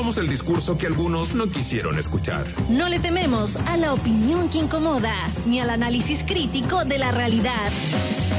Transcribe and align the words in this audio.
somos 0.00 0.16
el 0.16 0.28
discurso 0.28 0.78
que 0.78 0.86
algunos 0.86 1.34
no 1.34 1.50
quisieron 1.50 1.98
escuchar. 1.98 2.46
No 2.70 2.88
le 2.88 3.00
tememos 3.00 3.56
a 3.56 3.76
la 3.76 3.92
opinión 3.92 4.48
que 4.48 4.56
incomoda, 4.56 5.14
ni 5.44 5.60
al 5.60 5.68
análisis 5.68 6.24
crítico 6.26 6.86
de 6.86 6.96
la 6.96 7.12
realidad. 7.12 7.70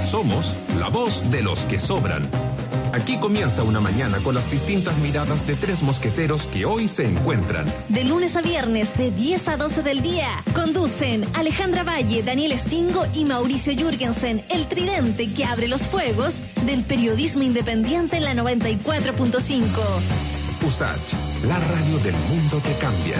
Somos 0.10 0.55
la 0.79 0.89
voz 0.89 1.21
de 1.29 1.44
los 1.44 1.60
que 1.66 1.79
sobran. 1.79 2.28
Aquí 2.94 3.20
comienza 3.20 3.62
una 3.62 3.79
mañana 3.79 4.18
con 4.24 4.34
las 4.34 4.50
distintas 4.50 4.97
miradas 4.97 5.46
de 5.46 5.54
tres 5.54 5.84
mosqueteros 5.84 6.47
que 6.47 6.66
hoy 6.66 6.88
se 6.88 7.07
encuentran. 7.07 7.71
De 7.89 8.05
lunes 8.05 8.36
a 8.38 8.41
viernes, 8.41 8.98
de 8.98 9.12
10 9.12 9.48
a 9.50 9.57
12 9.57 9.84
del 9.84 10.02
día, 10.02 10.30
conducen 10.55 11.28
Alejandra 11.36 11.84
Valle, 11.84 12.23
Daniel 12.23 12.57
Stingo 12.57 13.05
y 13.14 13.25
Mauricio 13.25 13.75
Jürgensen, 13.75 14.43
el 14.50 14.66
tridente 14.66 15.32
que 15.32 15.46
abre 15.46 15.68
los 15.68 15.84
fuegos 15.84 16.41
del 16.66 16.84
periodismo 16.84 17.43
independiente 17.43 18.18
en 18.18 18.23
la 18.23 18.34
94.5. 18.34 20.41
USACH, 20.64 21.14
la 21.48 21.57
radio 21.57 21.98
del 22.00 22.14
mundo 22.14 22.61
que 22.61 22.74
cambia. 22.74 23.18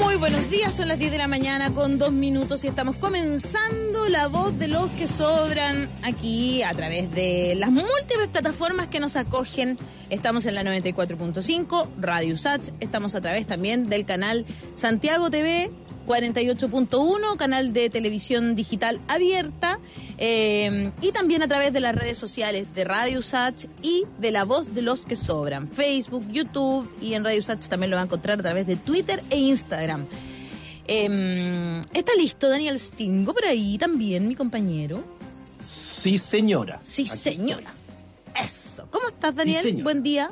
Muy 0.00 0.16
buenos 0.16 0.48
días, 0.50 0.74
son 0.74 0.88
las 0.88 0.98
10 0.98 1.10
de 1.10 1.18
la 1.18 1.28
mañana 1.28 1.70
con 1.74 1.98
dos 1.98 2.12
minutos 2.12 2.64
y 2.64 2.68
estamos 2.68 2.96
comenzando 2.96 4.08
la 4.08 4.28
voz 4.28 4.58
de 4.58 4.68
los 4.68 4.90
que 4.92 5.06
sobran 5.06 5.88
aquí 6.02 6.62
a 6.62 6.70
través 6.72 7.10
de 7.12 7.54
las 7.58 7.70
múltiples 7.70 8.28
plataformas 8.32 8.86
que 8.86 8.98
nos 8.98 9.16
acogen. 9.16 9.76
Estamos 10.08 10.46
en 10.46 10.54
la 10.54 10.62
94.5, 10.62 11.88
Radio 12.00 12.34
USACH, 12.34 12.70
estamos 12.80 13.14
a 13.14 13.20
través 13.20 13.46
también 13.46 13.84
del 13.84 14.06
canal 14.06 14.46
Santiago 14.72 15.30
TV, 15.30 15.70
48.1, 16.08 17.36
canal 17.36 17.74
de 17.74 17.90
televisión 17.90 18.56
digital 18.56 18.98
abierta, 19.08 19.78
eh, 20.16 20.90
y 21.02 21.12
también 21.12 21.42
a 21.42 21.48
través 21.48 21.72
de 21.74 21.80
las 21.80 21.94
redes 21.94 22.16
sociales 22.16 22.72
de 22.74 22.84
Radio 22.84 23.20
Sach 23.20 23.66
y 23.82 24.04
de 24.18 24.30
La 24.30 24.44
Voz 24.44 24.74
de 24.74 24.80
los 24.80 25.00
que 25.00 25.16
Sobran, 25.16 25.68
Facebook, 25.68 26.24
YouTube 26.30 26.90
y 27.02 27.12
en 27.12 27.24
Radio 27.24 27.42
Sach 27.42 27.60
también 27.68 27.90
lo 27.90 27.96
va 27.96 28.02
a 28.02 28.04
encontrar 28.06 28.38
a 28.38 28.42
través 28.42 28.66
de 28.66 28.76
Twitter 28.76 29.22
e 29.28 29.36
Instagram. 29.36 30.06
Eh, 30.86 31.82
¿Está 31.92 32.12
listo 32.14 32.48
Daniel 32.48 32.78
Stingo 32.78 33.34
por 33.34 33.44
ahí 33.44 33.76
también, 33.76 34.26
mi 34.26 34.34
compañero? 34.34 35.04
Sí, 35.62 36.16
señora. 36.16 36.80
Sí, 36.84 37.06
Aquí 37.06 37.18
señora. 37.18 37.74
Eso. 38.42 38.88
¿Cómo 38.90 39.08
estás, 39.08 39.36
Daniel? 39.36 39.60
señora. 39.60 39.84
Buen 39.84 40.02
día. 40.02 40.30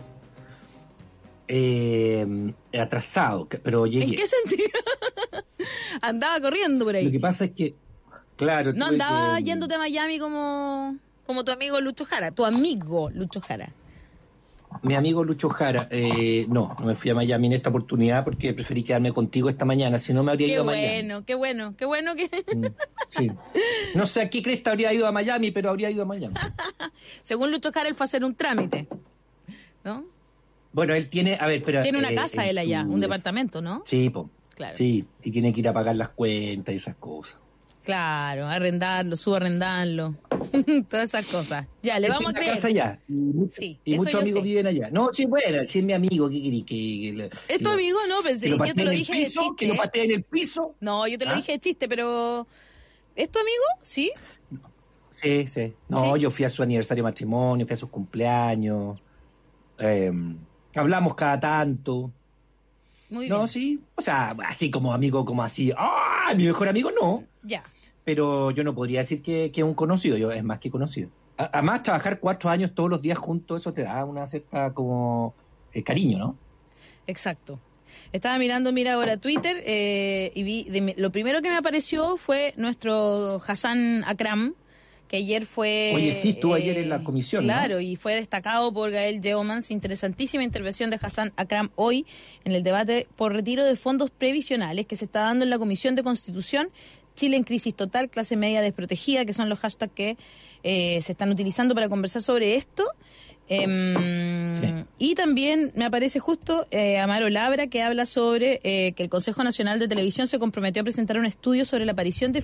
Eh, 1.48 2.26
atrasado, 2.72 3.46
pero 3.62 3.86
llegué. 3.86 4.06
¿En 4.06 4.14
qué 4.14 4.26
sentido? 4.26 4.80
Andaba 6.02 6.40
corriendo 6.40 6.84
por 6.84 6.94
Lo 6.94 6.98
ahí. 7.00 7.10
que 7.10 7.20
pasa 7.20 7.44
es 7.46 7.52
que, 7.52 7.74
claro. 8.36 8.72
No 8.74 8.86
andaba 8.86 9.36
que- 9.38 9.44
yéndote 9.44 9.74
a 9.74 9.78
Miami 9.78 10.18
como, 10.18 10.96
como 11.26 11.44
tu 11.44 11.52
amigo 11.52 11.80
Lucho 11.80 12.04
Jara, 12.04 12.30
tu 12.30 12.44
amigo 12.44 13.10
Lucho 13.10 13.40
Jara. 13.40 13.72
Mi 14.82 14.94
amigo 14.94 15.24
Lucho 15.24 15.48
Jara, 15.48 15.86
eh, 15.90 16.44
no, 16.50 16.76
no 16.78 16.86
me 16.86 16.96
fui 16.96 17.10
a 17.10 17.14
Miami 17.14 17.46
en 17.46 17.52
esta 17.54 17.70
oportunidad 17.70 18.24
porque 18.24 18.52
preferí 18.52 18.82
quedarme 18.82 19.10
contigo 19.12 19.48
esta 19.48 19.64
mañana, 19.64 19.96
si 19.96 20.12
no 20.12 20.22
me 20.22 20.32
habría 20.32 20.48
Qué 20.48 20.52
ido 20.54 20.62
a 20.62 20.66
Miami. 20.66 20.86
bueno, 20.88 21.24
qué 21.24 21.34
bueno, 21.34 21.74
qué 21.78 21.84
bueno 21.86 22.14
que... 22.14 22.24
Mm, 22.54 22.66
sí. 23.08 23.30
No 23.94 24.04
sé 24.06 24.22
a 24.22 24.28
qué 24.28 24.42
cresta 24.42 24.72
habría 24.72 24.92
ido 24.92 25.06
a 25.06 25.12
Miami, 25.12 25.50
pero 25.50 25.70
habría 25.70 25.90
ido 25.90 26.02
a 26.02 26.04
Miami. 26.06 26.34
Según 27.22 27.52
Lucho 27.52 27.72
Jara, 27.72 27.88
él 27.88 27.94
fue 27.94 28.04
a 28.04 28.06
hacer 28.08 28.22
un 28.24 28.34
trámite, 28.34 28.86
¿no? 29.84 30.04
Bueno, 30.72 30.92
él 30.94 31.08
tiene, 31.08 31.38
a 31.40 31.46
ver, 31.46 31.62
pero... 31.62 31.82
Tiene 31.82 31.98
una 31.98 32.10
eh, 32.10 32.14
casa 32.14 32.44
él 32.46 32.58
allá, 32.58 32.82
su- 32.82 32.90
un 32.92 33.00
departamento, 33.00 33.62
¿no? 33.62 33.82
Sí, 33.86 34.10
po. 34.10 34.28
Claro. 34.56 34.76
Sí, 34.76 35.04
y 35.22 35.30
tiene 35.30 35.52
que 35.52 35.60
ir 35.60 35.68
a 35.68 35.72
pagar 35.72 35.94
las 35.96 36.08
cuentas 36.08 36.72
y 36.74 36.78
esas 36.78 36.96
cosas. 36.96 37.36
Claro, 37.84 38.48
arrendarlo, 38.48 39.14
subarrendarlo, 39.14 40.16
todas 40.90 41.04
esas 41.10 41.24
cosas. 41.26 41.66
Ya, 41.84 42.00
le 42.00 42.08
vamos 42.08 42.30
a 42.30 42.34
creer. 42.34 42.54
casa 42.54 42.66
allá. 42.66 43.00
Y, 43.08 43.14
Sí, 43.52 43.78
y 43.84 43.96
muchos 43.96 44.20
amigos 44.20 44.40
sé. 44.40 44.44
viven 44.44 44.66
allá. 44.66 44.90
No, 44.90 45.10
sí, 45.12 45.24
bueno, 45.26 45.58
sí 45.64 45.78
es 45.78 45.84
mi 45.84 45.92
amigo. 45.92 46.28
¿Qué 46.28 46.42
querí? 46.42 46.62
Que, 46.62 46.74
que 47.14 47.54
¿Es 47.54 47.62
tu 47.62 47.68
amigo? 47.68 47.98
No, 48.08 48.22
pensé, 48.24 48.48
yo 48.50 48.56
te 48.74 48.84
lo 48.84 48.90
dije 48.90 49.12
de 49.14 49.18
piso, 49.26 49.54
Que 49.56 49.66
lo 49.66 49.74
chiste. 49.74 49.86
patee 49.86 50.04
en 50.06 50.10
el 50.10 50.22
piso. 50.24 50.74
No, 50.80 51.06
yo 51.06 51.16
te 51.16 51.26
lo 51.26 51.30
¿Ah? 51.30 51.36
dije 51.36 51.52
de 51.52 51.58
chiste, 51.60 51.88
pero... 51.88 52.48
¿Es 53.14 53.30
tu 53.30 53.38
amigo? 53.38 53.64
¿Sí? 53.82 54.10
Sí, 55.10 55.46
sí. 55.46 55.72
No, 55.88 56.14
¿Sí? 56.16 56.20
yo 56.22 56.30
fui 56.30 56.44
a 56.44 56.50
su 56.50 56.62
aniversario 56.62 57.04
de 57.04 57.08
matrimonio, 57.10 57.66
fui 57.66 57.74
a 57.74 57.76
sus 57.76 57.88
cumpleaños. 57.90 58.98
eh, 59.78 60.10
hablamos 60.74 61.14
cada 61.14 61.38
tanto. 61.38 62.10
Muy 63.10 63.28
No, 63.28 63.36
bien. 63.36 63.48
sí. 63.48 63.80
O 63.94 64.00
sea, 64.02 64.36
así 64.46 64.70
como 64.70 64.92
amigo, 64.92 65.24
como 65.24 65.42
así. 65.42 65.72
¡Ah! 65.76 66.32
Mi 66.36 66.44
mejor 66.44 66.68
amigo 66.68 66.90
no. 67.00 67.24
Ya. 67.42 67.62
Pero 68.04 68.50
yo 68.50 68.64
no 68.64 68.74
podría 68.74 69.00
decir 69.00 69.22
que, 69.22 69.50
es 69.54 69.62
un 69.62 69.74
conocido. 69.74 70.16
Yo 70.16 70.30
es 70.30 70.42
más 70.44 70.58
que 70.58 70.70
conocido. 70.70 71.10
Además, 71.36 71.82
trabajar 71.82 72.18
cuatro 72.20 72.48
años 72.50 72.72
todos 72.74 72.88
los 72.88 73.02
días 73.02 73.18
juntos, 73.18 73.60
eso 73.60 73.72
te 73.72 73.82
da 73.82 74.04
una 74.04 74.26
cierta 74.26 74.72
como 74.72 75.34
eh, 75.72 75.82
cariño, 75.82 76.18
¿no? 76.18 76.36
Exacto. 77.06 77.60
Estaba 78.12 78.38
mirando, 78.38 78.72
mira 78.72 78.94
ahora 78.94 79.16
Twitter 79.18 79.62
eh, 79.66 80.32
y 80.34 80.42
vi, 80.42 80.64
de 80.64 80.94
lo 80.96 81.10
primero 81.12 81.42
que 81.42 81.48
me 81.50 81.56
apareció 81.56 82.16
fue 82.16 82.54
nuestro 82.56 83.40
Hassan 83.46 84.02
Akram, 84.06 84.54
que 85.08 85.18
ayer 85.18 85.46
fue... 85.46 85.92
Oye, 85.94 86.12
sí, 86.12 86.30
estuvo 86.30 86.54
ayer 86.54 86.78
en 86.78 86.88
la 86.88 87.02
comisión, 87.02 87.46
¿no? 87.46 87.52
Claro, 87.52 87.80
y 87.80 87.96
fue 87.96 88.14
destacado 88.14 88.72
por 88.72 88.90
Gael 88.90 89.20
Yeomans. 89.20 89.70
Interesantísima 89.70 90.42
intervención 90.42 90.90
de 90.90 90.98
Hassan 91.00 91.32
Akram 91.36 91.70
hoy 91.76 92.06
en 92.44 92.52
el 92.52 92.62
debate 92.62 93.06
por 93.16 93.32
retiro 93.32 93.64
de 93.64 93.76
fondos 93.76 94.10
previsionales 94.10 94.86
que 94.86 94.96
se 94.96 95.06
está 95.06 95.20
dando 95.20 95.44
en 95.44 95.50
la 95.50 95.58
Comisión 95.58 95.94
de 95.94 96.02
Constitución. 96.02 96.68
Chile 97.14 97.36
en 97.36 97.44
crisis 97.44 97.74
total, 97.74 98.10
clase 98.10 98.36
media 98.36 98.60
desprotegida, 98.60 99.24
que 99.24 99.32
son 99.32 99.48
los 99.48 99.58
hashtags 99.58 99.92
que 99.94 100.16
eh, 100.62 101.00
se 101.02 101.12
están 101.12 101.30
utilizando 101.30 101.74
para 101.74 101.88
conversar 101.88 102.22
sobre 102.22 102.56
esto. 102.56 102.84
Em, 103.48 104.36
Sí. 104.60 104.84
Y 104.98 105.14
también 105.14 105.72
me 105.74 105.84
aparece 105.84 106.18
justo 106.18 106.66
eh, 106.70 106.98
Amaro 106.98 107.28
Labra 107.28 107.66
que 107.66 107.82
habla 107.82 108.06
sobre 108.06 108.60
eh, 108.64 108.92
que 108.92 109.02
el 109.02 109.10
Consejo 109.10 109.44
Nacional 109.44 109.78
de 109.78 109.88
Televisión 109.88 110.26
se 110.26 110.38
comprometió 110.38 110.80
a 110.80 110.84
presentar 110.84 111.18
un 111.18 111.26
estudio 111.26 111.64
sobre 111.64 111.84
la 111.84 111.92
aparición 111.92 112.32
de 112.32 112.42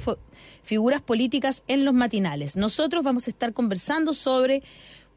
figuras 0.63 1.01
políticas 1.01 1.65
en 1.69 1.85
los 1.85 1.95
matinales. 1.95 2.57
Nosotros 2.57 3.03
vamos 3.03 3.27
a 3.27 3.31
estar 3.31 3.53
conversando 3.53 4.13
sobre 4.13 4.63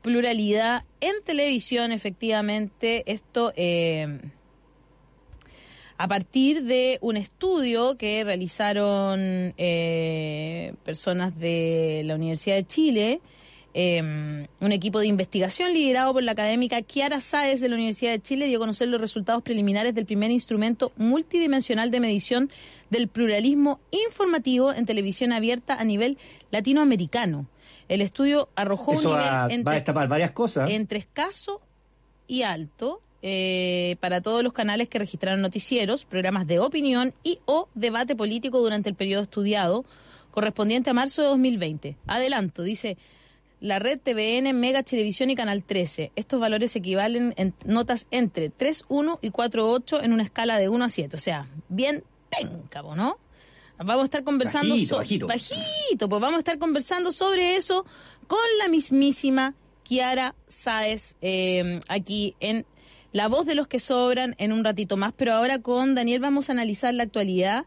pluralidad 0.01 0.83
en 1.01 1.15
televisión, 1.25 1.91
efectivamente. 1.91 3.03
Esto 3.11 3.51
eh, 3.55 4.19
a 5.97 6.07
partir 6.07 6.63
de 6.63 6.97
un 7.01 7.17
estudio 7.17 7.95
que 7.97 8.23
realizaron 8.23 9.53
eh, 9.57 10.73
personas 10.83 11.37
de 11.39 12.03
la 12.05 12.15
Universidad 12.15 12.55
de 12.55 12.65
Chile, 12.65 13.21
eh, 13.77 14.47
un 14.61 14.71
equipo 14.71 14.99
de 14.99 15.07
investigación 15.07 15.73
liderado 15.73 16.13
por 16.13 16.23
la 16.23 16.31
académica 16.31 16.81
Kiara 16.81 17.19
Sáez 17.19 17.59
de 17.59 17.67
la 17.67 17.75
Universidad 17.75 18.11
de 18.13 18.21
Chile 18.21 18.45
dio 18.47 18.57
a 18.57 18.61
conocer 18.61 18.87
los 18.87 19.01
resultados 19.01 19.43
preliminares 19.43 19.93
del 19.93 20.05
primer 20.05 20.31
instrumento 20.31 20.93
multidimensional 20.95 21.91
de 21.91 21.99
medición 21.99 22.49
del 22.89 23.09
pluralismo 23.09 23.81
informativo 23.91 24.71
en 24.71 24.85
televisión 24.85 25.33
abierta 25.33 25.73
a 25.75 25.83
nivel 25.83 26.17
latinoamericano. 26.51 27.47
El 27.89 28.01
estudio 28.01 28.47
arrojó 28.55 28.93
Eso 28.93 29.11
un 29.11 29.17
nivel 29.17 29.29
va, 29.29 29.37
va 29.41 29.45
a 29.45 29.53
entre- 29.53 29.73
destapar 29.75 30.07
varias 30.07 30.31
cosas. 30.31 30.69
entre 30.69 30.97
escaso 30.99 31.61
y 32.27 32.41
alto 32.43 33.01
eh, 33.21 33.97
para 33.99 34.21
todos 34.21 34.41
los 34.41 34.53
canales 34.53 34.87
que 34.87 34.99
registraron 34.99 35.41
noticieros, 35.41 36.05
programas 36.05 36.47
de 36.47 36.59
opinión 36.59 37.13
y 37.23 37.39
o 37.45 37.67
debate 37.75 38.15
político 38.15 38.59
durante 38.61 38.87
el 38.89 38.95
periodo 38.95 39.23
estudiado 39.23 39.83
correspondiente 40.31 40.89
a 40.89 40.93
marzo 40.93 41.21
de 41.21 41.27
2020. 41.27 41.97
Adelanto, 42.07 42.63
dice 42.63 42.97
la 43.65 43.79
red 43.79 43.99
TVN, 43.99 44.53
Mega 44.53 44.83
Televisión 44.83 45.29
y 45.31 45.35
Canal 45.35 45.63
13. 45.63 46.11
Estos 46.15 46.39
valores 46.39 46.75
equivalen 46.75 47.33
en 47.37 47.53
notas 47.65 48.05
entre 48.11 48.51
3.1 48.51 49.17
y 49.21 49.31
4.8 49.31 50.03
en 50.03 50.13
una 50.13 50.21
escala 50.23 50.57
de 50.59 50.69
1 50.69 50.85
a 50.85 50.89
7. 50.89 51.15
O 51.15 51.19
sea, 51.19 51.47
bien 51.67 52.03
péncabo, 52.29 52.95
¿no? 52.95 53.17
Vamos 53.77 54.03
a 54.03 54.05
estar 54.05 54.23
conversando 54.23 54.75
Bajito, 54.75 54.89
so- 54.95 54.97
bajito. 54.97 55.27
bajito, 55.27 56.09
pues 56.09 56.21
vamos 56.21 56.35
a 56.35 56.39
estar 56.39 56.59
conversando 56.59 57.11
sobre 57.11 57.55
eso 57.55 57.85
con 58.27 58.39
la 58.59 58.67
mismísima 58.67 59.55
Kiara 59.83 60.35
Sáez 60.47 61.15
eh, 61.21 61.79
aquí 61.89 62.35
en 62.39 62.65
La 63.11 63.27
Voz 63.27 63.45
de 63.45 63.55
los 63.55 63.67
que 63.67 63.79
Sobran 63.79 64.35
en 64.37 64.53
un 64.53 64.63
ratito 64.63 64.95
más, 64.95 65.11
pero 65.15 65.33
ahora 65.33 65.59
con 65.59 65.93
Daniel 65.95 66.19
vamos 66.21 66.49
a 66.49 66.53
analizar 66.53 66.93
la 66.93 67.03
actualidad. 67.03 67.65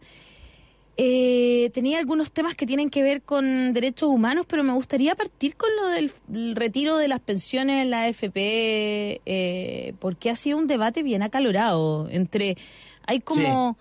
Eh, 1.01 1.71
tenía 1.75 2.01
algunos 2.01 2.33
temas 2.33 2.57
que 2.57 2.67
tienen 2.67 2.91
que 2.91 3.05
ver 3.05 3.23
con 3.23 3.73
derechos 3.73 4.09
humanos, 4.09 4.47
pero 4.49 4.65
me 4.65 4.73
gustaría 4.73 5.15
partir 5.15 5.55
con 5.55 5.71
lo 5.77 5.87
del 5.91 6.11
el 6.35 6.57
retiro 6.57 6.97
de 6.97 7.07
las 7.07 7.21
pensiones 7.21 7.85
en 7.85 7.91
la 7.91 8.03
AFP, 8.03 9.21
eh, 9.25 9.95
porque 10.01 10.29
ha 10.29 10.35
sido 10.35 10.59
un 10.59 10.67
debate 10.67 11.05
bien 11.05 11.23
acalorado 11.23 12.09
entre... 12.11 12.57
Hay 13.07 13.21
como 13.21 13.79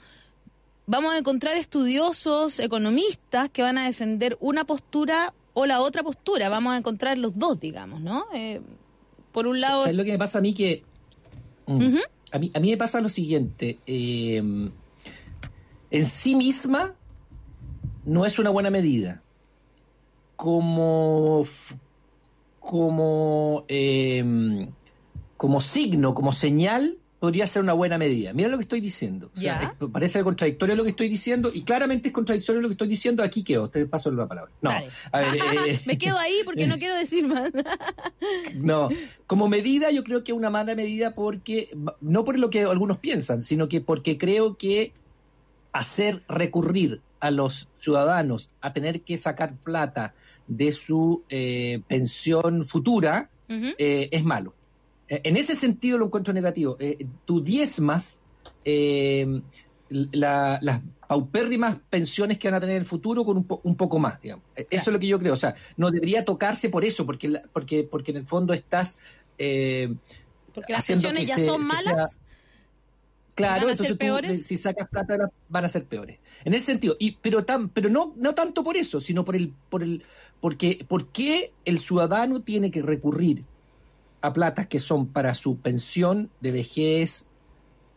vamos 0.86 1.12
a 1.12 1.18
encontrar 1.18 1.58
estudiosos, 1.58 2.60
economistas 2.60 3.50
que 3.50 3.64
van 3.64 3.80
a 3.80 3.88
defender 3.88 4.38
una 4.40 4.64
postura 4.66 5.34
o 5.56 5.66
la 5.66 5.82
otra 5.82 6.04
postura. 6.04 6.50
Vamos 6.50 6.74
a 6.74 6.78
encontrar 6.78 7.18
los 7.18 7.36
dos, 7.36 7.60
digamos, 7.60 8.00
¿no? 8.00 8.28
Eh, 8.36 8.62
por 9.32 9.48
un 9.48 9.60
lado, 9.60 9.82
¿Sabes 9.82 9.98
lo 9.98 10.04
que 10.04 10.12
me 10.12 10.20
pasa 10.20 10.38
a 10.38 10.42
mí? 10.42 10.54
Que 10.54 10.84
mm, 11.66 11.98
a, 12.32 12.38
mí, 12.38 12.52
a 12.54 12.60
mí 12.60 12.70
me 12.70 12.78
pasa 12.78 13.02
lo 13.02 13.10
siguiente. 13.10 13.80
en 13.88 14.72
sí 16.06 16.36
misma 16.36 16.96
no 18.08 18.26
es 18.26 18.40
una 18.40 18.50
buena 18.50 18.70
medida. 18.72 19.22
Como, 20.38 21.44
como, 22.60 23.66
eh, 23.68 24.70
como 25.36 25.60
signo, 25.62 26.14
como 26.14 26.32
señal, 26.32 26.98
podría 27.20 27.48
ser 27.48 27.64
una 27.64 27.74
buena 27.74 27.98
medida. 27.98 28.32
Mira 28.34 28.48
lo 28.48 28.58
que 28.58 28.62
estoy 28.64 28.80
diciendo. 28.80 29.32
O 29.36 29.40
sea, 29.40 29.76
es- 29.80 29.90
parece 29.90 30.24
contradictorio 30.24 30.76
lo 30.76 30.84
que 30.84 30.92
estoy 30.92 31.10
diciendo 31.10 31.52
y 31.54 31.64
claramente 31.64 32.10
es 32.10 32.14
contradictorio 32.14 32.62
lo 32.62 32.68
que 32.70 32.74
estoy 32.74 32.88
diciendo. 32.88 33.24
Aquí 33.24 33.44
quedo, 33.44 33.70
te 33.70 33.86
paso 33.88 34.10
la 34.12 34.28
palabra. 34.28 34.52
No, 34.62 34.70
a 34.70 35.20
ver, 35.20 35.36
eh, 35.68 35.80
Me 35.86 35.98
quedo 35.98 36.18
ahí 36.18 36.42
porque 36.46 36.68
no 36.68 36.78
quiero 36.78 36.96
decir 36.96 37.28
más. 37.28 37.52
no, 38.56 38.90
como 39.26 39.50
medida 39.50 39.92
yo 39.92 40.04
creo 40.04 40.24
que 40.24 40.32
es 40.32 40.38
una 40.38 40.50
mala 40.50 40.76
medida 40.76 41.14
porque, 41.16 41.70
no 42.00 42.24
por 42.24 42.38
lo 42.38 42.50
que 42.50 42.62
algunos 42.62 43.00
piensan, 43.00 43.42
sino 43.42 43.68
que 43.68 43.82
porque 43.82 44.18
creo 44.18 44.56
que 44.56 44.94
hacer 45.74 46.24
recurrir 46.30 47.02
a 47.20 47.32
los 47.32 47.70
ciudadanos 47.78 48.50
a 48.62 48.74
tener 48.74 49.02
que 49.02 49.18
sacar 49.18 49.56
plata 49.56 50.14
de 50.48 50.72
su 50.72 51.24
eh, 51.30 51.82
pensión 51.88 52.66
futura 52.66 53.30
eh, 53.50 54.10
es 54.12 54.24
malo. 54.24 54.54
Eh, 55.10 55.22
En 55.24 55.38
ese 55.38 55.56
sentido 55.56 55.98
lo 55.98 56.06
encuentro 56.06 56.34
negativo. 56.34 56.78
Eh, 56.80 57.08
tú 57.26 57.42
diezmas 57.42 58.20
la- 59.90 60.60
las 60.62 60.82
paupérrimas 61.08 61.78
pensiones 61.90 62.38
que 62.38 62.50
van 62.50 62.56
a 62.56 62.60
tener 62.60 62.76
en 62.76 62.82
el 62.82 62.86
futuro 62.88 63.24
con 63.24 63.38
un, 63.38 63.46
po- 63.46 63.62
un 63.64 63.76
poco 63.76 63.98
más, 64.00 64.22
digamos. 64.22 64.44
Eso 64.56 64.90
es 64.90 64.94
lo 64.94 65.00
que 65.00 65.08
yo 65.08 65.18
creo. 65.20 65.32
O 65.34 65.38
sea, 65.38 65.56
no 65.78 65.90
debería 65.92 66.26
tocarse 66.26 66.70
por 66.70 66.84
eso, 66.84 67.06
porque, 67.06 67.30
la- 67.30 67.42
porque, 67.54 67.84
porque 67.90 68.12
en 68.12 68.18
el 68.18 68.28
fondo 68.28 68.54
estás... 68.54 69.00
eh, 69.38 69.96
Porque 70.54 70.74
las 70.74 70.86
pensiones 70.86 71.28
ya 71.28 71.36
se- 71.36 71.46
son 71.46 71.66
malas. 71.66 71.84
sea- 72.12 72.20
Claro, 73.36 73.68
¿Van 73.68 73.74
a 73.74 73.76
ser 73.78 73.92
entonces 73.92 73.98
tú, 74.00 74.44
si 74.44 74.58
sacas 74.58 74.90
plata 74.90 75.30
van 75.48 75.64
a 75.64 75.70
ser 75.70 75.86
peores. 75.86 76.18
En 76.46 76.54
ese 76.54 76.68
sentido, 76.68 76.96
y, 77.00 77.12
pero 77.14 77.46
tan, 77.46 77.70
pero 77.70 77.90
no, 77.90 78.14
no 78.16 78.36
tanto 78.36 78.64
por 78.64 78.78
eso, 78.78 79.00
sino 79.00 79.26
por 79.26 79.36
el, 79.36 79.54
por 79.70 79.84
el, 79.84 80.04
porque, 80.40 80.86
¿por 80.88 81.08
qué 81.08 81.54
el 81.66 81.80
ciudadano 81.80 82.42
tiene 82.42 82.72
que 82.72 82.82
recurrir 82.82 83.44
a 84.22 84.34
platas 84.34 84.68
que 84.68 84.80
son 84.80 85.08
para 85.08 85.34
su 85.34 85.58
pensión 85.58 86.30
de 86.42 86.52
vejez, 86.52 87.28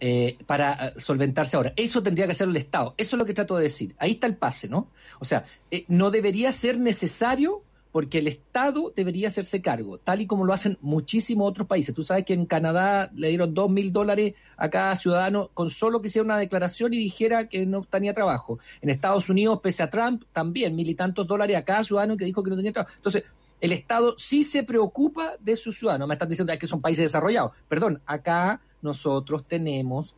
eh, 0.00 0.38
para 0.46 0.88
eh, 0.88 0.92
solventarse 0.96 1.56
ahora? 1.56 1.72
Eso 1.76 2.02
tendría 2.02 2.26
que 2.26 2.32
hacer 2.32 2.48
el 2.48 2.56
Estado. 2.56 2.94
Eso 2.96 3.16
es 3.16 3.18
lo 3.18 3.26
que 3.26 3.34
trato 3.34 3.56
de 3.56 3.64
decir. 3.64 3.94
Ahí 3.98 4.12
está 4.12 4.26
el 4.26 4.36
pase, 4.36 4.68
¿no? 4.68 4.88
O 5.18 5.24
sea, 5.24 5.44
eh, 5.70 5.84
no 5.88 6.10
debería 6.10 6.50
ser 6.52 6.78
necesario 6.78 7.62
porque 7.92 8.18
el 8.18 8.28
Estado 8.28 8.92
debería 8.94 9.28
hacerse 9.28 9.60
cargo, 9.60 9.98
tal 9.98 10.20
y 10.20 10.26
como 10.26 10.44
lo 10.44 10.52
hacen 10.52 10.78
muchísimos 10.80 11.48
otros 11.50 11.66
países. 11.66 11.94
Tú 11.94 12.02
sabes 12.02 12.24
que 12.24 12.34
en 12.34 12.46
Canadá 12.46 13.10
le 13.14 13.28
dieron 13.28 13.52
dos 13.52 13.68
mil 13.70 13.92
dólares 13.92 14.34
a 14.56 14.70
cada 14.70 14.94
ciudadano 14.96 15.50
con 15.54 15.70
solo 15.70 16.00
que 16.00 16.08
hiciera 16.08 16.24
una 16.24 16.38
declaración 16.38 16.94
y 16.94 16.98
dijera 16.98 17.48
que 17.48 17.66
no 17.66 17.82
tenía 17.82 18.14
trabajo. 18.14 18.58
En 18.80 18.90
Estados 18.90 19.28
Unidos, 19.28 19.60
pese 19.60 19.82
a 19.82 19.90
Trump, 19.90 20.22
también 20.32 20.76
mil 20.76 20.88
y 20.88 20.94
tantos 20.94 21.26
dólares 21.26 21.56
a 21.56 21.64
cada 21.64 21.82
ciudadano 21.82 22.16
que 22.16 22.24
dijo 22.24 22.42
que 22.42 22.50
no 22.50 22.56
tenía 22.56 22.72
trabajo. 22.72 22.94
Entonces, 22.96 23.24
el 23.60 23.72
Estado 23.72 24.14
sí 24.16 24.44
se 24.44 24.62
preocupa 24.62 25.34
de 25.40 25.56
sus 25.56 25.78
ciudadanos. 25.78 26.08
Me 26.08 26.14
están 26.14 26.28
diciendo 26.28 26.52
"Ah, 26.52 26.56
que 26.56 26.66
son 26.66 26.80
países 26.80 27.04
desarrollados. 27.04 27.52
Perdón, 27.68 28.00
acá 28.06 28.62
nosotros 28.82 29.44
tenemos 29.46 30.14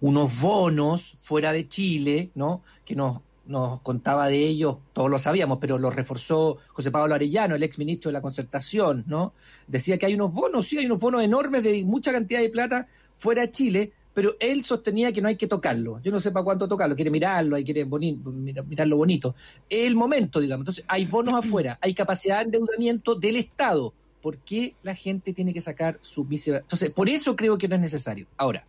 unos 0.00 0.40
bonos 0.40 1.14
fuera 1.20 1.52
de 1.52 1.68
Chile, 1.68 2.30
¿no? 2.34 2.62
Que 2.84 2.94
nos, 2.94 3.20
nos 3.46 3.80
contaba 3.80 4.28
de 4.28 4.38
ellos, 4.38 4.76
todos 4.92 5.10
lo 5.10 5.18
sabíamos, 5.18 5.58
pero 5.60 5.78
lo 5.78 5.90
reforzó 5.90 6.58
José 6.68 6.90
Pablo 6.90 7.14
Arellano, 7.14 7.54
el 7.54 7.62
ex 7.62 7.78
ministro 7.78 8.08
de 8.08 8.14
la 8.14 8.22
Concertación, 8.22 9.04
¿no? 9.06 9.32
Decía 9.66 9.98
que 9.98 10.06
hay 10.06 10.14
unos 10.14 10.34
bonos, 10.34 10.66
sí, 10.66 10.78
hay 10.78 10.86
unos 10.86 11.00
bonos 11.00 11.22
enormes 11.22 11.62
de 11.62 11.84
mucha 11.84 12.12
cantidad 12.12 12.40
de 12.40 12.48
plata 12.50 12.86
fuera 13.18 13.42
de 13.42 13.50
Chile, 13.50 13.92
pero 14.14 14.34
él 14.40 14.64
sostenía 14.64 15.12
que 15.12 15.20
no 15.20 15.28
hay 15.28 15.36
que 15.36 15.46
tocarlo. 15.46 16.00
Yo 16.02 16.10
no 16.10 16.20
sé 16.20 16.30
para 16.30 16.44
cuánto 16.44 16.66
tocarlo, 16.66 16.96
quiere 16.96 17.10
mirarlo, 17.10 17.54
hay 17.56 17.64
quiere 17.64 17.86
boni- 17.86 18.18
mira- 18.32 18.62
mirarlo 18.62 18.96
bonito. 18.96 19.34
El 19.68 19.94
momento, 19.94 20.40
digamos. 20.40 20.62
Entonces, 20.62 20.84
hay 20.88 21.04
bonos 21.04 21.34
afuera, 21.46 21.78
hay 21.82 21.94
capacidad 21.94 22.38
de 22.38 22.44
endeudamiento 22.44 23.14
del 23.14 23.36
Estado. 23.36 23.92
¿Por 24.22 24.38
qué 24.38 24.74
la 24.82 24.94
gente 24.94 25.32
tiene 25.32 25.52
que 25.54 25.60
sacar 25.60 25.98
su 26.00 26.24
mísera? 26.24 26.58
Entonces, 26.58 26.90
por 26.90 27.08
eso 27.08 27.36
creo 27.36 27.58
que 27.58 27.68
no 27.68 27.74
es 27.76 27.80
necesario. 27.80 28.26
Ahora, 28.36 28.64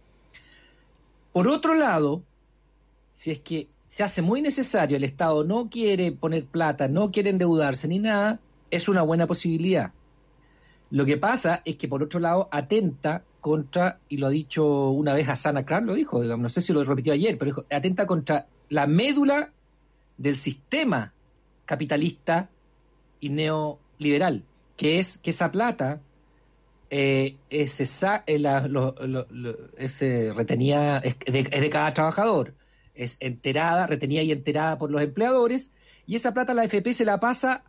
por 1.31 1.47
otro 1.47 1.73
lado, 1.75 2.21
si 3.13 3.31
es 3.31 3.39
que 3.39 3.67
se 3.97 4.03
hace 4.03 4.21
muy 4.21 4.43
necesario, 4.43 4.95
el 4.95 5.03
Estado 5.03 5.43
no 5.43 5.71
quiere 5.71 6.11
poner 6.11 6.45
plata, 6.45 6.87
no 6.87 7.09
quiere 7.09 7.31
endeudarse 7.31 7.87
ni 7.87 7.97
nada, 7.97 8.39
es 8.69 8.87
una 8.87 9.01
buena 9.01 9.25
posibilidad. 9.25 9.91
Lo 10.91 11.03
que 11.03 11.17
pasa 11.17 11.63
es 11.65 11.77
que 11.77 11.87
por 11.87 12.03
otro 12.03 12.19
lado 12.19 12.47
atenta 12.51 13.23
contra, 13.41 13.97
y 14.07 14.17
lo 14.17 14.27
ha 14.27 14.29
dicho 14.29 14.91
una 14.91 15.15
vez 15.15 15.27
Hassan 15.27 15.57
Akram, 15.57 15.85
lo 15.85 15.95
dijo, 15.95 16.23
no 16.23 16.47
sé 16.47 16.61
si 16.61 16.73
lo 16.73 16.83
repitió 16.83 17.11
ayer, 17.11 17.39
pero 17.39 17.49
dijo, 17.49 17.65
atenta 17.71 18.05
contra 18.05 18.45
la 18.69 18.85
médula 18.85 19.51
del 20.19 20.35
sistema 20.35 21.11
capitalista 21.65 22.49
y 23.19 23.29
neoliberal, 23.29 24.43
que 24.75 24.99
es 24.99 25.17
que 25.17 25.31
esa 25.31 25.49
plata 25.49 26.01
eh, 26.91 27.35
es, 27.49 27.81
es 27.81 27.99
de 29.99 31.69
cada 31.71 31.93
trabajador, 31.95 32.53
es 32.97 33.17
enterada, 33.19 33.87
retenida 33.87 34.21
y 34.23 34.31
enterada 34.31 34.77
por 34.77 34.91
los 34.91 35.01
empleadores, 35.01 35.71
y 36.05 36.15
esa 36.15 36.33
plata 36.33 36.53
la 36.53 36.63
AFP 36.63 36.93
se 36.93 37.05
la 37.05 37.19
pasa 37.19 37.63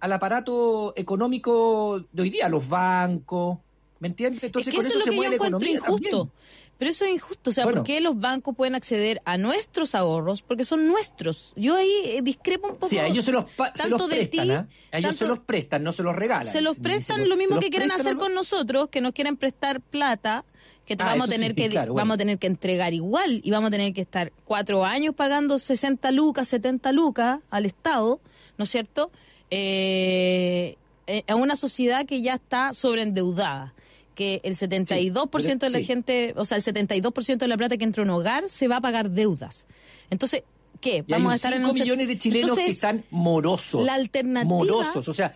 al 0.00 0.12
aparato 0.12 0.92
económico 0.96 2.04
de 2.12 2.22
hoy 2.22 2.30
día, 2.30 2.48
los 2.48 2.68
bancos, 2.68 3.58
¿me 4.00 4.08
entiendes? 4.08 4.44
Entonces 4.44 4.68
es 4.68 4.72
que 4.72 4.76
con 4.76 4.86
eso 4.86 4.98
eso, 4.98 4.98
es 5.00 5.04
lo 5.04 5.04
se 5.04 5.10
que 5.10 5.16
yo 5.16 5.20
mueve 5.20 5.30
la 5.30 5.36
encuentro 5.36 5.58
economía 5.58 5.76
injusto. 5.76 6.18
también. 6.18 6.38
Pero 6.78 6.90
eso 6.92 7.04
es 7.04 7.10
injusto. 7.10 7.50
O 7.50 7.52
sea, 7.52 7.64
Bueno. 7.64 7.80
¿por 7.80 7.86
qué 7.86 8.00
los 8.00 8.18
bancos 8.20 8.54
pueden 8.54 8.76
acceder 8.76 9.20
a 9.24 9.36
nuestros 9.36 9.96
ahorros? 9.96 10.42
Porque 10.42 10.64
son 10.64 10.86
nuestros. 10.86 11.52
Yo 11.56 11.74
ahí 11.74 11.90
eh, 12.04 12.22
discrepo 12.22 12.68
un 12.68 12.74
poco. 12.74 12.86
Sí, 12.86 12.98
a 12.98 13.08
ellos 13.08 13.24
se 13.24 13.32
los, 13.32 13.46
se 13.74 13.88
los 13.88 14.08
de 14.08 14.16
prestan, 14.16 14.46
ti, 14.46 14.50
¿ah? 14.52 14.68
A 14.92 14.98
ellos 14.98 15.16
se 15.16 15.26
los 15.26 15.40
prestan, 15.40 15.82
no 15.82 15.92
se 15.92 16.04
los 16.04 16.14
regalan. 16.14 16.46
se 16.52 16.60
los 16.60 16.78
prestan 16.78 17.22
se 17.22 17.26
lo 17.26 17.36
mismo 17.36 17.58
que 17.58 17.70
quieren 17.70 17.90
hacer 17.90 18.16
con 18.16 18.32
nosotros, 18.32 18.90
que 18.90 19.00
nos 19.00 19.12
quieren 19.12 19.36
prestar 19.36 19.80
plata, 19.80 20.44
que 20.88 20.96
te 20.96 21.02
Ah, 21.04 21.06
vamos 21.06 21.28
a 21.28 21.30
tener 21.30 21.50
sí, 21.50 21.54
que 21.54 21.68
claro, 21.68 21.92
bueno. 21.92 22.02
vamos 22.06 22.14
a 22.14 22.18
tener 22.18 22.38
que 22.38 22.46
entregar 22.48 22.92
igual 22.94 23.40
y 23.44 23.50
vamos 23.52 23.68
a 23.68 23.70
tener 23.70 23.92
que 23.92 24.00
estar 24.00 24.32
cuatro 24.44 24.84
años 24.84 25.14
pagando 25.14 25.58
60 25.58 26.10
lucas, 26.10 26.48
70 26.48 26.90
lucas 26.92 27.38
al 27.50 27.66
Estado, 27.66 28.20
¿no 28.56 28.64
es 28.64 28.70
cierto? 28.70 29.12
Eh, 29.50 30.76
eh, 31.06 31.22
a 31.28 31.34
una 31.36 31.56
sociedad 31.56 32.04
que 32.06 32.20
ya 32.22 32.34
está 32.34 32.72
sobreendeudada 32.74 33.74
que 34.14 34.40
el 34.42 34.56
72% 34.56 35.58
de 35.60 35.70
la 35.70 35.78
sí. 35.78 35.84
gente, 35.84 36.34
o 36.36 36.44
sea, 36.44 36.56
el 36.56 36.64
72% 36.64 37.38
de 37.38 37.48
la 37.48 37.56
plata 37.56 37.76
que 37.76 37.84
entra 37.84 38.02
en 38.02 38.10
un 38.10 38.16
hogar 38.16 38.48
se 38.48 38.66
va 38.66 38.76
a 38.78 38.80
pagar 38.80 39.10
deudas. 39.10 39.66
Entonces, 40.10 40.42
¿qué? 40.80 40.90
Y 40.90 40.94
hay 40.96 41.04
Vamos 41.22 41.26
a 41.26 41.28
un 41.28 41.34
estar 41.36 41.52
en 41.52 41.58
5 41.60 41.70
un 41.70 41.76
set- 41.76 41.84
millones 41.84 42.08
de 42.08 42.18
chilenos 42.18 42.46
que 42.46 42.50
Entonces, 42.62 42.74
están 42.74 43.04
morosos. 43.10 43.84
la 43.86 43.94
alternativa- 43.94 44.48
Morosos, 44.48 45.06
o 45.08 45.12
sea, 45.12 45.32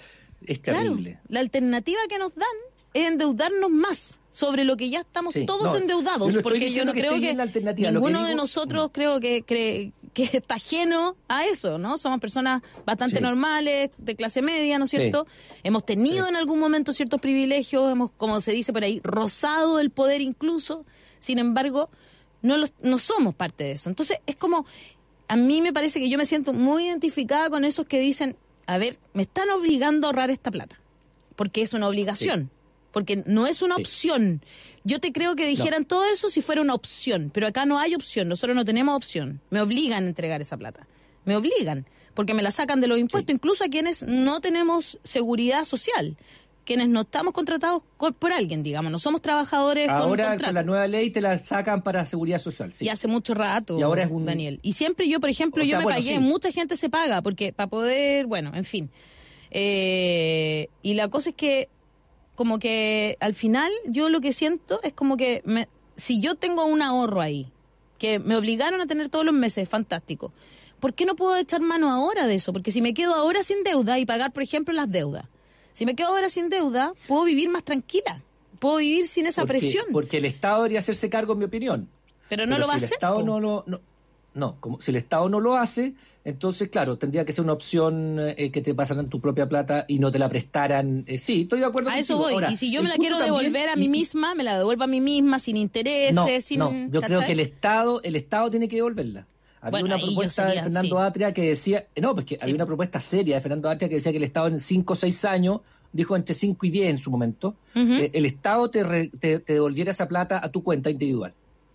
es 0.46 0.58
Claro, 0.58 0.80
terrible. 0.80 1.20
la 1.28 1.38
alternativa 1.40 2.00
que 2.08 2.18
nos 2.18 2.34
dan 2.34 2.48
es 2.94 3.06
endeudarnos 3.08 3.70
más 3.70 4.16
sobre 4.32 4.64
lo 4.64 4.76
que 4.76 4.88
ya 4.90 5.00
estamos 5.00 5.34
Sí, 5.34 5.46
todos 5.46 5.64
no, 5.72 5.76
endeudados, 5.76 6.32
yo 6.34 6.42
porque 6.42 6.68
yo 6.70 6.84
no 6.84 6.92
que 6.94 7.00
creo 7.00 7.20
que 7.20 7.34
ninguno 7.76 8.24
de 8.24 8.34
nosotros 8.34 8.90
creo 8.92 9.20
que 9.20 9.42
cree 9.44 9.92
que 10.14 10.24
está 10.32 10.54
ajeno 10.56 11.16
a 11.28 11.44
eso, 11.44 11.78
¿no? 11.78 11.98
Somos 11.98 12.18
personas 12.18 12.62
bastante 12.86 13.16
Sí. 13.18 13.22
normales, 13.22 13.90
de 13.98 14.16
clase 14.16 14.42
media, 14.42 14.78
¿no 14.78 14.84
es 14.86 14.90
Sí. 14.90 14.96
cierto? 14.96 15.26
Hemos 15.62 15.84
tenido 15.86 16.26
en 16.28 16.36
algún 16.36 16.58
momento 16.58 16.92
ciertos 16.92 17.20
privilegios, 17.20 17.92
hemos, 17.92 18.10
como 18.10 18.40
se 18.40 18.52
dice 18.52 18.72
por 18.72 18.82
ahí, 18.84 19.00
rozado 19.04 19.78
el 19.80 19.90
poder 19.90 20.20
incluso, 20.22 20.84
sin 21.18 21.38
embargo, 21.38 21.90
no, 22.40 22.56
los- 22.56 22.72
no 22.82 22.98
somos 22.98 23.34
parte 23.34 23.64
de 23.64 23.72
eso. 23.72 23.88
Entonces, 23.90 24.18
es 24.26 24.36
como, 24.36 24.64
a 25.28 25.36
mí 25.36 25.60
me 25.62 25.72
parece 25.72 26.00
que 26.00 26.08
yo 26.08 26.16
me 26.18 26.26
siento 26.26 26.52
muy 26.54 26.86
identificada 26.86 27.48
con 27.50 27.64
esos 27.64 27.86
que 27.86 28.00
dicen, 28.00 28.36
a 28.66 28.78
ver, 28.78 28.98
me 29.12 29.22
están 29.22 29.48
obligando 29.50 30.06
a 30.06 30.10
ahorrar 30.10 30.30
esta 30.30 30.50
plata, 30.50 30.78
porque 31.36 31.62
es 31.62 31.72
una 31.74 31.86
obligación, 31.88 32.50
porque 32.92 33.22
no 33.26 33.46
es 33.46 33.62
una 33.62 33.76
Sí. 33.76 33.82
opción. 33.82 34.42
Yo 34.84 35.00
te 35.00 35.12
creo 35.12 35.34
que 35.36 35.46
dijeran 35.46 35.84
todo 35.84 36.04
eso 36.04 36.28
si 36.28 36.42
fuera 36.42 36.60
una 36.60 36.74
opción, 36.74 37.30
pero 37.32 37.46
acá 37.46 37.66
no 37.66 37.78
hay 37.78 37.94
opción, 37.94 38.28
nosotros 38.28 38.54
no 38.56 38.64
tenemos 38.64 38.94
opción. 38.96 39.40
Me 39.50 39.60
obligan 39.60 40.04
a 40.04 40.08
entregar 40.08 40.40
esa 40.40 40.56
plata, 40.56 40.86
me 41.24 41.36
obligan, 41.36 41.86
porque 42.14 42.34
me 42.34 42.42
la 42.42 42.50
sacan 42.50 42.80
de 42.80 42.88
los 42.88 42.98
impuestos, 42.98 43.34
incluso 43.34 43.64
a 43.64 43.68
quienes 43.68 44.02
no 44.02 44.40
tenemos 44.40 44.98
seguridad 45.02 45.64
social, 45.64 46.16
quienes 46.64 46.88
no 46.88 47.00
estamos 47.00 47.32
contratados 47.32 47.82
co- 47.96 48.12
por 48.12 48.32
alguien, 48.32 48.62
digamos, 48.62 48.92
no 48.92 48.98
somos 48.98 49.20
trabajadores 49.22 49.86
con 49.88 49.96
Ahora 49.96 50.36
con 50.36 50.54
la 50.54 50.62
nueva 50.62 50.86
ley 50.86 51.10
te 51.10 51.20
la 51.20 51.38
sacan 51.38 51.82
para 51.82 52.04
seguridad 52.06 52.38
social. 52.38 52.70
Sí. 52.72 52.84
Y 52.84 52.88
hace 52.88 53.08
mucho 53.08 53.34
rato, 53.34 53.78
Y 53.78 53.82
ahora 53.82 54.02
es 54.04 54.10
un- 54.10 54.26
Daniel. 54.26 54.60
Y 54.62 54.74
siempre 54.74 55.08
yo, 55.08 55.18
por 55.18 55.30
ejemplo, 55.30 55.62
O 55.62 55.64
yo 55.66 55.70
sea, 55.70 55.78
me 55.78 55.84
bueno, 55.84 55.98
pagué, 55.98 56.12
sí. 56.12 56.18
mucha 56.20 56.52
gente 56.52 56.76
se 56.76 56.88
paga, 56.88 57.20
porque 57.22 57.52
para 57.52 57.68
poder, 57.68 58.26
bueno, 58.26 58.52
en 58.54 58.64
fin. 58.64 58.90
Eh, 59.50 60.68
y 60.82 60.94
la 60.94 61.08
cosa 61.08 61.30
es 61.30 61.34
que, 61.36 61.68
como 62.42 62.58
que 62.58 63.16
al 63.20 63.34
final, 63.34 63.70
yo 63.86 64.08
lo 64.08 64.20
que 64.20 64.32
siento 64.32 64.80
es 64.82 64.92
como 64.92 65.16
que 65.16 65.42
me- 65.44 65.68
si 65.94 66.18
yo 66.20 66.34
tengo 66.34 66.64
un 66.66 66.82
ahorro 66.82 67.20
ahí, 67.20 67.46
que 67.98 68.18
me 68.18 68.34
obligaron 68.34 68.80
a 68.80 68.86
tener 68.86 69.08
todos 69.08 69.24
los 69.24 69.32
meses, 69.32 69.68
fantástico. 69.68 70.32
¿Por 70.80 70.92
qué 70.92 71.06
no 71.06 71.14
puedo 71.14 71.36
echar 71.36 71.60
mano 71.60 71.88
ahora 71.88 72.26
de 72.26 72.34
eso? 72.34 72.52
Porque 72.52 72.72
si 72.72 72.82
me 72.82 72.94
quedo 72.94 73.14
ahora 73.14 73.44
sin 73.44 73.62
deuda 73.62 74.00
y 74.00 74.06
pagar, 74.06 74.32
por 74.32 74.42
ejemplo, 74.42 74.74
las 74.74 74.90
deudas, 74.90 75.26
si 75.72 75.86
me 75.86 75.94
quedo 75.94 76.08
ahora 76.08 76.28
sin 76.30 76.48
deuda, 76.48 76.94
puedo 77.06 77.22
vivir 77.22 77.48
más 77.48 77.62
tranquila, 77.62 78.20
puedo 78.58 78.78
vivir 78.78 79.06
sin 79.06 79.26
esa 79.28 79.42
porque, 79.42 79.60
presión. 79.60 79.84
Porque 79.92 80.16
el 80.16 80.24
Estado 80.24 80.56
debería 80.62 80.80
hacerse 80.80 81.08
cargo, 81.08 81.34
en 81.34 81.38
mi 81.38 81.44
opinión. 81.44 81.88
pero 82.28 82.44
no 82.44 82.56
Pero 82.56 82.66
lo 82.66 82.66
va 82.66 82.72
si 82.72 82.74
a 82.74 82.78
el 82.78 82.84
hacer. 82.86 82.96
Estado 82.96 83.22
no 83.22 83.38
lo 83.38 83.62
no, 83.68 83.80
no, 84.34 84.56
como 84.58 84.80
si 84.80 84.90
el 84.90 84.96
Estado 84.96 85.28
no 85.28 85.38
lo 85.38 85.54
hace, 85.56 85.94
Entonces, 86.24 86.68
claro, 86.68 86.98
tendría 86.98 87.24
que 87.24 87.32
ser 87.32 87.44
una 87.44 87.52
opción 87.52 88.18
eh, 88.20 88.50
que 88.52 88.60
te 88.62 88.74
pasaran 88.74 89.08
tu 89.08 89.20
propia 89.20 89.48
plata 89.48 89.84
y 89.88 89.98
no 89.98 90.12
te 90.12 90.20
la 90.20 90.28
prestaran. 90.28 91.04
Eh, 91.08 91.18
sí, 91.18 91.42
estoy 91.42 91.60
de 91.60 91.66
acuerdo. 91.66 91.90
A 91.90 91.98
eso 91.98 92.16
voy. 92.16 92.44
y 92.50 92.56
si 92.56 92.70
yo 92.70 92.82
me 92.82 92.88
la 92.88 92.96
quiero 92.96 93.18
devolver 93.18 93.68
a 93.68 93.76
mí 93.76 93.88
misma, 93.88 94.34
me 94.34 94.44
la 94.44 94.58
devuelvo 94.58 94.84
a 94.84 94.86
mí 94.86 95.00
misma 95.00 95.38
sin 95.38 95.56
intereses, 95.56 96.44
sin. 96.44 96.60
No, 96.60 96.72
yo 96.90 97.00
creo 97.02 97.24
que 97.24 97.32
el 97.32 97.40
Estado, 97.40 98.00
el 98.02 98.16
Estado 98.16 98.50
tiene 98.50 98.68
que 98.68 98.76
devolverla. 98.76 99.26
Había 99.62 99.84
una 99.84 99.98
propuesta 99.98 100.46
de 100.46 100.60
Fernando 100.60 100.98
Atria 100.98 101.32
que 101.32 101.42
decía, 101.42 101.86
no, 102.00 102.14
pues 102.14 102.26
que 102.26 102.38
había 102.40 102.54
una 102.54 102.66
propuesta 102.66 102.98
seria 102.98 103.36
de 103.36 103.40
Fernando 103.40 103.68
Atria 103.70 103.88
que 103.88 103.94
decía 103.94 104.10
que 104.10 104.18
el 104.18 104.24
Estado 104.24 104.48
en 104.48 104.58
5 104.58 104.92
o 104.92 104.96
6 104.96 105.24
años, 105.24 105.60
dijo 105.92 106.16
entre 106.16 106.34
5 106.34 106.66
y 106.66 106.70
10 106.70 106.90
en 106.90 106.98
su 106.98 107.12
momento, 107.12 107.54
eh, 107.76 108.10
el 108.12 108.26
Estado 108.26 108.70
te, 108.70 109.08
te, 109.08 109.38
devolviera 109.38 109.92
esa 109.92 110.08
plata 110.08 110.40
a 110.42 110.50
tu 110.50 110.64
cuenta 110.64 110.90
individual. 110.90 111.32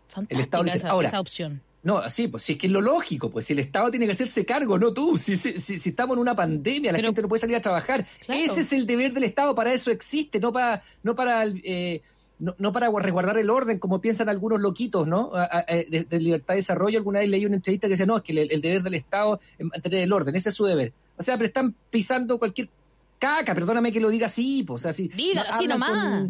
Fantástica 0.10 0.36
el 0.36 0.44
Estado 0.44 0.66
esa, 0.66 0.90
ahora, 0.90 1.08
esa 1.08 1.20
opción. 1.22 1.62
No, 1.88 2.10
sí, 2.10 2.28
pues 2.28 2.44
si 2.44 2.52
es 2.52 2.58
que 2.58 2.68
es 2.68 2.74
lo 2.74 2.82
lógico, 2.82 3.30
pues 3.30 3.46
si 3.46 3.54
el 3.54 3.60
Estado 3.60 3.90
tiene 3.90 4.06
que 4.06 4.12
hacerse 4.12 4.46
cargo, 4.46 4.78
no 4.78 4.94
tú. 4.94 5.18
Si, 5.18 5.38
si, 5.38 5.58
si, 5.58 5.88
estamos 5.88 6.18
en 6.18 6.20
una 6.20 6.36
pandemia, 6.36 6.92
la 6.92 7.00
gente 7.00 7.22
no 7.22 7.30
puede 7.30 7.40
salir 7.40 7.56
a 7.56 7.62
trabajar. 7.62 8.06
Ese 8.28 8.60
es 8.60 8.74
el 8.74 8.86
deber 8.86 9.14
del 9.14 9.24
Estado, 9.24 9.56
para 9.56 9.72
eso 9.72 9.90
existe, 9.90 10.42
no 10.42 10.52
para, 10.52 10.84
no 11.02 11.16
para 11.16 11.46
eh, 11.46 12.02
no, 12.40 12.74
para 12.74 12.92
resguardar 12.92 13.38
el 13.38 13.50
orden, 13.50 13.80
como 13.80 14.02
piensan 14.02 14.28
algunos 14.28 14.60
loquitos, 14.60 15.08
¿no? 15.08 15.32
De, 15.32 16.20
libertad 16.20 16.56
de 16.56 16.58
desarrollo, 16.58 16.98
alguna 16.98 17.22
vez 17.22 17.30
leí 17.30 17.46
una 17.46 17.56
entrevista 17.56 17.88
que 17.88 17.92
decía, 17.92 18.06
no, 18.06 18.18
es 18.18 18.24
que 18.24 18.34
el, 18.34 18.62
deber 18.62 18.84
del 18.84 18.96
Estado 18.96 19.40
es 19.58 19.66
mantener 19.66 20.02
el 20.02 20.12
orden, 20.12 20.36
ese 20.36 20.50
es 20.50 20.56
su 20.56 20.66
deber. 20.66 20.92
O 21.16 21.24
sea, 21.24 21.38
pero 21.38 21.48
están 21.48 21.74
pisando 21.90 22.38
cualquier 22.38 22.68
caca, 23.18 23.56
perdóname 23.56 23.94
que 23.94 24.02
lo 24.02 24.10
diga 24.10 24.26
así, 24.26 24.64
pues, 24.68 24.84
o 24.84 24.92
sea, 24.92 25.08
Diga, 25.16 25.44
así 25.44 25.68
nomás. 25.68 26.28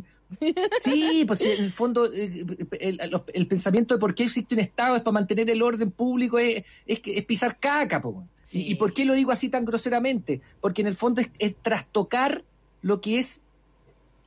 Sí, 0.82 1.24
pues 1.26 1.42
en 1.42 1.64
el 1.64 1.72
fondo 1.72 2.12
eh, 2.12 2.46
el, 2.80 3.48
pensamiento 3.48 3.94
de 3.94 4.00
por 4.00 4.14
qué 4.14 4.24
existe 4.24 4.56
un 4.56 4.62
Estado 4.62 4.96
es 4.96 5.02
para 5.02 5.14
mantener 5.14 5.50
el 5.50 5.62
orden 5.62 5.92
público, 5.92 6.38
es, 6.38 6.64
es, 6.86 7.00
es 7.04 7.26
pisar 7.26 7.60
caca. 7.60 8.02
pues. 8.02 8.16
Y, 8.52 8.76
por 8.76 8.94
qué 8.94 9.06
lo 9.06 9.14
digo 9.14 9.32
así 9.32 9.50
tan 9.50 9.66
groseramente? 9.66 10.42
Porque 10.62 10.82
en 10.82 10.88
el 10.88 10.96
fondo 10.96 11.22
es, 11.22 11.30
es 11.40 11.56
trastocar 11.62 12.44
lo 12.82 13.02
que 13.02 13.20
es 13.20 13.42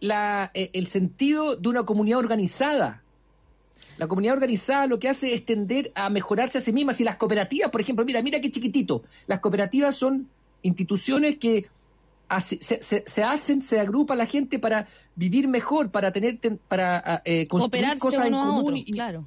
la, 0.00 0.50
eh, 0.54 0.70
el 0.74 0.86
sentido 0.86 1.56
de 1.56 1.68
una 1.68 1.84
comunidad 1.84 2.18
organizada. 2.18 3.02
La 3.96 4.08
comunidad 4.08 4.34
organizada 4.34 4.86
lo 4.86 4.98
que 4.98 5.08
hace 5.08 5.34
es 5.34 5.44
tender 5.44 5.92
a 5.94 6.10
mejorarse 6.10 6.58
a 6.58 6.60
sí 6.60 6.72
misma. 6.72 6.92
Si 6.92 7.04
las 7.04 7.16
cooperativas, 7.16 7.70
por 7.70 7.80
ejemplo, 7.80 8.04
mira, 8.04 8.22
mira 8.22 8.40
qué 8.40 8.50
chiquitito. 8.50 9.02
Las 9.26 9.40
cooperativas 9.40 9.94
son 9.94 10.28
instituciones 10.62 11.38
que 11.38 11.66
se, 12.38 13.22
hacen, 13.24 13.62
se 13.62 13.80
agrupa 13.80 14.14
la 14.14 14.26
gente 14.26 14.58
para 14.58 14.86
vivir 15.16 15.48
mejor, 15.48 15.90
para 15.90 16.12
tener, 16.12 16.38
para 16.68 17.22
eh, 17.24 17.46
construir 17.48 17.98
cosas 17.98 18.26
en 18.26 18.32
común. 18.32 18.76
y, 18.76 18.92
claro. 18.92 19.26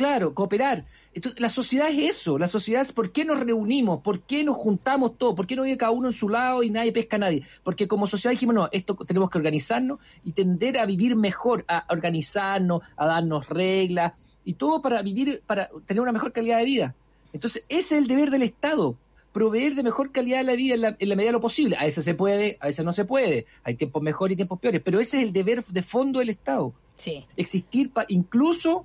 Claro, 0.00 0.32
cooperar. 0.32 0.86
Entonces, 1.12 1.38
la 1.42 1.50
sociedad 1.50 1.90
es 1.90 2.16
eso, 2.16 2.38
la 2.38 2.48
sociedad 2.48 2.80
es 2.80 2.90
por 2.90 3.12
qué 3.12 3.26
nos 3.26 3.38
reunimos, 3.38 4.00
por 4.00 4.22
qué 4.22 4.42
nos 4.44 4.56
juntamos 4.56 5.18
todos, 5.18 5.34
por 5.34 5.46
qué 5.46 5.56
no 5.56 5.64
vive 5.64 5.76
cada 5.76 5.92
uno 5.92 6.08
en 6.08 6.14
su 6.14 6.30
lado 6.30 6.62
y 6.62 6.70
nadie 6.70 6.90
pesca 6.90 7.16
a 7.16 7.18
nadie. 7.18 7.44
Porque 7.62 7.86
como 7.86 8.06
sociedad 8.06 8.32
dijimos, 8.32 8.54
no, 8.54 8.68
esto 8.72 8.94
tenemos 8.94 9.28
que 9.28 9.36
organizarnos 9.36 9.98
y 10.24 10.32
tender 10.32 10.78
a 10.78 10.86
vivir 10.86 11.16
mejor, 11.16 11.66
a 11.68 11.84
organizarnos, 11.90 12.80
a 12.96 13.04
darnos 13.04 13.50
reglas 13.50 14.14
y 14.42 14.54
todo 14.54 14.80
para 14.80 15.02
vivir, 15.02 15.42
para 15.46 15.68
tener 15.84 16.00
una 16.00 16.12
mejor 16.12 16.32
calidad 16.32 16.56
de 16.60 16.64
vida. 16.64 16.94
Entonces, 17.34 17.66
ese 17.68 17.96
es 17.96 18.00
el 18.00 18.06
deber 18.06 18.30
del 18.30 18.42
Estado, 18.42 18.96
proveer 19.32 19.74
de 19.74 19.82
mejor 19.82 20.12
calidad 20.12 20.38
de 20.38 20.44
la 20.44 20.54
vida 20.54 20.74
en 20.74 20.80
la, 20.80 21.16
medida 21.16 21.26
de 21.26 21.32
lo 21.32 21.40
posible. 21.40 21.76
A 21.78 21.84
veces 21.84 22.04
se 22.04 22.14
puede, 22.14 22.58
a 22.60 22.66
veces 22.66 22.84
no 22.84 22.92
se 22.92 23.04
puede. 23.04 23.46
Hay 23.62 23.74
tiempos 23.74 24.02
mejores 24.02 24.34
y 24.34 24.36
tiempos 24.36 24.58
peores, 24.58 24.80
pero 24.84 25.00
ese 25.00 25.18
es 25.18 25.22
el 25.24 25.32
deber 25.32 25.64
de 25.64 25.82
fondo 25.82 26.18
del 26.18 26.30
Estado. 26.30 26.72
Sí. 26.96 27.24
Existir 27.36 27.92
pa, 27.92 28.04
incluso 28.08 28.84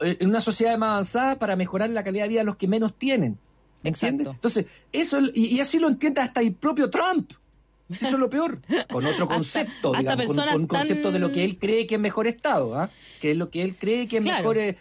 eh, 0.00 0.16
en 0.20 0.28
una 0.28 0.40
sociedad 0.40 0.76
más 0.76 0.90
avanzada 0.90 1.38
para 1.38 1.56
mejorar 1.56 1.90
la 1.90 2.04
calidad 2.04 2.24
de 2.24 2.30
vida 2.30 2.40
de 2.40 2.46
los 2.46 2.56
que 2.56 2.68
menos 2.68 2.94
tienen. 2.98 3.38
¿Me 3.82 3.90
entiendes? 3.90 4.26
Entonces, 4.28 4.66
eso, 4.92 5.20
y, 5.32 5.60
así 5.60 5.78
lo 5.78 5.88
entiende 5.88 6.20
hasta 6.20 6.40
el 6.40 6.54
propio 6.54 6.90
Trump. 6.90 7.32
Eso 7.88 8.08
es 8.08 8.12
lo 8.14 8.28
peor. 8.28 8.60
Con 8.90 9.06
otro 9.06 9.28
concepto, 9.28 9.92
digamos, 9.92 10.26
con, 10.26 10.60
un 10.62 10.66
concepto 10.66 11.12
de 11.12 11.20
lo 11.20 11.30
que 11.30 11.44
él 11.44 11.56
cree 11.56 11.86
que 11.86 11.94
es 11.94 12.00
mejor 12.00 12.26
Estado, 12.26 12.76
¿ah? 12.76 12.90
que 13.20 13.30
es 13.30 13.36
lo 13.36 13.48
que 13.48 13.62
él 13.62 13.76
cree 13.76 14.08
que 14.08 14.18
es 14.18 14.24
mejor, 14.24 14.58
eh, 14.58 14.76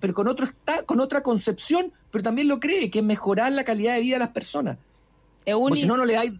pero, 0.00 0.14
con 0.14 0.26
otro 0.26 0.48
con 0.84 0.98
otra 0.98 1.22
concepción, 1.22 1.92
pero 2.10 2.22
también 2.22 2.48
lo 2.48 2.60
cree, 2.60 2.90
que 2.90 3.00
es 3.00 3.04
mejorar 3.04 3.52
la 3.52 3.64
calidad 3.64 3.94
de 3.94 4.00
vida 4.00 4.16
de 4.16 4.20
las 4.20 4.30
personas. 4.30 4.78
si 5.44 5.86
no, 5.86 5.96
no 5.96 6.04
le 6.04 6.16
hay... 6.16 6.38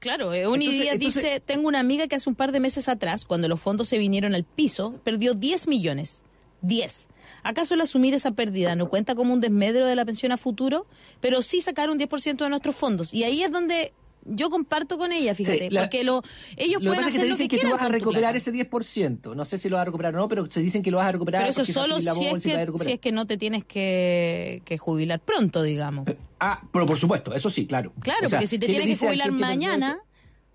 Claro, 0.00 0.32
Euni 0.32 0.68
Díaz 0.68 0.98
dice, 0.98 1.40
tengo 1.44 1.66
una 1.66 1.80
amiga 1.80 2.06
que 2.06 2.14
hace 2.14 2.28
un 2.28 2.36
par 2.36 2.52
de 2.52 2.60
meses 2.60 2.88
atrás, 2.88 3.24
cuando 3.24 3.48
los 3.48 3.60
fondos 3.60 3.88
se 3.88 3.98
vinieron 3.98 4.34
al 4.34 4.44
piso, 4.44 4.94
perdió 5.02 5.34
10 5.34 5.66
millones. 5.66 6.22
10. 6.62 7.08
¿Acaso 7.42 7.74
el 7.74 7.80
asumir 7.80 8.14
esa 8.14 8.30
pérdida 8.32 8.76
no 8.76 8.88
cuenta 8.88 9.14
como 9.14 9.32
un 9.32 9.40
desmedro 9.40 9.86
de 9.86 9.96
la 9.96 10.04
pensión 10.04 10.32
a 10.32 10.36
futuro? 10.36 10.86
Pero 11.20 11.42
sí 11.42 11.60
sacar 11.60 11.90
un 11.90 11.98
10% 11.98 12.36
de 12.36 12.48
nuestros 12.48 12.76
fondos. 12.76 13.12
Y 13.12 13.24
ahí 13.24 13.42
es 13.42 13.50
donde 13.50 13.92
yo 14.28 14.50
comparto 14.50 14.98
con 14.98 15.12
ella, 15.12 15.34
fíjate, 15.34 15.68
porque 15.70 16.04
lo, 16.04 16.22
ellos 16.56 16.82
pueden 16.82 17.00
hacer 17.00 17.12
que 17.12 17.18
te 17.18 17.26
dicen 17.26 17.48
que, 17.48 17.58
tú 17.58 17.70
vas 17.70 17.82
a 17.82 17.88
recuperar 17.88 18.36
ese 18.36 18.52
10%. 18.52 19.34
No 19.34 19.44
sé 19.44 19.58
si 19.58 19.68
lo 19.68 19.76
vas 19.76 19.82
a 19.82 19.84
recuperar 19.86 20.14
o 20.14 20.18
no, 20.18 20.28
pero 20.28 20.50
se 20.50 20.60
dicen 20.60 20.82
que 20.82 20.90
lo 20.90 20.98
vas 20.98 21.08
a 21.08 21.12
recuperar. 21.12 21.42
Pero 21.42 21.62
eso 21.62 21.72
solo 21.72 22.00
si 22.00 22.08
es, 22.26 22.42
que, 22.42 22.72
si 22.82 22.92
es 22.92 23.00
que 23.00 23.12
no 23.12 23.26
te 23.26 23.36
tienes 23.36 23.64
que, 23.64 24.62
jubilar 24.80 25.20
pronto, 25.20 25.62
digamos. 25.62 26.06
Ah, 26.40 26.62
pero 26.72 26.86
por 26.86 26.98
supuesto, 26.98 27.34
eso 27.34 27.50
sí, 27.50 27.66
claro. 27.66 27.92
Claro, 28.00 28.28
porque 28.28 28.46
si 28.46 28.58
te 28.58 28.66
tienes 28.66 28.98
que 28.98 29.06
jubilar 29.06 29.32
mañana, 29.32 30.00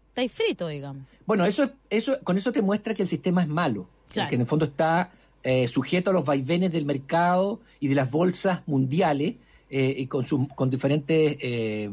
estáis 0.10 0.32
frito, 0.32 0.68
digamos. 0.68 1.04
Bueno, 1.26 1.46
eso, 1.46 1.70
eso, 1.90 2.20
con 2.24 2.38
eso 2.38 2.52
te 2.52 2.62
muestra 2.62 2.94
que 2.94 3.02
el 3.02 3.08
sistema 3.08 3.42
es 3.42 3.48
malo. 3.48 3.88
Que 4.14 4.36
en 4.36 4.42
el 4.42 4.48
fondo 4.48 4.66
está 4.66 5.12
eh, 5.42 5.68
sujeto 5.68 6.12
a 6.12 6.14
los 6.14 6.24
vaivenes 6.24 6.72
del 6.72 6.86
mercado 6.86 7.60
y 7.80 7.88
de 7.88 7.96
las 7.96 8.12
bolsas 8.12 8.62
mundiales 8.68 9.36
eh, 9.70 9.96
y 9.98 10.06
con, 10.06 10.24
con 10.56 10.70
diferentes 10.70 11.38
eh, 11.42 11.90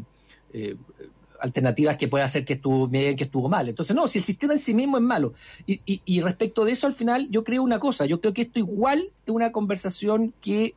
alternativas 1.41 1.97
que 1.97 2.09
puede 2.09 2.25
hacer 2.25 2.45
que 2.45 2.55
estuvo 2.55 2.87
bien, 2.89 3.17
que 3.17 3.25
estuvo 3.25 3.49
mal. 3.49 3.69
Entonces, 3.69 3.95
no, 3.95 4.07
si 4.07 4.19
el 4.19 4.25
sistema 4.25 4.55
en 4.55 4.59
sí 4.59 4.75
mismo 4.75 4.97
es 4.97 5.03
malo. 5.03 5.35
Y, 5.67 5.81
y, 5.85 6.21
respecto 6.21 6.65
de 6.65 6.73
eso, 6.73 6.87
al 6.87 6.95
final, 6.95 7.29
yo 7.31 7.45
creo 7.45 7.63
una 7.63 7.81
cosa, 7.81 8.07
yo 8.07 8.21
creo 8.21 8.33
que 8.33 8.43
esto 8.43 8.59
igual 8.59 9.11
es 9.27 9.35
una 9.35 9.53
conversación 9.53 10.33
que, 10.41 10.75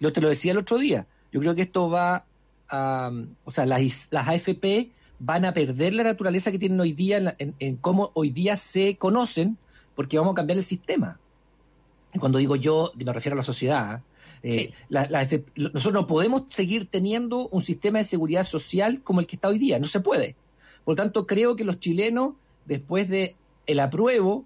yo 0.00 0.12
te 0.12 0.20
lo 0.20 0.28
decía 0.28 0.52
el 0.52 0.58
otro 0.58 0.78
día, 0.78 1.06
yo 1.32 1.40
creo 1.40 1.54
que 1.54 1.62
esto 1.62 1.90
va 1.90 2.26
a, 2.68 3.10
o 3.44 3.50
sea, 3.50 3.66
las, 3.66 4.08
las 4.10 4.28
AFP 4.28 4.90
van 5.18 5.44
a 5.44 5.54
perder 5.54 5.94
la 5.94 6.02
naturaleza 6.02 6.50
que 6.50 6.58
tienen 6.58 6.80
hoy 6.80 6.92
día 6.92 7.34
en, 7.38 7.54
en 7.58 7.76
cómo 7.76 8.10
hoy 8.14 8.30
día 8.30 8.56
se 8.56 8.96
conocen, 8.96 9.58
porque 9.94 10.18
vamos 10.18 10.32
a 10.32 10.36
cambiar 10.36 10.58
el 10.58 10.64
sistema 10.64 11.20
cuando 12.18 12.38
digo 12.38 12.56
yo, 12.56 12.92
me 12.96 13.12
refiero 13.12 13.34
a 13.34 13.38
la 13.38 13.42
sociedad, 13.42 14.02
nosotros 15.56 15.92
no 15.94 16.06
podemos 16.06 16.44
seguir 16.48 16.86
teniendo 16.86 17.48
un 17.48 17.62
sistema 17.62 17.98
de 17.98 18.04
seguridad 18.04 18.44
social 18.44 19.02
como 19.02 19.20
el 19.20 19.26
que 19.26 19.36
está 19.36 19.48
hoy 19.48 19.58
día, 19.58 19.78
no 19.78 19.86
se 19.86 20.00
puede. 20.00 20.36
Por 20.84 20.92
lo 20.92 20.96
tanto, 20.96 21.26
creo 21.26 21.56
que 21.56 21.64
los 21.64 21.80
chilenos, 21.80 22.34
después 22.66 23.08
de 23.08 23.36
el 23.66 23.80
apruebo, 23.80 24.44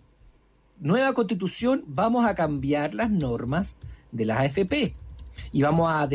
nueva 0.80 1.12
constitución, 1.14 1.84
vamos 1.86 2.26
a 2.26 2.34
cambiar 2.34 2.94
las 2.94 3.10
normas 3.10 3.76
de 4.12 4.24
las 4.24 4.38
AFP 4.38 4.94
y 5.52 5.62
vamos 5.62 5.88
a, 5.90 6.08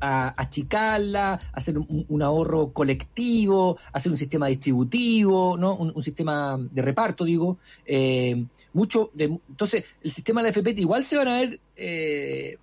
a, 0.00 0.34
achicarla, 0.36 1.40
hacer 1.52 1.78
un, 1.78 2.22
ahorro 2.22 2.72
colectivo, 2.72 3.78
hacer 3.92 4.12
un 4.12 4.18
sistema 4.18 4.46
distributivo, 4.46 5.56
¿no? 5.56 5.76
un, 5.76 6.02
sistema 6.02 6.58
de 6.58 6.82
reparto, 6.82 7.24
digo. 7.24 7.58
Eh, 7.86 8.44
mucho 8.72 9.10
de, 9.14 9.24
entonces, 9.48 9.84
el 10.02 10.10
sistema 10.10 10.42
de 10.42 10.50
FP 10.50 10.74
igual 10.78 11.04
se 11.04 11.16
van 11.16 11.28
a 11.28 11.38
ver... 11.38 11.60
Eh, 11.76 12.58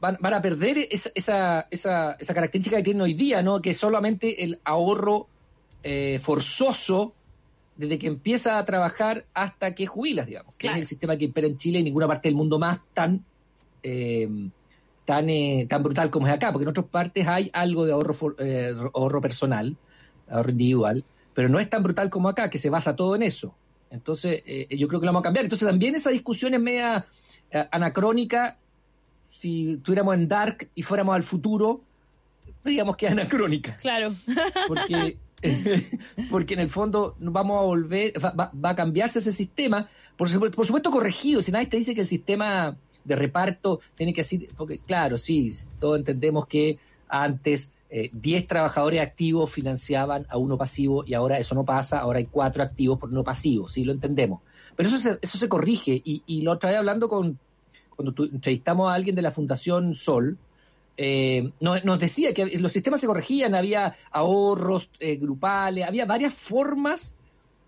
van, 0.00 0.18
a 0.20 0.42
perder 0.42 0.78
esa, 0.90 1.10
esa, 1.14 1.68
esa, 1.70 2.12
esa, 2.18 2.34
característica 2.34 2.76
que 2.76 2.82
tienen 2.82 3.02
hoy 3.02 3.14
día, 3.14 3.42
¿no? 3.42 3.60
Que 3.60 3.74
solamente 3.74 4.44
el 4.44 4.60
ahorro 4.64 5.28
eh, 5.82 6.18
forzoso 6.22 7.14
desde 7.76 7.98
que 7.98 8.08
empieza 8.08 8.58
a 8.58 8.64
trabajar 8.64 9.24
hasta 9.34 9.74
que 9.74 9.86
jubilas, 9.86 10.26
digamos. 10.26 10.54
Que 10.56 10.68
es 10.68 10.76
el 10.76 10.86
sistema 10.86 11.16
que 11.16 11.26
impera 11.26 11.46
en 11.46 11.56
Chile 11.56 11.78
y 11.78 11.80
en 11.80 11.84
ninguna 11.84 12.08
parte 12.08 12.28
del 12.28 12.36
mundo 12.36 12.58
más 12.58 12.80
tan 12.92 13.24
tan, 15.04 15.30
eh, 15.30 15.66
tan 15.66 15.82
brutal 15.82 16.10
como 16.10 16.26
es 16.26 16.32
acá, 16.32 16.52
porque 16.52 16.64
en 16.64 16.68
otras 16.68 16.86
partes 16.86 17.26
hay 17.26 17.50
algo 17.54 17.86
de 17.86 17.92
ahorro, 17.92 18.14
eh, 18.38 18.74
ahorro 18.94 19.22
personal, 19.22 19.76
ahorro 20.28 20.50
individual, 20.50 21.04
pero 21.32 21.48
no 21.48 21.58
es 21.60 21.70
tan 21.70 21.82
brutal 21.82 22.10
como 22.10 22.28
acá, 22.28 22.50
que 22.50 22.58
se 22.58 22.68
basa 22.68 22.94
todo 22.94 23.16
en 23.16 23.22
eso. 23.22 23.54
Entonces, 23.90 24.42
eh, 24.44 24.66
yo 24.76 24.86
creo 24.86 25.00
que 25.00 25.06
lo 25.06 25.12
vamos 25.12 25.20
a 25.20 25.22
cambiar. 25.24 25.46
Entonces, 25.46 25.66
también 25.66 25.94
esa 25.94 26.10
discusión 26.10 26.52
es 26.52 26.60
media 26.60 27.06
anacrónica. 27.70 28.58
Si 29.38 29.76
tuviéramos 29.84 30.16
en 30.16 30.26
Dark 30.26 30.68
y 30.74 30.82
fuéramos 30.82 31.14
al 31.14 31.22
futuro, 31.22 31.80
digamos 32.64 32.96
que 32.96 33.06
es 33.06 33.12
anacrónica. 33.12 33.76
Claro. 33.76 34.12
Porque, 34.66 35.16
porque 36.30 36.54
en 36.54 36.60
el 36.60 36.70
fondo 36.70 37.14
vamos 37.20 37.56
a 37.56 37.62
volver, 37.62 38.12
va, 38.20 38.50
a 38.64 38.74
cambiarse 38.74 39.20
ese 39.20 39.30
sistema, 39.30 39.88
por, 40.16 40.28
por 40.50 40.66
supuesto 40.66 40.90
corregido. 40.90 41.40
Si 41.40 41.52
nadie 41.52 41.66
te 41.66 41.76
dice 41.76 41.94
que 41.94 42.00
el 42.00 42.08
sistema 42.08 42.76
de 43.04 43.14
reparto 43.14 43.78
tiene 43.94 44.12
que 44.12 44.22
decir, 44.22 44.48
porque 44.56 44.80
claro, 44.80 45.16
sí, 45.16 45.52
todos 45.78 45.98
entendemos 45.98 46.48
que 46.48 46.80
antes 47.08 47.70
10 47.90 48.42
eh, 48.42 48.44
trabajadores 48.44 49.00
activos 49.00 49.52
financiaban 49.52 50.26
a 50.30 50.36
uno 50.36 50.58
pasivo 50.58 51.04
y 51.06 51.14
ahora 51.14 51.38
eso 51.38 51.54
no 51.54 51.64
pasa, 51.64 52.00
ahora 52.00 52.18
hay 52.18 52.26
cuatro 52.26 52.60
activos 52.64 52.98
por 52.98 53.08
uno 53.10 53.22
pasivo, 53.22 53.68
sí, 53.68 53.84
lo 53.84 53.92
entendemos. 53.92 54.40
Pero 54.74 54.88
eso 54.88 54.98
se, 54.98 55.16
eso 55.22 55.38
se 55.38 55.48
corrige 55.48 56.02
y, 56.04 56.24
y 56.26 56.42
la 56.42 56.50
otra 56.50 56.70
vez 56.70 56.78
hablando 56.80 57.08
con, 57.08 57.38
cuando 57.98 58.26
entrevistamos 58.26 58.88
a 58.88 58.94
alguien 58.94 59.16
de 59.16 59.22
la 59.22 59.32
Fundación 59.32 59.96
Sol, 59.96 60.38
eh, 60.96 61.50
nos, 61.58 61.98
decía 61.98 62.32
que 62.32 62.46
los 62.60 62.70
sistemas 62.70 63.00
se 63.00 63.08
corregían, 63.08 63.56
había 63.56 63.96
ahorros 64.12 64.88
eh, 65.00 65.16
grupales, 65.16 65.84
había 65.84 66.06
varias 66.06 66.32
formas 66.32 67.16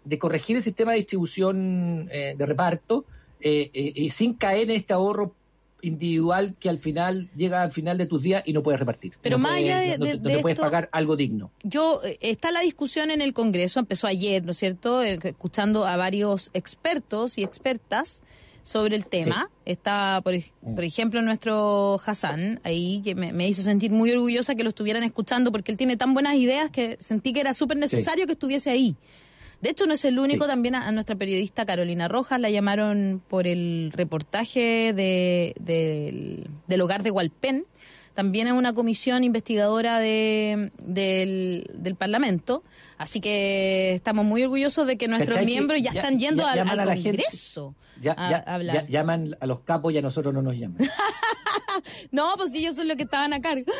de 0.04 0.20
corregir 0.20 0.54
el 0.54 0.62
sistema 0.62 0.92
de 0.92 0.98
distribución 0.98 2.08
eh, 2.12 2.36
de 2.38 2.46
reparto 2.46 3.04
y 3.40 4.10
sin 4.10 4.34
caer 4.34 4.70
en 4.70 4.76
este 4.76 4.92
ahorro 4.92 5.34
individual 5.82 6.54
que 6.60 6.68
al 6.68 6.78
final 6.78 7.28
llega 7.34 7.62
al 7.62 7.72
final 7.72 7.98
de 7.98 8.06
tus 8.06 8.22
días 8.22 8.44
y 8.46 8.52
no 8.52 8.62
puedes 8.62 8.78
repartir. 8.78 9.14
Pero 9.22 9.38
más 9.38 9.56
allá 9.56 9.80
de, 9.80 10.18
no, 10.18 10.40
puedes 10.42 10.60
pagar 10.60 10.88
algo 10.92 11.16
digno. 11.16 11.50
Yo 11.64 12.02
está 12.20 12.52
la 12.52 12.60
discusión 12.60 13.10
en 13.10 13.20
el 13.20 13.32
Congreso, 13.32 13.80
empezó 13.80 14.06
ayer, 14.06 14.44
¿no 14.44 14.52
es 14.52 14.58
cierto? 14.58 15.02
Escuchando 15.02 15.86
a 15.86 15.96
varios 15.96 16.50
expertos 16.52 17.36
y 17.36 17.42
expertas 17.42 18.22
sobre 18.62 18.96
el 18.96 19.06
tema. 19.06 19.50
Está, 19.64 20.20
por, 20.22 20.34
mm. 20.34 20.74
por, 20.74 20.84
ejemplo, 20.84 21.22
nuestro 21.22 22.00
Hassan 22.04 22.60
ahí, 22.64 23.00
que 23.04 23.14
me, 23.14 23.48
hizo 23.48 23.62
sentir 23.62 23.90
muy 23.90 24.10
orgullosa 24.12 24.54
que 24.54 24.62
lo 24.62 24.70
estuvieran 24.70 25.02
escuchando, 25.02 25.52
porque 25.52 25.72
él 25.72 25.78
tiene 25.78 25.96
tan 25.96 26.14
buenas 26.14 26.34
ideas 26.34 26.70
que 26.70 26.96
sentí 27.00 27.32
que 27.32 27.40
era 27.40 27.54
súper 27.54 27.76
necesario 27.76 28.26
que 28.26 28.32
estuviese 28.32 28.70
ahí. 28.70 28.96
De 29.60 29.70
hecho, 29.70 29.86
no 29.86 29.92
es 29.92 30.04
el 30.06 30.18
único, 30.18 30.46
también 30.46 30.74
a, 30.74 30.90
nuestra 30.90 31.16
periodista 31.16 31.66
Carolina 31.66 32.08
Rojas 32.08 32.40
la 32.40 32.48
llamaron 32.48 33.22
por 33.28 33.46
el 33.46 33.92
reportaje 33.94 34.94
de, 34.94 35.54
del 36.66 36.80
hogar 36.80 37.02
de 37.02 37.10
Hualpén. 37.10 37.66
También 38.14 38.48
es 38.48 38.52
una 38.54 38.72
comisión 38.72 39.22
investigadora 39.22 39.98
de, 39.98 40.72
del, 40.78 41.94
Parlamento. 41.96 42.64
Así 42.98 43.20
que 43.20 43.94
estamos 43.94 44.24
muy 44.24 44.42
orgullosos 44.42 44.86
de 44.86 44.96
que 44.96 45.08
nuestros 45.08 45.44
miembros 45.44 45.80
ya, 45.82 45.90
están 45.90 46.18
yendo 46.18 46.46
al, 46.46 46.66
Congreso. 46.66 47.74
Ya, 48.00 48.16
ya, 48.16 48.86
llaman 48.88 49.36
a 49.40 49.46
los 49.46 49.60
capos 49.60 49.92
y 49.92 49.98
a 49.98 50.02
nosotros 50.02 50.32
no 50.32 50.42
nos 50.42 50.56
llaman. 50.56 50.78
no, 52.10 52.32
pues 52.36 52.54
ellos 52.54 52.76
son 52.76 52.88
los 52.88 52.96
que 52.96 53.02
estaban 53.04 53.32
a 53.32 53.40
cargo. 53.40 53.72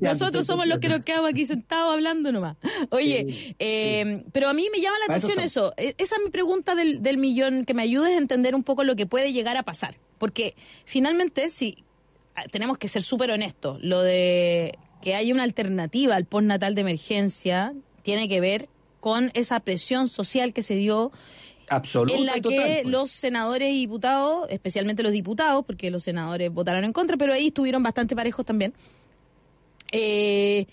nosotros 0.00 0.46
somos 0.46 0.66
los 0.66 0.78
que 0.78 0.88
nos 0.88 1.00
quedamos 1.04 1.30
aquí 1.30 1.46
sentados 1.46 1.92
hablando 1.92 2.32
nomás. 2.32 2.56
Oye, 2.90 3.54
eh, 3.58 4.24
pero 4.32 4.48
a 4.48 4.54
mí 4.54 4.68
me 4.72 4.80
llama 4.80 4.96
la 5.06 5.14
atención 5.14 5.40
eso. 5.40 5.74
E, 5.76 5.94
esa 5.98 6.16
es 6.16 6.22
mi 6.24 6.30
pregunta 6.30 6.74
del, 6.74 7.02
del 7.02 7.18
millón, 7.18 7.64
que 7.64 7.74
me 7.74 7.82
ayudes 7.82 8.14
a 8.14 8.18
entender 8.18 8.54
un 8.54 8.64
poco 8.64 8.84
lo 8.84 8.96
que 8.96 9.06
puede 9.06 9.32
llegar 9.32 9.56
a 9.56 9.62
pasar. 9.62 9.96
Porque 10.18 10.54
finalmente, 10.84 11.48
si 11.48 11.84
ah, 12.34 12.42
tenemos 12.50 12.78
que 12.78 12.88
ser 12.88 13.02
súper 13.02 13.30
honestos, 13.30 13.78
lo 13.82 14.02
de 14.02 14.76
que 15.00 15.14
haya 15.14 15.32
una 15.32 15.44
alternativa 15.44 16.16
al 16.16 16.24
postnatal 16.24 16.74
de 16.74 16.80
emergencia 16.80 17.74
tiene 18.02 18.28
que 18.28 18.40
ver 18.40 18.68
con 19.00 19.30
esa 19.34 19.60
presión 19.60 20.08
social 20.08 20.52
que 20.52 20.62
se 20.62 20.74
dio 20.74 21.12
en 21.70 22.26
la 22.26 22.34
que 22.34 22.40
pues. 22.82 22.86
los 22.86 23.10
senadores 23.10 23.72
y 23.72 23.80
diputados, 23.80 24.46
especialmente 24.50 25.02
los 25.02 25.12
diputados, 25.12 25.64
porque 25.64 25.90
los 25.90 26.02
senadores 26.02 26.50
votaron 26.52 26.84
en 26.84 26.92
contra, 26.92 27.16
pero 27.16 27.32
ahí 27.32 27.48
estuvieron 27.48 27.82
bastante 27.82 28.16
parejos 28.16 28.44
también, 28.44 28.74
eh, 29.92 30.66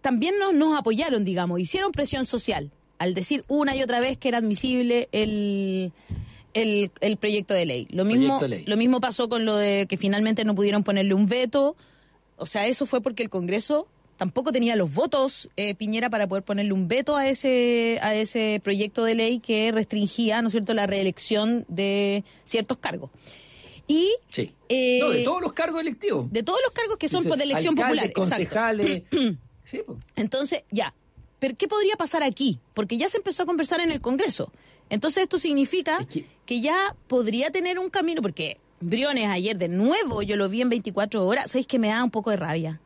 también 0.00 0.38
nos, 0.38 0.52
nos 0.54 0.78
apoyaron, 0.78 1.24
digamos, 1.24 1.60
hicieron 1.60 1.92
presión 1.92 2.26
social 2.26 2.70
al 3.02 3.14
decir 3.14 3.44
una 3.48 3.74
y 3.74 3.82
otra 3.82 3.98
vez 3.98 4.16
que 4.16 4.28
era 4.28 4.38
admisible 4.38 5.08
el, 5.10 5.92
el, 6.54 6.92
el 7.00 7.16
proyecto 7.16 7.52
de 7.52 7.66
ley. 7.66 7.88
Lo 7.90 8.04
mismo, 8.04 8.40
lo 8.64 8.76
mismo 8.76 9.00
pasó 9.00 9.28
con 9.28 9.44
lo 9.44 9.56
de 9.56 9.86
que 9.88 9.96
finalmente 9.96 10.44
no 10.44 10.54
pudieron 10.54 10.84
ponerle 10.84 11.12
un 11.12 11.26
veto. 11.26 11.74
O 12.36 12.46
sea, 12.46 12.68
eso 12.68 12.86
fue 12.86 13.00
porque 13.00 13.24
el 13.24 13.28
Congreso 13.28 13.88
tampoco 14.22 14.52
tenía 14.52 14.76
los 14.76 14.94
votos 14.94 15.50
eh, 15.56 15.74
Piñera 15.74 16.08
para 16.08 16.28
poder 16.28 16.44
ponerle 16.44 16.72
un 16.72 16.86
veto 16.86 17.16
a 17.16 17.26
ese 17.26 17.98
a 18.02 18.14
ese 18.14 18.60
proyecto 18.62 19.02
de 19.02 19.16
ley 19.16 19.40
que 19.40 19.72
restringía, 19.72 20.40
¿no 20.42 20.46
es 20.46 20.52
cierto?, 20.52 20.74
la 20.74 20.86
reelección 20.86 21.64
de 21.66 22.22
ciertos 22.44 22.78
cargos. 22.78 23.10
Y 23.88 24.14
sí. 24.28 24.54
Eh, 24.68 25.00
no, 25.00 25.10
de 25.10 25.24
todos 25.24 25.42
los 25.42 25.52
cargos 25.54 25.80
electivos. 25.80 26.30
De 26.30 26.44
todos 26.44 26.60
los 26.64 26.72
cargos 26.72 26.98
que 26.98 27.08
son 27.08 27.24
por 27.24 27.42
elección 27.42 27.74
popular. 27.74 28.12
concejales. 28.12 29.02
sí, 29.64 29.80
Entonces, 30.14 30.62
ya. 30.70 30.94
Pero 31.40 31.56
¿qué 31.56 31.66
podría 31.66 31.96
pasar 31.96 32.22
aquí? 32.22 32.60
Porque 32.74 32.98
ya 32.98 33.10
se 33.10 33.16
empezó 33.16 33.42
a 33.42 33.46
conversar 33.46 33.80
en 33.80 33.90
el 33.90 34.00
Congreso. 34.00 34.52
Entonces 34.88 35.24
esto 35.24 35.36
significa 35.36 36.06
que... 36.46 36.60
ya 36.60 36.94
podría 37.08 37.50
tener 37.50 37.80
un 37.80 37.90
camino, 37.90 38.22
porque 38.22 38.58
Briones 38.78 39.28
ayer 39.30 39.58
de 39.58 39.66
nuevo, 39.66 40.22
yo 40.22 40.36
lo 40.36 40.48
vi 40.48 40.60
en 40.60 40.68
24 40.68 41.26
horas, 41.26 41.50
¿sabéis 41.50 41.66
que 41.66 41.80
me 41.80 41.88
da 41.88 42.04
un 42.04 42.12
poco 42.12 42.30
de 42.30 42.36
rabia? 42.36 42.80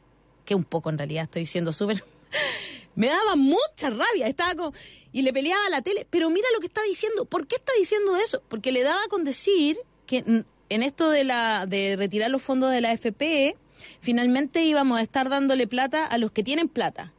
Que 0.46 0.54
un 0.54 0.64
poco 0.64 0.88
en 0.88 0.96
realidad 0.96 1.24
estoy 1.24 1.44
siendo 1.44 1.72
súper... 1.72 2.02
me 2.94 3.08
daba 3.08 3.36
mucha 3.36 3.90
rabia, 3.90 4.26
estaba 4.26 4.54
como... 4.54 4.72
Y 5.12 5.22
le 5.22 5.32
peleaba 5.32 5.66
a 5.66 5.70
la 5.70 5.82
tele, 5.82 6.06
pero 6.08 6.30
mira 6.30 6.46
lo 6.54 6.60
que 6.60 6.66
está 6.66 6.82
diciendo. 6.82 7.26
¿Por 7.26 7.46
qué 7.46 7.56
está 7.56 7.72
diciendo 7.78 8.16
eso? 8.16 8.42
Porque 8.48 8.72
le 8.72 8.82
daba 8.82 9.00
con 9.08 9.24
decir 9.24 9.78
que 10.06 10.44
en 10.68 10.82
esto 10.82 11.10
de, 11.10 11.24
la, 11.24 11.66
de 11.66 11.96
retirar 11.96 12.30
los 12.30 12.42
fondos 12.42 12.70
de 12.70 12.80
la 12.80 12.92
FP, 12.92 13.56
finalmente 14.00 14.62
íbamos 14.62 14.98
a 14.98 15.02
estar 15.02 15.28
dándole 15.28 15.66
plata 15.66 16.04
a 16.04 16.18
los 16.18 16.32
que 16.32 16.42
tienen 16.42 16.68
plata. 16.68 17.12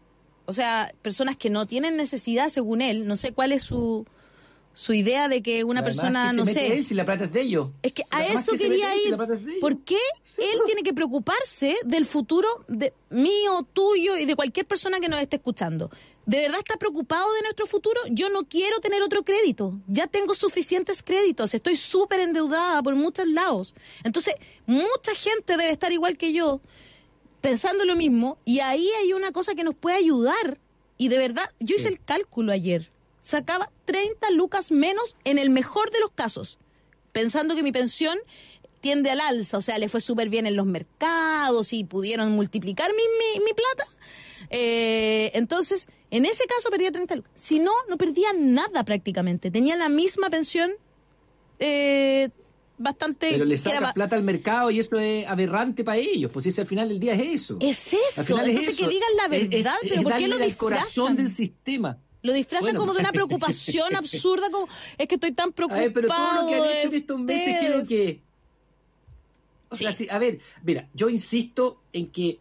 O 0.46 0.54
sea, 0.54 0.94
personas 1.02 1.38
que 1.38 1.50
no 1.50 1.66
tienen 1.66 1.98
necesidad, 1.98 2.50
según 2.50 2.82
él, 2.82 3.08
no 3.08 3.16
sé 3.16 3.34
cuál 3.34 3.52
es 3.52 3.64
su, 3.64 4.06
su 4.78 4.94
idea 4.94 5.28
de 5.28 5.42
que 5.42 5.64
una 5.64 5.82
persona, 5.82 6.32
no 6.34 6.46
sé... 6.46 6.84
si 6.84 6.94
la 6.94 7.04
plata 7.04 7.24
es 7.24 7.34
de 7.34 7.42
ellos. 7.42 7.70
Es 7.82 7.94
que 7.94 8.04
a 8.12 8.24
eso 8.28 8.52
quería 8.52 8.96
ir. 8.96 9.18
¿Por 9.60 9.80
qué 9.80 9.98
él 10.38 10.60
tiene 10.68 10.84
que 10.84 10.94
preocuparse 10.94 11.76
del 11.84 12.06
futuro 12.06 12.48
de 12.68 12.94
mío, 13.10 13.68
tuyo 13.74 14.18
y 14.18 14.26
de 14.26 14.36
cualquier 14.36 14.68
persona 14.68 15.00
que 15.00 15.10
nos 15.10 15.20
esté 15.20 15.38
escuchando? 15.38 15.90
¿De 16.28 16.42
verdad 16.42 16.60
está 16.60 16.78
preocupado 16.78 17.34
de 17.34 17.42
nuestro 17.42 17.66
futuro? 17.66 18.00
Yo 18.12 18.30
no 18.30 18.48
quiero 18.48 18.80
tener 18.80 19.02
otro 19.02 19.24
crédito. 19.24 19.74
Ya 19.88 20.06
tengo 20.06 20.36
suficientes 20.36 21.02
créditos. 21.02 21.56
Estoy 21.56 21.76
súper 21.76 22.20
endeudada 22.20 22.84
por 22.84 22.94
muchos 22.94 23.28
lados. 23.28 23.74
Entonces, 24.04 24.36
mucha 24.68 25.16
gente 25.16 25.58
debe 25.58 25.72
estar 25.72 25.92
igual 25.92 26.20
que 26.20 26.34
yo, 26.34 26.62
pensando 27.42 27.84
lo 27.84 27.96
mismo. 27.96 28.38
Y 28.46 28.60
ahí 28.60 28.88
hay 29.02 29.14
una 29.14 29.32
cosa 29.32 29.56
que 29.56 29.64
nos 29.64 29.74
puede 29.74 29.98
ayudar. 29.98 30.60
Y 31.00 31.08
de 31.08 31.18
verdad, 31.18 31.50
yo 31.60 31.78
hice 31.78 31.88
el 31.88 32.00
cálculo 32.00 32.52
ayer 32.52 32.92
sacaba 33.28 33.70
30 33.84 34.32
lucas 34.32 34.72
menos 34.72 35.18
en 35.26 35.38
el 35.38 35.50
mejor 35.50 35.92
de 35.92 36.00
los 36.00 36.12
casos, 36.12 36.60
pensando 37.12 37.56
que 37.56 37.64
mi 37.64 37.74
pensión 37.74 38.18
tiende 38.80 39.12
al 39.12 39.20
alza, 39.20 39.58
o 39.58 39.62
sea, 39.62 39.78
le 39.80 39.90
fue 39.90 40.00
súper 40.00 40.30
bien 40.30 40.48
en 40.48 40.56
los 40.56 40.66
mercados 40.66 41.74
y 41.74 41.84
pudieron 41.84 42.32
multiplicar 42.32 42.90
mi, 42.92 43.44
mi, 43.44 43.52
plata. 43.52 43.92
Eh, 44.50 45.32
entonces, 45.34 45.90
en 46.10 46.26
ese 46.26 46.46
caso 46.46 46.70
perdía 46.70 46.90
30 46.90 47.16
lucas. 47.18 47.32
Si 47.36 47.60
no, 47.60 47.74
no 47.90 47.98
perdía 47.98 48.30
nada 48.34 48.86
prácticamente. 48.86 49.52
Tenía 49.52 49.76
la 49.76 49.90
misma 49.90 50.30
pensión 50.30 50.72
eh, 51.60 52.30
bastante... 52.78 53.32
Pero 53.32 53.44
le 53.44 53.58
sacas 53.58 53.92
plata 53.92 54.16
al 54.16 54.24
mercado 54.24 54.72
y 54.72 54.80
esto 54.80 54.98
es 54.98 55.28
aberrante 55.28 55.84
para 55.84 55.98
ellos, 55.98 56.32
pues 56.32 56.46
si 56.46 56.62
al 56.62 56.68
final 56.68 56.88
del 56.88 57.02
día 57.02 57.14
es 57.16 57.42
eso. 57.42 57.58
Es 57.60 57.94
eso, 57.94 58.40
entonces 58.40 58.78
que 58.78 58.88
digan 58.88 59.10
la 59.18 59.28
verdad, 59.28 59.76
pero 59.82 60.04
¿por 60.04 60.16
qué 60.16 60.28
lo 60.30 60.38
disfrazan? 60.38 60.44
el 60.44 60.56
corazón 60.56 61.16
del 61.18 61.30
sistema. 61.30 62.00
Lo 62.22 62.34
disfrazan 62.34 62.76
como 62.76 62.94
de 62.94 63.00
una 63.00 63.12
preocupación 63.14 63.96
absurda, 63.96 64.50
como 64.50 64.68
es 64.98 65.08
que 65.08 65.16
estoy 65.16 65.32
tan 65.34 65.52
preocupado. 65.52 65.82
A 65.82 65.86
ver, 65.86 65.94
pero 65.94 66.08
todo 66.08 66.42
lo 66.42 66.48
que 66.48 66.56
han 66.56 66.78
hecho 66.78 66.88
en 66.88 66.94
estos 66.94 67.20
meses, 67.20 67.56
¿qué 67.60 67.68
es 67.68 67.76
lo 67.76 67.86
que 67.86 68.22
O 69.70 69.76
sea, 69.76 69.94
a 70.12 70.20
ver, 70.20 70.40
mira, 70.64 70.90
yo 70.94 71.10
insisto 71.10 71.82
en 71.94 72.08
que 72.08 72.40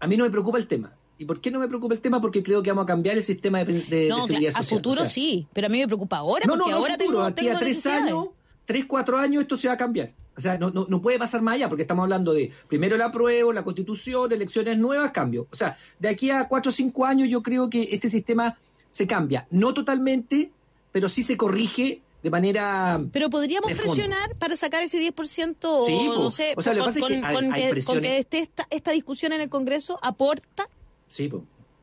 a 0.00 0.06
mí 0.06 0.16
no 0.16 0.24
me 0.24 0.30
preocupa 0.30 0.58
el 0.58 0.66
tema. 0.66 0.96
¿Y 1.18 1.24
por 1.24 1.40
qué 1.40 1.50
no 1.50 1.58
me 1.58 1.68
preocupa 1.68 1.94
el 1.94 2.00
tema? 2.00 2.20
Porque 2.20 2.42
creo 2.42 2.62
que 2.62 2.70
vamos 2.70 2.84
a 2.84 2.86
cambiar 2.86 3.16
el 3.16 3.22
sistema 3.22 3.64
de, 3.64 3.80
de, 3.82 4.08
no, 4.08 4.26
seguridad 4.26 4.52
A 4.54 4.62
futuro 4.62 5.06
sí, 5.06 5.46
pero 5.52 5.66
a 5.66 5.70
mí 5.70 5.78
me 5.78 5.86
preocupa 5.86 6.18
ahora, 6.18 6.44
no, 6.46 6.58
porque 6.58 6.70
no, 6.70 6.76
ahora 6.76 6.94
futuro, 6.94 7.10
tengo, 7.10 7.22
aquí 7.22 7.48
a 7.48 7.58
tres 7.58 7.86
años, 7.86 8.28
tres, 8.66 8.84
cuatro 8.84 9.16
años 9.16 9.42
esto 9.42 9.56
se 9.56 9.68
va 9.68 9.74
a 9.74 9.78
cambiar. 9.78 10.12
O 10.36 10.40
sea, 10.40 10.58
no, 10.58 10.70
no, 10.70 10.86
no 10.86 11.00
puede 11.00 11.18
pasar 11.18 11.40
más 11.40 11.54
allá, 11.54 11.68
porque 11.68 11.82
estamos 11.82 12.02
hablando 12.02 12.34
de 12.34 12.52
primero 12.68 12.98
la 12.98 13.06
apruebo, 13.06 13.54
la 13.54 13.64
constitución, 13.64 14.30
elecciones 14.30 14.76
nuevas, 14.76 15.10
cambio. 15.10 15.46
O 15.50 15.56
sea, 15.56 15.78
de 15.98 16.10
aquí 16.10 16.28
a 16.28 16.46
cuatro 16.46 16.68
o 16.68 16.72
cinco 16.72 17.06
años 17.06 17.28
yo 17.30 17.42
creo 17.42 17.70
que 17.70 17.88
este 17.90 18.10
sistema 18.10 18.58
se 18.96 19.06
cambia. 19.06 19.46
No 19.50 19.74
totalmente, 19.74 20.50
pero 20.90 21.10
sí 21.10 21.22
se 21.22 21.36
corrige 21.36 22.00
de 22.22 22.30
manera. 22.30 22.98
Pero 23.12 23.28
podríamos 23.28 23.70
presionar 23.70 24.34
para 24.36 24.56
sacar 24.56 24.82
ese 24.82 24.98
10% 24.98 25.56
o 25.64 26.14
no 26.14 26.30
sé, 26.30 26.54
con, 26.54 28.00
que, 28.00 28.18
esté 28.18 28.48
esta, 28.70 28.90
discusión 28.92 29.34
en 29.34 29.42
el 29.42 29.50
Congreso 29.50 29.98
aporta. 30.02 30.70
Sí, 31.08 31.30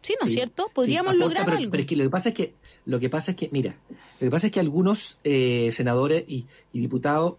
Sí, 0.01 0.15
¿no 0.19 0.27
es 0.27 0.33
cierto? 0.33 0.69
Podríamos 0.73 1.15
lograr 1.15 1.45
pero, 1.45 1.57
algo. 1.57 1.71
Pero 1.71 1.81
es 1.81 1.87
que 1.87 1.95
lo 1.95 2.03
que 2.03 2.09
pasa 2.09 2.29
es 2.29 2.35
que, 2.35 2.53
lo 2.85 2.99
que 2.99 3.09
pasa 3.09 3.31
es 3.31 3.37
que, 3.37 3.49
mira, 3.51 3.77
lo 4.19 4.25
que 4.25 4.31
pasa 4.31 4.47
es 4.47 4.51
que 4.51 4.59
algunos 4.59 5.19
eh, 5.23 5.69
senadores 5.71 6.25
y, 6.27 6.45
diputados 6.73 7.35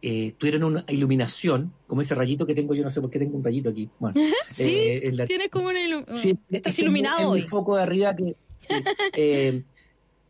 eh, 0.00 0.32
tuvieron 0.38 0.62
una 0.62 0.84
iluminación, 0.88 1.72
como 1.88 2.02
ese 2.02 2.14
rayito 2.14 2.46
que 2.46 2.54
tengo 2.54 2.72
yo, 2.72 2.84
no 2.84 2.90
sé 2.90 3.00
por 3.00 3.10
qué 3.10 3.18
tengo 3.18 3.36
un 3.36 3.44
rayito 3.44 3.68
aquí. 3.68 3.90
Bueno, 3.98 4.14
sí, 4.48 4.62
eh, 4.64 5.12
tienes 5.26 5.48
como 5.50 5.68
un 5.68 6.06
sí, 6.14 6.38
estás 6.50 6.78
iluminado 6.78 7.30
hoy. 7.30 7.40
el 7.40 7.48
foco 7.48 7.76
de 7.76 7.82
arriba 7.82 8.14
que 8.14 8.36
eh, 9.14 9.62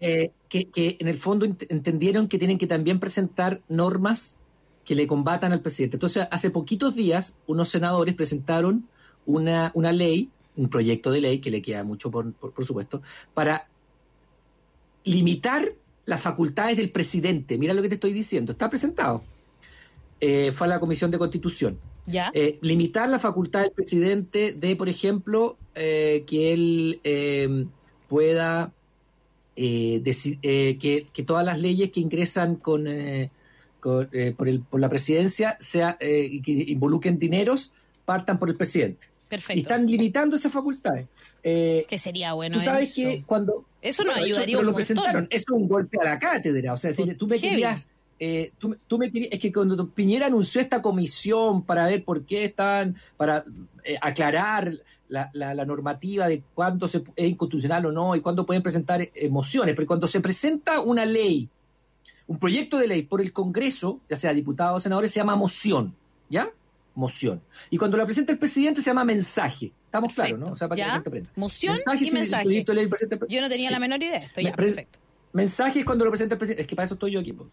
eh, 0.00 0.30
que, 0.48 0.96
en 1.00 1.08
el 1.08 1.16
fondo 1.16 1.46
entendieron 1.46 2.28
que 2.28 2.38
tienen 2.38 2.58
que 2.58 2.66
también 2.66 3.00
presentar 3.00 3.62
normas 3.68 4.36
que 4.84 4.94
le 4.94 5.06
combatan 5.06 5.52
al 5.52 5.60
presidente. 5.60 5.96
Entonces, 5.96 6.28
hace 6.30 6.50
poquitos 6.50 6.94
días, 6.94 7.38
unos 7.46 7.68
senadores 7.68 8.14
presentaron 8.14 8.88
una, 9.24 9.72
una 9.74 9.92
ley, 9.92 10.30
un 10.54 10.68
proyecto 10.68 11.10
de 11.10 11.20
ley, 11.20 11.40
que 11.40 11.50
le 11.50 11.60
queda 11.60 11.82
mucho, 11.82 12.10
por, 12.10 12.32
por, 12.32 12.64
supuesto, 12.64 13.02
para 13.34 13.68
limitar 15.04 15.72
las 16.04 16.20
facultades 16.20 16.76
del 16.76 16.90
presidente. 16.90 17.58
Mira 17.58 17.74
lo 17.74 17.82
que 17.82 17.88
te 17.88 17.94
estoy 17.94 18.12
diciendo, 18.12 18.52
está 18.52 18.70
presentado. 18.70 19.24
Eh, 20.20 20.52
fue 20.52 20.66
a 20.66 20.70
la 20.70 20.80
Comisión 20.80 21.10
de 21.10 21.18
Constitución. 21.18 21.78
¿Ya? 22.06 22.30
Eh, 22.32 22.58
limitar 22.62 23.08
la 23.08 23.18
facultad 23.18 23.62
del 23.62 23.72
presidente 23.72 24.52
de, 24.52 24.76
por 24.76 24.88
ejemplo, 24.88 25.56
eh, 25.74 26.22
que 26.26 26.52
él 26.52 27.00
eh, 27.02 27.66
pueda 28.08 28.72
eh, 29.56 30.02
eh, 30.42 30.78
que, 30.80 31.06
que 31.12 31.22
todas 31.22 31.44
las 31.44 31.58
leyes 31.60 31.90
que 31.90 32.00
ingresan 32.00 32.56
con, 32.56 32.86
eh, 32.86 33.30
con, 33.80 34.08
eh, 34.12 34.34
por, 34.36 34.48
el, 34.48 34.60
por 34.60 34.80
la 34.80 34.88
presidencia 34.88 35.56
sea, 35.60 35.96
eh, 36.00 36.40
que 36.42 36.52
involucren 36.52 37.18
dineros 37.18 37.72
partan 38.04 38.38
por 38.38 38.48
el 38.50 38.56
presidente. 38.56 39.08
Perfecto. 39.28 39.58
Y 39.58 39.62
están 39.62 39.86
limitando 39.86 40.36
esas 40.36 40.52
facultades. 40.52 41.06
Eh, 41.42 41.84
Que 41.88 41.98
sería 41.98 42.32
bueno 42.34 42.58
tú 42.58 42.64
sabes 42.64 42.90
eso. 42.90 42.94
que 43.10 43.22
cuando 43.24 43.64
Eso 43.80 44.04
bueno, 44.04 44.20
ayudaría 44.20 44.56
pero 44.56 44.60
un 44.60 44.66
lo 44.66 44.72
montón. 44.72 44.74
presentaron 44.74 45.26
eso 45.30 45.44
es 45.54 45.60
un 45.62 45.68
golpe 45.68 45.98
a 46.00 46.04
la 46.04 46.18
cátedra 46.18 46.72
o 46.72 46.76
sea 46.76 46.92
si 46.92 47.04
tú 47.14 47.26
me 47.28 47.38
Heavy. 47.38 47.50
querías 47.50 47.88
eh, 48.18 48.50
tú, 48.58 48.76
tú 48.88 48.98
me 48.98 49.12
querías, 49.12 49.32
es 49.32 49.38
que 49.38 49.52
cuando 49.52 49.88
Piñera 49.90 50.26
anunció 50.26 50.60
esta 50.60 50.80
comisión 50.82 51.62
para 51.62 51.84
ver 51.86 52.02
por 52.02 52.24
qué 52.24 52.44
están, 52.46 52.96
para 53.18 53.44
eh, 53.84 53.96
aclarar 54.00 54.72
la, 55.08 55.30
la- 55.32 55.54
la 55.54 55.64
normativa 55.64 56.26
de 56.28 56.42
cuándo 56.54 56.88
se, 56.88 57.02
es 57.16 57.28
inconstitucional 57.28 57.86
o 57.86 57.92
no 57.92 58.16
y 58.16 58.20
cuándo 58.20 58.44
pueden 58.46 58.62
presentar 58.62 59.00
eh, 59.02 59.28
mociones, 59.30 59.74
pero 59.74 59.86
cuando 59.86 60.06
se 60.06 60.20
presenta 60.20 60.80
una 60.80 61.04
ley, 61.06 61.48
un 62.26 62.38
proyecto 62.38 62.78
de 62.78 62.88
ley 62.88 63.02
por 63.02 63.20
el 63.20 63.32
Congreso, 63.32 64.00
ya 64.08 64.16
sea 64.16 64.32
diputados 64.32 64.76
o 64.76 64.80
senadores, 64.80 65.10
se 65.12 65.20
llama 65.20 65.36
moción, 65.36 65.94
¿ya? 66.28 66.50
Moción. 66.94 67.42
Y 67.70 67.76
cuando 67.76 67.96
la 67.96 68.04
presenta 68.06 68.32
el 68.32 68.38
presidente 68.38 68.80
se 68.80 68.86
llama 68.90 69.04
mensaje. 69.04 69.72
Estamos 69.84 70.12
Perfecto. 70.14 70.36
claros, 70.36 70.48
¿no? 70.48 70.52
O 70.54 70.56
sea, 70.56 70.66
para 70.68 70.76
que 70.76 70.80
Ya. 70.80 70.86
la 70.88 70.92
gente 70.94 71.08
aprenda. 71.10 71.30
Moción 71.36 71.74
y 71.74 71.98
si 71.98 72.08
el 72.08 72.14
mensaje. 72.14 72.44
proyecto 72.44 72.72
de 72.72 72.76
ley 72.76 72.86
presenta 72.88 73.16
el- 73.16 73.28
Yo 73.28 73.40
no 73.40 73.48
tenía 73.48 73.68
Sí. 73.68 73.72
la 73.74 73.78
menor 73.78 74.02
idea 74.02 74.18
de 74.20 74.26
esto, 74.26 74.40
ya, 74.40 74.54
perfecto. 74.54 74.98
Mensaje 75.36 75.80
es 75.80 75.84
cuando 75.84 76.04
lo 76.04 76.10
presenta 76.10 76.34
el 76.34 76.38
presidente. 76.38 76.62
Es 76.62 76.66
que 76.68 76.74
para 76.76 76.86
eso 76.86 76.94
estoy 76.94 77.12
yo 77.12 77.20
aquí. 77.20 77.32
para, 77.34 77.48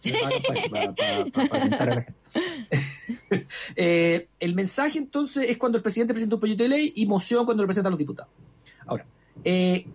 para- 0.94 0.94
para- 0.94 1.82
a 1.82 1.86
la 1.86 2.02
gente. 2.02 2.14
Eh, 3.76 4.28
el 4.40 4.56
mensaje 4.56 4.98
entonces 5.00 5.50
es 5.50 5.58
cuando 5.58 5.78
el 5.78 5.82
presidente 5.84 6.14
presenta 6.14 6.36
un 6.36 6.40
proyecto 6.40 6.64
de 6.64 6.70
ley 6.70 6.94
y 6.96 7.06
moción 7.06 7.46
cuando 7.46 7.64
lo 7.64 7.68
presentan 7.68 7.92
los 7.92 7.98
diputados. 8.00 8.32
Ahora, 8.86 9.06
eh, 9.44 9.86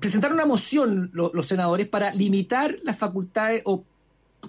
presentaron 0.00 0.34
una 0.36 0.46
moción 0.46 1.10
lo- 1.12 1.30
los 1.34 1.46
senadores 1.46 1.86
para 1.88 2.12
limitar 2.14 2.76
las 2.82 2.96
facultades 2.98 3.62
o 3.66 3.84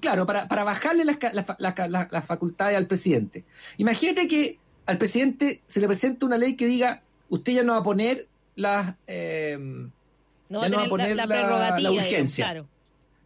claro, 0.02 0.26
para, 0.26 0.48
para 0.48 0.64
bajarle 0.64 1.04
las- 1.06 1.18
las 1.60 2.26
facultades 2.26 2.78
al 2.78 2.88
presidente. 2.88 3.44
Imagínate 3.78 4.28
que 4.28 4.58
al 4.86 4.98
presidente 4.98 5.62
se 5.66 5.80
le 5.80 5.88
presenta 5.88 6.26
una 6.26 6.38
ley 6.38 6.56
que 6.56 6.66
diga, 6.68 7.04
usted 7.30 7.54
ya 7.54 7.64
no 7.64 7.74
va 7.74 7.80
a 7.80 7.84
poner 7.84 8.28
las... 8.56 8.96
eh, 9.08 9.90
No 10.50 10.60
va 10.60 10.70
no 10.70 10.78
va 10.78 10.82
a 10.82 10.86
la, 10.86 10.90
poner 10.90 11.16
la 11.18 11.92
urgencia. 11.92 12.46
claro. 12.46 12.68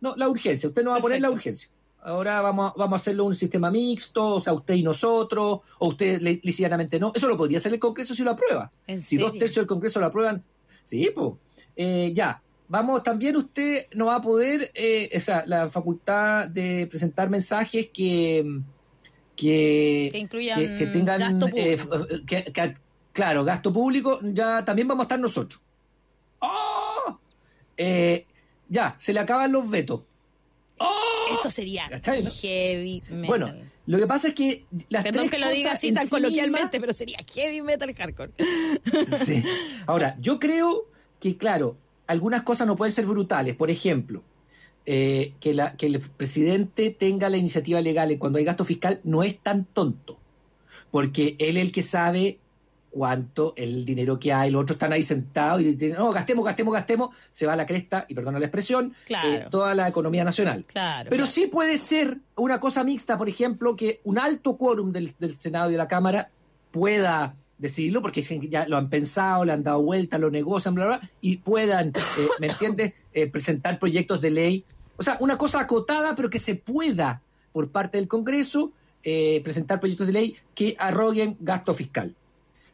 No, 0.01 0.15
la 0.15 0.29
urgencia. 0.29 0.69
Usted 0.69 0.83
no 0.83 0.91
va 0.91 0.97
a 0.97 1.01
poner 1.01 1.21
la 1.21 1.29
urgencia. 1.31 1.69
Ahora 2.01 2.41
vamos 2.41 2.71
a, 2.71 2.73
vamos 2.77 2.93
a 2.93 2.95
hacerlo 2.95 3.25
un 3.25 3.35
sistema 3.35 3.69
mixto, 3.69 4.35
o 4.35 4.41
sea, 4.41 4.53
usted 4.53 4.75
y 4.75 4.83
nosotros, 4.83 5.59
o 5.79 5.87
usted 5.87 6.21
licidamente 6.43 6.97
no. 6.99 7.11
Eso 7.13 7.27
lo 7.27 7.35
podría 7.35 7.57
hacer 7.57 7.73
el 7.73 7.79
Congreso 7.79 8.15
si 8.15 8.23
lo 8.23 8.31
aprueba. 8.31 8.71
¿En 8.87 9.01
Si 9.01 9.17
dos 9.17 9.33
tercios 9.33 9.57
del 9.57 9.67
Congreso 9.67 9.99
lo 9.99 10.05
aprueban, 10.05 10.41
sí, 10.85 11.11
pues. 11.13 11.33
ya, 12.13 12.41
vamos, 12.69 13.03
también 13.03 13.35
usted 13.35 13.87
no 13.95 14.05
va 14.05 14.15
a 14.15 14.21
poder, 14.21 14.71
eh, 14.75 15.09
esa, 15.11 15.43
la 15.45 15.69
facultad 15.69 16.47
de 16.47 16.87
presentar 16.87 17.29
mensajes 17.29 17.89
que, 17.93 18.61
que, 19.35 20.09
Que 20.11 20.17
incluyan 20.19 20.57
que, 20.59 20.75
que 20.77 20.85
tengan, 20.87 21.19
gasto 21.19 21.47
eh, 21.55 21.77
público. 21.77 22.25
que- 22.25 22.73
claro, 23.11 23.43
gasto 23.43 23.73
público, 23.73 24.19
ya 24.23 24.63
también 24.63 24.87
vamos 24.87 25.03
a 25.03 25.05
estar 25.05 25.19
nosotros. 25.19 25.61
¡Oh! 27.79 27.83
Eh, 27.83 28.25
ya, 28.67 28.95
se 28.99 29.13
le 29.13 29.19
acaban 29.19 29.51
los 29.51 29.69
vetos. 29.69 30.01
Eso 31.31 31.49
sería 31.49 31.87
heavy 31.87 33.03
metal. 33.09 33.27
Bueno, 33.27 33.53
lo 33.85 33.97
que 33.97 34.07
pasa 34.07 34.29
es 34.29 34.33
que 34.33 34.65
las 34.89 35.03
Perdón 35.03 35.29
tres 35.29 35.31
que 35.31 35.39
lo 35.39 35.49
diga 35.49 35.73
así 35.73 35.91
tan 35.91 36.05
sí 36.05 36.09
coloquialmente, 36.09 36.79
pero 36.79 36.93
sería 36.93 37.19
heavy 37.33 37.61
metal 37.61 37.93
hardcore. 37.93 38.31
sí. 39.25 39.43
Ahora, 39.85 40.15
yo 40.19 40.39
creo 40.39 40.87
que, 41.19 41.37
claro, 41.37 41.77
algunas 42.07 42.43
cosas 42.43 42.67
no 42.67 42.75
pueden 42.75 42.93
ser 42.93 43.05
brutales. 43.05 43.55
Por 43.55 43.69
ejemplo, 43.69 44.23
eh, 44.85 45.33
que, 45.39 45.53
la, 45.53 45.75
que 45.75 45.85
el 45.87 45.99
presidente 45.99 46.89
tenga 46.89 47.29
la 47.29 47.37
iniciativa 47.37 47.81
legal 47.81 48.17
cuando 48.17 48.39
hay 48.39 48.45
gasto 48.45 48.65
fiscal 48.65 49.01
no 49.03 49.23
es 49.23 49.37
tan 49.39 49.65
tonto, 49.65 50.19
porque 50.89 51.35
él 51.39 51.57
es 51.57 51.63
el 51.63 51.71
que 51.71 51.81
sabe 51.81 52.39
cuánto 52.91 53.53
el 53.55 53.85
dinero 53.85 54.19
que 54.19 54.33
hay, 54.33 54.49
los 54.51 54.61
otros 54.63 54.75
están 54.75 54.93
ahí 54.93 55.03
sentados 55.03 55.61
y 55.61 55.75
dicen, 55.75 55.97
no, 55.97 56.11
gastemos, 56.11 56.43
gastemos, 56.45 56.73
gastemos, 56.73 57.09
se 57.31 57.45
va 57.45 57.53
a 57.53 57.55
la 57.55 57.65
cresta, 57.65 58.05
y 58.07 58.15
perdona 58.15 58.39
la 58.39 58.45
expresión, 58.45 58.93
Claro. 59.05 59.29
eh, 59.29 59.47
toda 59.51 59.75
la 59.75 59.87
economía 59.87 60.23
nacional. 60.23 60.65
Claro. 60.67 61.09
Pero 61.09 61.23
claro. 61.23 61.31
sí 61.31 61.47
puede 61.47 61.77
ser 61.77 62.17
una 62.35 62.59
cosa 62.59 62.83
mixta, 62.83 63.17
por 63.17 63.29
ejemplo, 63.29 63.75
que 63.75 64.01
un 64.03 64.17
alto 64.19 64.57
quórum 64.57 64.91
del, 64.91 65.13
del 65.19 65.33
Senado 65.35 65.69
y 65.69 65.73
de 65.73 65.77
la 65.77 65.87
Cámara 65.87 66.29
pueda 66.71 67.35
decidirlo, 67.57 68.01
porque 68.01 68.21
ya 68.49 68.67
lo 68.67 68.77
han 68.77 68.89
pensado, 68.89 69.43
le 69.45 69.51
han 69.51 69.63
dado 69.63 69.81
vuelta, 69.83 70.17
lo 70.17 70.31
negocian, 70.31 70.75
bla, 70.75 70.85
bla, 70.87 70.97
bla, 70.99 71.09
y 71.21 71.37
puedan, 71.37 71.89
eh, 71.89 72.27
¿me 72.39 72.47
entiendes?, 72.51 72.93
Eh, 73.11 73.25
presentar 73.27 73.79
proyectos 73.79 74.21
de 74.21 74.29
ley. 74.29 74.63
O 74.95 75.01
sea, 75.03 75.17
una 75.19 75.35
cosa 75.37 75.59
acotada, 75.61 76.15
pero 76.15 76.29
que 76.29 76.37
se 76.37 76.53
pueda, 76.55 77.21
por 77.51 77.69
parte 77.71 77.97
del 77.97 78.07
Congreso, 78.07 78.71
eh, 79.03 79.41
presentar 79.43 79.79
proyectos 79.79 80.05
de 80.07 80.13
ley 80.13 80.35
que 80.53 80.75
arroguen 80.77 81.35
gasto 81.39 81.73
fiscal. 81.73 82.15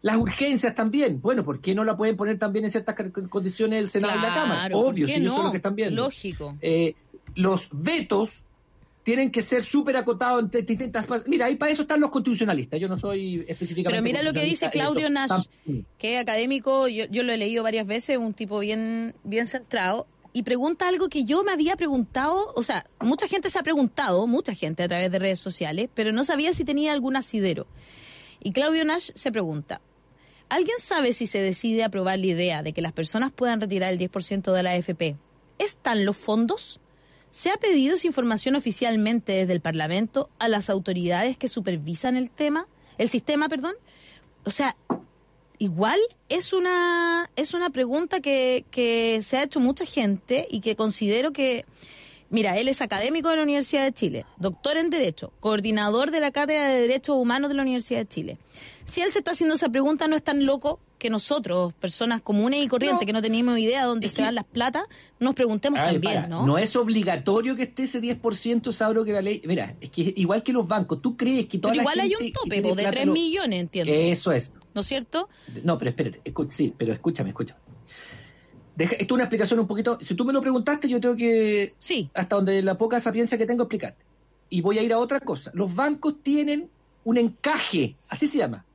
Las 0.05 0.17
urgencias 0.17 0.75
también. 0.75 1.19
Bueno, 1.19 1.43
¿por 1.43 1.59
qué 1.59 1.73
no 1.73 1.83
la 1.83 1.97
pueden 1.97 2.15
poner 2.15 2.37
también 2.37 2.63
en 2.63 2.69
ciertas 2.69 2.95
condiciones 3.27 3.79
el 3.79 3.87
Senado 3.87 4.19
y 4.19 4.21
la 4.21 4.35
Cámara? 4.35 4.59
Claro, 4.59 4.79
¿por 4.79 4.93
Obvio, 4.93 5.07
si 5.07 5.19
no? 5.19 5.41
los 5.41 5.49
que 5.49 5.57
están 5.57 5.75
viendo 5.75 6.03
Lógico. 6.03 6.55
eh, 6.61 6.93
los 7.33 7.69
vetos 7.73 8.43
tienen 9.01 9.31
que 9.31 9.41
ser 9.41 9.63
súper 9.63 9.97
acotados 9.97 10.43
en 10.43 10.63
distintas 10.63 11.07
Mira, 11.25 11.47
ahí 11.47 11.55
para 11.55 11.71
eso 11.71 11.81
están 11.81 12.01
los 12.01 12.11
constitucionalistas. 12.11 12.79
Yo 12.79 12.87
no 12.87 12.99
soy 12.99 13.45
específicamente. 13.47 13.99
Pero 13.99 14.03
mira 14.03 14.21
lo 14.21 14.31
que 14.31 14.45
dice 14.45 14.69
Claudio 14.69 15.07
eso. 15.07 15.09
Nash, 15.09 15.45
que 15.97 16.13
es 16.17 16.21
académico, 16.21 16.87
yo, 16.87 17.05
yo 17.05 17.23
lo 17.23 17.33
he 17.33 17.37
leído 17.37 17.63
varias 17.63 17.87
veces, 17.87 18.19
un 18.19 18.35
tipo 18.35 18.59
bien, 18.59 19.15
bien 19.23 19.47
centrado, 19.47 20.05
y 20.33 20.43
pregunta 20.43 20.87
algo 20.87 21.09
que 21.09 21.25
yo 21.25 21.43
me 21.43 21.51
había 21.51 21.75
preguntado, 21.77 22.53
o 22.55 22.61
sea, 22.61 22.85
mucha 22.99 23.27
gente 23.27 23.49
se 23.49 23.57
ha 23.57 23.63
preguntado, 23.63 24.27
mucha 24.27 24.53
gente 24.53 24.83
a 24.83 24.87
través 24.87 25.09
de 25.09 25.17
redes 25.17 25.39
sociales, 25.39 25.89
pero 25.95 26.11
no 26.11 26.23
sabía 26.23 26.53
si 26.53 26.63
tenía 26.63 26.93
algún 26.93 27.15
asidero. 27.15 27.65
Y 28.43 28.51
Claudio 28.51 28.85
Nash 28.85 29.09
se 29.15 29.31
pregunta, 29.31 29.81
¿alguien 30.55 30.77
sabe 30.79 31.11
si 31.11 31.27
se 31.27 31.41
decide 31.41 31.83
aprobar 31.83 32.17
la 32.17 32.27
idea 32.27 32.63
de 32.63 32.71
que 32.71 32.81
las 32.81 32.93
personas 32.93 33.31
puedan 33.33 33.59
retirar 33.59 33.91
el 33.91 33.99
10% 33.99 34.53
de 34.53 34.63
la 34.63 34.71
AFP? 34.71 35.17
¿Están 35.59 36.05
los 36.05 36.15
fondos? 36.15 36.79
¿Se 37.29 37.49
ha 37.49 37.57
pedido 37.57 37.95
esa 37.95 38.07
información 38.07 38.55
oficialmente 38.55 39.33
desde 39.33 39.51
el 39.51 39.59
Parlamento 39.59 40.29
a 40.39 40.47
las 40.47 40.69
autoridades 40.69 41.35
que 41.35 41.49
supervisan 41.49 42.15
el 42.15 42.31
tema, 42.31 42.67
el 42.97 43.09
sistema, 43.09 43.49
perdón? 43.49 43.75
O 44.45 44.49
sea, 44.49 44.77
igual 45.57 45.99
es 46.29 46.53
una 46.53 47.29
es 47.35 47.53
una 47.53 47.69
pregunta 47.69 48.21
que, 48.21 48.63
que 48.71 49.19
se 49.23 49.37
ha 49.37 49.43
hecho 49.43 49.59
mucha 49.59 49.85
gente 49.85 50.47
y 50.49 50.61
que 50.61 50.77
considero 50.77 51.33
que 51.33 51.65
mira 52.29 52.57
él 52.57 52.67
es 52.67 52.81
académico 52.81 53.29
de 53.29 53.35
la 53.37 53.43
Universidad 53.43 53.83
de 53.83 53.91
Chile 53.93 54.25
doctor 54.37 54.77
en 54.77 54.89
derecho 54.89 55.31
coordinador 55.39 56.11
de 56.11 56.19
la 56.19 56.31
cátedra 56.31 56.67
de 56.69 56.81
derechos 56.81 57.15
humanos 57.17 57.49
de 57.49 57.55
la 57.55 57.61
Universidad 57.61 57.99
de 57.99 58.05
Chile 58.07 58.37
si 58.83 59.01
él 59.01 59.11
se 59.11 59.19
está 59.19 59.31
haciendo 59.31 59.55
esa 59.55 59.69
pregunta 59.69 60.07
no 60.07 60.15
es 60.15 60.23
tan 60.23 60.45
loco 60.45 60.79
que 60.97 61.09
nosotros 61.09 61.73
personas 61.73 62.21
comunes 62.21 62.63
y 62.63 62.67
corrientes 62.67 63.01
No. 63.01 63.05
que 63.05 63.13
no 63.13 63.21
tenemos 63.21 63.57
idea 63.59 63.81
de 63.81 63.85
dónde 63.87 64.09
se 64.09 64.21
van 64.21 64.33
las 64.35 64.45
platas 64.45 64.83
nos 65.19 65.35
preguntemos 65.35 65.79
ver, 65.79 65.91
también 65.93 66.13
para, 66.15 66.27
no 66.27 66.57
es 66.57 66.75
obligatorio 66.75 67.55
que 67.55 67.63
esté 67.63 67.83
ese 67.83 68.01
10%, 68.01 68.71
Sabro, 68.71 69.03
que 69.05 69.11
la 69.11 69.21
ley. 69.21 69.41
Mira, 69.45 69.75
es 69.81 69.89
que 69.89 70.13
igual 70.15 70.41
que 70.43 70.51
los 70.53 70.67
bancos, 70.67 71.01
tú 71.01 71.15
crees 71.17 71.47
que 71.47 71.57
toda 71.59 71.73
pero 71.73 71.83
la 71.83 71.91
igual 71.93 71.99
hay 71.99 72.15
un 72.27 72.31
tope 72.33 72.61
po, 72.61 72.69
de 72.69 72.73
plata 72.83 72.91
3 72.91 73.05
lo- 73.07 73.13
millones 73.13 73.59
entiendo 73.61 73.91
Eso 73.93 74.31
es. 74.31 74.53
¿no 74.73 74.81
es 74.81 74.87
cierto? 74.87 75.29
No, 75.63 75.77
pero 75.77 75.89
espérate, 75.89 76.21
escu- 76.23 76.49
sí, 76.49 76.73
pero 76.77 76.93
escúchame, 76.93 77.29
escúchame. 77.29 77.59
Deja, 78.75 78.93
esto 78.95 79.05
es 79.05 79.11
una 79.11 79.23
explicación 79.23 79.59
un 79.59 79.67
poquito. 79.67 79.97
Si 80.01 80.15
tú 80.15 80.25
me 80.25 80.33
lo 80.33 80.41
preguntaste, 80.41 80.87
yo 80.87 80.99
tengo 80.99 81.15
que 81.15 81.73
sí 81.77 82.09
hasta 82.13 82.35
donde 82.35 82.61
la 82.61 82.77
poca 82.77 82.99
sapiencia 82.99 83.37
que 83.37 83.45
tengo 83.45 83.63
explicarte. 83.63 84.03
Y 84.49 84.61
voy 84.61 84.77
a 84.79 84.83
ir 84.83 84.93
a 84.93 84.99
otra 84.99 85.19
cosa. 85.19 85.51
Los 85.53 85.73
bancos 85.75 86.21
tienen 86.21 86.69
un 87.03 87.17
encaje, 87.17 87.95
así 88.09 88.27
se 88.27 88.37
llama. 88.37 88.65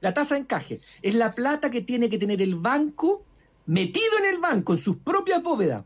La 0.00 0.14
tasa 0.14 0.36
de 0.36 0.42
encaje. 0.42 0.80
Es 1.02 1.14
la 1.14 1.32
plata 1.32 1.70
que 1.70 1.82
tiene 1.82 2.08
que 2.08 2.18
tener 2.18 2.40
el 2.40 2.54
banco 2.54 3.22
metido 3.66 4.18
en 4.18 4.34
el 4.34 4.38
banco, 4.38 4.72
en 4.74 4.78
sus 4.78 4.96
propias 4.96 5.42
bóvedas, 5.42 5.84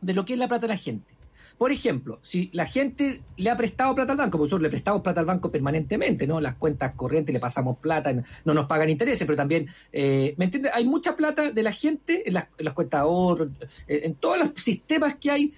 de 0.00 0.14
lo 0.14 0.24
que 0.24 0.34
es 0.34 0.38
la 0.38 0.48
plata 0.48 0.66
de 0.66 0.74
la 0.74 0.78
gente. 0.78 1.12
Por 1.60 1.72
ejemplo, 1.72 2.18
si 2.22 2.48
la 2.54 2.64
gente 2.64 3.20
le 3.36 3.50
ha 3.50 3.56
prestado 3.58 3.94
plata 3.94 4.12
al 4.12 4.16
banco, 4.16 4.38
porque 4.38 4.46
nosotros 4.46 4.62
le 4.62 4.70
prestamos 4.70 5.02
plata 5.02 5.20
al 5.20 5.26
banco 5.26 5.52
permanentemente, 5.52 6.26
¿no? 6.26 6.40
Las 6.40 6.54
cuentas 6.54 6.94
corrientes 6.94 7.34
le 7.34 7.38
pasamos 7.38 7.76
plata, 7.76 8.14
no 8.46 8.54
nos 8.54 8.66
pagan 8.66 8.88
intereses, 8.88 9.26
pero 9.26 9.36
también, 9.36 9.68
eh, 9.92 10.34
¿me 10.38 10.46
entiendes? 10.46 10.72
Hay 10.74 10.86
mucha 10.86 11.16
plata 11.16 11.50
de 11.50 11.62
la 11.62 11.72
gente 11.72 12.26
en 12.26 12.32
las, 12.32 12.48
en 12.56 12.72
cuentas 12.72 13.00
de 13.00 13.02
ahorro, 13.02 13.50
en 13.88 14.14
todos 14.14 14.38
los 14.38 14.52
sistemas 14.54 15.16
que 15.16 15.30
hay, 15.30 15.52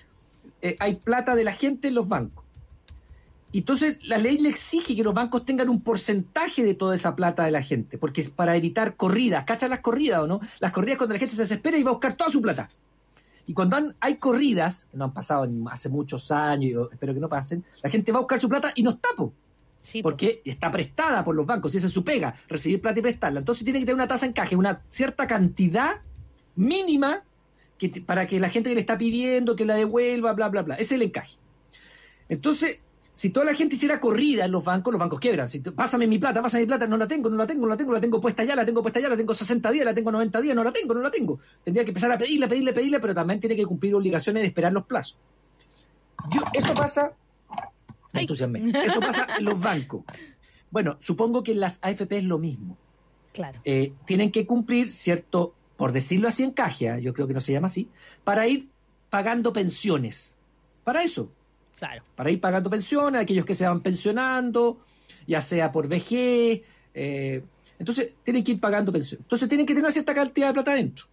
eh, 0.61 0.75
hay 0.81 0.97
plata 0.97 1.37
de 1.37 1.45
la 1.45 1.53
gente 1.53 1.87
en 1.87 1.95
los 1.95 2.09
bancos. 2.09 2.45
Entonces, 3.53 3.99
la 4.03 4.19
ley 4.19 4.38
le 4.38 4.49
exige 4.49 4.97
que 4.97 5.05
los 5.05 5.15
bancos 5.15 5.47
tengan 5.47 5.69
un 5.69 5.83
porcentaje 5.83 6.65
de 6.65 6.75
toda 6.75 6.97
esa 6.97 7.15
plata 7.15 7.45
de 7.45 7.53
la 7.53 7.62
gente, 7.62 7.97
porque 7.97 8.23
es 8.23 8.29
para 8.29 8.57
evitar 8.57 8.97
corridas. 8.97 9.45
¿Cachan 9.45 9.71
las 9.71 9.83
corridas 9.83 10.23
o 10.23 10.27
no? 10.27 10.41
Las 10.59 10.73
corridas 10.73 10.99
cuando 10.99 11.12
la 11.12 11.21
gente 11.21 11.37
se 11.37 11.43
desespera 11.43 11.79
y 11.79 11.85
va 11.85 11.91
a 11.91 11.95
buscar 11.95 12.17
toda 12.17 12.33
su 12.33 12.43
plata. 12.43 12.69
Y 13.47 13.55
cuando 13.55 13.77
han- 13.77 13.95
hay 14.01 14.17
corridas, 14.17 14.87
que 14.91 14.97
no 14.97 15.05
han 15.05 15.13
pasado 15.15 15.45
en- 15.45 15.65
hace 15.69 15.89
muchos 15.89 16.31
años, 16.31 16.65
y 16.71 16.73
yo 16.75 16.89
espero 16.93 17.13
que 17.15 17.21
no 17.21 17.29
pasen, 17.29 17.65
la 17.83 17.91
gente 17.91 18.13
va 18.13 18.19
a 18.19 18.23
buscar 18.23 18.39
su 18.39 18.49
plata 18.49 18.73
y 18.75 18.83
no 18.83 18.91
está, 18.91 19.09
po. 19.17 19.33
porque 20.01 20.43
está 20.45 20.71
prestada 20.71 21.25
por 21.25 21.35
los 21.35 21.45
bancos 21.45 21.75
y 21.75 21.79
esa 21.79 21.89
es 21.89 21.93
su 21.93 22.05
pega, 22.05 22.37
recibir 22.49 22.81
plata 22.81 23.01
y 23.01 23.03
prestarla. 23.03 23.41
Entonces 23.41 23.65
tiene 23.65 23.81
que 23.81 23.85
tener 23.85 23.97
una 23.97 24.07
tasa 24.07 24.27
de 24.27 24.31
encaje, 24.31 24.55
una 24.55 24.83
cierta 24.89 25.27
cantidad 25.27 26.01
mínima 26.55 27.25
que, 27.79 27.89
para 28.07 28.29
que 28.29 28.39
la 28.39 28.49
gente 28.49 28.69
que 28.71 28.77
le 28.77 28.81
está 28.81 28.97
pidiendo 28.97 29.57
que 29.57 29.65
la 29.65 29.75
devuelva, 29.75 30.35
bla, 30.35 30.49
bla, 30.51 30.63
bla. 30.63 30.75
Ese 30.77 30.83
es 30.85 30.93
el 30.93 31.03
encaje. 31.03 31.37
Entonces, 32.29 32.81
si 33.14 33.31
toda 33.31 33.44
la 33.44 33.55
gente 33.55 33.75
hiciera 33.75 34.01
corrida 34.01 34.46
en 34.46 34.53
los 34.53 34.64
bancos, 34.64 34.90
los 34.90 34.98
bancos 34.98 35.20
quiebran. 35.20 35.46
Si 35.46 35.61
pásame 35.61 36.07
mi 36.07 36.18
plata, 36.18 36.40
pásame 36.40 36.62
mi 36.62 36.66
plata, 36.66 36.87
no 36.87 36.96
la 36.96 37.07
tengo, 37.07 37.29
no 37.29 37.37
la 37.37 37.46
tengo, 37.46 37.62
no 37.62 37.68
la 37.68 37.77
tengo, 37.77 37.92
la 37.92 38.01
tengo 38.01 38.20
puesta 38.20 38.42
ya, 38.42 38.57
la 38.57 38.64
tengo 38.64 38.81
puesta 38.81 39.01
ya, 39.01 39.09
la 39.09 39.16
tengo 39.16 39.35
60 39.35 39.70
días, 39.70 39.85
la 39.85 39.94
tengo 39.94 40.11
90 40.11 40.40
días, 40.40 40.57
no 40.57 40.64
la 40.64 40.72
tengo, 40.72 40.94
no 40.94 41.03
la 41.03 41.11
tengo. 41.11 41.38
Tendría 41.62 41.85
que 41.85 41.90
empezar 41.90 42.11
a 42.11 42.18
pedirle, 42.18 42.48
pedirle, 42.48 42.72
pedirle, 42.72 43.01
pero 43.01 43.14
también 43.14 43.38
tiene 43.38 43.55
que 43.55 43.66
cumplir 43.66 43.94
obligaciones 43.94 44.42
de 44.42 44.46
esperar 44.46 44.72
los 44.72 44.87
plazos. 44.87 45.18
eso 46.55 46.75
pasa, 46.75 47.12
eso 48.14 49.01
pasa 49.01 49.27
en 49.38 49.44
los 49.44 49.61
bancos. 49.61 50.05
Bueno, 50.70 50.96
supongo 50.98 51.42
que 51.42 51.53
en 51.53 51.61
las 51.61 51.79
AFP 51.83 52.16
es 52.16 52.25
lo 52.25 52.38
mismo. 52.38 52.79
Claro. 53.35 53.61
Eh, 53.64 53.92
tienen 54.07 54.33
que 54.33 54.46
cumplir 54.46 54.88
cierto, 54.88 55.55
por 55.77 55.92
decirlo 55.92 56.29
así, 56.29 56.44
encaje, 56.44 56.88
¿eh? 56.88 57.03
yo 57.03 57.12
creo 57.12 57.27
que 57.27 57.35
no 57.35 57.40
se 57.40 57.53
llama 57.53 57.66
así, 57.66 57.90
para 58.25 58.46
ir 58.46 58.70
pagando 59.11 59.53
pensiones. 59.53 60.35
Para 60.83 61.03
eso 61.03 61.31
para 62.15 62.31
ir 62.31 62.41
pagando 62.41 62.71
pensiones 62.71 63.21
aquellos 63.21 63.45
que 63.45 63.55
se 63.55 63.67
van 63.67 63.81
pensionando, 63.81 64.81
ya 65.27 65.41
sea 65.41 65.73
por 65.73 65.89
VG. 65.89 66.63
Eh, 66.95 67.43
entonces, 67.79 68.13
tienen 68.23 68.45
que 68.45 68.53
ir 68.53 68.61
pagando 68.61 68.93
pensiones. 68.93 69.25
Entonces, 69.25 69.49
tienen 69.49 69.67
que 69.67 69.75
tener 69.75 69.91
cierta 69.93 70.15
cantidad 70.15 70.49
de 70.49 70.53
plata 70.53 70.73
adentro. 70.73 71.07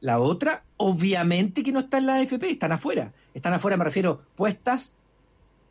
La 0.00 0.18
otra, 0.18 0.64
obviamente 0.76 1.62
que 1.62 1.72
no 1.72 1.80
está 1.80 1.98
en 1.98 2.06
la 2.06 2.16
AFP, 2.16 2.50
están 2.50 2.72
afuera. 2.72 3.12
Están 3.32 3.52
afuera, 3.52 3.76
me 3.76 3.84
refiero, 3.84 4.22
puestas 4.34 4.94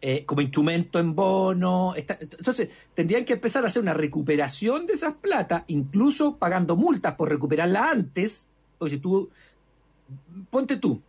eh, 0.02 0.26
como 0.26 0.42
instrumento 0.42 1.00
en 1.00 1.16
bono. 1.16 1.94
entonces, 1.96 2.70
tendrían 2.94 3.26
que 3.26 3.34
empezar 3.34 3.64
a 3.64 3.68
hacer 3.68 3.82
una 3.82 3.94
recuperación 3.94 4.86
de 4.86 4.94
esas 4.94 5.14
plata, 5.14 5.64
incluso 5.68 6.38
pagando 6.38 6.76
multas 6.76 7.16
por 7.16 7.30
recuperarla 7.30 7.90
antes. 7.90 8.48
Porque 8.78 8.96
si 8.96 9.00
tú, 9.00 9.30
ponte 10.50 10.78
tú, 10.78 11.02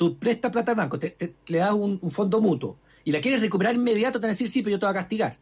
tú 0.00 0.16
prestas 0.16 0.50
plata 0.50 0.72
al 0.72 0.78
banco, 0.78 0.98
te, 0.98 1.14
le 1.48 1.58
das 1.58 1.74
un, 1.74 2.00
fondo 2.10 2.40
mutuo 2.40 2.78
y 3.04 3.12
la 3.12 3.20
quieres 3.20 3.42
recuperar 3.42 3.74
inmediato, 3.74 4.18
te 4.18 4.22
van 4.22 4.30
a 4.30 4.32
decir, 4.32 4.48
sí, 4.48 4.62
pero 4.62 4.76
yo 4.76 4.80
te 4.80 4.86
voy 4.86 4.92
a 4.92 4.98
castigar. 4.98 5.36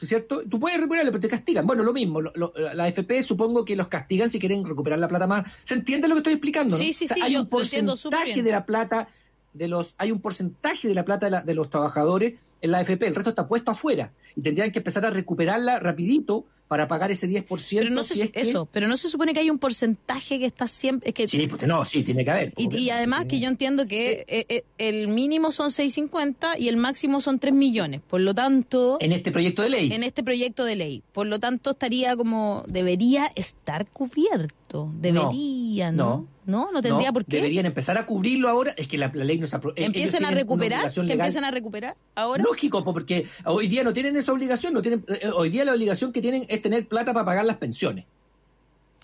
¿Es 0.00 0.08
cierto? 0.08 0.42
Tú 0.50 0.58
puedes 0.58 0.80
recuperarla, 0.80 1.12
pero 1.12 1.20
te 1.20 1.28
castigan. 1.28 1.64
Bueno, 1.64 1.84
lo 1.84 1.92
mismo, 1.92 2.20
la 2.20 2.88
FP 2.88 3.22
supongo 3.22 3.64
que 3.64 3.76
los 3.76 3.86
castigan 3.86 4.28
si 4.28 4.40
quieren 4.40 4.64
recuperar 4.64 4.98
la 4.98 5.06
plata 5.06 5.28
más. 5.28 5.48
¿Se 5.62 5.74
entiende 5.74 6.08
lo 6.08 6.16
que 6.16 6.18
estoy 6.18 6.32
explicando? 6.32 6.76
Sí, 6.76 6.92
sí, 6.92 7.06
sí. 7.06 7.20
Hay 7.22 7.36
un 7.36 7.46
porcentaje 7.46 8.42
de 8.42 8.50
la 8.50 8.66
plata 8.66 9.08
de 9.52 9.68
los, 9.68 9.94
hay 9.96 10.10
un 10.10 10.20
porcentaje 10.20 10.88
de 10.88 10.96
la 10.96 11.04
plata 11.04 11.30
de, 11.30 11.42
de 11.42 11.54
los 11.54 11.70
trabajadores 11.70 12.34
en 12.62 12.70
la 12.72 12.80
FP, 12.80 13.06
el 13.06 13.14
resto 13.14 13.30
está 13.30 13.46
puesto 13.46 13.70
afuera 13.70 14.12
y 14.34 14.42
tendrían 14.42 14.72
que 14.72 14.80
empezar 14.80 15.06
a 15.06 15.10
recuperarla 15.10 15.78
rapidito 15.78 16.46
para 16.72 16.88
pagar 16.88 17.10
ese 17.10 17.28
10%. 17.28 17.46
Pero 17.76 17.90
no 17.90 18.02
se, 18.02 18.30
eso, 18.32 18.66
pero 18.72 18.88
no 18.88 18.96
se 18.96 19.10
supone 19.10 19.34
que 19.34 19.40
hay 19.40 19.50
un 19.50 19.58
porcentaje 19.58 20.38
que 20.38 20.46
está 20.46 20.66
siempre... 20.66 21.12
que, 21.12 21.28
sí, 21.28 21.46
pues 21.46 21.66
no, 21.66 21.84
sí, 21.84 22.02
tiene 22.02 22.24
que 22.24 22.30
haber. 22.30 22.54
Y, 22.56 22.88
además 22.88 23.26
que 23.26 23.40
yo 23.40 23.48
entiendo 23.48 23.86
que 23.86 24.24
eh, 24.26 24.46
eh, 24.48 24.64
el 24.78 25.08
mínimo 25.08 25.52
son 25.52 25.68
6.50 25.68 26.58
y 26.58 26.70
el 26.70 26.78
máximo 26.78 27.20
son 27.20 27.38
3 27.38 27.52
millones. 27.52 28.00
Por 28.08 28.22
lo 28.22 28.34
tanto... 28.34 28.96
En 29.02 29.12
este 29.12 29.32
proyecto 29.32 29.60
de 29.60 29.68
ley. 29.68 29.92
En 29.92 30.02
este 30.02 30.22
proyecto 30.22 30.64
de 30.64 30.76
ley. 30.76 31.02
Por 31.12 31.26
lo 31.26 31.38
tanto, 31.38 31.72
estaría 31.72 32.16
como... 32.16 32.64
Debería 32.66 33.30
estar 33.34 33.86
cubierto. 33.88 34.90
Debería, 34.94 35.92
¿no? 35.92 36.04
¿no? 36.06 36.28
No, 36.44 36.68
tendría 36.82 37.12
por 37.12 37.24
qué. 37.24 37.36
Deberían 37.36 37.66
empezar 37.66 37.96
a 37.98 38.06
cubrirlo 38.06 38.48
ahora. 38.48 38.72
Es 38.76 38.88
que 38.88 38.98
la, 38.98 39.08
ley 39.08 39.38
no 39.38 39.46
se 39.46 39.58
Empiecen 39.76 40.24
a 40.24 40.30
recuperar. 40.30 40.92
Que 40.92 41.12
empiecen 41.12 41.44
a 41.44 41.50
recuperar 41.50 41.96
ahora. 42.14 42.42
Lógico, 42.42 42.84
porque 42.84 43.26
hoy 43.44 43.68
día 43.68 43.84
no 43.84 43.92
tienen 43.92 44.16
esa 44.16 44.32
obligación. 44.32 44.74
no 44.74 44.82
tienen 44.82 45.04
eh, 45.08 45.30
Hoy 45.34 45.50
día 45.50 45.64
la 45.64 45.72
obligación 45.72 46.12
que 46.12 46.20
tienen 46.20 46.44
es 46.48 46.60
tener 46.62 46.86
plata 46.86 47.12
para 47.12 47.24
pagar 47.24 47.44
las 47.44 47.56
pensiones. 47.56 48.04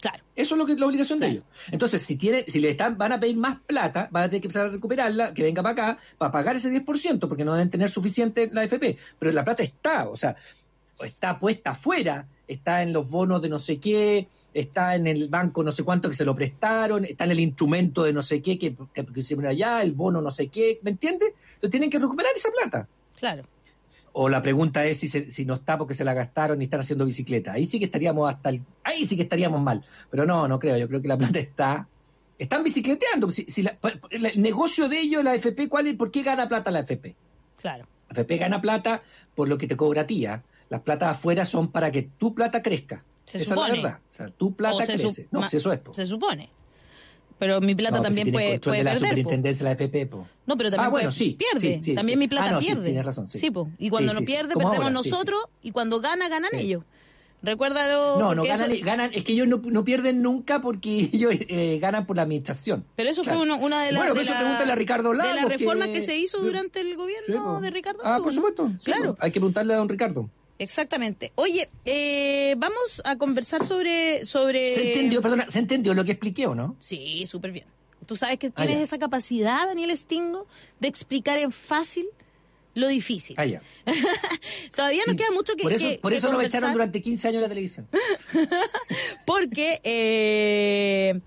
Claro. 0.00 0.22
Eso 0.36 0.54
es 0.54 0.58
lo 0.58 0.66
que 0.66 0.72
es 0.72 0.80
la 0.80 0.86
obligación 0.86 1.18
de 1.18 1.28
ellos. 1.28 1.44
Entonces, 1.72 2.02
si 2.02 2.16
tiene, 2.16 2.44
si 2.46 2.60
le 2.60 2.70
están, 2.70 2.96
van 2.96 3.12
a 3.12 3.20
pedir 3.20 3.36
más 3.36 3.58
plata, 3.66 4.08
van 4.12 4.24
a 4.24 4.28
tener 4.28 4.42
que 4.42 4.46
empezar 4.46 4.66
a 4.66 4.70
recuperarla, 4.70 5.34
que 5.34 5.42
venga 5.42 5.62
para 5.62 5.72
acá, 5.72 5.98
para 6.18 6.30
pagar 6.30 6.56
ese 6.56 6.70
10%, 6.70 7.28
porque 7.28 7.44
no 7.44 7.54
deben 7.54 7.70
tener 7.70 7.90
suficiente 7.90 8.48
la 8.52 8.62
FP. 8.62 8.96
Pero 9.18 9.32
la 9.32 9.44
plata 9.44 9.64
está, 9.64 10.08
o 10.08 10.16
sea, 10.16 10.36
está 11.00 11.38
puesta 11.38 11.70
afuera, 11.70 12.28
está 12.46 12.82
en 12.82 12.92
los 12.92 13.10
bonos 13.10 13.42
de 13.42 13.48
no 13.48 13.58
sé 13.58 13.78
qué, 13.78 14.28
está 14.54 14.94
en 14.94 15.06
el 15.06 15.28
banco 15.28 15.62
no 15.62 15.72
sé 15.72 15.84
cuánto 15.84 16.08
que 16.08 16.16
se 16.16 16.24
lo 16.24 16.34
prestaron, 16.34 17.04
está 17.04 17.24
en 17.24 17.32
el 17.32 17.40
instrumento 17.40 18.04
de 18.04 18.12
no 18.12 18.22
sé 18.22 18.42
qué 18.42 18.58
que, 18.58 18.74
que, 18.92 19.04
que 19.04 19.46
allá, 19.46 19.82
el 19.82 19.92
bono 19.92 20.20
no 20.20 20.30
sé 20.30 20.48
qué, 20.48 20.78
¿me 20.82 20.90
entiendes? 20.90 21.32
Entonces 21.54 21.70
tienen 21.70 21.90
que 21.90 21.98
recuperar 21.98 22.32
esa 22.34 22.48
plata. 22.50 22.88
Claro. 23.16 23.44
O 24.12 24.28
la 24.28 24.42
pregunta 24.42 24.84
es 24.84 24.98
si, 24.98 25.08
si 25.08 25.44
no 25.44 25.54
está 25.54 25.78
porque 25.78 25.94
se 25.94 26.04
la 26.04 26.14
gastaron 26.14 26.60
y 26.60 26.64
están 26.64 26.80
haciendo 26.80 27.04
bicicleta. 27.04 27.52
Ahí 27.52 27.64
sí 27.64 27.78
que 27.78 27.84
estaríamos 27.84 28.28
hasta 28.28 28.50
el, 28.50 28.62
ahí 28.84 29.06
sí 29.06 29.16
que 29.16 29.22
estaríamos 29.22 29.62
mal. 29.62 29.84
Pero 30.10 30.26
no, 30.26 30.48
no 30.48 30.58
creo. 30.58 30.76
Yo 30.76 30.88
creo 30.88 31.00
que 31.00 31.08
la 31.08 31.18
plata 31.18 31.38
está. 31.38 31.88
Están 32.38 32.62
bicicleteando. 32.64 33.30
Si, 33.30 33.46
el 34.10 34.42
negocio 34.42 34.88
de 34.88 35.00
ellos, 35.00 35.22
la 35.22 35.34
FP, 35.34 35.68
¿cuál 35.68 35.88
es? 35.88 35.94
¿Por 35.94 36.10
qué 36.10 36.22
gana 36.22 36.48
plata 36.48 36.70
la 36.70 36.80
FP? 36.80 37.14
Claro. 37.60 37.86
La 38.08 38.12
FP 38.12 38.38
gana 38.38 38.60
plata 38.60 39.02
por 39.34 39.48
lo 39.48 39.58
que 39.58 39.66
te 39.66 39.76
cobra 39.76 40.06
tía. 40.06 40.42
Las 40.68 40.80
platas 40.80 41.12
afuera 41.12 41.44
son 41.44 41.70
para 41.70 41.90
que 41.90 42.02
tu 42.02 42.34
plata 42.34 42.62
crezca. 42.62 43.04
Se 43.28 43.38
Esa 43.38 43.54
supone. 43.54 43.76
es 43.76 43.82
la 43.82 43.88
verdad. 43.88 44.00
O 44.10 44.14
sea, 44.14 44.28
tu 44.30 44.54
plata 44.54 44.84
crece. 44.84 45.28
No, 45.30 45.46
eso 45.46 45.72
es. 45.72 45.80
Se 45.92 46.06
supone 46.06 46.50
pero 47.38 47.60
mi 47.60 47.74
plata 47.74 48.02
también 48.02 48.26
si 48.26 48.32
puede, 48.32 48.58
puede 48.58 48.78
de 48.78 48.84
la 48.84 48.96
superintendencia 48.96 49.64
de 49.64 49.70
la 49.70 49.72
FP, 49.72 50.08
No, 50.46 50.56
pero 50.56 50.70
también 50.70 50.86
ah, 50.86 50.88
bueno, 50.88 51.12
sí, 51.12 51.38
pierde. 51.38 51.80
Sí, 51.82 51.94
también 51.94 52.18
mi 52.18 52.26
plata 52.26 52.56
ah, 52.56 52.58
pierde. 52.58 52.82
tienes 52.82 53.04
razón, 53.04 53.28
sí. 53.28 53.38
Sí, 53.38 53.52
y 53.78 53.90
cuando 53.90 54.12
no 54.12 54.20
pierde, 54.22 54.54
perdemos 54.54 54.92
nosotros, 54.92 55.40
y 55.62 55.70
cuando 55.70 56.00
gana, 56.00 56.28
ganan 56.28 56.50
ellos. 56.54 56.82
Recuérdalo. 57.40 58.18
No, 58.18 58.34
no, 58.34 58.42
ganan, 58.42 58.72
ganan, 58.82 59.10
es 59.14 59.22
que 59.22 59.32
ellos 59.32 59.46
no, 59.46 59.58
no 59.58 59.84
pierden 59.84 60.22
nunca 60.22 60.60
porque 60.60 61.08
ellos 61.12 61.30
eh, 61.32 61.78
ganan 61.80 62.04
por 62.04 62.16
la 62.16 62.22
administración. 62.22 62.84
Pero 62.96 63.10
eso 63.10 63.22
fue 63.22 63.36
una 63.36 63.84
de 63.84 63.92
las. 63.92 64.04
Bueno, 64.04 64.20
eso 64.20 64.34
pregúntale 64.34 64.72
a 64.72 64.74
Ricardo 64.74 65.12
Lagos. 65.12 65.34
De 65.34 65.40
las 65.42 65.48
reformas 65.48 65.88
que, 65.88 66.00
se 66.00 66.16
hizo 66.16 66.40
durante 66.40 66.80
el 66.80 66.96
gobierno 66.96 67.60
de 67.60 67.70
Ricardo 67.70 68.00
Ah, 68.02 68.18
por 68.20 68.32
supuesto. 68.32 68.72
Claro. 68.82 69.16
hay 69.20 69.30
que 69.30 69.38
preguntarle 69.38 69.74
a 69.74 69.76
don 69.76 69.88
Ricardo. 69.88 70.28
Exactamente. 70.58 71.32
Oye, 71.36 71.68
eh, 71.84 72.54
vamos 72.58 73.00
a 73.04 73.16
conversar 73.16 73.64
sobre, 73.64 74.24
sobre... 74.24 74.68
¿Se 74.70 74.88
entendió, 74.88 75.22
perdona, 75.22 75.48
¿se 75.48 75.60
entendió 75.60 75.94
lo 75.94 76.04
que 76.04 76.12
expliqué 76.12 76.46
o 76.46 76.54
no? 76.54 76.76
Sí, 76.80 77.26
súper 77.26 77.52
bien. 77.52 77.66
Tú 78.06 78.16
sabes 78.16 78.38
que 78.38 78.48
ah, 78.48 78.64
tienes 78.64 78.78
esa 78.78 78.98
capacidad, 78.98 79.66
Daniel 79.66 79.96
Stingo, 79.96 80.46
de 80.80 80.88
explicar 80.88 81.38
en 81.38 81.52
fácil 81.52 82.06
lo 82.74 82.88
difícil. 82.88 83.36
Ah, 83.38 83.46
ya. 83.46 83.62
Todavía 84.74 85.02
nos 85.06 85.16
queda 85.16 85.30
mucho 85.32 85.54
que 85.54 85.62
Por 85.62 85.72
eso, 85.72 85.88
por 86.00 86.12
eso 86.12 86.30
no 86.32 86.38
me 86.38 86.44
echaron 86.44 86.72
durante 86.72 87.02
15 87.02 87.28
años 87.28 87.42
la 87.42 87.48
televisión. 87.48 87.88
Porque 89.26 89.80
eh, 89.84 91.20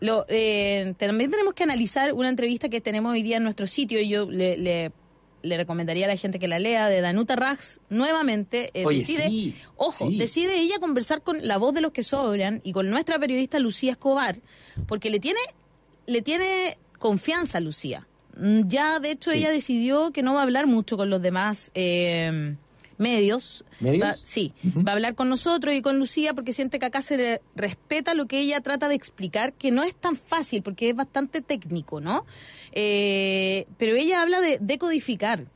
lo, 0.00 0.24
eh, 0.28 0.94
también 0.98 1.30
tenemos 1.30 1.54
que 1.54 1.64
analizar 1.64 2.12
una 2.12 2.28
entrevista 2.28 2.68
que 2.68 2.80
tenemos 2.80 3.12
hoy 3.12 3.22
día 3.22 3.38
en 3.38 3.44
nuestro 3.44 3.66
sitio. 3.66 4.00
y 4.00 4.08
Yo 4.08 4.30
le, 4.30 4.56
le 4.56 4.92
le 5.42 5.56
recomendaría 5.56 6.06
a 6.06 6.08
la 6.08 6.16
gente 6.16 6.38
que 6.38 6.48
la 6.48 6.58
lea, 6.58 6.88
de 6.88 7.00
Danuta 7.00 7.36
Rax, 7.36 7.80
nuevamente 7.88 8.70
eh, 8.74 8.84
decide, 8.86 9.54
ojo, 9.76 10.08
decide 10.10 10.60
ella 10.60 10.78
conversar 10.78 11.22
con 11.22 11.46
la 11.46 11.58
voz 11.58 11.74
de 11.74 11.80
los 11.80 11.92
que 11.92 12.04
sobran 12.04 12.60
y 12.64 12.72
con 12.72 12.90
nuestra 12.90 13.18
periodista 13.18 13.58
Lucía 13.58 13.92
Escobar, 13.92 14.40
porque 14.86 15.10
le 15.10 15.20
tiene, 15.20 15.40
le 16.06 16.22
tiene 16.22 16.78
confianza 16.98 17.58
a 17.58 17.60
Lucía. 17.60 18.06
Mm, 18.36 18.68
ya, 18.68 19.00
de 19.00 19.10
hecho, 19.10 19.30
ella 19.30 19.50
decidió 19.50 20.12
que 20.12 20.22
no 20.22 20.34
va 20.34 20.40
a 20.40 20.42
hablar 20.44 20.66
mucho 20.66 20.96
con 20.96 21.10
los 21.10 21.20
demás 21.20 21.70
eh, 21.74 22.56
medios. 23.00 23.64
¿Medios? 23.80 24.20
sí, 24.24 24.52
va 24.62 24.92
a 24.92 24.94
hablar 24.94 25.14
con 25.14 25.30
nosotros 25.30 25.74
y 25.74 25.80
con 25.80 25.98
Lucía 25.98 26.34
porque 26.34 26.52
siente 26.52 26.78
que 26.78 26.86
acá 26.86 27.00
se 27.00 27.16
le 27.16 27.42
respeta 27.56 28.12
lo 28.12 28.26
que 28.26 28.38
ella 28.40 28.60
trata 28.60 28.88
de 28.88 28.94
explicar, 28.94 29.54
que 29.54 29.70
no 29.70 29.82
es 29.82 29.94
tan 29.94 30.16
fácil 30.16 30.62
porque 30.62 30.90
es 30.90 30.94
bastante 30.94 31.40
técnico, 31.40 32.00
¿no? 32.00 32.26
Eh, 32.72 33.66
pero 33.78 33.94
ella 33.96 34.22
habla 34.22 34.40
de 34.40 34.58
decodificar. 34.60 35.46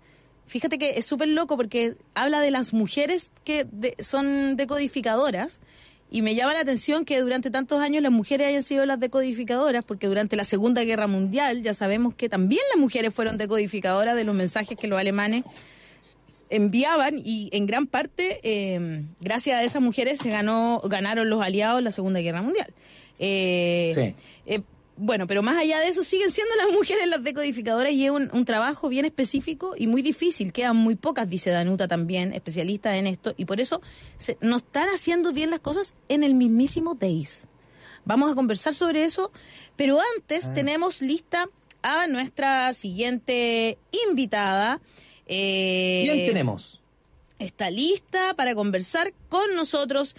Fíjate 0.46 0.78
que 0.78 0.98
es 0.98 1.06
súper 1.06 1.28
loco 1.28 1.56
porque 1.56 1.94
habla 2.14 2.40
de 2.40 2.50
las 2.50 2.72
mujeres 2.72 3.32
que 3.44 3.66
son 4.00 4.56
decodificadoras. 4.56 5.60
Y 6.10 6.22
me 6.22 6.34
llama 6.36 6.54
la 6.54 6.60
atención 6.60 7.04
que 7.04 7.20
durante 7.20 7.50
tantos 7.50 7.80
años 7.80 8.02
las 8.02 8.12
mujeres 8.12 8.46
hayan 8.46 8.62
sido 8.62 8.86
las 8.86 9.00
decodificadoras, 9.00 9.84
porque 9.84 10.06
durante 10.06 10.36
la 10.36 10.44
Segunda 10.44 10.84
Guerra 10.84 11.08
Mundial 11.08 11.62
ya 11.62 11.74
sabemos 11.74 12.14
que 12.14 12.28
también 12.28 12.60
las 12.72 12.80
mujeres 12.80 13.12
fueron 13.12 13.36
decodificadoras 13.36 14.14
de 14.14 14.22
los 14.22 14.34
mensajes 14.34 14.78
que 14.78 14.86
los 14.86 14.98
alemanes 14.98 15.44
enviaban 16.50 17.18
y 17.18 17.48
en 17.52 17.66
gran 17.66 17.86
parte 17.86 18.38
eh, 18.44 19.02
gracias 19.20 19.58
a 19.58 19.64
esas 19.64 19.82
mujeres 19.82 20.18
se 20.18 20.30
ganó 20.30 20.80
ganaron 20.84 21.28
los 21.28 21.42
aliados 21.42 21.82
la 21.82 21.90
Segunda 21.90 22.20
Guerra 22.20 22.42
Mundial. 22.42 22.72
Eh, 23.18 24.14
eh, 24.46 24.60
bueno, 24.96 25.26
pero 25.26 25.42
más 25.42 25.58
allá 25.58 25.80
de 25.80 25.88
eso 25.88 26.04
siguen 26.04 26.30
siendo 26.30 26.54
las 26.56 26.72
mujeres 26.72 27.08
las 27.08 27.22
decodificadoras 27.22 27.92
y 27.92 28.04
es 28.04 28.10
un, 28.10 28.44
trabajo 28.44 28.88
bien 28.88 29.04
específico 29.04 29.74
y 29.76 29.86
muy 29.86 30.02
difícil. 30.02 30.52
Quedan 30.52 30.76
muy 30.76 30.94
pocas, 30.94 31.28
dice 31.28 31.50
Danuta 31.50 31.88
también, 31.88 32.32
especialista 32.32 32.96
en 32.96 33.06
esto, 33.06 33.34
y 33.36 33.44
por 33.44 33.60
eso 33.60 33.80
se, 34.18 34.36
no 34.40 34.56
están 34.56 34.88
haciendo 34.88 35.32
bien 35.32 35.50
las 35.50 35.60
cosas 35.60 35.94
en 36.08 36.22
el 36.22 36.34
mismísimo 36.34 36.94
Days. 36.94 37.48
Vamos 38.04 38.30
a 38.30 38.34
conversar 38.34 38.74
sobre 38.74 39.04
eso, 39.04 39.32
pero 39.76 39.98
antes 40.16 40.46
ah. 40.46 40.52
tenemos 40.52 41.00
lista 41.00 41.48
a 41.82 42.06
nuestra 42.06 42.72
siguiente 42.72 43.78
invitada. 44.08 44.80
Eh, 45.26 46.02
¿Quién 46.04 46.26
tenemos? 46.26 46.80
está 47.38 47.70
lista 47.70 48.34
para 48.34 48.54
conversar 48.54 49.12
con 49.28 49.54
nosotros 49.54 50.14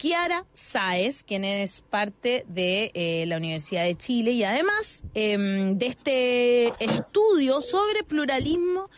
Kiara 0.00 0.46
Sáez, 0.54 1.22
quien 1.22 1.44
es 1.44 1.82
parte 1.82 2.46
de 2.48 2.90
eh, 2.94 3.26
la 3.26 3.36
Universidad 3.36 3.84
de 3.84 3.94
Chile 3.98 4.30
y 4.30 4.42
además 4.44 5.02
em, 5.12 5.76
de 5.76 5.86
este 5.88 6.68
estudio 6.82 7.60
sobre 7.60 8.02
pluralismo 8.02 8.88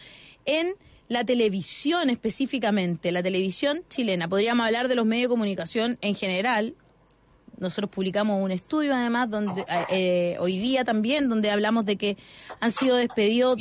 en 0.45 0.77
la 1.09 1.25
televisión 1.25 2.09
específicamente, 2.09 3.11
la 3.11 3.21
televisión 3.21 3.83
chilena. 3.89 4.29
Podríamos 4.29 4.65
hablar 4.65 4.87
de 4.87 4.95
los 4.95 5.05
medios 5.05 5.25
de 5.25 5.31
comunicación 5.31 5.99
en 6.03 6.15
general. 6.15 6.77
Nosotros 7.59 7.91
publicamos 7.91 8.43
un 8.43 8.51
estudio 8.51 8.95
además 8.95 9.31
donde 9.31 9.65
eh, 9.91 10.37
hoy 10.41 10.59
día 10.59 10.85
también 10.85 11.29
donde 11.29 11.51
hablamos 11.51 11.85
de 11.85 11.97
que 11.97 12.17
han 12.61 12.73
sido 12.73 12.97
despedidos 12.97 13.59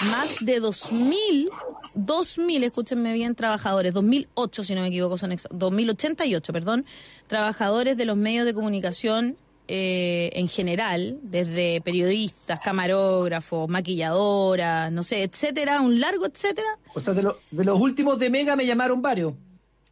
más 0.00 0.36
de 0.40 0.62
2.000 0.62 1.48
2.000, 1.94 2.64
escúchenme 2.64 3.12
bien, 3.12 3.34
trabajadores, 3.34 3.92
2.008 3.94 4.62
si 4.62 4.74
no 4.74 4.82
me 4.82 4.88
equivoco, 4.88 5.16
son 5.16 5.32
2.088, 5.32 6.52
perdón, 6.52 6.86
trabajadores 7.26 7.96
de 7.96 8.04
los 8.04 8.16
medios 8.16 8.46
de 8.46 8.54
comunicación 8.54 9.36
eh, 9.66 10.30
en 10.32 10.48
general, 10.48 11.18
desde 11.22 11.80
periodistas, 11.82 12.60
camarógrafos, 12.60 13.68
maquilladoras, 13.68 14.90
no 14.92 15.02
sé, 15.02 15.22
etcétera, 15.24 15.80
un 15.80 16.00
largo 16.00 16.26
etcétera. 16.26 16.68
O 16.94 17.00
sea, 17.00 17.14
de, 17.14 17.28
de 17.50 17.64
los 17.64 17.80
últimos 17.80 18.18
de 18.18 18.30
Mega 18.30 18.56
me 18.56 18.64
llamaron 18.64 19.02
varios. 19.02 19.34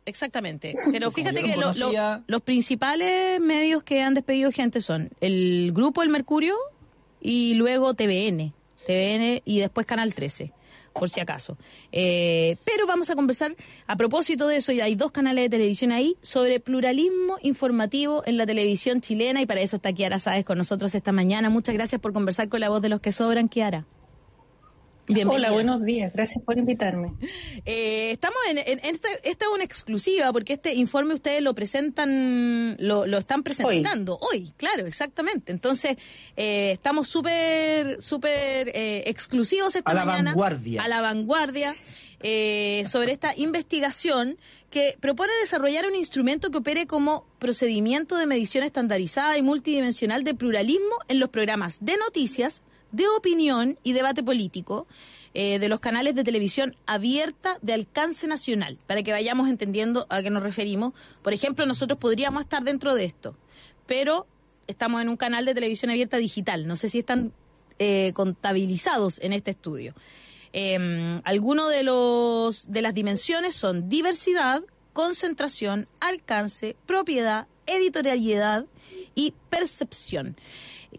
Exactamente. 0.07 0.75
Pero 0.93 1.11
fíjate 1.11 1.43
que 1.43 1.57
los 2.27 2.43
principales 2.43 3.41
medios 3.41 3.83
que 3.83 4.03
han 4.03 4.15
despedido 4.15 4.51
gente 4.53 4.81
son 4.81 5.11
el 5.21 5.73
grupo 5.75 6.03
El 6.03 6.09
Mercurio 6.09 6.57
y 7.21 7.55
luego 7.55 7.95
TVN. 7.95 8.55
TVN 8.87 9.43
y 9.45 9.59
después 9.59 9.85
Canal 9.85 10.15
13 10.15 10.53
por 10.99 11.11
si 11.11 11.21
acaso. 11.21 11.57
Eh, 11.93 12.57
pero 12.65 12.87
vamos 12.87 13.11
a 13.11 13.15
conversar 13.15 13.55
a 13.87 13.97
propósito 13.97 14.49
de 14.49 14.57
eso, 14.57 14.73
y 14.73 14.81
hay 14.81 14.95
dos 14.95 15.11
canales 15.11 15.45
de 15.45 15.51
televisión 15.51 15.93
ahí, 15.93 16.17
sobre 16.23 16.61
pluralismo 16.61 17.37
informativo 17.43 18.23
en 18.27 18.37
la 18.37 18.47
televisión 18.47 19.01
chilena, 19.01 19.43
y 19.43 19.47
para 19.47 19.61
eso 19.61 19.77
está 19.77 19.93
Kiara 19.93 20.19
Sáez 20.19 20.45
con 20.45 20.59
nosotros 20.59 20.95
esta 20.95 21.13
mañana. 21.13 21.51
Muchas 21.51 21.75
gracias 21.75 22.01
por 22.01 22.13
conversar 22.13 22.49
con 22.49 22.61
la 22.61 22.69
voz 22.69 22.83
de 22.83 22.89
los 22.89 23.01
que 23.01 23.13
sobran, 23.13 23.49
Kiara. 23.49 23.85
Hola, 25.09 25.53
buenos 25.53 25.85
días. 25.85 26.13
Gracias 26.13 26.45
por 26.45 26.59
invitarme. 26.59 27.13
Eh, 27.69 28.13
estamos 28.13 28.39
en, 28.49 28.59
esta, 28.59 29.09
esta, 29.25 29.45
es 29.47 29.51
una 29.53 29.65
exclusiva 29.65 30.33
porque 30.33 30.53
este 30.53 30.75
informe 30.75 31.15
ustedes 31.15 31.43
lo 31.43 31.53
presentan, 31.55 32.77
lo, 32.79 33.05
están 33.05 33.43
presentando 33.43 34.19
hoy. 34.21 34.53
claro, 34.57 34.87
exactamente. 34.87 35.51
Entonces, 35.51 35.97
eh, 36.37 36.71
estamos 36.73 37.09
súper, 37.09 38.01
súper 38.01 38.69
eh, 38.69 39.03
exclusivos 39.07 39.75
esta 39.75 39.93
mañana. 39.95 40.13
A 40.13 40.23
la 40.23 40.31
vanguardia. 40.31 40.83
A 40.83 40.89
la 40.89 41.01
vanguardia. 41.01 41.75
sobre 42.85 43.13
esta 43.13 43.35
investigación 43.37 44.39
que 44.71 44.97
propone 45.01 45.33
desarrollar 45.41 45.87
un 45.87 45.97
instrumento 45.97 46.51
que 46.51 46.59
opere 46.59 46.87
como 46.87 47.25
procedimiento 47.39 48.17
de 48.17 48.27
medición 48.27 48.63
estandarizada 48.63 49.37
y 49.39 49.43
multidimensional 49.43 50.23
de 50.23 50.35
pluralismo 50.35 50.97
en 51.09 51.19
los 51.19 51.31
programas 51.31 51.85
de 51.85 51.97
noticias, 51.97 52.63
de 52.97 53.07
opinión 53.09 53.79
y 53.83 53.93
debate 53.93 54.23
político 54.23 54.87
eh, 55.35 55.59
de 55.59 55.69
los 55.69 55.81
canales 55.81 56.15
de 56.15 56.25
televisión 56.25 56.75
abierta 56.87 57.59
de 57.61 57.75
alcance 57.75 58.27
nacional, 58.27 58.79
para 58.87 59.03
que 59.03 59.13
vayamos 59.13 59.49
entendiendo 59.49 60.07
a 60.09 60.23
qué 60.23 60.31
nos 60.31 60.43
referimos. 60.43 60.95
Por 61.23 61.35
ejemplo, 61.35 61.67
nosotros 61.67 61.99
podríamos 61.99 62.43
estar 62.43 62.65
dentro 62.65 62.95
de 62.95 63.05
esto, 63.05 63.37
pero 63.87 64.27
estamos 64.67 65.03
en 65.03 65.11
un 65.11 65.19
canal 65.19 65.45
de 65.45 65.55
televisión 65.55 65.91
abierta 65.91 66.17
digital. 66.17 66.67
No 66.67 66.75
sé 66.75 66.89
si 66.89 67.01
están 67.01 67.33
eh, 67.79 68.13
contabilizados 68.15 69.21
en 69.21 69.35
este 69.35 69.51
estudio. 69.51 69.95
Eh, 70.55 71.21
algunos 71.25 71.71
de 71.71 71.83
los 71.83 72.73
de 72.73 72.81
las 72.81 72.95
dimensiones 72.95 73.55
son 73.55 73.91
diversidad, 73.91 74.63
concentración, 74.95 75.87
alcance, 76.01 76.77
propiedad, 76.87 77.47
editorialidad 77.67 78.65
y 79.15 79.35
percepción. 79.51 80.37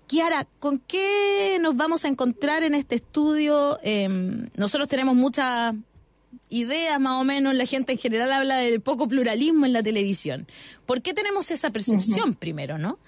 Kiara, 0.07 0.47
¿con 0.59 0.79
qué 0.79 1.57
nos 1.59 1.75
vamos 1.75 2.05
a 2.05 2.07
encontrar 2.07 2.63
en 2.63 2.75
este 2.75 2.95
estudio? 2.95 3.77
Em, 3.83 4.49
nosotros 4.55 4.87
tenemos 4.87 5.15
muchas 5.15 5.75
ideas 6.49 6.99
más 6.99 7.21
o 7.21 7.23
menos, 7.25 7.53
la 7.53 7.65
gente 7.65 7.91
en 7.91 7.97
general 7.97 8.31
habla 8.31 8.57
del 8.57 8.81
poco 8.81 9.07
pluralismo 9.07 9.65
en 9.65 9.73
la 9.73 9.83
televisión. 9.83 10.47
¿Por 10.85 11.01
qué 11.01 11.13
tenemos 11.13 11.51
esa 11.51 11.71
percepción 11.71 12.35
primero, 12.35 12.77
no? 12.77 12.99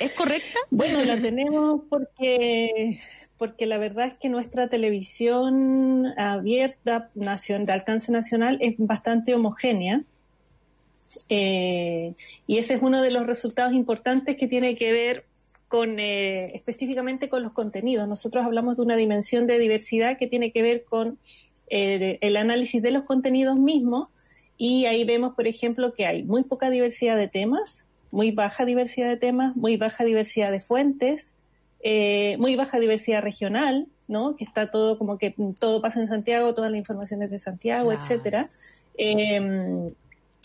¿Es 0.00 0.12
correcta? 0.12 0.58
Bueno, 0.70 1.02
la 1.04 1.20
tenemos 1.20 1.82
porque 1.88 3.00
porque 3.36 3.64
la 3.64 3.78
verdad 3.78 4.08
es 4.08 4.14
que 4.14 4.28
nuestra 4.28 4.68
televisión 4.68 6.06
abierta, 6.18 7.08
nación, 7.14 7.64
de 7.64 7.72
alcance 7.72 8.12
nacional, 8.12 8.58
es 8.60 8.74
bastante 8.76 9.34
homogénea. 9.34 10.02
Eh, 11.30 12.12
y 12.46 12.58
ese 12.58 12.74
es 12.74 12.82
uno 12.82 13.00
de 13.00 13.10
los 13.10 13.26
resultados 13.26 13.72
importantes 13.72 14.36
que 14.36 14.46
tiene 14.46 14.76
que 14.76 14.92
ver 14.92 15.24
con 15.70 16.00
eh, 16.00 16.50
específicamente 16.56 17.28
con 17.28 17.44
los 17.44 17.52
contenidos. 17.52 18.08
Nosotros 18.08 18.44
hablamos 18.44 18.76
de 18.76 18.82
una 18.82 18.96
dimensión 18.96 19.46
de 19.46 19.56
diversidad 19.56 20.18
que 20.18 20.26
tiene 20.26 20.50
que 20.50 20.62
ver 20.62 20.82
con 20.82 21.16
eh, 21.68 22.18
el 22.22 22.36
análisis 22.36 22.82
de 22.82 22.90
los 22.90 23.04
contenidos 23.04 23.56
mismos 23.56 24.08
y 24.58 24.86
ahí 24.86 25.04
vemos, 25.04 25.36
por 25.36 25.46
ejemplo, 25.46 25.92
que 25.92 26.06
hay 26.06 26.24
muy 26.24 26.42
poca 26.42 26.70
diversidad 26.70 27.16
de 27.16 27.28
temas, 27.28 27.86
muy 28.10 28.32
baja 28.32 28.64
diversidad 28.64 29.10
de 29.10 29.16
temas, 29.16 29.56
muy 29.56 29.76
baja 29.76 30.02
diversidad 30.02 30.50
de 30.50 30.58
fuentes, 30.58 31.34
eh, 31.84 32.36
muy 32.38 32.56
baja 32.56 32.80
diversidad 32.80 33.22
regional, 33.22 33.86
¿no? 34.08 34.34
Que 34.34 34.42
está 34.42 34.72
todo 34.72 34.98
como 34.98 35.18
que 35.18 35.36
todo 35.60 35.80
pasa 35.80 36.00
en 36.00 36.08
Santiago, 36.08 36.52
toda 36.52 36.68
la 36.68 36.78
información 36.78 37.22
es 37.22 37.30
de 37.30 37.38
Santiago, 37.38 37.92
etcétera. 37.92 38.50
Em, 38.98 39.94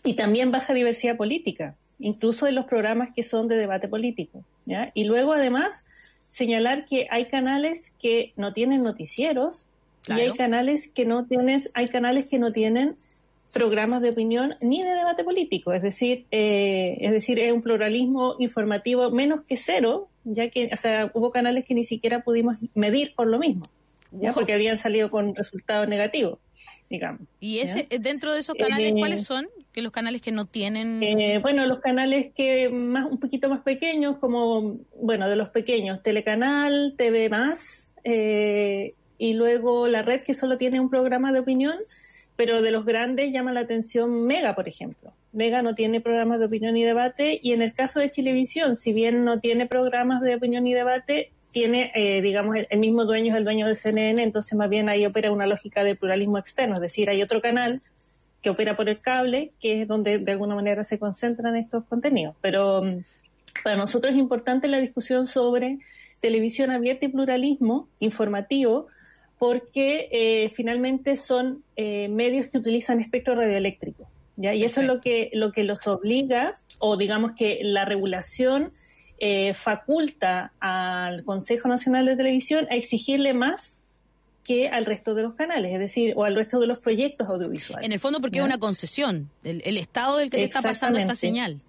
y 0.03 0.13
también 0.13 0.51
baja 0.51 0.75
diversidad 0.75 1.17
política 1.17 1.75
incluso 1.99 2.47
en 2.47 2.55
los 2.55 2.65
programas 2.65 3.09
que 3.15 3.23
son 3.23 3.47
de 3.47 3.55
debate 3.55 3.87
político. 3.87 4.43
¿ya? 4.65 4.91
Y 4.93 5.05
luego, 5.05 5.33
además, 5.33 5.85
señalar 6.27 6.85
que 6.85 7.07
hay 7.09 7.25
canales 7.25 7.93
que 7.99 8.33
no 8.35 8.51
tienen 8.53 8.83
noticieros 8.83 9.65
y 10.07 10.13
hay 10.13 10.31
canales 10.31 10.87
que 10.87 11.05
no 11.05 11.25
tienen, 11.25 11.63
hay 11.73 11.89
canales 11.89 12.27
que 12.27 12.39
no 12.39 12.51
tienen 12.51 12.95
programas 13.53 14.01
de 14.01 14.09
opinión 14.09 14.55
ni 14.59 14.83
de 14.83 14.89
debate 14.89 15.23
político, 15.23 15.71
es 15.71 15.81
decir, 15.81 16.25
eh, 16.31 16.97
es 16.99 17.11
decir, 17.11 17.39
es 17.39 17.53
un 17.53 17.61
pluralismo 17.61 18.35
informativo 18.37 19.11
menos 19.11 19.47
que 19.47 19.55
cero, 19.55 20.09
ya 20.25 20.49
que, 20.49 20.69
o 20.73 20.75
sea, 20.75 21.09
hubo 21.13 21.31
canales 21.31 21.63
que 21.63 21.73
ni 21.73 21.85
siquiera 21.85 22.21
pudimos 22.21 22.57
medir 22.73 23.13
por 23.15 23.27
lo 23.27 23.39
mismo, 23.39 23.65
ya 24.11 24.33
porque 24.33 24.51
habían 24.51 24.77
salido 24.77 25.09
con 25.09 25.33
resultados 25.35 25.87
negativos, 25.87 26.37
digamos. 26.89 27.21
¿Y 27.39 27.59
ese 27.59 27.87
dentro 27.99 28.33
de 28.33 28.41
esos 28.41 28.57
canales 28.57 28.91
eh, 28.91 28.95
cuáles 28.97 29.23
son? 29.23 29.47
Que 29.75 29.81
los 29.81 29.91
canales 29.91 30.21
que 30.21 30.31
no 30.31 30.45
tienen? 30.45 31.03
Eh, 31.03 31.39
bueno, 31.39 31.65
los 31.65 31.81
canales 31.81 32.31
que 32.33 32.69
más 32.69 33.11
un 33.11 33.19
poquito 33.19 33.49
más 33.49 33.59
pequeños, 33.59 34.17
como, 34.19 34.77
bueno, 35.01 35.29
de 35.29 35.35
los 35.35 35.49
pequeños, 35.49 36.01
Telecanal, 36.01 36.93
TV 36.97 37.27
Más, 37.27 37.89
eh, 38.05 38.93
y 39.17 39.33
luego 39.33 39.89
la 39.89 40.01
red 40.01 40.21
que 40.21 40.33
solo 40.33 40.57
tiene 40.57 40.79
un 40.79 40.89
programa 40.89 41.33
de 41.33 41.39
opinión, 41.39 41.75
pero 42.37 42.61
de 42.61 42.71
los 42.71 42.85
grandes 42.85 43.33
llama 43.33 43.51
la 43.51 43.59
atención 43.61 44.25
Mega, 44.25 44.55
por 44.55 44.69
ejemplo. 44.69 45.11
Mega 45.33 45.61
no 45.61 45.75
tiene 45.75 45.99
programas 45.99 46.39
de 46.39 46.45
opinión 46.45 46.77
y 46.77 46.85
debate, 46.85 47.37
y 47.43 47.51
en 47.51 47.61
el 47.61 47.73
caso 47.73 47.99
de 47.99 48.09
Chilevisión, 48.09 48.77
si 48.77 48.93
bien 48.93 49.25
no 49.25 49.39
tiene 49.39 49.65
programas 49.65 50.21
de 50.21 50.35
opinión 50.35 50.65
y 50.67 50.73
debate, 50.73 51.33
tiene, 51.51 51.91
eh, 51.95 52.21
digamos, 52.21 52.55
el, 52.55 52.67
el, 52.69 52.79
mismo 52.79 53.03
dueño 53.03 53.33
es 53.33 53.37
el 53.37 53.43
dueño 53.43 53.65
del 53.65 53.75
CNN, 53.75 54.23
entonces 54.23 54.57
más 54.57 54.69
bien 54.69 54.87
ahí 54.87 55.05
opera 55.05 55.33
una 55.33 55.45
lógica 55.45 55.83
de 55.83 55.95
pluralismo 55.95 56.37
externo, 56.37 56.75
es 56.75 56.81
decir, 56.81 57.09
hay 57.09 57.21
otro 57.21 57.41
canal 57.41 57.81
que 58.45 58.51
opera 58.51 58.75
por 58.75 58.87
el 58.87 58.99
cable, 58.99 59.53
que 59.59 59.81
es 59.81 59.87
donde 59.87 60.19
de 60.19 60.31
alguna 60.33 60.53
manera 60.53 60.83
se 60.83 60.99
concentran 60.99 61.55
estos 61.55 61.83
contenidos. 61.85 62.35
Pero 62.41 62.83
mm, 62.83 63.03
para 63.63 63.75
nosotros 63.75 64.13
es 64.13 64.19
importante 64.19 64.67
la 64.67 64.79
discusión 64.79 65.25
sobre 65.25 65.79
televisión 66.21 66.69
abierta 66.69 67.07
y 67.07 67.09
pluralismo 67.09 67.87
informativo, 67.97 68.85
porque 69.39 70.09
eh, 70.11 70.51
finalmente 70.53 71.17
son 71.17 71.63
eh, 71.75 72.07
medios 72.07 72.47
que 72.49 72.59
utilizan 72.59 72.99
espectro 72.99 73.33
radioeléctrico. 73.33 74.07
¿ya? 74.35 74.53
Y 74.53 74.63
eso 74.63 74.81
es 74.81 74.85
lo 74.85 75.01
que, 75.01 75.31
lo 75.33 75.51
que 75.51 75.63
los 75.63 75.87
obliga, 75.87 76.59
o 76.77 76.97
digamos 76.97 77.31
que 77.31 77.61
la 77.63 77.83
regulación 77.83 78.73
eh, 79.17 79.55
faculta 79.55 80.53
al 80.59 81.23
Consejo 81.23 81.67
Nacional 81.67 82.05
de 82.05 82.15
Televisión 82.15 82.67
a 82.69 82.75
exigirle 82.75 83.33
más 83.33 83.81
que 84.45 84.69
al 84.69 84.85
resto 84.85 85.15
de 85.15 85.23
los 85.23 85.33
canales, 85.33 85.73
es 85.73 85.79
decir, 85.79 86.13
o 86.15 86.23
al 86.23 86.35
resto 86.35 86.59
de 86.59 86.67
los 86.67 86.79
proyectos 86.79 87.27
audiovisuales. 87.27 87.85
En 87.85 87.91
el 87.91 87.99
fondo 87.99 88.21
porque 88.21 88.37
es 88.37 88.43
una 88.45 88.59
concesión, 88.59 89.31
el, 89.43 89.77
Estado 89.77 90.17
del 90.17 90.29
que 90.29 90.43
está 90.43 90.61
pasando 90.61 90.99
esta 90.99 91.15
señal. 91.15 91.59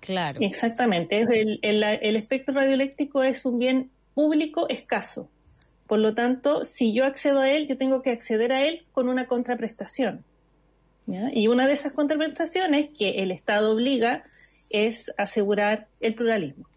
Claro. 0.00 0.38
Exactamente, 0.42 1.18
el, 1.20 1.58
el, 1.62 2.16
espectro 2.16 2.54
radioeléctrico 2.54 3.24
es 3.24 3.44
un 3.46 3.58
bien 3.58 3.90
público 4.14 4.68
escaso. 4.68 5.30
Por 5.86 5.98
lo 5.98 6.14
tanto, 6.14 6.64
si 6.64 6.92
yo 6.92 7.06
accedo 7.06 7.40
a 7.40 7.50
él, 7.50 7.66
yo 7.66 7.78
tengo 7.78 8.02
que 8.02 8.10
acceder 8.10 8.52
a 8.52 8.66
él 8.66 8.84
con 8.92 9.08
una 9.08 9.26
contraprestación. 9.26 10.22
Y 11.32 11.48
una 11.48 11.66
de 11.66 11.72
esas 11.72 11.92
contraprestaciones 11.92 12.88
que 12.96 13.22
el 13.22 13.30
Estado 13.30 13.72
obliga 13.72 14.24
es 14.70 15.12
asegurar 15.16 15.86
el 16.00 16.14
pluralismo. 16.14 16.68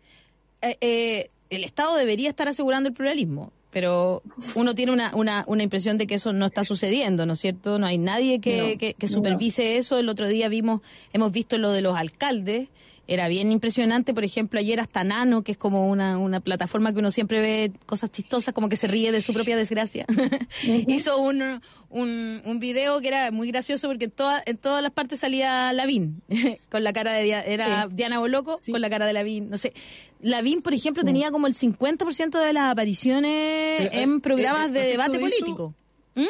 Eh, 0.61 0.77
eh, 0.81 1.29
el 1.49 1.63
Estado 1.63 1.95
debería 1.95 2.29
estar 2.29 2.47
asegurando 2.47 2.89
el 2.89 2.95
pluralismo 2.95 3.51
pero 3.71 4.23
uno 4.55 4.75
tiene 4.75 4.91
una, 4.91 5.11
una, 5.15 5.43
una 5.47 5.63
impresión 5.63 5.97
de 5.97 6.07
que 6.07 6.15
eso 6.15 6.33
no 6.33 6.45
está 6.45 6.63
sucediendo, 6.63 7.25
¿no 7.25 7.33
es 7.33 7.39
cierto? 7.39 7.77
No 7.79 7.85
hay 7.85 7.97
nadie 7.97 8.39
que, 8.39 8.77
que, 8.79 8.93
que 8.93 9.07
supervise 9.07 9.77
eso. 9.77 9.99
El 9.99 10.09
otro 10.09 10.27
día 10.27 10.49
vimos, 10.49 10.81
hemos 11.13 11.31
visto 11.31 11.57
lo 11.57 11.71
de 11.71 11.81
los 11.81 11.97
alcaldes 11.97 12.69
era 13.09 13.27
bien 13.27 13.51
impresionante. 13.51 14.13
Por 14.13 14.23
ejemplo, 14.23 14.59
ayer 14.59 14.79
hasta 14.79 15.03
Nano, 15.03 15.41
que 15.41 15.53
es 15.53 15.57
como 15.57 15.89
una, 15.89 16.17
una 16.17 16.39
plataforma 16.39 16.93
que 16.93 16.99
uno 16.99 17.09
siempre 17.09 17.41
ve 17.41 17.71
cosas 17.85 18.11
chistosas, 18.11 18.53
como 18.53 18.69
que 18.69 18.75
se 18.75 18.87
ríe 18.87 19.11
de 19.11 19.21
su 19.21 19.33
propia 19.33 19.57
desgracia, 19.57 20.05
hizo 20.87 21.17
un, 21.17 21.59
un, 21.89 22.41
un, 22.45 22.59
video 22.59 23.01
que 23.01 23.07
era 23.07 23.31
muy 23.31 23.47
gracioso 23.49 23.87
porque 23.87 24.05
en, 24.05 24.11
toda, 24.11 24.43
en 24.45 24.57
todas 24.57 24.83
las 24.83 24.91
partes 24.91 25.19
salía 25.19 25.73
Lavín, 25.73 26.21
con 26.69 26.83
la 26.83 26.93
cara 26.93 27.13
de 27.13 27.29
era 27.29 27.87
Diana 27.91 28.19
Boloco 28.19 28.57
con 28.71 28.81
la 28.81 28.89
cara 28.89 29.07
de 29.07 29.13
Lavín. 29.13 29.49
No 29.49 29.57
sé, 29.57 29.73
Lavín, 30.21 30.61
por 30.61 30.73
ejemplo, 30.73 31.03
tenía 31.03 31.31
como 31.31 31.47
el 31.47 31.53
50% 31.53 32.39
de 32.39 32.53
las 32.53 32.71
apariciones 32.71 33.89
en 33.91 34.17
eh, 34.17 34.19
programas 34.21 34.69
eh, 34.69 34.71
de 34.71 34.83
debate 34.85 35.17
político. 35.17 35.73
¿Mm? 36.15 36.25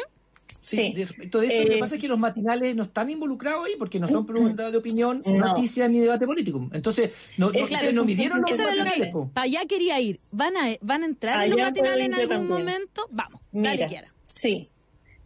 Sí, 0.76 0.92
respecto 0.96 1.40
de 1.40 1.48
eso, 1.48 1.62
lo 1.64 1.68
que 1.70 1.76
eh, 1.76 1.80
pasa 1.80 1.94
es 1.96 2.00
que 2.00 2.08
los 2.08 2.18
matinales 2.18 2.76
no 2.76 2.84
están 2.84 3.10
involucrados 3.10 3.66
ahí 3.66 3.72
porque 3.78 3.98
no 3.98 4.08
son 4.08 4.24
preguntas 4.24 4.70
de 4.70 4.78
opinión, 4.78 5.20
noticias 5.26 5.90
ni 5.90 5.98
debate 5.98 6.26
político. 6.26 6.68
Entonces, 6.72 7.10
no, 7.36 7.50
no, 7.92 8.04
midieron 8.04 8.40
los 8.40 8.50
matinales. 8.50 9.14
Para 9.32 9.44
allá 9.44 9.60
quería 9.68 10.00
ir. 10.00 10.20
¿Van 10.30 10.56
a, 10.56 10.76
van 10.80 11.02
a 11.02 11.06
entrar 11.06 11.44
en 11.44 11.50
los 11.50 11.60
matinales 11.60 12.06
en 12.06 12.14
algún 12.14 12.48
momento? 12.48 13.06
Vamos, 13.10 13.40
Mira, 13.52 13.88
Sí, 14.26 14.68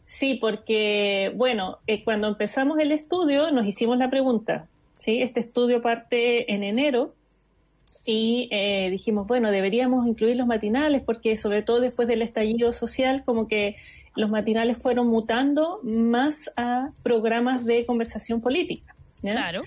sí, 0.03 0.39
porque, 0.41 1.33
bueno, 1.37 1.79
eh, 1.87 2.03
cuando 2.03 2.27
empezamos 2.27 2.79
el 2.79 2.91
estudio 2.91 3.51
nos 3.51 3.67
hicimos 3.67 3.99
la 3.99 4.11
pregunta, 4.11 4.67
¿sí? 4.95 5.21
Este 5.23 5.41
estudio 5.41 5.83
parte 5.83 6.53
en 6.53 6.65
enero 6.65 7.15
y 8.07 8.49
eh, 8.51 8.89
dijimos, 8.91 9.27
bueno, 9.27 9.51
deberíamos 9.51 10.07
incluir 10.07 10.37
los 10.37 10.47
matinales 10.47 11.03
porque 11.03 11.37
sobre 11.37 11.63
todo 11.63 11.81
después 11.81 12.09
del 12.09 12.23
estallido 12.23 12.73
social 12.73 13.23
como 13.25 13.47
que 13.49 13.77
los 14.17 14.31
matinales 14.31 14.79
fueron 14.79 15.09
mutando 15.09 15.81
más 15.83 16.51
a 16.57 16.91
programas 17.03 17.65
de 17.65 17.85
conversación 17.87 18.41
política. 18.41 18.95
Claro. 19.21 19.63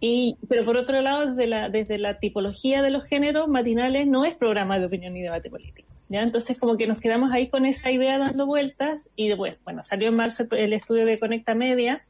Y, 0.00 0.36
pero 0.48 0.64
por 0.64 0.76
otro 0.76 1.00
lado, 1.00 1.26
desde 1.26 1.46
la, 1.46 1.68
desde 1.70 1.98
la 1.98 2.18
tipología 2.18 2.82
de 2.82 2.90
los 2.90 3.04
géneros, 3.04 3.48
matinales 3.48 4.06
no 4.06 4.24
es 4.24 4.34
programa 4.34 4.78
de 4.78 4.86
opinión 4.86 5.16
y 5.16 5.22
debate 5.22 5.48
político. 5.48 5.88
¿ya? 6.08 6.22
Entonces, 6.22 6.58
como 6.58 6.76
que 6.76 6.86
nos 6.86 7.00
quedamos 7.00 7.32
ahí 7.32 7.48
con 7.48 7.64
esa 7.64 7.90
idea 7.90 8.18
dando 8.18 8.46
vueltas 8.46 9.08
y 9.16 9.28
después, 9.28 9.56
bueno, 9.64 9.82
salió 9.82 10.08
en 10.08 10.16
marzo 10.16 10.44
el 10.50 10.72
estudio 10.74 11.06
de 11.06 11.18
Conecta 11.18 11.54
Media 11.54 12.02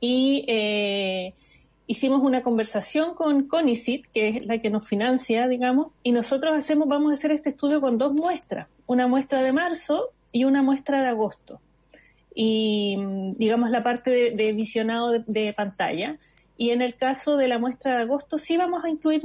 y 0.00 0.44
eh, 0.48 1.34
hicimos 1.86 2.22
una 2.22 2.42
conversación 2.42 3.14
con 3.14 3.46
CONICIT, 3.46 4.06
que 4.06 4.28
es 4.28 4.46
la 4.46 4.58
que 4.58 4.68
nos 4.68 4.86
financia, 4.88 5.46
digamos, 5.46 5.92
y 6.02 6.10
nosotros 6.10 6.52
hacemos, 6.52 6.88
vamos 6.88 7.12
a 7.12 7.14
hacer 7.14 7.30
este 7.30 7.50
estudio 7.50 7.80
con 7.80 7.96
dos 7.96 8.12
muestras, 8.12 8.66
una 8.86 9.06
muestra 9.06 9.40
de 9.42 9.52
marzo 9.52 10.10
y 10.36 10.44
una 10.44 10.62
muestra 10.62 11.00
de 11.00 11.08
agosto. 11.08 11.62
Y 12.34 12.94
digamos 13.38 13.70
la 13.70 13.82
parte 13.82 14.10
de, 14.10 14.52
visionado 14.52 15.12
de, 15.26 15.54
pantalla. 15.56 16.18
Y 16.58 16.70
en 16.70 16.82
el 16.82 16.94
caso 16.94 17.38
de 17.38 17.48
la 17.48 17.58
muestra 17.58 17.96
de 17.96 18.02
agosto 18.02 18.36
sí 18.36 18.58
vamos 18.58 18.84
a 18.84 18.90
incluir 18.90 19.22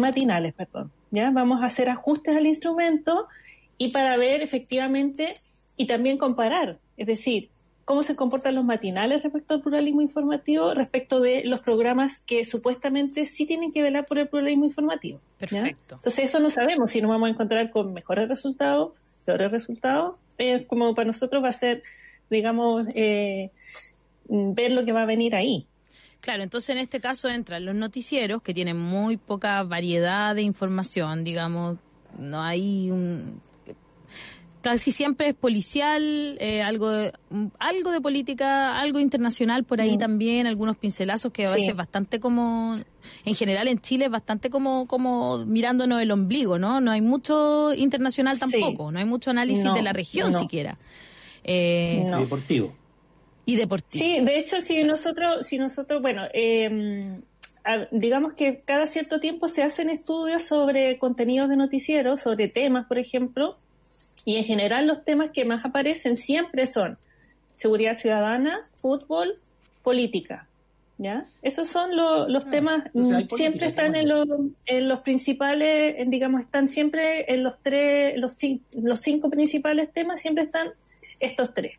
matinales, 0.00 0.54
perdón. 0.54 0.90
¿ya? 1.10 1.30
Vamos 1.30 1.62
a 1.62 1.66
hacer 1.66 1.90
ajustes 1.90 2.34
al 2.34 2.46
instrumento 2.46 3.28
y 3.76 3.88
para 3.88 4.16
ver 4.16 4.40
efectivamente 4.40 5.34
y 5.76 5.86
también 5.86 6.16
comparar. 6.16 6.78
Es 6.96 7.06
decir, 7.06 7.50
cómo 7.84 8.02
se 8.02 8.16
comportan 8.16 8.54
los 8.54 8.64
matinales 8.64 9.22
respecto 9.22 9.52
al 9.52 9.60
pluralismo 9.60 10.00
informativo, 10.00 10.72
respecto 10.72 11.20
de 11.20 11.42
los 11.44 11.60
programas 11.60 12.20
que 12.20 12.46
supuestamente 12.46 13.26
sí 13.26 13.44
tienen 13.44 13.70
que 13.70 13.82
velar 13.82 14.06
por 14.06 14.18
el 14.18 14.28
pluralismo 14.28 14.64
informativo. 14.64 15.20
Perfecto. 15.38 15.96
Entonces 15.96 16.24
eso 16.24 16.40
no 16.40 16.48
sabemos 16.48 16.90
si 16.90 17.02
nos 17.02 17.10
vamos 17.10 17.26
a 17.26 17.32
encontrar 17.32 17.70
con 17.70 17.92
mejores 17.92 18.30
resultados, 18.30 18.92
peores 19.26 19.50
resultados, 19.50 20.16
es 20.38 20.66
como 20.66 20.94
para 20.94 21.06
nosotros 21.06 21.42
va 21.42 21.48
a 21.48 21.52
ser, 21.52 21.82
digamos, 22.30 22.86
eh, 22.94 23.50
ver 24.28 24.72
lo 24.72 24.84
que 24.84 24.92
va 24.92 25.02
a 25.02 25.06
venir 25.06 25.34
ahí. 25.34 25.66
Claro, 26.20 26.42
entonces 26.42 26.70
en 26.70 26.78
este 26.78 27.00
caso 27.00 27.28
entran 27.28 27.66
los 27.66 27.74
noticieros 27.74 28.42
que 28.42 28.54
tienen 28.54 28.78
muy 28.78 29.18
poca 29.18 29.62
variedad 29.62 30.34
de 30.34 30.42
información, 30.42 31.22
digamos, 31.22 31.76
no 32.18 32.42
hay 32.42 32.90
un 32.90 33.42
casi 34.64 34.92
siempre 34.92 35.28
es 35.28 35.34
policial, 35.34 36.38
eh, 36.40 36.62
algo, 36.62 36.88
de, 36.88 37.12
algo 37.58 37.90
de 37.90 38.00
política, 38.00 38.80
algo 38.80 38.98
internacional 38.98 39.64
por 39.64 39.82
ahí 39.82 39.96
mm. 39.96 39.98
también, 39.98 40.46
algunos 40.46 40.78
pincelazos 40.78 41.32
que 41.32 41.44
a 41.44 41.50
veces 41.50 41.76
bastante 41.76 42.18
como, 42.18 42.74
en 43.26 43.34
general 43.34 43.68
en 43.68 43.78
Chile 43.82 44.06
es 44.06 44.10
bastante 44.10 44.48
como, 44.48 44.86
como 44.86 45.44
mirándonos 45.44 46.00
el 46.00 46.10
ombligo, 46.10 46.58
¿no? 46.58 46.80
No 46.80 46.92
hay 46.92 47.02
mucho 47.02 47.74
internacional 47.74 48.38
tampoco, 48.38 48.90
no 48.90 48.98
hay 48.98 49.04
mucho 49.04 49.30
análisis 49.30 49.70
de 49.74 49.82
la 49.82 49.92
región 49.92 50.32
siquiera. 50.32 50.78
Eh, 51.44 52.10
deportivo. 52.18 52.72
Y 53.44 53.56
deportivo. 53.56 54.02
Sí, 54.02 54.24
de 54.24 54.38
hecho, 54.38 54.62
si 54.62 54.82
nosotros, 54.82 55.46
si 55.46 55.58
nosotros, 55.58 56.00
bueno, 56.00 56.22
eh, 56.32 57.20
digamos 57.90 58.32
que 58.32 58.62
cada 58.64 58.86
cierto 58.86 59.20
tiempo 59.20 59.48
se 59.48 59.62
hacen 59.62 59.90
estudios 59.90 60.42
sobre 60.42 60.96
contenidos 60.96 61.50
de 61.50 61.56
noticieros, 61.56 62.22
sobre 62.22 62.48
temas, 62.48 62.86
por 62.86 62.96
ejemplo, 62.96 63.58
y 64.24 64.36
en 64.36 64.44
general 64.44 64.86
los 64.86 65.04
temas 65.04 65.30
que 65.30 65.44
más 65.44 65.64
aparecen 65.64 66.16
siempre 66.16 66.66
son 66.66 66.98
seguridad 67.54 67.94
ciudadana, 67.94 68.60
fútbol, 68.74 69.38
política. 69.82 70.48
¿Ya? 70.96 71.24
Esos 71.42 71.66
son 71.66 71.96
los 71.96 72.44
ah, 72.44 72.50
temas, 72.50 72.84
mm, 72.92 73.26
siempre 73.26 73.66
están 73.66 73.96
en, 73.96 74.08
en 74.66 74.88
los 74.88 75.00
principales, 75.00 75.96
digamos, 76.08 76.42
están 76.42 76.68
siempre 76.68 77.32
en 77.32 77.42
los 77.42 77.58
tres, 77.60 78.16
los, 78.16 78.38
los 78.80 79.00
cinco 79.00 79.28
principales 79.28 79.92
temas, 79.92 80.20
siempre 80.20 80.44
están 80.44 80.68
estos 81.18 81.52
tres. 81.52 81.78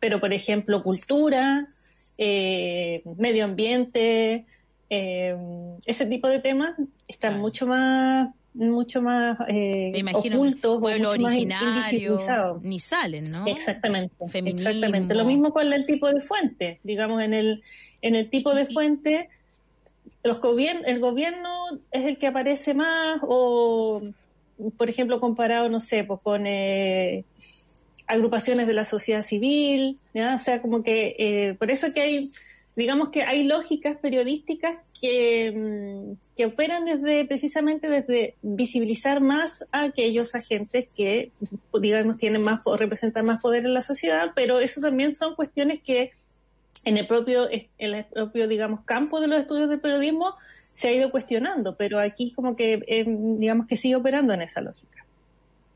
Pero, 0.00 0.18
por 0.18 0.32
ejemplo, 0.32 0.82
cultura, 0.82 1.68
eh, 2.16 3.02
medio 3.18 3.44
ambiente, 3.44 4.46
eh, 4.88 5.36
ese 5.84 6.06
tipo 6.06 6.28
de 6.28 6.38
temas 6.38 6.74
están 7.06 7.40
mucho 7.40 7.66
más 7.66 8.30
mucho 8.54 9.02
más 9.02 9.36
eh, 9.48 9.92
ocultos 10.14 10.80
pueblo 10.80 11.10
originario 11.10 12.18
ni 12.62 12.78
salen 12.78 13.30
no 13.30 13.46
exactamente 13.46 14.14
exactamente. 14.20 15.14
Lo 15.14 15.24
mismo 15.24 15.52
con 15.52 15.72
el 15.72 15.84
tipo 15.86 16.08
de 16.12 16.20
fuente 16.20 16.78
digamos 16.84 17.20
en 17.22 17.34
el 17.34 17.62
en 18.00 18.14
el 18.14 18.30
tipo 18.30 18.54
de 18.54 18.66
fuente 18.66 19.28
los 20.22 20.40
gobiernos 20.40 20.84
el 20.86 21.00
gobierno 21.00 21.80
es 21.90 22.04
el 22.04 22.16
que 22.16 22.28
aparece 22.28 22.74
más 22.74 23.20
o 23.22 24.02
por 24.76 24.88
ejemplo 24.88 25.18
comparado 25.18 25.68
no 25.68 25.80
sé 25.80 26.04
pues 26.04 26.20
con 26.20 26.46
eh, 26.46 27.24
agrupaciones 28.06 28.68
de 28.68 28.74
la 28.74 28.84
sociedad 28.84 29.22
civil 29.22 29.98
¿ya? 30.14 30.36
o 30.36 30.38
sea 30.38 30.62
como 30.62 30.84
que 30.84 31.16
eh, 31.18 31.54
por 31.58 31.72
eso 31.72 31.92
que 31.92 32.00
hay 32.00 32.30
digamos 32.76 33.10
que 33.10 33.22
hay 33.22 33.44
lógicas 33.44 33.96
periodísticas 33.96 34.78
que, 35.00 35.52
mm, 35.52 36.36
que, 36.36 36.46
operan 36.46 36.84
desde 36.84 37.24
precisamente 37.24 37.88
desde 37.88 38.34
visibilizar 38.42 39.20
más 39.20 39.64
a 39.72 39.84
aquellos 39.84 40.34
agentes 40.34 40.88
que 40.96 41.30
digamos 41.80 42.16
tienen 42.16 42.42
más 42.42 42.62
o 42.64 42.76
representan 42.76 43.26
más 43.26 43.40
poder 43.40 43.64
en 43.64 43.74
la 43.74 43.82
sociedad, 43.82 44.32
pero 44.34 44.60
eso 44.60 44.80
también 44.80 45.12
son 45.12 45.34
cuestiones 45.34 45.80
que 45.82 46.12
en 46.84 46.98
el 46.98 47.06
propio 47.06 47.48
en 47.50 47.68
el 47.78 48.04
propio 48.06 48.48
digamos 48.48 48.80
campo 48.84 49.20
de 49.20 49.28
los 49.28 49.40
estudios 49.40 49.68
del 49.68 49.80
periodismo 49.80 50.34
se 50.72 50.88
ha 50.88 50.92
ido 50.92 51.10
cuestionando, 51.10 51.76
pero 51.76 52.00
aquí 52.00 52.32
como 52.32 52.56
que 52.56 52.84
eh, 52.88 53.04
digamos 53.06 53.66
que 53.66 53.76
sigue 53.76 53.94
operando 53.96 54.32
en 54.32 54.42
esa 54.42 54.60
lógica. 54.60 55.04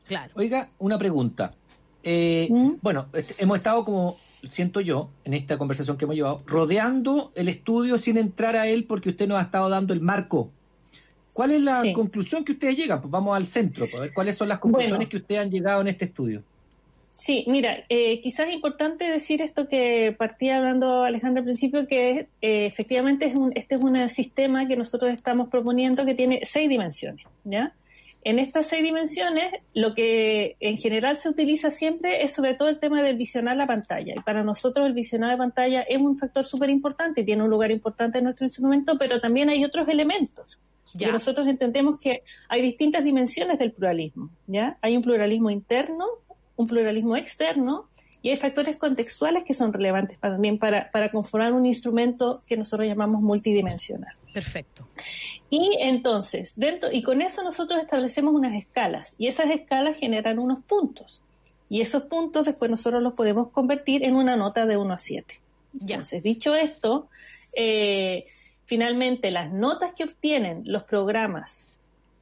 Claro. 0.05 0.33
Oiga, 0.35 0.69
una 0.79 0.97
pregunta. 0.97 1.53
Eh, 2.03 2.47
¿Mm? 2.49 2.73
Bueno, 2.81 3.07
este, 3.13 3.35
hemos 3.41 3.57
estado 3.57 3.85
como 3.85 4.17
siento 4.47 4.81
yo, 4.81 5.09
en 5.25 5.33
esta 5.33 5.57
conversación 5.57 5.97
que 5.97 6.05
hemos 6.05 6.15
llevado, 6.15 6.43
rodeando 6.45 7.31
el 7.35 7.49
estudio 7.49 7.97
sin 7.97 8.17
entrar 8.17 8.55
a 8.55 8.67
él 8.67 8.85
porque 8.85 9.09
usted 9.09 9.27
nos 9.27 9.39
ha 9.39 9.43
estado 9.43 9.69
dando 9.69 9.93
el 9.93 10.01
marco. 10.01 10.51
¿Cuál 11.33 11.51
es 11.51 11.61
la 11.61 11.83
conclusión 11.93 12.43
que 12.43 12.53
usted 12.53 12.75
llega? 12.75 13.01
Pues 13.01 13.11
vamos 13.11 13.35
al 13.35 13.47
centro, 13.47 13.87
para 13.89 14.01
ver 14.01 14.13
cuáles 14.13 14.37
son 14.37 14.49
las 14.49 14.59
conclusiones 14.59 15.07
que 15.07 15.17
usted 15.17 15.37
han 15.37 15.49
llegado 15.49 15.81
en 15.81 15.87
este 15.87 16.05
estudio. 16.05 16.43
Sí, 17.15 17.43
mira, 17.47 17.83
eh, 17.89 18.21
quizás 18.21 18.47
es 18.47 18.55
importante 18.55 19.03
decir 19.03 19.41
esto 19.41 19.67
que 19.67 20.15
partía 20.17 20.57
hablando 20.57 21.03
Alejandro 21.03 21.41
al 21.41 21.45
principio, 21.45 21.85
que 21.85 22.27
eh, 22.41 22.65
efectivamente 22.65 23.25
es 23.25 23.35
un, 23.35 23.51
este 23.55 23.75
es 23.75 23.81
un 23.81 24.09
sistema 24.09 24.67
que 24.67 24.77
nosotros 24.77 25.13
estamos 25.13 25.49
proponiendo 25.49 26.05
que 26.05 26.15
tiene 26.15 26.39
seis 26.43 26.69
dimensiones, 26.69 27.25
¿ya? 27.43 27.73
En 28.23 28.37
estas 28.37 28.65
seis 28.65 28.83
dimensiones, 28.83 29.53
lo 29.73 29.93
que 29.93 30.57
en 30.59 30.77
general 30.77 31.17
se 31.17 31.29
utiliza 31.29 31.71
siempre 31.71 32.23
es 32.23 32.33
sobre 32.33 32.53
todo 32.53 32.67
el 32.67 32.79
tema 32.79 33.01
del 33.01 33.15
visionar 33.15 33.55
la 33.55 33.65
pantalla. 33.65 34.13
Y 34.15 34.19
para 34.21 34.43
nosotros 34.43 34.87
el 34.87 34.93
visionar 34.93 35.29
la 35.29 35.37
pantalla 35.37 35.81
es 35.83 35.97
un 35.97 36.17
factor 36.17 36.45
súper 36.45 36.69
importante, 36.69 37.23
tiene 37.23 37.43
un 37.43 37.49
lugar 37.49 37.71
importante 37.71 38.17
en 38.17 38.25
nuestro 38.25 38.45
instrumento, 38.45 38.97
pero 38.97 39.21
también 39.21 39.49
hay 39.49 39.63
otros 39.63 39.87
elementos. 39.87 40.59
Ya. 40.95 41.11
nosotros 41.11 41.47
entendemos 41.47 41.99
que 41.99 42.23
hay 42.47 42.63
distintas 42.63 43.03
dimensiones 43.03 43.59
del 43.59 43.71
pluralismo. 43.71 44.31
¿ya? 44.47 44.77
Hay 44.81 44.97
un 44.97 45.03
pluralismo 45.03 45.51
interno, 45.51 46.05
un 46.55 46.67
pluralismo 46.67 47.15
externo 47.15 47.89
y 48.21 48.29
hay 48.29 48.35
factores 48.35 48.77
contextuales 48.77 49.43
que 49.43 49.53
son 49.53 49.71
relevantes 49.71 50.17
también 50.19 50.57
para, 50.57 50.89
para 50.89 51.09
conformar 51.09 51.53
un 51.53 51.65
instrumento 51.65 52.41
que 52.47 52.57
nosotros 52.57 52.87
llamamos 52.87 53.21
multidimensional. 53.21 54.13
Perfecto. 54.33 54.87
Y 55.49 55.77
entonces, 55.79 56.53
dentro, 56.55 56.91
y 56.91 57.01
con 57.01 57.21
eso 57.21 57.43
nosotros 57.43 57.81
establecemos 57.81 58.33
unas 58.33 58.55
escalas, 58.55 59.15
y 59.17 59.27
esas 59.27 59.49
escalas 59.49 59.97
generan 59.97 60.39
unos 60.39 60.63
puntos. 60.63 61.23
Y 61.69 61.81
esos 61.81 62.03
puntos 62.03 62.45
después 62.45 62.69
nosotros 62.69 63.01
los 63.01 63.13
podemos 63.13 63.49
convertir 63.49 64.03
en 64.03 64.15
una 64.15 64.35
nota 64.35 64.65
de 64.65 64.77
1 64.77 64.93
a 64.93 64.97
7. 64.97 65.41
Entonces, 65.81 66.23
dicho 66.23 66.55
esto, 66.55 67.09
eh, 67.55 68.25
finalmente 68.65 69.31
las 69.31 69.51
notas 69.51 69.93
que 69.93 70.03
obtienen 70.03 70.63
los 70.65 70.83
programas 70.83 71.67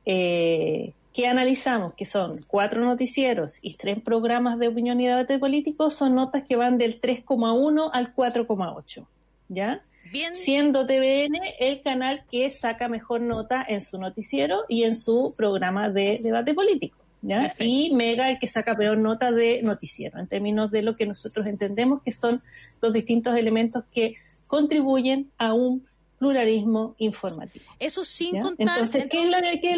eh, 0.06 0.94
que 1.18 1.26
analizamos, 1.26 1.96
que 1.96 2.06
son 2.06 2.44
cuatro 2.46 2.80
noticieros 2.80 3.58
y 3.64 3.76
tres 3.76 4.00
programas 4.00 4.60
de 4.60 4.68
opinión 4.68 5.02
y 5.02 5.08
debate 5.08 5.40
político, 5.40 5.90
son 5.90 6.14
notas 6.14 6.44
que 6.44 6.56
van 6.56 6.78
del 6.78 7.02
3,1 7.02 7.90
al 7.92 8.14
4,8. 8.14 9.08
¿Ya? 9.50 9.82
Bien. 10.12 10.36
Siendo 10.36 10.86
TVN 10.86 11.40
el 11.60 11.82
canal 11.82 12.24
que 12.30 12.52
saca 12.52 12.88
mejor 12.88 13.22
nota 13.22 13.66
en 13.68 13.82
su 13.82 13.98
noticiero 13.98 14.66
y 14.70 14.84
en 14.84 14.96
su 14.96 15.34
programa 15.36 15.90
de 15.90 16.20
debate 16.22 16.54
político. 16.54 17.00
¿ya? 17.24 17.52
Y 17.58 17.96
Mega 17.96 18.30
el 18.30 18.38
que 18.38 18.48
saca 18.48 18.78
peor 18.78 19.00
nota 19.00 19.32
de 19.32 19.64
noticiero, 19.64 20.20
en 20.20 20.28
términos 20.28 20.70
de 20.70 20.84
lo 20.84 20.96
que 20.96 21.08
nosotros 21.08 21.48
entendemos 21.48 22.04
que 22.04 22.12
son 22.12 22.44
los 22.80 22.94
distintos 22.94 23.36
elementos 23.36 23.84
que 23.92 24.18
contribuyen 24.46 25.32
a 25.40 25.56
un 25.56 25.84
pluralismo 26.18 26.96
informativo. 26.98 27.66
Eso 27.80 28.04
sin 28.04 28.40
contar. 28.40 28.80
Entonces, 28.80 29.08
¿qué, 29.10 29.24
es 29.24 29.30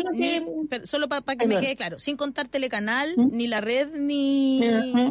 lo, 0.03 0.11
que, 0.11 0.87
solo 0.87 1.09
para 1.09 1.35
que 1.35 1.47
me 1.47 1.59
quede 1.59 1.75
claro, 1.75 1.99
sin 1.99 2.15
contar 2.17 2.47
Telecanal, 2.47 3.13
¿Mm? 3.17 3.35
ni 3.35 3.47
la 3.47 3.61
red, 3.61 3.89
ni, 3.93 4.61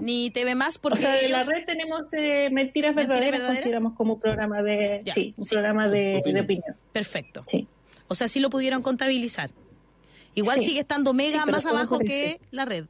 ni 0.01 0.31
TV 0.31 0.55
Más, 0.55 0.79
porque. 0.79 0.99
O 0.99 1.03
sea, 1.03 1.15
de 1.15 1.29
la 1.29 1.45
red 1.45 1.65
tenemos 1.67 2.13
eh, 2.15 2.49
Mentiras, 2.51 2.95
verdaderas, 2.95 3.43
consideramos 3.43 3.95
como 3.95 4.19
programa 4.19 4.63
de. 4.63 5.03
sí, 5.15 5.35
un 5.37 5.47
programa 5.47 5.89
de, 5.89 6.23
opinión. 6.43 6.77
Perfecto. 6.93 7.43
Sí. 7.47 7.67
O 8.09 8.15
sea, 8.15 8.29
sí 8.29 8.41
lo 8.41 8.49
pudieron 8.51 8.83
contabilizar. 8.83 9.51
Igual 10.35 10.61
sigue 10.61 10.81
estando 10.81 11.13
mega 11.13 11.45
más 11.47 11.67
abajo 11.67 11.99
que 11.99 12.41
la 12.51 12.65
red. 12.65 12.87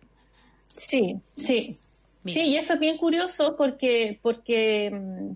Sí, 0.63 1.17
sí. 1.37 1.79
Sí, 2.29 2.43
y 2.43 2.57
eso 2.57 2.75
es 2.75 2.81
bien 2.81 2.97
curioso 2.97 3.57
porque, 3.57 4.19
porque, 4.23 4.93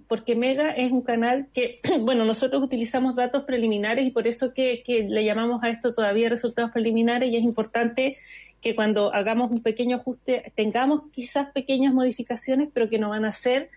porque 0.09 0.36
Mega 0.36 0.70
es 0.72 0.93
un 0.93 1.03
canal 1.03 1.49
que, 1.53 1.78
bueno, 2.01 2.24
nosotros 2.24 2.62
utilizamos 2.62 3.16
datos 3.16 3.45
preliminares 3.45 4.07
y 4.07 4.11
por 4.11 4.26
eso 4.26 4.53
que, 4.55 4.82
que 4.84 5.05
le 5.05 5.24
llamamos 5.24 5.62
a 5.62 5.70
esto 5.70 5.93
todavía 5.93 6.28
resultados 6.28 6.70
preliminares 6.70 7.30
y 7.30 7.36
es 7.36 7.43
importante 7.43 8.16
que 8.62 8.76
cuando 8.76 9.12
hagamos 9.12 9.51
un 9.51 9.62
pequeño 9.62 9.97
ajuste 9.97 10.53
tengamos 10.55 11.09
quizás 11.12 11.51
pequeñas 11.53 11.93
modificaciones, 11.93 12.68
pero 12.72 12.88
que 12.88 12.99
no 12.99 13.11
van 13.11 13.24
a 13.24 13.32
ser, 13.32 13.70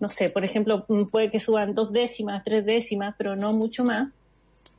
no 0.00 0.10
sé, 0.10 0.28
por 0.28 0.44
ejemplo, 0.44 0.84
puede 1.10 1.30
que 1.30 1.38
suban 1.38 1.74
dos 1.74 1.92
décimas, 1.92 2.42
tres 2.44 2.66
décimas, 2.66 3.14
pero 3.16 3.36
no 3.36 3.52
mucho 3.52 3.84
más. 3.84 4.08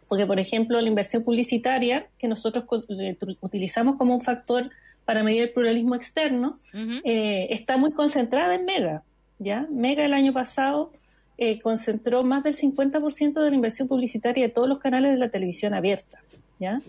Porque, 0.07 0.25
por 0.25 0.39
ejemplo, 0.39 0.79
la 0.79 0.87
inversión 0.87 1.23
publicitaria 1.23 2.07
que 2.19 2.27
nosotros 2.27 2.65
eh, 2.89 3.17
utilizamos 3.41 3.97
como 3.97 4.13
un 4.13 4.21
factor 4.21 4.69
para 5.05 5.23
medir 5.23 5.43
el 5.43 5.51
pluralismo 5.51 5.95
externo, 5.95 6.57
eh, 6.73 7.47
está 7.51 7.77
muy 7.77 7.91
concentrada 7.91 8.55
en 8.55 8.65
Mega. 8.65 9.03
¿ya? 9.37 9.67
Mega 9.69 10.03
el 10.03 10.13
año 10.13 10.33
pasado 10.33 10.91
eh, 11.37 11.59
concentró 11.59 12.23
más 12.23 12.43
del 12.43 12.55
50% 12.55 13.33
de 13.33 13.49
la 13.49 13.55
inversión 13.55 13.87
publicitaria 13.87 14.47
de 14.47 14.53
todos 14.53 14.67
los 14.67 14.79
canales 14.79 15.13
de 15.13 15.19
la 15.19 15.29
televisión 15.29 15.73
abierta. 15.73 16.19
¿ya? 16.59 16.81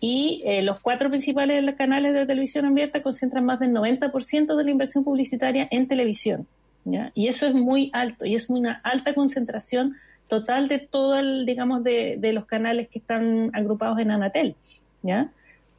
Y 0.00 0.42
eh, 0.44 0.62
los 0.62 0.80
cuatro 0.80 1.08
principales 1.08 1.74
canales 1.76 2.12
de 2.12 2.20
la 2.20 2.26
televisión 2.26 2.66
abierta 2.66 3.02
concentran 3.02 3.44
más 3.44 3.58
del 3.58 3.70
90% 3.70 4.54
de 4.54 4.64
la 4.64 4.70
inversión 4.70 5.02
publicitaria 5.02 5.66
en 5.70 5.88
televisión. 5.88 6.46
¿ya? 6.84 7.10
Y 7.14 7.28
eso 7.28 7.46
es 7.46 7.54
muy 7.54 7.90
alto, 7.94 8.26
y 8.26 8.34
es 8.34 8.50
una 8.50 8.80
alta 8.84 9.14
concentración 9.14 9.96
total 10.28 10.68
de 10.68 10.78
todo 10.78 11.18
el, 11.18 11.46
digamos, 11.46 11.82
de, 11.84 12.16
de 12.18 12.32
los 12.32 12.44
canales 12.44 12.88
que 12.88 12.98
están 12.98 13.50
agrupados 13.54 13.98
en 13.98 14.10
Anatel. 14.10 14.56
¿ya? 15.02 15.30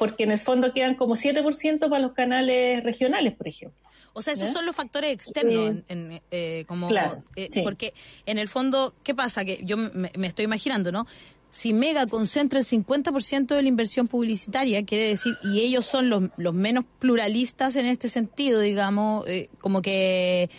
Porque 0.04 0.24
en 0.24 0.32
el 0.32 0.40
fondo 0.40 0.74
quedan 0.74 0.96
como 0.96 1.16
7% 1.16 1.80
para 1.80 2.00
los 2.00 2.12
canales 2.12 2.84
regionales, 2.84 3.34
por 3.36 3.48
ejemplo. 3.48 3.80
O 4.12 4.22
sea, 4.22 4.34
esos 4.34 4.50
son 4.50 4.66
los 4.66 4.76
factores 4.76 5.14
externos, 5.14 5.82
en, 5.88 6.22
eh, 6.30 6.66
como, 6.68 6.90
eh, 7.38 7.50
porque 7.64 7.94
en 8.26 8.38
el 8.38 8.50
fondo, 8.50 8.94
¿qué 9.02 9.16
pasa? 9.16 9.46
Que 9.46 9.62
yo 9.64 9.78
me, 9.78 10.12
estoy 10.28 10.44
imaginando, 10.44 10.92
¿no? 10.92 11.08
Si 11.52 11.72
Mega 11.72 12.06
concentra 12.06 12.60
el 12.60 12.66
50% 12.66 13.56
de 13.56 13.62
la 13.62 13.68
inversión 13.70 14.10
publicitaria, 14.10 14.84
quiere 14.84 15.08
decir, 15.08 15.38
y 15.42 15.62
ellos 15.62 15.86
son 15.86 16.10
los, 16.10 16.24
los 16.36 16.54
menos 16.54 16.84
pluralistas 17.00 17.78
en 17.78 17.86
este 17.86 18.10
sentido, 18.10 18.60
digamos, 18.60 19.26
eh, 19.30 19.50
como 19.62 19.82
que 19.82 20.50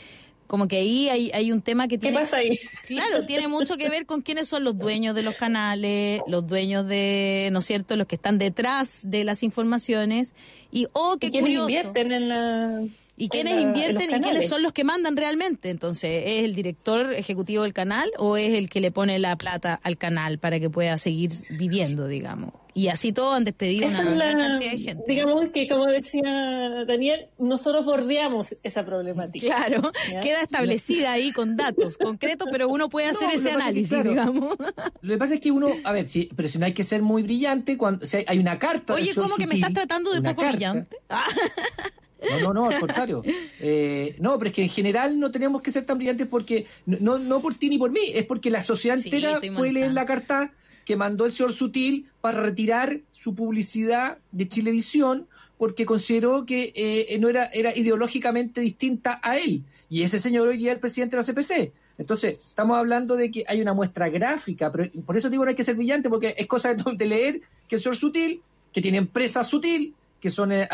como 0.47 0.69
que 0.69 0.77
ahí 0.77 1.09
hay, 1.09 1.31
hay 1.33 1.53
un 1.53 1.63
tema 1.63 1.89
que 1.89 1.99
tiene... 1.99 2.17
¿Qué 2.17 2.23
pasa 2.23 2.37
ahí? 2.39 2.59
Claro, 2.87 3.25
tiene 3.27 3.49
mucho 3.49 3.77
que 3.77 3.89
ver 3.89 4.07
con 4.07 4.23
quiénes 4.23 4.49
son 4.49 4.65
los 4.65 4.79
dueños 4.79 5.15
de 5.15 5.23
los 5.23 5.37
canales, 5.37 6.21
los 6.27 6.47
dueños 6.47 6.87
de, 6.87 7.49
¿no 7.53 7.61
es 7.61 7.65
cierto?, 7.65 7.97
los 7.97 8.07
que 8.07 8.17
están 8.17 8.39
detrás 8.39 9.03
de 9.05 9.25
las 9.25 9.43
informaciones. 9.43 10.35
Y, 10.71 10.87
oh, 10.93 11.17
qué 11.19 11.31
curioso. 11.31 11.69
invierten 11.69 12.13
en 12.13 12.29
la... 12.29 12.83
¿Y 13.17 13.29
quiénes 13.29 13.61
invierten 13.61 14.11
y 14.11 14.21
quiénes 14.21 14.49
son 14.49 14.63
los 14.63 14.73
que 14.73 14.85
mandan 14.85 15.17
realmente? 15.17 15.71
Entonces, 15.71 16.25
¿es 16.27 16.45
el 16.45 16.55
director 16.55 17.15
ejecutivo 17.15 17.63
del 17.63 17.73
canal 17.73 18.11
o 18.19 18.37
es 18.37 18.55
el 18.55 18.69
que 18.69 18.81
le 18.81 18.91
pone 18.91 19.19
la 19.19 19.37
plata 19.37 19.79
al 19.83 19.97
canal 19.97 20.39
para 20.39 20.59
que 20.59 20.69
pueda 20.69 20.97
seguir 20.99 21.31
viviendo, 21.51 22.09
digamos? 22.09 22.53
Y 22.77 22.89
así 22.89 23.13
todo 23.13 23.35
han 23.35 23.45
despedido 23.45 23.87
una 23.87 24.03
gran 24.03 24.37
cantidad 24.37 24.73
de 24.73 24.79
gente. 24.79 25.05
Digamos 25.07 25.47
que, 25.53 25.69
como 25.69 25.87
decía 25.87 26.85
Daniel, 26.89 27.27
nosotros 27.39 27.85
bordeamos 27.85 28.57
esa 28.65 28.85
problemática. 28.85 29.47
Claro, 29.47 29.93
queda 30.21 30.43
establecida 30.43 31.13
ahí 31.13 31.31
con 31.31 31.57
datos 31.57 31.97
concretos, 31.99 32.49
pero 32.51 32.69
uno 32.69 32.89
puede 32.89 33.07
hacer 33.07 33.31
ese 33.33 33.53
análisis, 33.53 34.03
digamos. 34.03 34.57
Lo 35.03 35.15
que 35.15 35.19
pasa 35.19 35.35
es 35.35 35.41
que 35.41 35.53
uno, 35.53 35.69
a 35.85 35.93
ver, 35.93 36.09
sí, 36.09 36.29
pero 36.35 36.49
si 36.49 36.59
no 36.59 36.67
hay 36.67 36.75
que 36.75 36.83
ser 36.83 37.01
muy 37.01 37.23
brillante, 37.23 37.79
cuando 37.79 38.05
hay 38.27 38.39
una 38.41 38.59
carta. 38.59 38.95
Oye, 38.95 39.15
¿cómo 39.15 39.37
que 39.37 39.47
me 39.47 39.55
estás 39.55 39.73
tratando 39.73 40.13
de 40.13 40.21
poco 40.23 40.45
brillante? 40.45 40.97
No, 42.31 42.41
no, 42.41 42.55
no, 42.55 42.71
al 42.71 42.81
contrario. 42.81 43.23
Eh, 43.61 44.17
no, 44.19 44.39
pero 44.39 44.49
es 44.49 44.55
que 44.55 44.63
en 44.63 44.69
general 44.69 45.19
no 45.19 45.31
tenemos 45.31 45.63
que 45.63 45.71
ser 45.71 45.87
tan 45.87 45.99
brillantes 45.99 46.27
porque, 46.27 46.67
no, 46.87 47.19
no 47.19 47.41
por 47.41 47.55
ti 47.55 47.69
ni 47.69 47.79
por 47.79 47.91
mí, 47.91 48.13
es 48.13 48.25
porque 48.25 48.51
la 48.51 48.63
sociedad 48.63 48.99
entera 48.99 49.41
puede 49.57 49.73
leer 49.73 49.93
la 49.93 50.07
carta 50.07 50.53
que 50.85 50.97
mandó 50.97 51.25
el 51.27 51.33
señor 51.33 51.53
Sutil 51.53 52.11
para 52.21 52.41
retirar 52.41 53.01
su 53.13 53.35
publicidad 53.35 54.19
de 54.33 54.49
Chilevisión 54.49 55.27
porque 55.57 55.87
consideró 55.87 56.45
que 56.45 56.73
eh, 56.75 57.19
no 57.21 57.29
era, 57.29 57.47
era 57.47 57.77
ideológicamente 57.77 58.61
distinta 58.61 59.21
a 59.23 59.39
él. 59.39 59.63
Y 59.89 60.03
ese 60.03 60.19
señor 60.19 60.49
hoy 60.49 60.59
día 60.59 60.71
es 60.71 60.75
el 60.75 60.81
presidente 60.81 61.17
de 61.17 61.23
la 61.23 61.27
CPC. 61.27 61.73
Entonces, 61.97 62.39
estamos 62.49 62.77
hablando 62.77 63.17
de 63.17 63.31
que 63.31 63.45
hay 63.47 63.61
una 63.61 63.73
muestra 63.73 64.09
gráfica, 64.09 64.73
pero 64.73 64.91
por 65.07 65.17
eso 65.17 65.31
digo 65.31 65.45
no 65.45 65.51
hay 65.51 65.55
que 65.55 65.65
ser 65.65 65.77
brillante, 65.77 66.09
porque 66.09 66.35
es 66.37 66.47
cosa 66.47 66.75
de, 66.75 67.07
leer 67.07 67.41
que 67.69 67.77
el 67.77 67.81
señor 67.81 67.97
Sutil, 67.97 68.43
que 68.73 68.81
tiene 68.81 68.99
empresa 68.99 69.45
Sutil, 69.45 69.95
que 70.25 70.31
son 70.31 70.53
eh, 70.53 70.67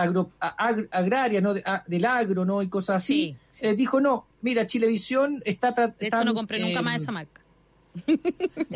agrarias, 0.93 1.43
¿no? 1.43 1.53
del 1.53 2.05
agro, 2.05 2.45
¿no? 2.45 2.63
Y 2.63 2.69
cosas 2.69 3.03
así, 3.03 3.35
eh, 3.61 3.75
dijo, 3.75 4.01
no, 4.01 4.25
mira, 4.43 4.65
Chilevisión 4.65 5.43
está... 5.45 5.73
De 5.73 6.07
hecho, 6.07 6.25
no 6.25 6.35
compré 6.35 6.61
nunca 6.61 6.83
más 6.83 7.03
esa 7.03 7.11
marca. 7.11 7.41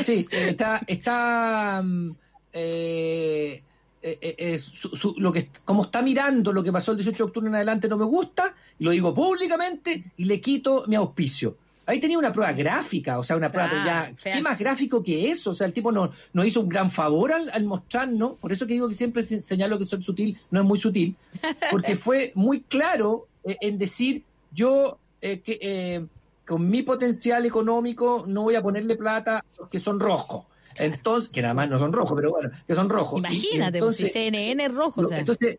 Sí, 0.03 0.27
está, 0.33 0.81
está 0.89 1.81
mm, 1.81 2.11
eh, 2.55 3.63
eh, 4.03 4.35
eh, 4.37 4.61
lo 5.19 5.33
que, 5.33 5.49
como 5.65 5.85
está 5.85 6.03
mirando 6.03 6.53
lo 6.53 6.65
que 6.65 6.73
pasó 6.73 6.91
el 6.91 6.97
18 6.97 7.19
de 7.19 7.29
octubre 7.29 7.49
en 7.49 7.55
adelante 7.55 7.89
no 7.89 7.97
me 7.97 8.05
gusta, 8.05 8.57
lo 8.81 8.91
digo 8.91 9.15
públicamente 9.15 10.13
y 10.17 10.25
le 10.25 10.41
quito 10.41 10.87
mi 10.89 10.97
auspicio. 10.97 11.57
Ahí 11.87 12.01
tenía 12.01 12.19
una 12.19 12.33
prueba 12.33 12.53
gráfica, 12.53 13.19
o 13.19 13.25
sea, 13.25 13.37
una 13.37 13.51
prueba 13.51 13.71
ya, 13.85 14.15
¿qué 14.23 14.41
más 14.43 14.59
gráfico 14.59 15.03
que 15.03 15.31
eso? 15.31 15.51
O 15.51 15.55
sea, 15.55 15.67
el 15.67 15.73
tipo 15.73 15.93
nos 15.93 16.11
no 16.33 16.45
hizo 16.45 16.61
un 16.61 16.69
gran 16.69 16.91
favor 16.91 17.33
al, 17.33 17.51
al, 17.51 17.65
mostrarnos, 17.65 18.39
por 18.39 18.53
eso 18.53 18.67
que 18.67 18.75
digo 18.75 18.89
que 18.89 18.95
siempre 18.95 19.25
señalo 19.25 19.79
que 19.79 19.87
soy 19.87 20.03
sutil, 20.03 20.39
no 20.51 20.61
es 20.61 20.67
muy 20.67 20.79
sutil, 20.79 21.17
porque 21.71 21.97
fue 21.97 22.33
muy 22.35 22.61
claro 22.63 23.27
en 23.45 23.79
decir, 23.79 24.25
yo 24.53 24.99
que, 25.21 26.07
con 26.47 26.69
mi 26.69 26.83
potencial 26.83 27.47
económico 27.47 28.25
no 28.27 28.43
voy 28.43 28.55
a 28.55 28.63
ponerle 28.63 28.97
plata 28.97 29.39
a 29.39 29.45
los 29.59 29.69
que 29.69 29.79
son 29.79 30.01
rojos. 30.01 30.45
Entonces, 30.77 31.31
que 31.31 31.41
nada 31.41 31.55
más 31.55 31.69
no 31.69 31.79
son 31.79 31.93
rojos, 31.93 32.15
pero 32.17 32.33
bueno, 32.33 32.51
que 32.67 32.75
son 32.75 32.89
rojos. 32.89 33.19
Imagínate, 33.19 33.79
pues, 33.79 33.97
si 33.97 34.09
CNN 34.09 34.65
es 34.65 34.75
rojo. 34.75 35.03
o 35.03 35.05
sea. 35.05 35.19
Entonces, 35.19 35.59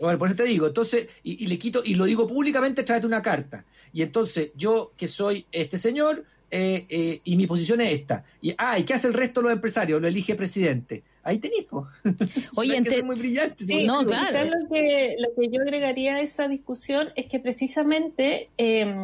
bueno, 0.00 0.18
por 0.18 0.28
eso 0.28 0.36
te 0.36 0.44
digo, 0.44 0.66
entonces, 0.66 1.08
y, 1.22 1.46
le 1.46 1.58
quito, 1.58 1.82
y 1.84 1.94
lo 1.94 2.04
digo 2.04 2.26
públicamente, 2.26 2.82
tráete 2.82 3.06
una 3.06 3.22
carta. 3.22 3.64
Y 3.92 4.02
entonces, 4.02 4.52
yo 4.56 4.92
que 4.96 5.06
soy 5.06 5.46
este 5.52 5.76
señor, 5.76 6.24
eh, 6.50 6.86
eh, 6.88 7.20
y 7.24 7.36
mi 7.36 7.46
posición 7.46 7.80
es 7.80 7.92
esta. 7.92 8.24
Y, 8.40 8.54
ah, 8.58 8.78
¿y 8.78 8.84
qué 8.84 8.94
hace 8.94 9.08
el 9.08 9.14
resto 9.14 9.40
de 9.40 9.44
los 9.44 9.52
empresarios? 9.52 10.00
Lo 10.00 10.08
elige 10.08 10.34
presidente. 10.34 11.02
Ahí 11.22 11.38
tenéis, 11.38 11.66
Oye, 12.56 12.76
ente... 12.76 13.02
muy 13.02 13.16
brillante. 13.16 13.64
Sí, 13.64 13.84
no, 13.84 14.04
claro. 14.04 14.38
Lo 14.44 14.68
que, 14.68 15.16
lo 15.18 15.28
que 15.34 15.48
yo 15.48 15.60
agregaría 15.62 16.16
a 16.16 16.20
esa 16.20 16.48
discusión 16.48 17.10
es 17.16 17.26
que 17.26 17.38
precisamente... 17.38 18.48
Eh, 18.58 18.94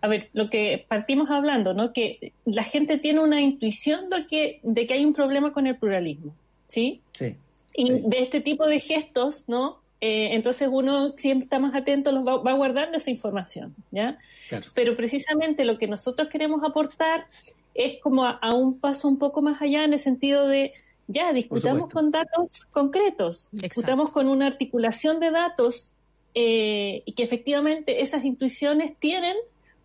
a 0.00 0.06
ver, 0.06 0.28
lo 0.34 0.50
que 0.50 0.84
partimos 0.86 1.30
hablando, 1.30 1.72
¿no? 1.72 1.94
Que 1.94 2.34
la 2.44 2.62
gente 2.62 2.98
tiene 2.98 3.20
una 3.20 3.40
intuición 3.40 4.10
de 4.10 4.26
que, 4.26 4.60
de 4.62 4.86
que 4.86 4.92
hay 4.92 5.04
un 5.06 5.14
problema 5.14 5.54
con 5.54 5.66
el 5.66 5.78
pluralismo, 5.78 6.34
¿sí? 6.66 7.00
Sí. 7.12 7.36
Y 7.74 7.90
de 7.90 8.18
este 8.18 8.42
tipo 8.42 8.66
de 8.66 8.80
gestos, 8.80 9.44
¿no? 9.46 9.78
Eh, 10.06 10.34
entonces 10.34 10.68
uno 10.70 11.14
siempre 11.16 11.44
está 11.44 11.58
más 11.58 11.74
atento, 11.74 12.12
los 12.12 12.26
va, 12.26 12.52
guardando 12.52 12.98
esa 12.98 13.08
información, 13.08 13.74
¿ya? 13.90 14.18
Pero 14.74 14.94
precisamente 14.96 15.64
lo 15.64 15.78
que 15.78 15.86
nosotros 15.86 16.28
queremos 16.28 16.62
aportar 16.62 17.26
es 17.72 18.02
como 18.02 18.26
a, 18.26 18.54
un 18.54 18.78
paso 18.78 19.08
un 19.08 19.18
poco 19.18 19.40
más 19.40 19.62
allá 19.62 19.82
en 19.82 19.94
el 19.94 19.98
sentido 19.98 20.46
de, 20.46 20.74
ya, 21.06 21.32
discutamos 21.32 21.88
con 21.88 22.10
datos 22.10 22.66
concretos, 22.70 23.48
discutamos 23.50 24.12
con 24.12 24.28
una 24.28 24.46
articulación 24.46 25.20
de 25.20 25.30
datos 25.30 25.90
eh, 26.34 27.02
y 27.06 27.12
que 27.12 27.22
efectivamente 27.22 28.02
esas 28.02 28.26
intuiciones 28.26 28.92
tienen 28.98 29.36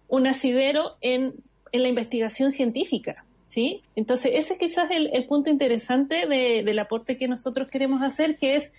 un 0.10 0.28
asidero 0.28 0.98
en, 1.00 1.34
en 1.72 1.82
la 1.82 1.88
investigación 1.88 2.52
científica. 2.52 3.24
¿Sí? 3.48 3.82
Entonces, 3.96 4.34
ese 4.36 4.54
es 4.54 4.60
quizás 4.60 4.92
el, 4.92 5.10
el 5.12 5.26
punto 5.26 5.50
interesante 5.50 6.28
de, 6.28 6.62
del 6.62 6.78
aporte 6.78 7.18
que 7.18 7.28
nosotros 7.28 7.72
queremos 7.72 8.04
hacer, 8.04 8.38
que 8.38 8.58
es 8.58 8.72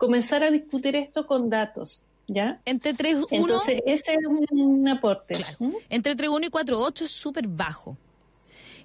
comenzar 0.00 0.42
a 0.42 0.50
discutir 0.50 0.96
esto 0.96 1.26
con 1.26 1.50
datos. 1.50 2.02
¿Ya? 2.26 2.60
Entre 2.64 2.94
3.1... 2.94 3.26
Entonces, 3.30 3.82
ese 3.86 4.12
es 4.12 4.18
un, 4.50 4.88
aporte. 4.88 5.44
¿Mm? 5.58 5.72
Entre 5.90 6.16
3.1 6.16 6.46
y 6.46 6.50
4.8 6.50 7.02
es 7.02 7.10
súper 7.10 7.46
bajo. 7.46 7.96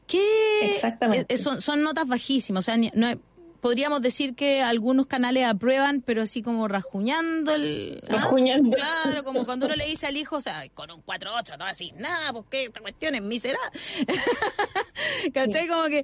¿Qué? 0.07 0.19
Exactamente. 0.63 1.33
Eh, 1.33 1.37
son, 1.37 1.61
son 1.61 1.83
notas 1.83 2.07
bajísimas. 2.07 2.63
O 2.63 2.65
sea, 2.65 2.77
no, 2.77 3.19
podríamos 3.65 3.99
decir 3.99 4.35
que 4.35 4.61
algunos 4.61 5.07
canales 5.07 5.47
aprueban, 5.47 6.01
pero 6.01 6.21
así 6.21 6.43
como 6.43 6.67
rajuñando 6.67 7.51
el... 7.51 7.99
¿ah? 8.09 8.17
Rajuñando. 8.17 8.77
Claro, 8.77 9.23
como 9.23 9.43
cuando 9.43 9.65
uno 9.65 9.75
le 9.75 9.87
dice 9.87 10.05
al 10.05 10.15
hijo, 10.15 10.35
o 10.35 10.39
sea, 10.39 10.69
con 10.75 10.91
un 10.91 11.03
4-8 11.03 11.57
no 11.57 11.65
así, 11.65 11.91
nada, 11.97 12.31
porque 12.31 12.65
esta 12.65 12.79
cuestión 12.79 13.15
es 13.15 13.23
miserable. 13.23 13.71
¿Cachai? 15.33 15.67
Como 15.67 15.85
que, 15.85 16.03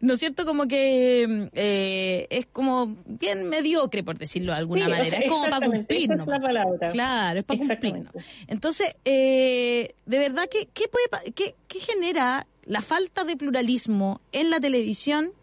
¿no 0.00 0.14
es 0.14 0.20
cierto? 0.20 0.46
Como 0.46 0.66
que 0.66 1.50
eh, 1.52 2.26
es 2.30 2.46
como 2.46 2.96
bien 3.04 3.46
mediocre, 3.50 4.02
por 4.02 4.16
decirlo 4.16 4.52
de 4.52 4.60
alguna 4.60 4.88
manera. 4.88 5.18
es 5.18 5.28
como 5.28 5.50
para 5.50 5.66
cumplir. 5.66 6.12
Esa 6.12 6.22
es 6.22 6.26
la 6.28 6.40
palabra. 6.40 6.86
Claro, 6.86 7.40
es 7.40 7.44
para 7.44 7.58
cumplir. 7.58 8.06
Entonces, 8.46 8.96
eh, 9.04 9.94
de 10.06 10.18
verdad, 10.18 10.48
¿qué, 10.50 10.66
qué, 10.72 10.84
puede, 10.88 11.32
qué, 11.32 11.56
¿qué 11.68 11.78
genera 11.78 12.46
la 12.64 12.80
falta 12.80 13.24
de 13.24 13.36
pluralismo 13.36 14.22
en 14.32 14.48
la 14.48 14.60
televisión 14.60 15.34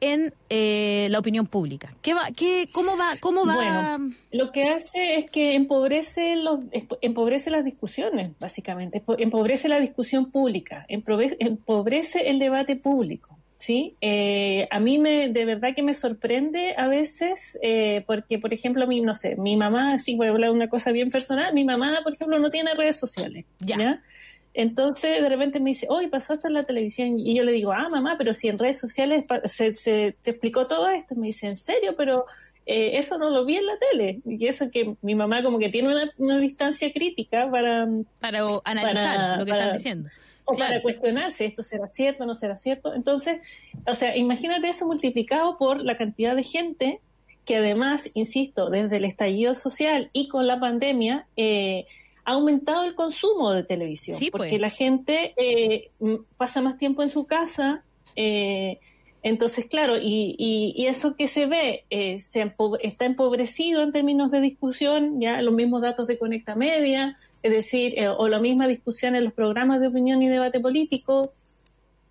en 0.00 0.32
eh, 0.50 1.08
la 1.10 1.18
opinión 1.18 1.46
pública? 1.46 1.94
¿Qué 2.02 2.14
va, 2.14 2.28
qué, 2.36 2.68
¿Cómo 2.72 2.96
va? 2.96 3.16
Cómo 3.20 3.46
va? 3.46 3.54
Bueno, 3.54 4.14
lo 4.32 4.52
que 4.52 4.68
hace 4.68 5.16
es 5.16 5.30
que 5.30 5.54
empobrece, 5.54 6.36
los, 6.36 6.60
empobrece 7.00 7.50
las 7.50 7.64
discusiones, 7.64 8.30
básicamente, 8.38 9.02
empobrece 9.18 9.68
la 9.68 9.80
discusión 9.80 10.30
pública, 10.30 10.86
empobrece 10.88 12.28
el 12.28 12.38
debate 12.38 12.76
público. 12.76 13.38
Sí, 13.58 13.96
eh, 14.00 14.68
a 14.70 14.78
mí 14.78 15.00
me, 15.00 15.30
de 15.30 15.44
verdad 15.44 15.74
que 15.74 15.82
me 15.82 15.92
sorprende 15.92 16.74
a 16.78 16.86
veces, 16.86 17.58
eh, 17.60 18.04
porque, 18.06 18.38
por 18.38 18.54
ejemplo, 18.54 18.84
a 18.84 18.86
mí, 18.86 19.00
no 19.00 19.16
sé, 19.16 19.34
mi 19.34 19.56
mamá, 19.56 19.98
sí 19.98 20.14
voy 20.14 20.28
a 20.28 20.30
hablar 20.30 20.50
de 20.50 20.56
una 20.56 20.68
cosa 20.68 20.92
bien 20.92 21.10
personal, 21.10 21.52
mi 21.52 21.64
mamá, 21.64 21.98
por 22.04 22.14
ejemplo, 22.14 22.38
no 22.38 22.50
tiene 22.50 22.72
redes 22.74 22.96
sociales. 22.96 23.46
¿ya? 23.58 24.00
Entonces 24.58 25.22
de 25.22 25.28
repente 25.28 25.60
me 25.60 25.70
dice, 25.70 25.86
hoy 25.88 26.08
pasó 26.08 26.34
esto 26.34 26.48
en 26.48 26.54
la 26.54 26.64
televisión 26.64 27.20
y 27.20 27.36
yo 27.36 27.44
le 27.44 27.52
digo, 27.52 27.72
ah, 27.72 27.88
mamá, 27.92 28.16
pero 28.18 28.34
si 28.34 28.48
en 28.48 28.58
redes 28.58 28.76
sociales 28.76 29.24
se, 29.44 29.76
se, 29.76 30.16
explicó 30.24 30.66
todo 30.66 30.88
esto. 30.88 31.14
me 31.14 31.28
dice, 31.28 31.46
¿en 31.46 31.54
serio? 31.54 31.94
Pero 31.96 32.26
eh, 32.66 32.98
eso 32.98 33.18
no 33.18 33.30
lo 33.30 33.44
vi 33.44 33.54
en 33.54 33.66
la 33.66 33.78
tele. 33.78 34.20
Y 34.26 34.48
eso 34.48 34.68
que 34.68 34.96
mi 35.00 35.14
mamá 35.14 35.44
como 35.44 35.60
que 35.60 35.68
tiene 35.68 35.94
una, 36.16 36.38
distancia 36.38 36.92
crítica 36.92 37.48
para... 37.48 37.86
Para 38.18 38.40
analizar 38.64 39.38
lo 39.38 39.44
que 39.44 39.52
están 39.52 39.74
diciendo. 39.74 40.08
O 40.44 40.56
para 40.56 40.82
cuestionarse, 40.82 41.44
esto 41.44 41.62
será 41.62 41.86
cierto, 41.92 42.26
no 42.26 42.34
será 42.34 42.56
cierto. 42.56 42.92
Entonces, 42.94 43.38
o 43.86 43.94
sea, 43.94 44.16
imagínate 44.16 44.70
eso 44.70 44.88
multiplicado 44.88 45.56
por 45.56 45.84
la 45.84 45.96
cantidad 45.96 46.34
de 46.34 46.42
gente 46.42 47.00
que 47.44 47.58
además, 47.58 48.10
insisto, 48.16 48.70
desde 48.70 48.96
el 48.96 49.04
estallido 49.04 49.54
social 49.54 50.10
y 50.12 50.26
con 50.26 50.48
la 50.48 50.58
pandemia, 50.58 51.28
eh, 51.36 51.86
ha 52.28 52.32
aumentado 52.32 52.84
el 52.84 52.94
consumo 52.94 53.52
de 53.52 53.62
televisión, 53.62 54.18
porque 54.30 54.50
pues. 54.50 54.60
la 54.60 54.68
gente 54.68 55.32
eh, 55.38 55.90
pasa 56.36 56.60
más 56.60 56.76
tiempo 56.76 57.02
en 57.02 57.08
su 57.08 57.26
casa, 57.26 57.84
eh, 58.16 58.80
entonces, 59.22 59.64
claro, 59.64 59.94
y, 59.98 60.74
eso 60.86 61.16
que 61.16 61.26
se 61.26 61.46
ve 61.46 61.86
eh, 61.88 62.18
se 62.18 62.52
está 62.82 63.06
empobrecido 63.06 63.82
en 63.82 63.92
términos 63.92 64.30
de 64.30 64.42
discusión, 64.42 65.18
ya 65.18 65.40
los 65.40 65.54
mismos 65.54 65.80
datos 65.80 66.06
de 66.06 66.18
Conecta 66.18 66.54
Media, 66.54 67.16
es 67.42 67.50
decir, 67.50 67.94
o 68.18 68.28
la 68.28 68.40
misma 68.40 68.66
discusión 68.66 69.16
en 69.16 69.24
los 69.24 69.32
programas 69.32 69.80
de 69.80 69.86
opinión 69.86 70.22
y 70.22 70.28
debate 70.28 70.60
político, 70.60 71.32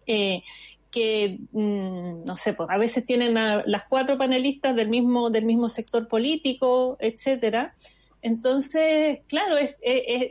que, 0.05 1.39
mm, 1.51 2.25
no 2.25 2.37
sé, 2.37 2.53
pues 2.53 2.69
a 2.71 2.77
veces 2.77 3.05
tienen 3.05 3.37
a 3.37 3.63
las 3.67 3.83
cuatro 3.87 4.17
panelistas 4.17 4.75
del 4.75 4.89
mismo, 4.89 5.29
del 5.29 5.45
mismo 5.45 5.69
sector 5.69 6.07
político, 6.07 6.97
etcétera. 6.99 7.75
Entonces, 8.27 9.19
claro, 9.27 9.57
es, 9.57 9.75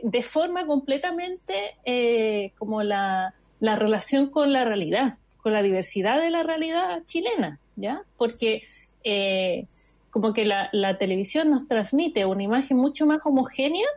deforma 0.03 0.67
completamente 0.67 1.77
eh, 1.83 2.51
como 2.59 2.83
la, 2.83 3.33
relación 3.59 4.29
con 4.29 4.53
la 4.53 4.65
realidad, 4.65 5.17
con 5.37 5.51
la 5.51 5.63
diversidad 5.63 6.21
de 6.21 6.29
la 6.29 6.43
realidad 6.43 7.01
chilena, 7.05 7.59
¿ya? 7.75 8.03
Porque 8.15 8.65
eh, 9.03 9.65
como 10.11 10.31
que 10.33 10.45
la, 10.45 10.97
televisión 10.99 11.49
nos 11.49 11.67
transmite 11.67 12.23
una 12.27 12.43
imagen 12.43 12.77
mucho 12.77 13.07
más 13.07 13.19
homogénea 13.23 13.87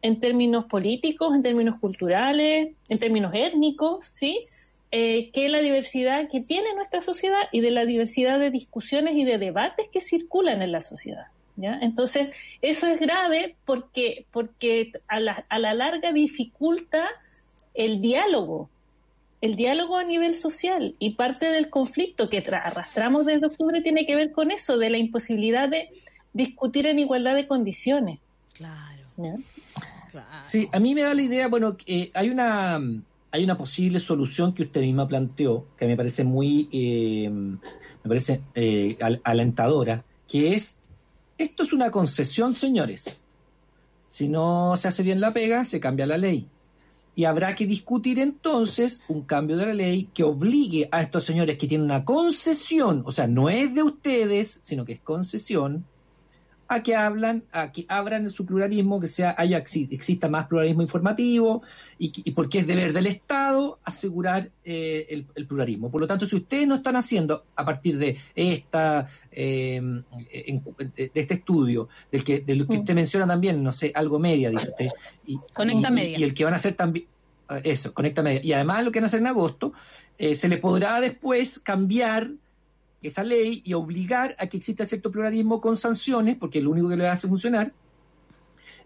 en 0.00 0.18
términos 0.18 0.64
políticos, 0.64 1.34
en 1.34 1.42
términos 1.42 1.78
culturales, 1.78 2.70
en 2.88 2.98
términos 2.98 3.34
étnicos, 3.34 4.06
¿sí? 4.14 4.38
Eh, 4.92 5.30
que 5.32 5.50
la 5.50 5.58
diversidad 5.58 6.26
que 6.30 6.40
tiene 6.40 6.74
nuestra 6.74 7.02
sociedad 7.02 7.42
y 7.52 7.60
de 7.60 7.70
la 7.70 7.84
diversidad 7.84 8.38
de 8.38 8.50
discusiones 8.50 9.14
y 9.14 9.24
de 9.24 9.36
debates 9.36 9.88
que 9.92 10.00
circulan 10.00 10.62
en 10.62 10.72
la 10.72 10.80
sociedad. 10.80 11.26
Entonces, 11.56 12.34
eso 12.60 12.86
es 12.86 12.98
grave 12.98 13.56
porque, 13.64 14.26
porque 14.30 14.92
a, 15.08 15.20
la, 15.20 15.44
a 15.48 15.58
la 15.58 15.74
larga 15.74 16.12
dificulta 16.12 17.08
el 17.74 18.00
diálogo, 18.00 18.68
el 19.40 19.56
diálogo 19.56 19.98
a 19.98 20.04
nivel 20.04 20.34
social 20.34 20.94
y 20.98 21.10
parte 21.10 21.46
del 21.46 21.68
conflicto 21.68 22.28
que 22.28 22.38
arrastramos 22.38 23.26
desde 23.26 23.46
octubre 23.46 23.80
tiene 23.80 24.06
que 24.06 24.14
ver 24.14 24.32
con 24.32 24.50
eso, 24.50 24.78
de 24.78 24.90
la 24.90 24.98
imposibilidad 24.98 25.68
de 25.68 25.88
discutir 26.32 26.86
en 26.86 26.98
igualdad 26.98 27.34
de 27.34 27.46
condiciones. 27.46 28.18
Claro. 28.54 29.02
Sí, 30.42 30.68
a 30.72 30.80
mí 30.80 30.94
me 30.94 31.02
da 31.02 31.14
la 31.14 31.22
idea, 31.22 31.48
bueno, 31.48 31.76
que 31.76 32.10
hay 32.14 32.30
una 32.30 32.80
hay 33.32 33.44
una 33.44 33.56
posible 33.56 33.98
solución 33.98 34.52
que 34.52 34.64
usted 34.64 34.82
misma 34.82 35.08
planteó, 35.08 35.66
que 35.78 35.86
me 35.86 35.96
parece 35.96 36.22
muy, 36.22 36.68
eh, 36.70 37.30
me 37.30 38.08
parece 38.08 38.42
eh, 38.54 38.98
alentadora, 39.24 40.04
que 40.28 40.54
es 40.54 40.76
esto 41.42 41.62
es 41.62 41.72
una 41.72 41.90
concesión, 41.90 42.54
señores. 42.54 43.20
Si 44.06 44.28
no 44.28 44.76
se 44.76 44.88
hace 44.88 45.02
bien 45.02 45.20
la 45.20 45.32
pega, 45.32 45.64
se 45.64 45.80
cambia 45.80 46.06
la 46.06 46.18
ley. 46.18 46.46
Y 47.14 47.24
habrá 47.24 47.54
que 47.54 47.66
discutir 47.66 48.18
entonces 48.18 49.02
un 49.08 49.22
cambio 49.22 49.56
de 49.56 49.66
la 49.66 49.74
ley 49.74 50.08
que 50.14 50.24
obligue 50.24 50.88
a 50.90 51.02
estos 51.02 51.24
señores 51.24 51.58
que 51.58 51.66
tienen 51.66 51.84
una 51.84 52.04
concesión, 52.04 53.02
o 53.04 53.12
sea, 53.12 53.26
no 53.26 53.50
es 53.50 53.74
de 53.74 53.82
ustedes, 53.82 54.60
sino 54.62 54.84
que 54.84 54.94
es 54.94 55.00
concesión, 55.00 55.84
a 56.74 56.82
que 56.82 56.96
hablan, 56.96 57.44
a 57.52 57.70
que 57.70 57.84
abran 57.88 58.30
su 58.30 58.46
pluralismo, 58.46 59.00
que 59.00 59.08
sea 59.08 59.34
haya 59.36 59.58
exista 59.58 60.28
más 60.28 60.46
pluralismo 60.46 60.82
informativo 60.82 61.62
y, 61.98 62.30
porque 62.32 62.60
es 62.60 62.66
deber 62.66 62.92
del 62.92 63.06
Estado 63.06 63.78
asegurar 63.84 64.50
eh, 64.64 65.24
el, 65.34 65.46
pluralismo. 65.46 65.90
Por 65.90 66.00
lo 66.00 66.06
tanto, 66.06 66.24
si 66.24 66.36
ustedes 66.36 66.66
no 66.66 66.76
están 66.76 66.96
haciendo 66.96 67.44
a 67.56 67.64
partir 67.64 67.98
de 67.98 68.16
esta 68.34 69.06
em, 69.30 70.02
de 70.96 71.10
este 71.14 71.34
estudio, 71.34 71.88
del 72.10 72.24
que, 72.24 72.40
de 72.40 72.54
lo 72.54 72.66
que 72.66 72.78
mm. 72.78 72.80
usted 72.80 72.94
menciona 72.94 73.26
también, 73.26 73.62
no 73.62 73.72
sé, 73.72 73.92
algo 73.94 74.18
media, 74.18 74.50
dice 74.50 74.70
usted, 74.70 74.88
y, 75.26 75.38
Conecta 75.52 75.90
media. 75.90 76.18
y 76.18 76.22
el 76.22 76.32
que 76.32 76.44
van 76.44 76.54
a 76.54 76.56
hacer 76.56 76.74
también 76.74 77.06
ah, 77.48 77.60
eso, 77.62 77.92
conecta 77.92 78.22
media. 78.22 78.40
Y 78.42 78.52
además 78.54 78.84
lo 78.84 78.92
que 78.92 79.00
van 79.00 79.04
a 79.04 79.06
hacer 79.06 79.20
en 79.20 79.26
agosto, 79.26 79.74
eh, 80.18 80.34
se 80.34 80.48
le 80.48 80.56
podrá 80.56 81.00
después 81.00 81.58
cambiar 81.58 82.30
esa 83.02 83.24
ley 83.24 83.62
y 83.64 83.74
obligar 83.74 84.36
a 84.38 84.46
que 84.46 84.56
exista 84.56 84.84
cierto 84.84 85.10
pluralismo 85.10 85.60
con 85.60 85.76
sanciones, 85.76 86.36
porque 86.36 86.58
es 86.58 86.64
lo 86.64 86.70
único 86.70 86.88
que 86.88 86.96
le 86.96 87.08
hace 87.08 87.28
funcionar, 87.28 87.72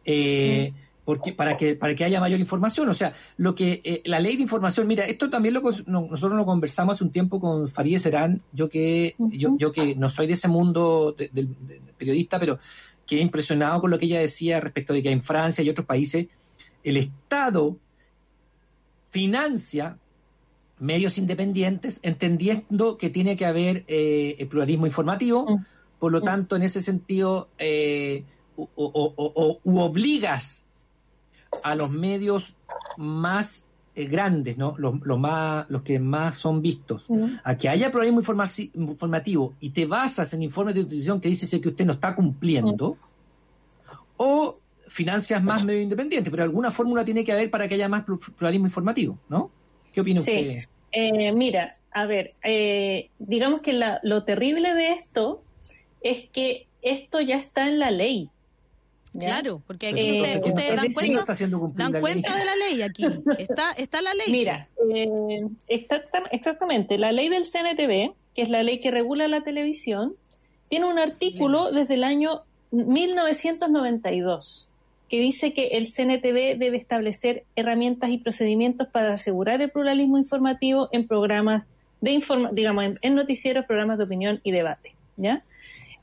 eh, 0.05 0.73
porque 1.05 1.33
para 1.33 1.57
que 1.57 1.77
para 1.77 1.95
que 1.95 2.05
haya 2.05 2.21
mayor 2.21 2.41
información. 2.41 2.89
O 2.89 2.95
sea, 2.95 3.15
lo 3.37 3.55
que 3.55 3.81
eh, 3.85 4.03
la 4.05 4.19
ley 4.21 4.37
de 4.37 4.43
información, 4.43 4.87
mira, 4.87 5.05
esto 5.05 5.31
también 5.31 5.55
lo 5.55 5.63
nosotros 5.87 6.37
lo 6.37 6.45
conversamos 6.45 6.97
hace 6.97 7.05
un 7.05 7.13
tiempo 7.13 7.41
con 7.41 7.69
Farideh 7.69 7.99
Serán, 7.99 8.43
yo 8.53 8.69
que 8.69 9.15
yo, 9.19 9.57
yo 9.59 9.73
que 9.73 9.95
no 9.95 10.11
soy 10.11 10.27
de 10.27 10.33
ese 10.33 10.49
mundo 10.49 11.15
del 11.17 11.49
periodista, 11.97 12.41
pero 12.41 12.59
que 13.07 13.19
he 13.19 13.21
impresionado 13.21 13.81
con 13.81 13.91
lo 13.91 13.99
que 13.99 14.07
ella 14.07 14.21
decía 14.21 14.61
respecto 14.61 14.93
de 14.93 15.03
que 15.03 15.11
en 15.11 15.23
Francia 15.23 15.63
y 15.63 15.71
otros 15.71 15.87
países 15.87 16.27
el 16.83 16.97
Estado 16.97 17.79
financia 19.11 19.99
medios 20.79 21.19
independientes, 21.19 22.01
entendiendo 22.03 22.99
que 22.99 23.11
tiene 23.11 23.37
que 23.37 23.47
haber 23.47 23.85
eh, 23.89 24.37
el 24.39 24.49
pluralismo 24.49 24.87
informativo, 24.87 25.47
mm. 25.49 25.65
por 25.99 26.13
lo 26.13 26.21
mm. 26.21 26.25
tanto, 26.25 26.57
en 26.57 26.63
ese 26.63 26.81
sentido, 26.81 27.49
eh, 27.59 28.25
o, 28.57 29.61
obligas 29.65 30.65
a 31.65 31.75
los 31.75 31.91
medios 31.91 32.55
más 32.97 33.67
eh, 33.95 34.07
grandes, 34.07 34.59
¿no? 34.59 34.75
Los, 34.79 35.19
más, 35.19 35.67
los 35.71 35.83
que 35.83 35.99
más 35.99 36.37
son 36.37 36.61
vistos, 36.61 37.07
mm. 37.09 37.27
a 37.45 37.57
que 37.57 37.69
haya 37.69 37.91
pluralismo 37.91 38.21
informativo 38.75 39.55
y 39.61 39.71
te 39.71 39.87
basas 39.87 40.33
en 40.35 40.43
informes 40.43 40.75
de 40.75 40.83
utilización 40.83 41.21
que 41.21 41.29
dice 41.29 41.61
que 41.61 41.69
usted 41.69 41.87
no 41.87 41.95
está 41.95 42.15
cumpliendo, 42.15 42.99
financias 44.89 45.43
más 45.43 45.65
medio 45.65 45.81
independientes, 45.81 46.31
pero 46.31 46.43
alguna 46.43 46.71
fórmula 46.71 47.05
tiene 47.05 47.25
que 47.25 47.33
haber 47.33 47.51
para 47.51 47.69
que 47.69 47.75
haya 47.75 47.89
más 47.89 48.05
pluralismo 48.37 48.67
informativo, 48.67 49.19
¿no? 49.29 49.51
¿Qué 49.97 50.03
opina 50.03 50.21
usted? 50.21 50.67
Eh, 50.93 51.33
mira, 51.33 51.75
a 51.91 52.05
ver, 52.05 52.35
eh, 52.45 53.09
digamos 53.19 53.63
que 53.63 53.73
lo 54.03 54.25
terrible 54.25 54.75
de 54.75 54.93
esto 54.93 55.43
es 56.03 56.29
que 56.29 56.67
esto 56.83 57.23
ya 57.23 57.39
está 57.39 57.67
en 57.67 57.79
la 57.79 57.91
ley. 57.91 58.29
Claro, 59.19 59.63
porque 59.67 59.87
aquí 59.89 60.21
ustedes, 60.21 60.77
dan, 60.77 60.93
cuenta, 60.93 61.25
dan 61.77 62.01
cuenta 62.03 62.37
de 62.37 62.45
la 62.45 62.57
ley 62.57 62.83
aquí. 62.83 63.07
Está, 63.39 63.73
está 63.73 64.03
la 64.03 64.13
ley. 64.13 64.27
Mira, 64.31 64.69
eh, 64.95 65.49
exactamente, 65.67 66.99
la 66.99 67.13
ley 67.13 67.31
del 67.31 67.45
CNTV, 67.45 68.13
que 68.35 68.43
es 68.43 68.51
la 68.51 68.63
ley 68.63 68.79
que 68.79 68.91
regula 68.91 69.29
la 69.29 69.45
televisión, 69.45 70.15
tiene 70.69 70.85
un 70.85 70.99
artículo 70.99 71.73
desde 71.73 71.95
el 71.95 72.05
año 72.05 72.43
1992 72.71 74.69
que 75.09 75.21
dice 75.21 75.53
que 75.53 75.69
el 75.69 75.93
CNTV 75.93 76.59
debe 76.59 76.77
establecer 76.77 77.45
herramientas 77.55 78.11
y 78.11 78.19
procedimientos 78.19 78.89
para 78.89 79.15
asegurar 79.15 79.63
el 79.63 79.71
pluralismo 79.71 80.19
informativo 80.19 80.89
en 80.93 81.07
programas 81.07 81.67
de 82.01 82.13
informa 82.13 82.51
digamos, 82.53 82.97
en, 83.01 83.15
noticieros, 83.15 83.67
programas 83.67 83.99
de 83.99 84.05
opinión 84.05 84.41
y 84.43 84.53
debate. 84.53 84.95
¿ya? 85.17 85.45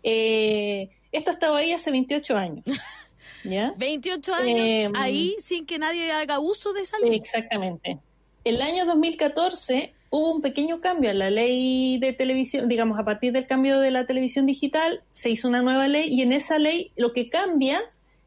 Eh, 0.04 0.89
esto 1.12 1.32
estaba 1.32 1.58
ahí 1.58 1.72
hace 1.72 1.91
28 1.91 2.38
años. 2.38 2.66
¿ya? 3.43 3.74
28 3.78 4.34
años 4.34 4.60
eh, 4.60 4.89
ahí 4.95 5.36
sin 5.39 5.66
que 5.66 5.78
nadie 5.78 6.12
haga 6.12 6.39
uso 6.39 6.74
de 6.74 6.82
esa 6.82 6.97
ley. 6.99 7.16
Exactamente. 7.16 7.99
El 8.43 8.62
año 8.62 8.86
2014 8.86 9.93
hubo 10.10 10.36
un 10.36 10.41
pequeño 10.41 10.80
cambio 10.80 11.10
en 11.12 11.20
la 11.20 11.30
ley 11.30 11.97
de 11.97 12.14
televisión, 12.14 12.68
digamos, 12.68 12.99
a 12.99 13.06
partir 13.06 13.32
del 13.32 13.47
cambio 13.47 13.80
de 13.80 13.91
la 13.91 14.06
televisión 14.06 14.45
digital, 14.45 15.01
se 15.10 15.30
hizo 15.30 15.47
una 15.47 15.62
nueva 15.62 15.88
ley 15.88 16.08
y 16.10 16.22
en 16.22 16.34
esa 16.34 16.60
ley 16.60 16.91
lo 16.95 17.14
que 17.14 17.30
cambia 17.30 17.82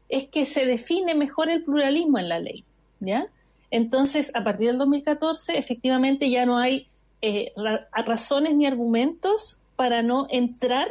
es 0.09 0.25
que 0.25 0.45
se 0.45 0.65
define 0.65 1.15
mejor 1.15 1.49
el 1.49 1.63
pluralismo 1.63 2.19
en 2.19 2.29
la 2.29 2.39
ley, 2.39 2.63
¿ya? 2.99 3.27
Entonces, 3.69 4.31
a 4.33 4.43
partir 4.43 4.67
del 4.67 4.77
2014, 4.77 5.57
efectivamente 5.57 6.29
ya 6.29 6.45
no 6.45 6.57
hay 6.57 6.87
eh, 7.21 7.51
razones 7.91 8.55
ni 8.55 8.65
argumentos 8.65 9.59
para 9.75 10.01
no 10.03 10.27
entrar 10.29 10.87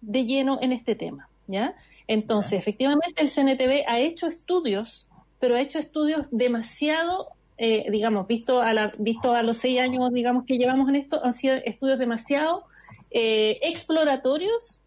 de 0.00 0.26
lleno 0.26 0.58
en 0.60 0.72
este 0.72 0.94
tema, 0.94 1.28
¿ya? 1.46 1.74
Entonces, 2.08 2.58
efectivamente, 2.58 3.22
el 3.22 3.30
CNTV 3.30 3.84
ha 3.86 4.00
hecho 4.00 4.26
estudios, 4.26 5.06
pero 5.38 5.56
ha 5.56 5.60
hecho 5.60 5.78
estudios 5.78 6.26
demasiado, 6.30 7.28
eh, 7.58 7.86
digamos, 7.90 8.26
visto 8.26 8.60
a, 8.60 8.72
la, 8.74 8.92
visto 8.98 9.34
a 9.34 9.42
los 9.42 9.58
seis 9.58 9.80
años, 9.80 10.12
digamos, 10.12 10.44
que 10.44 10.58
llevamos 10.58 10.88
en 10.88 10.96
esto, 10.96 11.24
han 11.24 11.34
sido 11.34 11.54
estudios 11.64 11.98
demasiado 11.98 12.64
eh, 13.12 13.60
exploratorios 13.62 14.80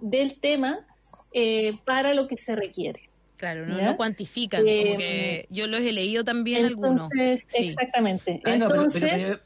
del 0.00 0.38
tema 0.38 0.86
eh, 1.34 1.76
para 1.84 2.14
lo 2.14 2.28
que 2.28 2.36
se 2.36 2.54
requiere. 2.54 3.08
Claro, 3.36 3.66
no, 3.66 3.96
cuantifican, 3.96 4.62
eh, 4.68 5.46
yo 5.50 5.66
los 5.66 5.80
he 5.80 5.90
leído 5.90 6.22
también 6.22 6.64
algunos. 6.64 7.10
Exactamente. 7.54 8.40
entonces, 8.44 9.40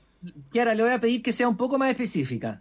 Kiara, 0.53 0.75
le 0.75 0.83
voy 0.83 0.93
a 0.93 1.01
pedir 1.01 1.23
que 1.23 1.33
sea 1.33 1.49
un 1.49 1.57
poco 1.57 1.79
más 1.79 1.91
específica. 1.91 2.61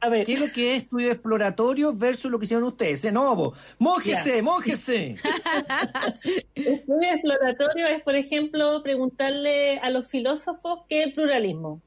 A 0.00 0.10
ver. 0.10 0.26
¿Qué 0.26 0.34
es 0.34 0.40
lo 0.40 0.46
que 0.52 0.76
es 0.76 0.82
estudio 0.82 1.10
exploratorio 1.10 1.92
versus 1.94 2.30
lo 2.30 2.38
que 2.38 2.44
hicieron 2.44 2.64
ustedes? 2.64 3.04
¿Eh? 3.04 3.10
No, 3.10 3.52
mójese, 3.78 4.42
mójese. 4.42 5.16
estudio 6.54 7.12
exploratorio 7.12 7.86
es, 7.88 8.02
por 8.02 8.14
ejemplo, 8.14 8.82
preguntarle 8.82 9.78
a 9.78 9.90
los 9.90 10.06
filósofos 10.06 10.80
qué 10.88 11.04
es 11.04 11.14
pluralismo 11.14 11.80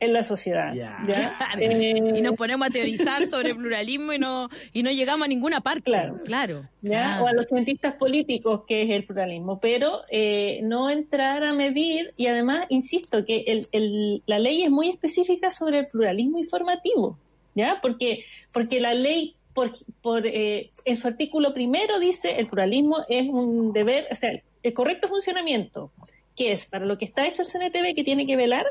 en 0.00 0.12
la 0.12 0.22
sociedad. 0.22 0.72
Eh, 1.58 1.94
y 2.16 2.20
nos 2.20 2.36
ponemos 2.36 2.68
a 2.68 2.70
teorizar 2.70 3.24
sobre 3.26 3.54
pluralismo 3.54 4.12
y 4.12 4.18
no 4.18 4.48
y 4.72 4.82
no 4.82 4.90
llegamos 4.90 5.24
a 5.24 5.28
ninguna 5.28 5.60
parte. 5.60 5.82
Claro, 5.82 6.20
claro. 6.24 6.64
O 6.82 7.26
a 7.26 7.32
los 7.32 7.46
cientistas 7.46 7.94
políticos, 7.94 8.62
que 8.66 8.82
es 8.82 8.90
el 8.90 9.04
pluralismo. 9.04 9.58
Pero 9.58 10.02
eh, 10.10 10.60
no 10.62 10.90
entrar 10.90 11.42
a 11.42 11.52
medir, 11.52 12.12
y 12.16 12.26
además, 12.26 12.66
insisto, 12.68 13.24
que 13.24 13.44
el, 13.72 14.22
la 14.26 14.38
ley 14.38 14.62
es 14.62 14.70
muy 14.70 14.88
específica 14.88 15.50
sobre 15.50 15.80
el 15.80 15.86
pluralismo 15.86 16.38
informativo. 16.38 17.18
¿ya? 17.54 17.80
Porque, 17.82 18.24
porque 18.52 18.80
la 18.80 18.94
ley 18.94 19.34
por, 19.52 19.72
por 20.00 20.26
eh, 20.26 20.70
en 20.84 20.96
su 20.96 21.08
artículo 21.08 21.52
primero 21.52 21.98
dice 21.98 22.36
el 22.38 22.46
pluralismo 22.46 23.04
es 23.08 23.28
un 23.28 23.72
deber, 23.72 24.06
o 24.10 24.14
sea, 24.14 24.30
el 24.62 24.72
correcto 24.74 25.08
funcionamiento, 25.08 25.90
que 26.36 26.52
es 26.52 26.66
para 26.66 26.86
lo 26.86 26.96
que 26.98 27.04
está 27.04 27.26
hecho 27.26 27.42
el 27.42 27.48
CNTV, 27.48 27.94
que 27.94 28.04
tiene 28.04 28.26
que 28.26 28.36
velar 28.36 28.64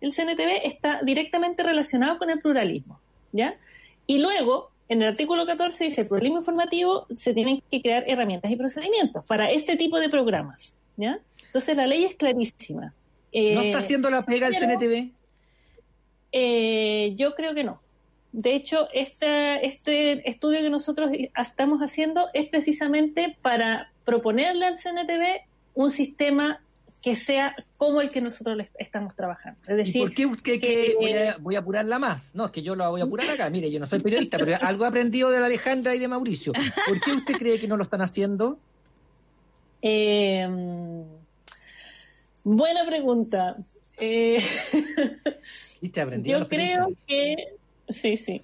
el 0.00 0.12
CNTV 0.12 0.62
está 0.64 1.00
directamente 1.02 1.62
relacionado 1.62 2.18
con 2.18 2.30
el 2.30 2.40
pluralismo, 2.40 3.00
¿ya? 3.32 3.56
Y 4.06 4.18
luego, 4.18 4.70
en 4.88 5.02
el 5.02 5.08
artículo 5.08 5.44
14 5.46 5.84
dice, 5.84 6.02
el 6.02 6.08
pluralismo 6.08 6.38
informativo 6.38 7.06
se 7.16 7.34
tienen 7.34 7.62
que 7.70 7.82
crear 7.82 8.04
herramientas 8.06 8.50
y 8.50 8.56
procedimientos 8.56 9.26
para 9.26 9.50
este 9.50 9.76
tipo 9.76 9.98
de 9.98 10.08
programas, 10.08 10.74
¿ya? 10.96 11.18
Entonces 11.46 11.76
la 11.76 11.86
ley 11.86 12.04
es 12.04 12.14
clarísima. 12.14 12.94
¿No 13.32 13.60
está 13.60 13.78
eh, 13.78 13.80
haciendo 13.80 14.10
la 14.10 14.24
pega 14.24 14.48
el 14.48 14.54
CNTV? 14.54 15.10
Eh, 16.32 17.12
yo 17.16 17.34
creo 17.34 17.54
que 17.54 17.64
no. 17.64 17.80
De 18.32 18.54
hecho, 18.54 18.88
este, 18.92 19.66
este 19.66 20.28
estudio 20.28 20.60
que 20.60 20.68
nosotros 20.68 21.10
estamos 21.38 21.80
haciendo 21.80 22.28
es 22.34 22.48
precisamente 22.48 23.36
para 23.40 23.90
proponerle 24.04 24.66
al 24.66 24.76
CNTV 24.76 25.46
un 25.74 25.90
sistema 25.90 26.60
que 27.06 27.14
sea 27.14 27.54
como 27.76 28.00
el 28.00 28.10
que 28.10 28.20
nosotros 28.20 28.58
estamos 28.80 29.14
trabajando. 29.14 29.60
Es 29.68 29.76
decir, 29.76 30.02
¿Por 30.02 30.12
qué 30.12 30.26
usted 30.26 30.58
que, 30.60 30.96
voy, 30.98 31.12
a, 31.12 31.36
voy, 31.38 31.54
a, 31.54 31.60
apurarla 31.60 32.00
más? 32.00 32.34
No, 32.34 32.46
es 32.46 32.50
que 32.50 32.62
yo 32.62 32.74
la 32.74 32.88
voy 32.88 33.00
a 33.00 33.04
apurar 33.04 33.30
acá. 33.30 33.48
Mire, 33.48 33.70
yo 33.70 33.78
no 33.78 33.86
soy 33.86 34.00
periodista, 34.00 34.38
pero 34.38 34.56
algo 34.60 34.84
he 34.84 34.88
aprendido 34.88 35.30
de 35.30 35.38
la 35.38 35.46
Alejandra 35.46 35.94
y 35.94 36.00
de 36.00 36.08
Mauricio. 36.08 36.52
¿Por 36.52 37.00
qué 37.00 37.12
usted 37.12 37.34
cree 37.34 37.60
que 37.60 37.68
no 37.68 37.76
lo 37.76 37.84
están 37.84 38.00
haciendo? 38.00 38.58
Eh, 39.82 40.48
buena 42.42 42.84
pregunta. 42.84 43.56
Eh, 43.98 44.42
yo 46.24 46.48
creo 46.48 46.92
que 47.06 47.36
sí, 47.88 48.16
sí. 48.16 48.42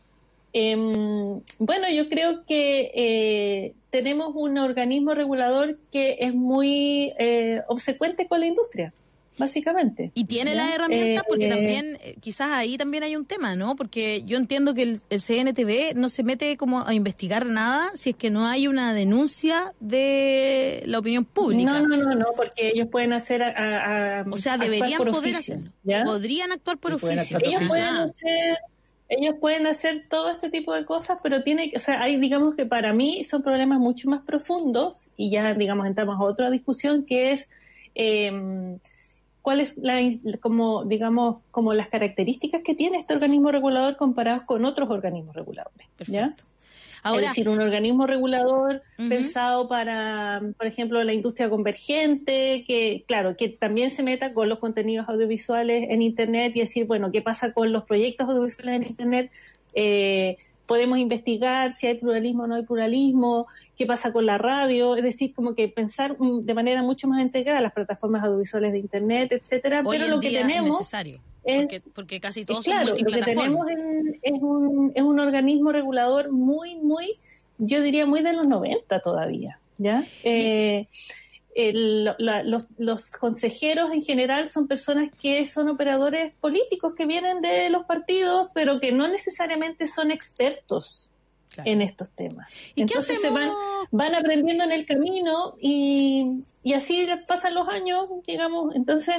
Em, 0.53 1.41
bueno, 1.59 1.89
yo 1.91 2.09
creo 2.09 2.45
que 2.45 2.93
eh, 2.95 3.75
tenemos 3.91 4.33
un 4.35 4.59
organismo 4.59 5.15
regulador 5.15 5.79
que 5.91 6.19
es 6.21 6.35
muy 6.35 7.13
eh, 7.19 7.63
obsecuente 7.69 8.27
con 8.27 8.41
la 8.41 8.47
industria 8.47 8.93
básicamente. 9.39 10.11
Y 10.15 10.25
tiene 10.25 10.55
las 10.55 10.75
herramientas 10.75 11.25
porque 11.27 11.47
eh, 11.47 11.49
también, 11.49 11.99
quizás 12.21 12.51
ahí 12.53 12.77
también 12.77 13.03
hay 13.03 13.17
un 13.17 13.25
tema, 13.25 13.57
¿no? 13.57 13.77
Porque 13.77 14.23
yo 14.25 14.37
entiendo 14.37 14.75
que 14.75 14.83
el, 14.83 14.99
CNTV 15.09 15.95
no 15.97 16.09
se 16.09 16.23
mete 16.23 16.57
como 16.57 16.87
a 16.87 16.95
investigar 16.95 17.47
nada 17.47 17.91
si 17.95 18.11
es 18.11 18.17
que 18.17 18.31
no 18.31 18.47
hay 18.47 18.67
una 18.69 18.95
denuncia 18.95 19.73
de 19.81 20.83
la 20.87 20.99
opinión 20.99 21.25
pública. 21.25 21.81
No, 21.81 21.89
no, 21.89 21.97
no, 21.97 22.15
no 22.15 22.27
porque 22.37 22.69
ellos 22.69 22.89
pueden 22.89 23.13
hacer 23.13 23.43
O 24.31 24.37
sea, 24.37 24.59
deberían 24.59 25.03
poder 25.03 25.37
hacerlo. 25.37 25.71
Podrían 26.05 26.53
actuar 26.53 26.79
por 26.79 26.93
oficio. 26.95 27.39
Ellos 27.43 27.63
pueden 27.69 27.85
hacer 27.85 28.59
ellos 29.09 29.37
pueden 29.41 29.67
hacer 29.67 30.03
todo 30.09 30.31
este 30.31 30.51
tipo 30.51 30.73
de 30.73 30.85
cosas, 30.85 31.19
pero 31.23 31.43
tiene, 31.43 31.73
o 31.77 31.81
sea, 31.81 32.03
hay, 32.03 32.17
digamos 32.17 32.55
que 32.55 32.67
para 32.67 32.93
mí 32.93 33.23
son 33.25 33.43
problemas 33.43 33.79
mucho 33.79 34.09
más 34.09 34.25
profundos 34.25 35.09
y 35.17 35.31
ya, 35.31 35.53
digamos, 35.55 35.87
entramos 35.87 36.19
a 36.19 36.25
otra 36.25 36.51
discusión 36.51 37.05
que 37.05 37.33
es 37.33 37.49
eh, 37.95 38.79
cuáles 39.43 39.77
la, 39.77 40.01
como, 40.41 40.85
digamos, 40.85 41.39
como 41.51 41.75
las 41.75 41.89
características 41.89 42.63
que 42.63 42.75
tiene 42.75 42.99
este 42.99 43.13
organismo 43.13 43.51
regulador 43.51 43.97
comparados 43.97 44.45
con 44.45 44.65
otros 44.65 44.89
organismos 44.89 45.35
reguladores. 45.35 45.89
¿ya? 46.07 46.33
Ahora, 47.03 47.23
es 47.25 47.29
decir, 47.31 47.49
un 47.49 47.61
organismo 47.61 48.07
regulador 48.07 48.83
pensado 48.97 49.69
para, 49.69 50.41
por 50.57 50.67
ejemplo, 50.69 51.03
la 51.03 51.13
industria 51.13 51.51
convergente, 51.51 52.65
que, 52.67 53.05
claro, 53.09 53.37
que 53.37 53.49
también 53.49 53.91
se 53.91 54.05
meta 54.05 54.33
con 54.33 54.49
los 54.49 54.61
contenidos 54.61 55.09
audiovisuales 55.09 55.87
en 55.91 56.01
Internet 56.01 56.53
y 56.55 56.61
decir, 56.61 56.87
bueno, 56.87 57.11
¿qué 57.11 57.21
pasa 57.21 57.53
con 57.53 57.73
los 57.73 57.85
proyectos 57.85 58.29
audiovisuales 58.29 58.77
en 58.77 58.89
Internet? 58.89 59.33
Eh, 59.75 60.37
podemos 60.67 60.99
investigar 60.99 61.73
si 61.73 61.89
hay 61.89 61.95
pluralismo 61.95 62.45
o 62.45 62.47
no 62.47 62.55
hay 62.55 62.63
pluralismo, 62.63 63.49
qué 63.77 63.85
pasa 63.85 64.13
con 64.13 64.25
la 64.25 64.39
radio, 64.39 64.95
es 64.95 65.03
decir, 65.03 65.35
como 65.35 65.57
que 65.57 65.67
pensar 65.69 66.17
de 66.19 66.55
manera 66.55 66.83
mucho 66.83 67.09
más 67.09 67.21
integrada 67.21 67.61
las 67.61 67.73
plataformas 67.73 68.23
audiovisuales 68.23 68.73
de 68.73 68.79
Internet, 68.79 69.33
etcétera, 69.33 69.83
pero 69.89 70.07
lo 70.07 70.21
que 70.21 70.31
tenemos... 70.31 70.81
Es 70.81 71.23
porque, 71.95 72.21
casi 72.21 72.45
todos 72.45 72.65
son 72.65 72.87
Lo 72.87 72.95
que 72.95 73.23
tenemos 73.23 73.67
es, 74.23 74.33
un, 74.33 74.93
es 74.95 75.03
un 75.03 75.21
organismo 75.21 75.73
regulador 75.73 76.31
muy, 76.31 76.77
muy, 76.77 77.15
yo 77.59 77.83
diría 77.83 78.07
muy 78.07 78.23
de 78.23 78.33
los 78.33 78.47
90 78.47 79.01
todavía, 79.01 79.59
¿ya? 79.79 80.05
Eh, 80.23 80.87
los, 81.55 82.17
los, 82.79 83.11
consejeros 83.11 83.93
en 83.93 84.03
general 84.03 84.49
son 84.49 84.69
personas 84.69 85.11
que 85.21 85.45
son 85.47 85.69
operadores 85.69 86.33
políticos 86.41 86.95
que 86.97 87.07
vienen 87.07 87.41
de 87.43 87.69
los 87.69 87.85
partidos, 87.85 88.49
pero 88.55 88.81
que 88.81 88.93
no 88.93 89.09
necesariamente 89.09 89.87
son 89.87 90.11
expertos 90.11 91.11
en 91.65 91.83
estos 91.83 92.11
temas. 92.11 92.51
¿Y 92.75 92.83
Entonces 92.83 93.21
se 93.21 93.29
van, 93.29 93.51
van 93.91 94.15
aprendiendo 94.15 94.65
en 94.65 94.73
el 94.73 94.87
camino 94.87 95.57
y, 95.61 96.43
y 96.63 96.73
así 96.73 97.07
pasan 97.29 97.55
los 97.55 97.69
años, 97.69 98.11
digamos. 98.27 98.75
Entonces, 98.75 99.17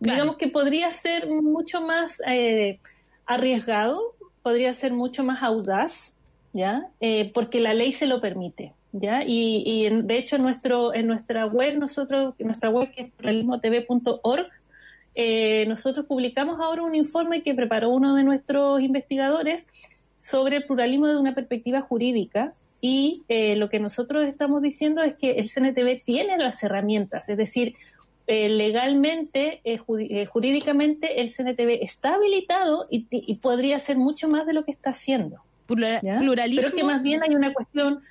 digamos 0.00 0.36
que 0.36 0.48
podría 0.48 0.90
ser 0.90 1.28
mucho 1.28 1.80
más 1.80 2.20
eh, 2.26 2.78
arriesgado, 3.26 4.14
podría 4.42 4.72
ser 4.74 4.92
mucho 4.92 5.24
más 5.24 5.42
audaz, 5.42 6.14
¿ya? 6.52 6.88
Eh, 7.00 7.30
porque 7.34 7.60
la 7.60 7.74
ley 7.74 7.92
se 7.92 8.06
lo 8.06 8.20
permite. 8.20 8.72
¿ya? 8.92 9.22
Y, 9.26 9.88
de 9.90 10.18
hecho 10.18 10.36
en, 10.36 10.42
nuestro, 10.42 10.94
en 10.94 11.06
nuestra 11.06 11.46
web, 11.46 11.78
nosotros, 11.78 12.34
en 12.38 12.46
nuestra 12.46 12.70
web 12.70 12.90
que 12.90 13.02
es 13.02 13.10
pluralismotv.org, 13.12 14.46
eh, 15.14 15.66
nosotros 15.66 16.06
publicamos 16.06 16.60
ahora 16.60 16.82
un 16.82 16.94
informe 16.94 17.42
que 17.42 17.54
preparó 17.54 17.90
uno 17.90 18.14
de 18.14 18.22
nuestros 18.22 18.80
investigadores 18.80 19.66
sobre 20.20 20.56
el 20.56 20.64
pluralismo 20.64 21.06
desde 21.06 21.20
una 21.20 21.34
perspectiva 21.34 21.80
jurídica 21.82 22.52
y 22.80 23.24
eh, 23.28 23.56
lo 23.56 23.68
que 23.68 23.80
nosotros 23.80 24.26
estamos 24.26 24.62
diciendo 24.62 25.02
es 25.02 25.16
que 25.16 25.32
el 25.32 25.50
CNTV 25.50 26.02
tiene 26.04 26.38
las 26.38 26.62
herramientas, 26.62 27.28
es 27.28 27.36
decir, 27.36 27.74
eh, 28.28 28.48
legalmente, 28.48 29.60
jurídicamente, 30.30 31.20
el 31.20 31.32
CNTV 31.34 31.82
está 31.82 32.14
habilitado 32.14 32.86
y, 32.90 33.34
podría 33.36 33.76
hacer 33.76 33.96
mucho 33.96 34.28
más 34.28 34.46
de 34.46 34.52
lo 34.52 34.64
que 34.64 34.70
está 34.70 34.90
haciendo. 34.90 35.42
Pluralismo. 35.66 36.62
Pero 36.62 36.74
que 36.76 36.84
más 36.84 37.02
bien 37.02 37.22
hay 37.22 37.34
una 37.34 37.52
cuestión 37.52 38.02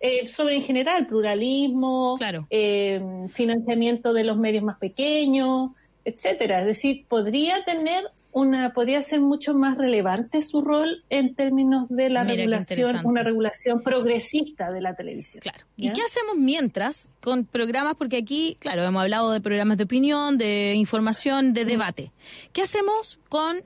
eh, 0.00 0.28
sobre 0.28 0.54
en 0.54 0.62
general 0.62 1.06
pluralismo, 1.06 2.16
eh, 2.50 3.00
financiamiento 3.32 4.12
de 4.12 4.22
los 4.22 4.38
medios 4.38 4.62
más 4.62 4.78
pequeños, 4.78 5.72
etcétera. 6.04 6.60
Es 6.60 6.66
decir, 6.66 7.04
podría 7.08 7.64
tener 7.64 8.04
una, 8.38 8.72
podría 8.72 9.02
ser 9.02 9.20
mucho 9.20 9.54
más 9.54 9.76
relevante 9.76 10.42
su 10.42 10.60
rol 10.60 11.04
en 11.10 11.34
términos 11.34 11.88
de 11.88 12.10
la 12.10 12.24
regulación, 12.24 13.00
una 13.04 13.22
regulación 13.22 13.82
progresista 13.82 14.70
de 14.72 14.80
la 14.80 14.94
televisión. 14.94 15.40
Claro. 15.40 15.58
¿Y 15.76 15.90
qué 15.92 16.00
hacemos 16.02 16.36
mientras 16.36 17.12
con 17.20 17.44
programas? 17.44 17.94
Porque 17.96 18.16
aquí, 18.18 18.56
claro, 18.60 18.82
hemos 18.82 19.02
hablado 19.02 19.30
de 19.30 19.40
programas 19.40 19.76
de 19.76 19.84
opinión, 19.84 20.38
de 20.38 20.74
información, 20.74 21.52
de 21.52 21.64
debate. 21.64 22.12
¿Qué 22.52 22.62
hacemos 22.62 23.18
con 23.28 23.62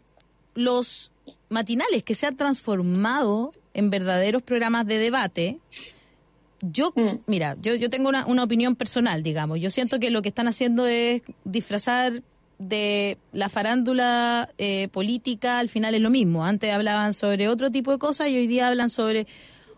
los 0.55 1.13
matinales 1.49 2.03
que 2.03 2.15
se 2.15 2.27
han 2.27 2.37
transformado 2.37 3.53
en 3.75 3.91
verdaderos 3.91 4.43
programas 4.43 4.87
de 4.87 4.99
debate? 4.99 5.59
yo, 6.63 6.93
mm. 6.95 7.19
mira, 7.27 7.57
yo, 7.61 7.75
yo 7.75 7.91
tengo 7.91 8.09
una, 8.09 8.25
una 8.27 8.45
opinión 8.45 8.77
personal, 8.77 9.23
digamos. 9.23 9.61
Yo 9.61 9.69
siento 9.71 9.99
que 9.99 10.11
lo 10.11 10.23
que 10.23 10.29
están 10.29 10.49
haciendo 10.49 10.87
es 10.87 11.23
disfrazar 11.45 12.23
de 12.69 13.19
la 13.33 13.49
farándula 13.49 14.51
eh, 14.59 14.89
política, 14.93 15.59
al 15.59 15.69
final 15.69 15.95
es 15.95 16.01
lo 16.01 16.11
mismo. 16.11 16.45
Antes 16.45 16.73
hablaban 16.73 17.13
sobre 17.13 17.49
otro 17.49 17.71
tipo 17.71 17.93
de 17.93 17.99
cosas 17.99 18.29
y 18.29 18.37
hoy 18.37 18.47
día 18.47 18.69
hablan 18.69 18.89
sobre 18.89 19.27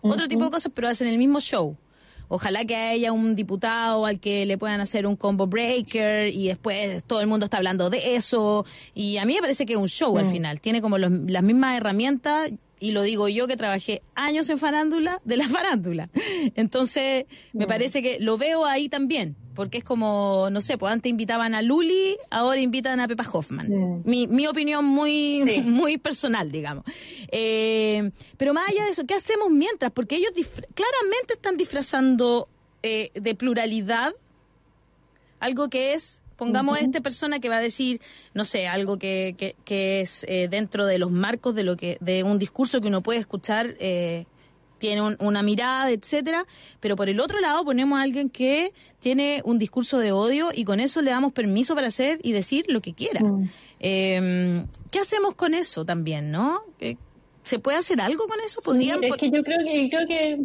otro 0.03 0.29
tipo 0.29 0.45
de 0.45 0.51
cosas, 0.51 0.71
pero 0.75 0.89
hacen 0.89 1.09
el 1.09 1.19
mismo 1.19 1.41
show. 1.41 1.77
Ojalá 2.29 2.65
que 2.65 2.75
haya 2.75 3.13
un 3.13 3.35
diputado 3.35 4.07
al 4.07 4.19
que 4.19 4.47
le 4.47 4.59
puedan 4.59 4.81
hacer 4.81 5.07
un 5.07 5.17
combo 5.17 5.47
breaker 5.47 6.29
y 6.29 6.49
después 6.49 7.05
todo 7.05 7.21
el 7.21 7.27
mundo 7.27 7.45
está 7.45 7.59
hablando 7.59 7.91
de 7.91 8.17
eso. 8.17 8.65
Y 8.95 9.19
a 9.19 9.25
mí 9.25 9.35
me 9.35 9.41
parece 9.41 9.67
que 9.67 9.75
es 9.75 9.79
un 9.79 9.89
show 9.89 10.17
al 10.19 10.31
final. 10.31 10.61
Tiene 10.61 10.81
como 10.81 10.99
las 10.99 11.11
mismas 11.11 11.77
herramientas 11.77 12.51
y 12.85 12.91
lo 12.91 13.01
digo 13.01 13.29
yo 13.29 13.47
que 13.47 13.57
trabajé 13.57 14.03
años 14.15 14.51
en 14.51 14.59
farándula, 14.59 15.19
de 15.25 15.39
la 15.39 15.49
farándula. 15.49 16.11
Entonces, 16.55 17.25
me 17.55 17.67
parece 17.67 18.03
que 18.03 18.21
lo 18.21 18.37
veo 18.37 18.67
ahí 18.67 18.91
también, 18.91 19.37
porque 19.55 19.79
es 19.79 19.85
como, 19.85 20.49
no 20.53 20.61
sé, 20.61 20.77
pues 20.77 20.93
antes 20.93 21.09
invitaban 21.09 21.55
a 21.55 21.63
Luli, 21.63 22.19
ahora 22.31 22.61
invitan 22.61 23.01
a 23.01 23.09
Pepa 23.09 23.25
Hoffman. 23.33 24.03
Mi, 24.05 24.27
mi 24.27 24.47
opinión 24.47 24.85
muy, 24.85 25.63
muy 25.65 25.97
personal, 25.97 26.53
digamos. 26.53 26.85
Eh, 27.33 28.11
pero 28.37 28.53
más 28.53 28.69
allá 28.69 28.85
de 28.85 28.91
eso, 28.91 29.07
¿qué 29.07 29.15
hacemos 29.15 29.49
mientras? 29.49 29.91
Porque 29.91 30.17
ellos 30.17 30.33
claramente 30.75 31.33
están 31.33 31.57
disfrazando 31.57 32.51
eh, 32.83 33.11
de 33.15 33.35
pluralidad 33.35 34.15
algo 35.41 35.71
que 35.71 35.95
es 35.95 36.23
Pongamos 36.37 36.79
a 36.79 36.81
esta 36.81 37.01
persona 37.01 37.39
que 37.39 37.49
va 37.49 37.59
a 37.59 37.61
decir, 37.61 38.01
no 38.33 38.45
sé, 38.45 38.67
algo 38.67 38.99
que, 38.99 39.55
que, 39.65 40.01
es 40.01 40.25
eh, 40.29 40.49
dentro 40.49 40.87
de 40.87 40.99
los 40.99 41.11
marcos 41.11 41.55
de 41.55 41.65
lo 41.65 41.77
que 41.77 41.99
de 42.01 42.23
un 42.23 42.39
discurso 42.39 42.81
que 42.81 42.89
uno 42.89 43.03
puede 43.03 43.21
escuchar, 43.21 43.75
eh, 43.79 44.27
tiene 44.79 45.17
una 45.19 45.43
mirada, 45.43 45.91
etcétera, 45.91 46.45
pero 46.81 46.97
por 46.97 47.09
el 47.09 47.21
otro 47.21 47.41
lado 47.41 47.65
ponemos 47.65 47.99
a 47.99 48.03
alguien 48.03 48.29
que 48.29 48.75
tiene 48.99 49.41
un 49.45 49.59
discurso 49.59 49.99
de 49.99 50.13
odio 50.13 50.51
y 50.55 50.65
con 50.65 50.81
eso 50.81 51.01
le 51.01 51.11
damos 51.11 51.33
permiso 51.33 51.75
para 51.75 51.87
hacer 51.87 52.19
y 52.23 52.33
decir 52.33 52.67
lo 52.69 52.83
que 52.83 52.93
quiera. 52.93 53.21
Em, 53.79 54.67
¿Qué 54.91 54.99
hacemos 54.99 55.35
con 55.37 55.55
eso 55.55 55.87
también, 55.87 56.31
no? 56.31 56.61
¿Se 57.45 57.59
puede 57.59 57.79
hacer 57.79 58.01
algo 58.01 58.27
con 58.27 58.39
eso? 58.41 58.61
¿Podrían 58.63 59.05
es 59.05 59.13
que 59.17 59.31
yo 59.31 59.43
creo 59.43 59.59
que, 59.59 59.89
creo 59.91 60.07
que 60.07 60.41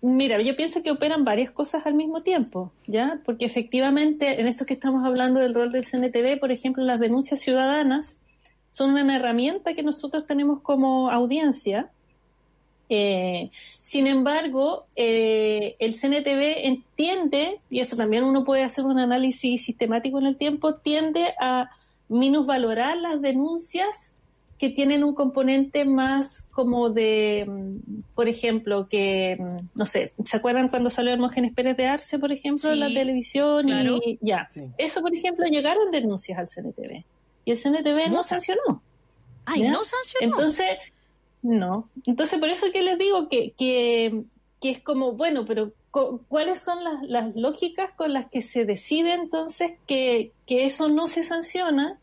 Mira, 0.00 0.40
yo 0.40 0.54
pienso 0.54 0.82
que 0.82 0.92
operan 0.92 1.24
varias 1.24 1.50
cosas 1.50 1.84
al 1.84 1.94
mismo 1.94 2.22
tiempo, 2.22 2.70
¿ya? 2.86 3.20
Porque 3.24 3.44
efectivamente, 3.44 4.40
en 4.40 4.46
esto 4.46 4.64
que 4.64 4.74
estamos 4.74 5.04
hablando 5.04 5.40
del 5.40 5.54
rol 5.54 5.72
del 5.72 5.84
CNTV, 5.84 6.38
por 6.38 6.52
ejemplo, 6.52 6.84
las 6.84 7.00
denuncias 7.00 7.40
ciudadanas 7.40 8.16
son 8.70 8.90
una 8.90 9.16
herramienta 9.16 9.74
que 9.74 9.82
nosotros 9.82 10.24
tenemos 10.24 10.60
como 10.60 11.10
audiencia. 11.10 11.90
Eh, 12.88 13.50
sin 13.76 14.06
embargo, 14.06 14.86
eh, 14.94 15.74
el 15.80 15.94
CNTV 15.94 16.66
entiende, 16.66 17.60
y 17.68 17.80
eso 17.80 17.96
también 17.96 18.22
uno 18.22 18.44
puede 18.44 18.62
hacer 18.62 18.84
un 18.84 19.00
análisis 19.00 19.64
sistemático 19.64 20.20
en 20.20 20.26
el 20.26 20.36
tiempo, 20.36 20.76
tiende 20.76 21.34
a 21.40 21.70
minusvalorar 22.08 22.96
las 22.98 23.20
denuncias 23.20 24.14
que 24.58 24.70
tienen 24.70 25.04
un 25.04 25.14
componente 25.14 25.84
más 25.84 26.48
como 26.50 26.90
de, 26.90 27.46
mm, 27.48 28.02
por 28.14 28.28
ejemplo, 28.28 28.88
que, 28.88 29.36
mm, 29.38 29.68
no 29.76 29.86
sé, 29.86 30.12
¿se 30.24 30.36
acuerdan 30.36 30.68
cuando 30.68 30.90
salió 30.90 31.12
Hermógenes 31.12 31.52
Pérez 31.54 31.76
de 31.76 31.86
Arce, 31.86 32.18
por 32.18 32.32
ejemplo, 32.32 32.72
en 32.72 32.80
la 32.80 32.88
televisión? 32.88 33.68
Y 33.68 34.18
ya. 34.20 34.50
Eso, 34.76 35.00
por 35.00 35.14
ejemplo, 35.14 35.46
llegaron 35.46 35.90
denuncias 35.92 36.38
al 36.38 36.48
CNTV. 36.48 37.04
Y 37.44 37.52
el 37.52 37.58
CNTV 37.58 38.10
no, 38.10 38.24
sancionó. 38.24 38.82
Ay, 39.44 39.62
no 39.62 39.82
sancionó. 39.84 40.34
Entonces, 40.34 40.66
no. 41.42 41.88
Entonces, 42.04 42.38
por 42.40 42.48
eso 42.48 42.66
que 42.72 42.82
les 42.82 42.98
digo 42.98 43.28
que, 43.28 43.52
que, 43.56 44.24
que 44.60 44.70
es 44.70 44.80
como, 44.80 45.12
bueno, 45.12 45.46
pero 45.46 45.72
¿cuáles 46.28 46.58
son 46.58 46.82
las, 46.82 47.02
las 47.02 47.34
lógicas 47.36 47.92
con 47.96 48.12
las 48.12 48.26
que 48.26 48.42
se 48.42 48.64
decide 48.64 49.14
entonces 49.14 49.72
que, 49.86 50.32
que 50.46 50.66
eso 50.66 50.88
no 50.88 51.06
se 51.06 51.22
sanciona? 51.22 51.98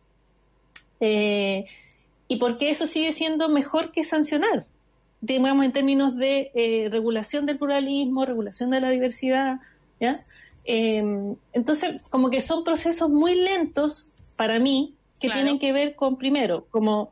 Eh, 1.01 1.65
y 2.27 2.37
por 2.37 2.57
qué 2.57 2.69
eso 2.69 2.87
sigue 2.87 3.11
siendo 3.11 3.49
mejor 3.49 3.91
que 3.91 4.03
sancionar, 4.03 4.65
digamos 5.21 5.65
en 5.65 5.71
términos 5.71 6.17
de 6.17 6.51
eh, 6.55 6.89
regulación 6.91 7.45
del 7.45 7.57
pluralismo, 7.57 8.25
regulación 8.25 8.69
de 8.71 8.81
la 8.81 8.89
diversidad, 8.89 9.59
¿ya? 9.99 10.23
Em, 10.65 11.35
entonces, 11.53 12.01
como 12.09 12.29
que 12.29 12.41
son 12.41 12.63
procesos 12.63 13.09
muy 13.09 13.35
lentos 13.35 14.09
para 14.35 14.59
mí 14.59 14.95
que 15.19 15.29
tienen 15.29 15.59
que 15.59 15.71
ver 15.71 15.95
con, 15.95 16.17
primero, 16.17 16.65
como 16.71 17.11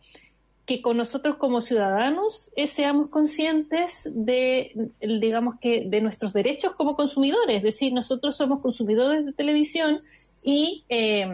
que 0.66 0.82
con 0.82 0.98
nosotros 0.98 1.36
como 1.38 1.62
ciudadanos 1.62 2.52
eh, 2.56 2.68
seamos 2.68 3.10
conscientes 3.10 4.10
de, 4.14 4.90
digamos 5.02 5.60
que, 5.60 5.86
de 5.86 6.02
nuestros 6.02 6.34
derechos 6.34 6.74
como 6.74 6.96
consumidores, 6.96 7.58
es 7.58 7.64
decir, 7.64 7.94
nosotros 7.94 8.38
somos 8.38 8.62
consumidores 8.62 9.26
de 9.26 9.34
televisión 9.34 10.02
y 10.42 10.84
eh, 10.90 11.28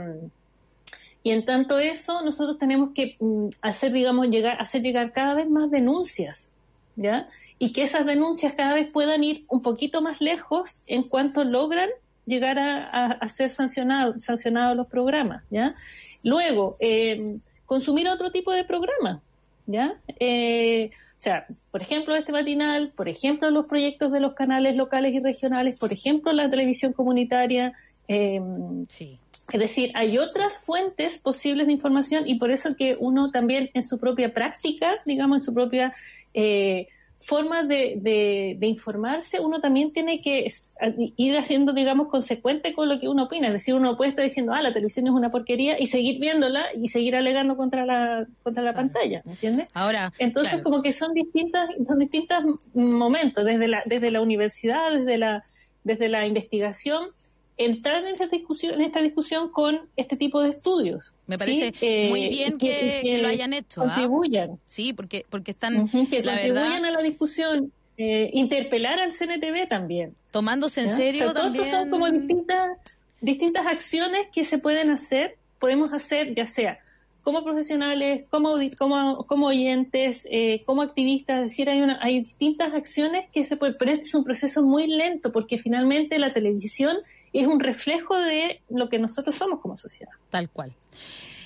y 1.23 1.31
en 1.31 1.45
tanto 1.45 1.79
eso, 1.79 2.21
nosotros 2.23 2.57
tenemos 2.57 2.91
que 2.93 3.17
mm, 3.19 3.49
hacer, 3.61 3.91
digamos, 3.91 4.29
llegar, 4.29 4.57
hacer 4.61 4.81
llegar 4.81 5.11
cada 5.11 5.33
vez 5.33 5.49
más 5.49 5.69
denuncias, 5.69 6.47
¿ya? 6.95 7.27
Y 7.57 7.73
que 7.73 7.83
esas 7.83 8.05
denuncias 8.05 8.55
cada 8.55 8.73
vez 8.73 8.89
puedan 8.89 9.23
ir 9.23 9.43
un 9.49 9.61
poquito 9.61 10.01
más 10.01 10.21
lejos 10.21 10.81
en 10.87 11.03
cuanto 11.03 11.43
logran 11.43 11.89
llegar 12.25 12.59
a, 12.59 13.27
ser 13.27 13.49
sancionados 13.49 14.23
sancionados 14.23 14.77
los 14.77 14.87
programas, 14.87 15.43
¿ya? 15.49 15.75
Luego, 16.23 16.75
em, 16.79 17.39
consumir 17.65 18.07
otro 18.07 18.31
tipo 18.31 18.53
de 18.53 18.63
programa, 18.63 19.21
¿ya? 19.65 19.95
Eh, 20.19 20.91
o 20.93 21.21
sea, 21.21 21.47
por 21.71 21.81
ejemplo, 21.81 22.15
este 22.15 22.31
matinal, 22.31 22.93
por 22.95 23.09
ejemplo, 23.09 23.51
los 23.51 23.65
proyectos 23.65 24.11
de 24.11 24.21
los 24.21 24.35
canales 24.35 24.77
locales 24.77 25.13
y 25.13 25.19
regionales, 25.19 25.77
por 25.77 25.91
ejemplo, 25.91 26.31
la 26.31 26.49
televisión 26.49 26.93
comunitaria. 26.93 27.73
Eh, 28.07 28.39
sí. 28.87 29.19
Es 29.51 29.59
decir, 29.59 29.91
hay 29.95 30.17
otras 30.17 30.57
fuentes 30.57 31.17
posibles 31.17 31.67
de 31.67 31.73
información 31.73 32.27
y 32.27 32.35
por 32.35 32.51
eso 32.51 32.75
que 32.75 32.95
uno 32.99 33.31
también 33.31 33.69
en 33.73 33.83
su 33.83 33.97
propia 33.97 34.33
práctica, 34.33 34.95
digamos, 35.05 35.39
en 35.39 35.43
su 35.43 35.53
propia 35.53 35.93
eh, 36.33 36.87
forma 37.19 37.63
de, 37.63 38.57
informarse, 38.61 39.39
uno 39.39 39.59
también 39.59 39.91
tiene 39.91 40.21
que 40.21 40.49
ir 41.17 41.37
haciendo, 41.37 41.73
digamos, 41.73 42.07
consecuente 42.07 42.73
con 42.73 42.87
lo 42.87 42.99
que 42.99 43.09
uno 43.09 43.25
opina. 43.25 43.47
Es 43.47 43.53
decir, 43.53 43.75
uno 43.75 43.97
puede 43.97 44.11
estar 44.11 44.23
diciendo, 44.23 44.53
ah, 44.53 44.61
la 44.61 44.71
televisión 44.71 45.07
es 45.07 45.13
una 45.13 45.29
porquería 45.29 45.79
y 45.79 45.87
seguir 45.87 46.19
viéndola 46.19 46.65
y 46.81 46.87
seguir 46.87 47.15
alegando 47.15 47.57
contra 47.57 47.85
la, 47.85 48.25
contra 48.41 48.63
la 48.63 48.73
pantalla, 48.73 49.21
¿me 49.25 49.33
entiendes? 49.33 49.67
Ahora, 49.73 50.13
Entonces, 50.17 50.61
como 50.61 50.81
que 50.81 50.93
son 50.93 51.13
distintas, 51.13 51.69
son 51.85 51.99
distintos 51.99 52.37
momentos, 52.73 53.43
desde 53.43 53.67
la, 53.67 53.83
desde 53.85 54.11
la 54.11 54.21
universidad, 54.21 54.91
desde 54.93 55.17
la, 55.17 55.43
desde 55.83 56.07
la 56.07 56.25
investigación, 56.25 57.09
entrar 57.59 58.03
en 58.05 58.13
esta 58.13 58.27
discusión, 58.27 58.73
en 58.75 58.81
esta 58.81 59.01
discusión 59.01 59.49
con 59.51 59.81
este 59.97 60.15
tipo 60.15 60.41
de 60.41 60.49
estudios. 60.49 61.13
Me 61.27 61.37
parece 61.37 61.73
muy 62.09 62.23
eh, 62.23 62.29
bien 62.29 62.57
que, 62.57 63.19
lo 63.21 63.27
hayan 63.27 63.53
hecho. 63.53 63.81
¿ah? 63.81 63.85
Contribuyan. 63.87 64.57
Sí, 64.65 64.93
porque, 64.93 65.25
porque 65.29 65.51
están, 65.51 65.87
que 66.09 66.23
la 66.23 66.33
contribuyan 66.33 66.85
a 66.85 66.91
la 66.91 67.01
discusión. 67.01 67.71
Eh, 68.01 68.29
interpelar 68.31 68.97
al 68.97 69.11
CNTV 69.11 69.67
también. 69.67 70.15
Tomándose 70.31 70.79
en 70.79 70.87
serio 70.87 71.33
también. 71.33 71.69
son 71.69 71.89
como 71.89 72.09
distintas, 72.09 72.71
distintas 73.19 73.65
acciones 73.65 74.27
que 74.33 74.45
se 74.45 74.57
pueden 74.57 74.89
hacer, 74.89 75.35
podemos 75.59 75.91
hacer 75.91 76.33
ya 76.33 76.47
sea 76.47 76.79
como 77.23 77.43
profesionales, 77.43 78.23
como, 78.29 78.55
como, 78.77 79.25
como 79.27 79.47
oyentes, 79.47 80.27
eh, 80.31 80.63
como 80.65 80.81
activistas, 80.81 81.39
es 81.39 81.43
decir, 81.49 81.69
hay, 81.69 81.81
una, 81.81 81.99
hay 82.01 82.21
distintas 82.21 82.73
acciones 82.73 83.27
que 83.31 83.43
se 83.43 83.57
pueden, 83.57 83.75
pero 83.77 83.91
este 83.91 84.05
es 84.05 84.15
un 84.15 84.23
proceso 84.23 84.63
muy 84.63 84.87
lento 84.87 85.31
porque 85.31 85.57
finalmente 85.57 86.17
la 86.17 86.31
televisión 86.31 86.97
es 87.33 87.47
un 87.47 87.59
reflejo 87.59 88.19
de 88.19 88.61
lo 88.69 88.89
que 88.89 88.99
nosotros 88.99 89.35
somos 89.35 89.59
como 89.59 89.77
sociedad. 89.77 90.11
Tal 90.29 90.49
cual. 90.49 90.73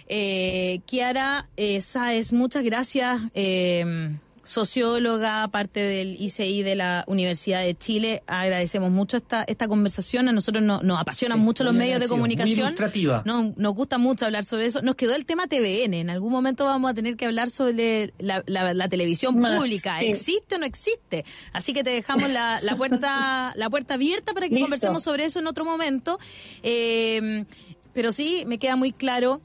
Eh, 0.08 0.82
Kiara 0.86 1.48
eh, 1.56 1.82
Sáez, 1.82 2.34
muchas 2.34 2.64
gracias. 2.64 3.22
Eh, 3.34 4.16
socióloga, 4.44 5.48
parte 5.48 5.80
del 5.80 6.20
ICI 6.20 6.64
de 6.64 6.76
la 6.76 7.04
Universidad 7.08 7.62
de 7.62 7.76
Chile. 7.76 8.24
Agradecemos 8.28 8.92
mucho 8.92 9.18
esta, 9.18 9.44
esta 9.44 9.68
conversación. 9.68 10.28
A 10.28 10.32
nosotros 10.32 10.64
nos, 10.64 11.00
apasionan 11.00 11.40
mucho 11.40 11.64
los 11.64 11.74
medios 11.74 12.00
de 12.00 12.08
comunicación. 12.08 12.60
ilustrativa. 12.60 13.24
nos 13.26 13.76
gusta 13.76 13.98
mucho 13.98 14.26
hablar 14.26 14.44
sobre 14.44 14.66
eso. 14.66 14.82
Nos 14.82 14.96
quedó 14.96 15.16
el 15.16 15.26
tema 15.26 15.48
TVN. 15.48 15.94
En 15.94 16.10
algún 16.10 16.32
momento 16.32 16.66
vamos 16.66 16.92
a 16.92 16.94
tener 16.94 17.16
que 17.16 17.26
hablar 17.26 17.50
sobre 17.50 18.14
la, 18.20 18.44
la, 18.46 18.90
televisión 18.90 19.36
pública. 19.36 20.02
¿Existe 20.02 20.56
o 20.56 20.60
no 20.60 20.66
existe? 20.66 21.26
Así 21.54 21.74
que 21.74 21.84
te 21.84 21.92
dejamos 21.92 22.30
la, 22.30 22.60
la 22.62 22.76
puerta, 22.78 23.54
la 23.56 23.70
puerta 23.70 23.94
abierta 23.96 24.34
para 24.34 24.50
que 24.50 24.60
conversemos 24.60 25.04
sobre 25.04 25.26
eso 25.26 25.40
en 25.40 25.48
otro 25.48 25.64
momento. 25.66 26.20
Eh, 26.64 27.46
pero 27.94 28.12
sí, 28.12 28.44
me 28.48 28.58
queda 28.58 28.76
muy 28.76 28.92
claro 28.92 29.42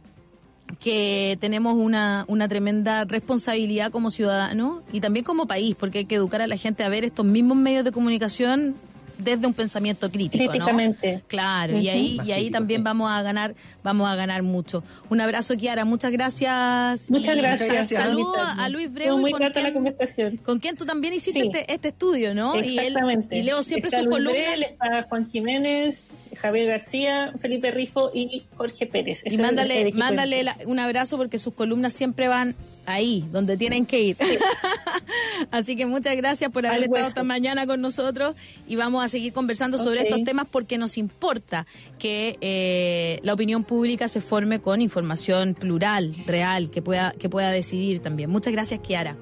que 0.80 1.36
tenemos 1.40 1.74
una, 1.74 2.24
una 2.28 2.48
tremenda 2.48 3.04
responsabilidad 3.04 3.90
como 3.90 4.10
ciudadanos 4.10 4.82
y 4.92 5.00
también 5.00 5.24
como 5.24 5.46
país, 5.46 5.74
porque 5.78 5.98
hay 5.98 6.04
que 6.04 6.16
educar 6.16 6.42
a 6.42 6.46
la 6.46 6.56
gente 6.56 6.84
a 6.84 6.88
ver 6.88 7.04
estos 7.04 7.24
mismos 7.24 7.56
medios 7.56 7.84
de 7.84 7.92
comunicación 7.92 8.74
desde 9.18 9.46
un 9.46 9.52
pensamiento 9.52 10.10
crítico, 10.10 10.44
Críticamente. 10.44 11.22
Claro, 11.26 11.76
y 11.78 11.88
ahí 11.88 12.18
y 12.24 12.32
ahí 12.32 12.50
también 12.50 12.84
vamos 12.84 13.10
a 13.10 13.20
ganar 13.22 13.54
vamos 13.82 14.08
a 14.08 14.14
ganar 14.14 14.42
mucho. 14.42 14.84
Un 15.10 15.20
abrazo 15.20 15.56
Kiara, 15.56 15.84
muchas 15.84 16.12
gracias. 16.12 17.10
Muchas 17.10 17.36
gracias. 17.36 17.88
Saludos 17.88 18.36
a 18.38 18.68
Luis 18.68 18.92
Breu 18.92 19.18
muy 19.18 19.32
con 19.32 19.40
quien, 19.50 19.64
la 19.64 19.72
conversación. 19.72 20.36
con 20.38 20.58
quien 20.58 20.76
tú 20.76 20.86
también 20.86 21.14
hiciste 21.14 21.40
este, 21.40 21.72
este, 21.72 21.88
estudio, 21.88 22.34
¿no? 22.34 22.54
Exactamente. 22.54 23.36
Y, 23.36 23.40
él, 23.40 23.44
y 23.44 23.46
leo 23.46 23.62
siempre 23.62 23.90
sus 23.90 24.06
columnas. 24.06 24.60
está 24.70 25.02
Juan 25.08 25.28
Jiménez, 25.28 26.06
Javier 26.40 26.66
García, 26.66 27.32
Felipe 27.40 27.70
Rifo 27.70 28.10
y 28.14 28.44
Jorge 28.54 28.86
Pérez. 28.86 29.22
y 29.24 29.36
mándale, 29.38 29.92
mándale 29.92 30.44
un 30.66 30.78
abrazo 30.78 31.16
porque 31.16 31.38
sus 31.38 31.54
columnas 31.54 31.92
siempre 31.92 32.28
van 32.28 32.54
ahí, 32.88 33.24
donde 33.30 33.56
tienen 33.56 33.86
que 33.86 34.00
ir. 34.00 34.16
Así 35.50 35.76
que 35.76 35.86
muchas 35.86 36.16
gracias 36.16 36.50
por 36.50 36.66
haber 36.66 36.84
estado 36.84 37.06
esta 37.06 37.22
mañana 37.22 37.66
con 37.66 37.80
nosotros 37.80 38.34
y 38.66 38.76
vamos 38.76 39.04
a 39.04 39.08
seguir 39.08 39.32
conversando 39.32 39.78
sobre 39.78 40.00
estos 40.00 40.24
temas 40.24 40.46
porque 40.50 40.78
nos 40.78 40.98
importa 40.98 41.66
que 41.98 42.38
eh, 42.40 43.20
la 43.22 43.34
opinión 43.34 43.64
pública 43.64 44.08
se 44.08 44.20
forme 44.20 44.60
con 44.60 44.80
información 44.80 45.54
plural, 45.54 46.14
real, 46.26 46.70
que 46.70 46.82
pueda, 46.82 47.12
que 47.12 47.28
pueda 47.28 47.50
decidir 47.50 48.00
también. 48.00 48.30
Muchas 48.30 48.52
gracias, 48.52 48.80
Kiara. 48.80 49.16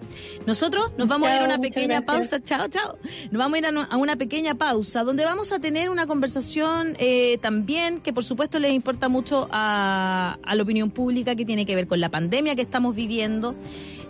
Nosotros 0.47 0.93
nos 0.97 1.09
vamos 1.09 1.29
a 1.29 1.37
ir 1.37 1.43
a 1.43 1.45
una 1.45 1.59
pequeña 1.59 2.01
pausa. 2.01 2.43
Chao, 2.43 2.69
chao. 2.69 2.97
Nos 3.31 3.39
vamos 3.39 3.57
a 3.57 3.59
ir 3.59 3.67
a 3.67 3.97
una 3.97 4.17
pequeña 4.17 4.55
pausa 4.55 5.03
donde 5.03 5.25
vamos 5.25 5.53
a 5.53 5.59
tener 5.59 5.91
una 5.91 6.07
conversación 6.07 6.97
eh, 6.99 7.39
también 7.39 8.01
que 8.01 8.13
por 8.13 8.25
supuesto 8.25 8.59
les 8.59 8.73
importa 8.73 9.09
mucho 9.09 9.49
a, 9.51 10.39
a 10.43 10.55
la 10.55 10.63
opinión 10.63 10.91
pública 10.91 11.35
que 11.35 11.45
tiene 11.45 11.67
que 11.67 11.75
ver 11.75 11.87
con 11.87 12.01
la 12.01 12.09
pandemia 12.09 12.55
que 12.55 12.63
estamos 12.63 12.95
viviendo 12.95 13.56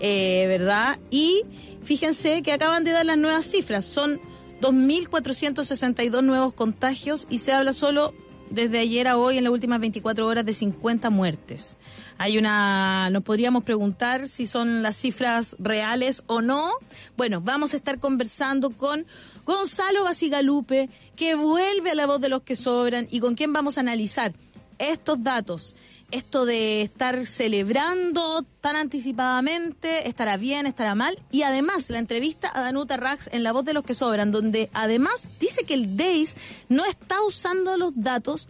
eh, 0.01 0.45
¿verdad? 0.49 0.99
Y 1.11 1.43
fíjense 1.83 2.43
que 2.43 2.53
acaban 2.53 2.85
de 2.85 2.93
dar 2.93 3.07
las 3.07 3.19
nuevas 3.19 3.47
cifras, 3.47 3.85
son 3.85 4.21
2.462 4.61 6.23
nuevos 6.23 6.55
contagios 6.55 7.27
y 7.29 7.39
se 7.39 7.53
habla 7.53 7.73
solo 7.73 8.15
desde 8.51 8.79
ayer 8.79 9.09
a 9.09 9.17
hoy 9.17 9.39
en 9.39 9.45
las 9.45 9.53
últimas 9.53 9.81
24 9.81 10.27
horas 10.27 10.45
de 10.45 10.53
50 10.53 11.11
muertes. 11.11 11.77
Hay 12.19 12.39
una, 12.39 13.11
nos 13.11 13.23
podríamos 13.23 13.65
preguntar 13.65 14.29
si 14.29 14.47
son 14.47 14.83
las 14.83 14.97
cifras 14.97 15.57
reales 15.59 16.23
o 16.27 16.41
no. 16.41 16.71
Bueno, 17.17 17.41
vamos 17.41 17.75
a 17.75 17.77
estar 17.77 17.99
conversando 17.99 18.71
con 18.71 19.07
Gonzalo 19.45 20.05
Basigalupe, 20.05 20.89
que 21.17 21.35
vuelve 21.35 21.91
a 21.91 21.95
la 21.95 22.07
voz 22.07 22.21
de 22.21 22.29
los 22.29 22.43
que 22.43 22.57
sobran 22.57 23.07
y 23.11 23.21
con 23.21 23.35
quien 23.35 23.53
vamos 23.53 23.77
a 23.79 23.81
analizar 23.81 24.33
estos 24.79 25.23
datos 25.23 25.75
esto 26.11 26.47
de 26.47 26.83
estar 26.83 27.27
celebrando 27.27 28.45
tan 28.61 28.77
anticipadamente, 28.77 30.09
estará 30.09 30.37
bien, 30.37 30.67
estará 30.67 30.95
mal. 30.95 31.19
Y 31.31 31.43
además, 31.43 31.91
la 31.91 31.99
entrevista 31.99 32.51
a 32.55 32.63
Danuta 32.63 32.97
Rax 32.97 33.29
en 33.33 33.43
La 33.43 33.53
Voz 33.53 33.65
de 33.65 33.73
los 33.73 33.85
que 33.85 33.95
Sobran, 33.95 34.31
donde 34.31 34.71
además 34.73 35.27
dice 35.41 35.65
que 35.65 35.75
el 35.75 35.97
DEIS 35.97 36.37
no 36.69 36.85
está 36.85 37.23
usando 37.23 37.77
los 37.77 38.01
datos 38.01 38.49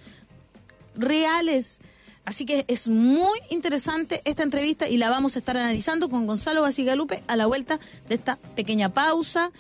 reales. 0.95 1.81
Así 2.25 2.45
que 2.45 2.65
es 2.67 2.89
muy 2.89 3.39
interesante 3.51 4.21
esta 4.25 4.43
entrevista 4.43 4.89
y 4.89 4.97
la 4.97 5.09
vamos 5.11 5.37
a 5.37 5.39
estar 5.39 5.57
analizando 5.57 6.09
con 6.11 6.27
Gonzalo 6.27 6.63
Basigalupe 6.63 7.23
a 7.29 7.37
la 7.37 7.47
vuelta 7.47 7.79
de 8.09 8.17
esta 8.17 8.37
pequeña 8.57 8.89
pausa. 8.89 9.53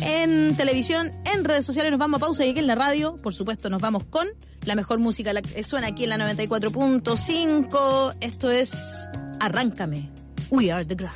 En 0.00 0.56
televisión, 0.56 1.12
en 1.24 1.44
redes 1.44 1.64
sociales 1.64 1.92
nos 1.92 2.00
vamos 2.00 2.18
a 2.18 2.20
pausa 2.26 2.44
y 2.44 2.50
aquí 2.50 2.58
en 2.58 2.66
la 2.66 2.74
radio, 2.74 3.16
por 3.22 3.32
supuesto, 3.32 3.70
nos 3.70 3.80
vamos 3.80 4.02
con 4.04 4.26
la 4.66 4.74
mejor 4.74 4.98
música 4.98 5.32
que 5.42 5.62
suena 5.62 5.88
aquí 5.88 6.04
en 6.04 6.10
la 6.10 6.18
94.5. 6.18 8.16
Esto 8.20 8.50
es 8.50 9.08
Arráncame. 9.40 10.10
We 10.50 10.70
are 10.70 10.84
the 10.84 10.94
Grand. 10.94 11.14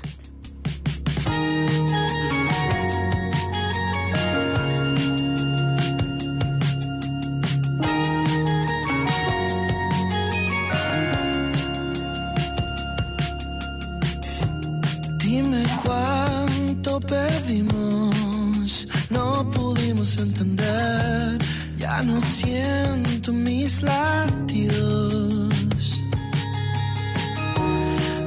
Dime 15.18 15.64
cuánto 15.82 17.01
perdimos, 17.01 18.86
no 19.11 19.51
pudimos 19.51 20.16
entender 20.16 21.47
ya 21.89 22.03
no 22.03 22.20
siento 22.20 23.32
mis 23.32 23.82
latidos. 23.82 25.49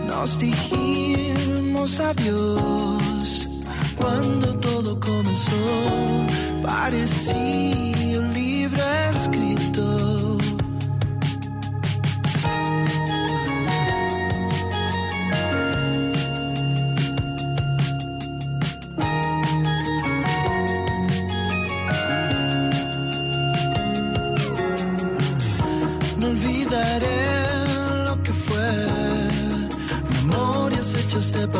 Nos 0.07 0.39
dijimos 0.39 1.99
adiós 1.99 3.47
cuando 3.99 4.47
todo 4.67 4.99
comenzó. 4.99 5.65
Parecía 6.63 8.19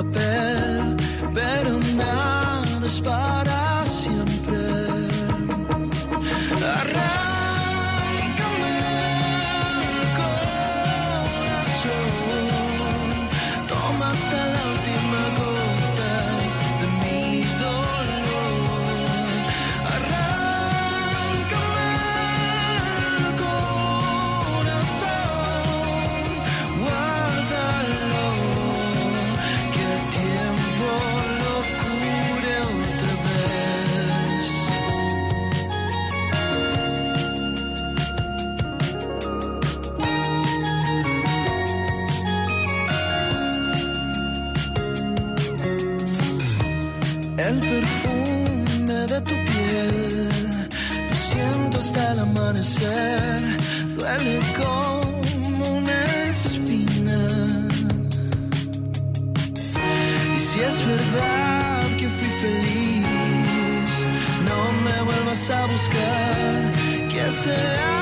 papel, 0.04 0.98
pero 1.34 1.80
nada 1.96 2.86
es 2.88 3.00
para 3.02 3.61
duele 53.96 54.40
como 54.58 55.78
una 55.78 56.04
espina. 56.26 57.68
Y 60.36 60.40
si 60.40 60.60
es 60.60 60.86
verdad 60.86 61.84
que 61.98 62.10
fui 62.10 62.30
feliz, 62.46 63.92
no 64.46 64.60
me 64.84 65.02
vuelvas 65.04 65.50
a 65.50 65.66
buscar, 65.68 66.72
que 67.10 67.32
sea 67.32 68.01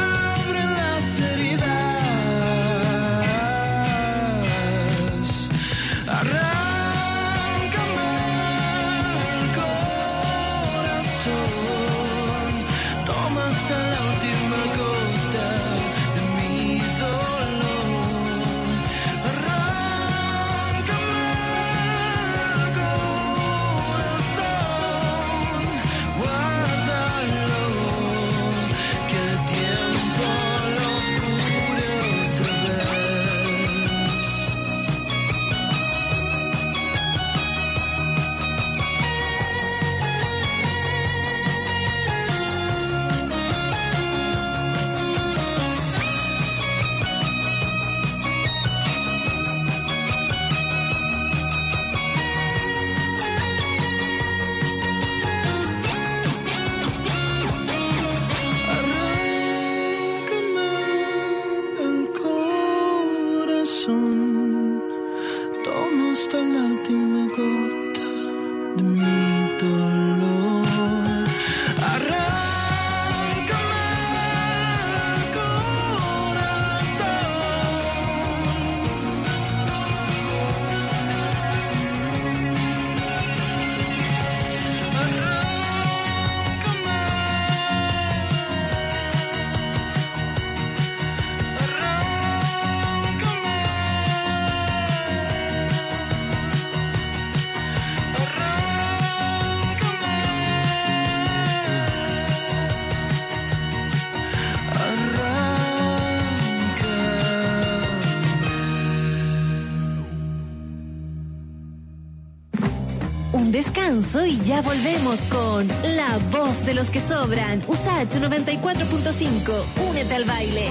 descanso 113.99 114.25
y 114.25 114.39
ya 114.45 114.61
volvemos 114.61 115.21
con 115.25 115.67
La 115.67 116.17
Voz 116.31 116.65
de 116.65 116.73
los 116.73 116.89
que 116.89 116.99
Sobran. 116.99 117.63
USACH 117.67 118.15
94.5. 118.15 119.89
Únete 119.89 120.15
al 120.15 120.23
baile. 120.23 120.67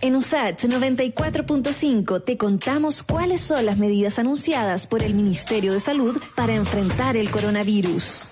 En 0.00 0.16
USACH 0.16 0.64
94.5 0.64 2.24
te 2.24 2.36
contamos 2.36 3.02
cuáles 3.02 3.40
son 3.40 3.66
las 3.66 3.78
medidas 3.78 4.18
anunciadas 4.18 4.86
por 4.86 5.02
el 5.02 5.14
Ministerio 5.14 5.72
de 5.72 5.80
Salud 5.80 6.20
para 6.34 6.54
enfrentar 6.54 7.16
el 7.16 7.30
coronavirus. 7.30 8.24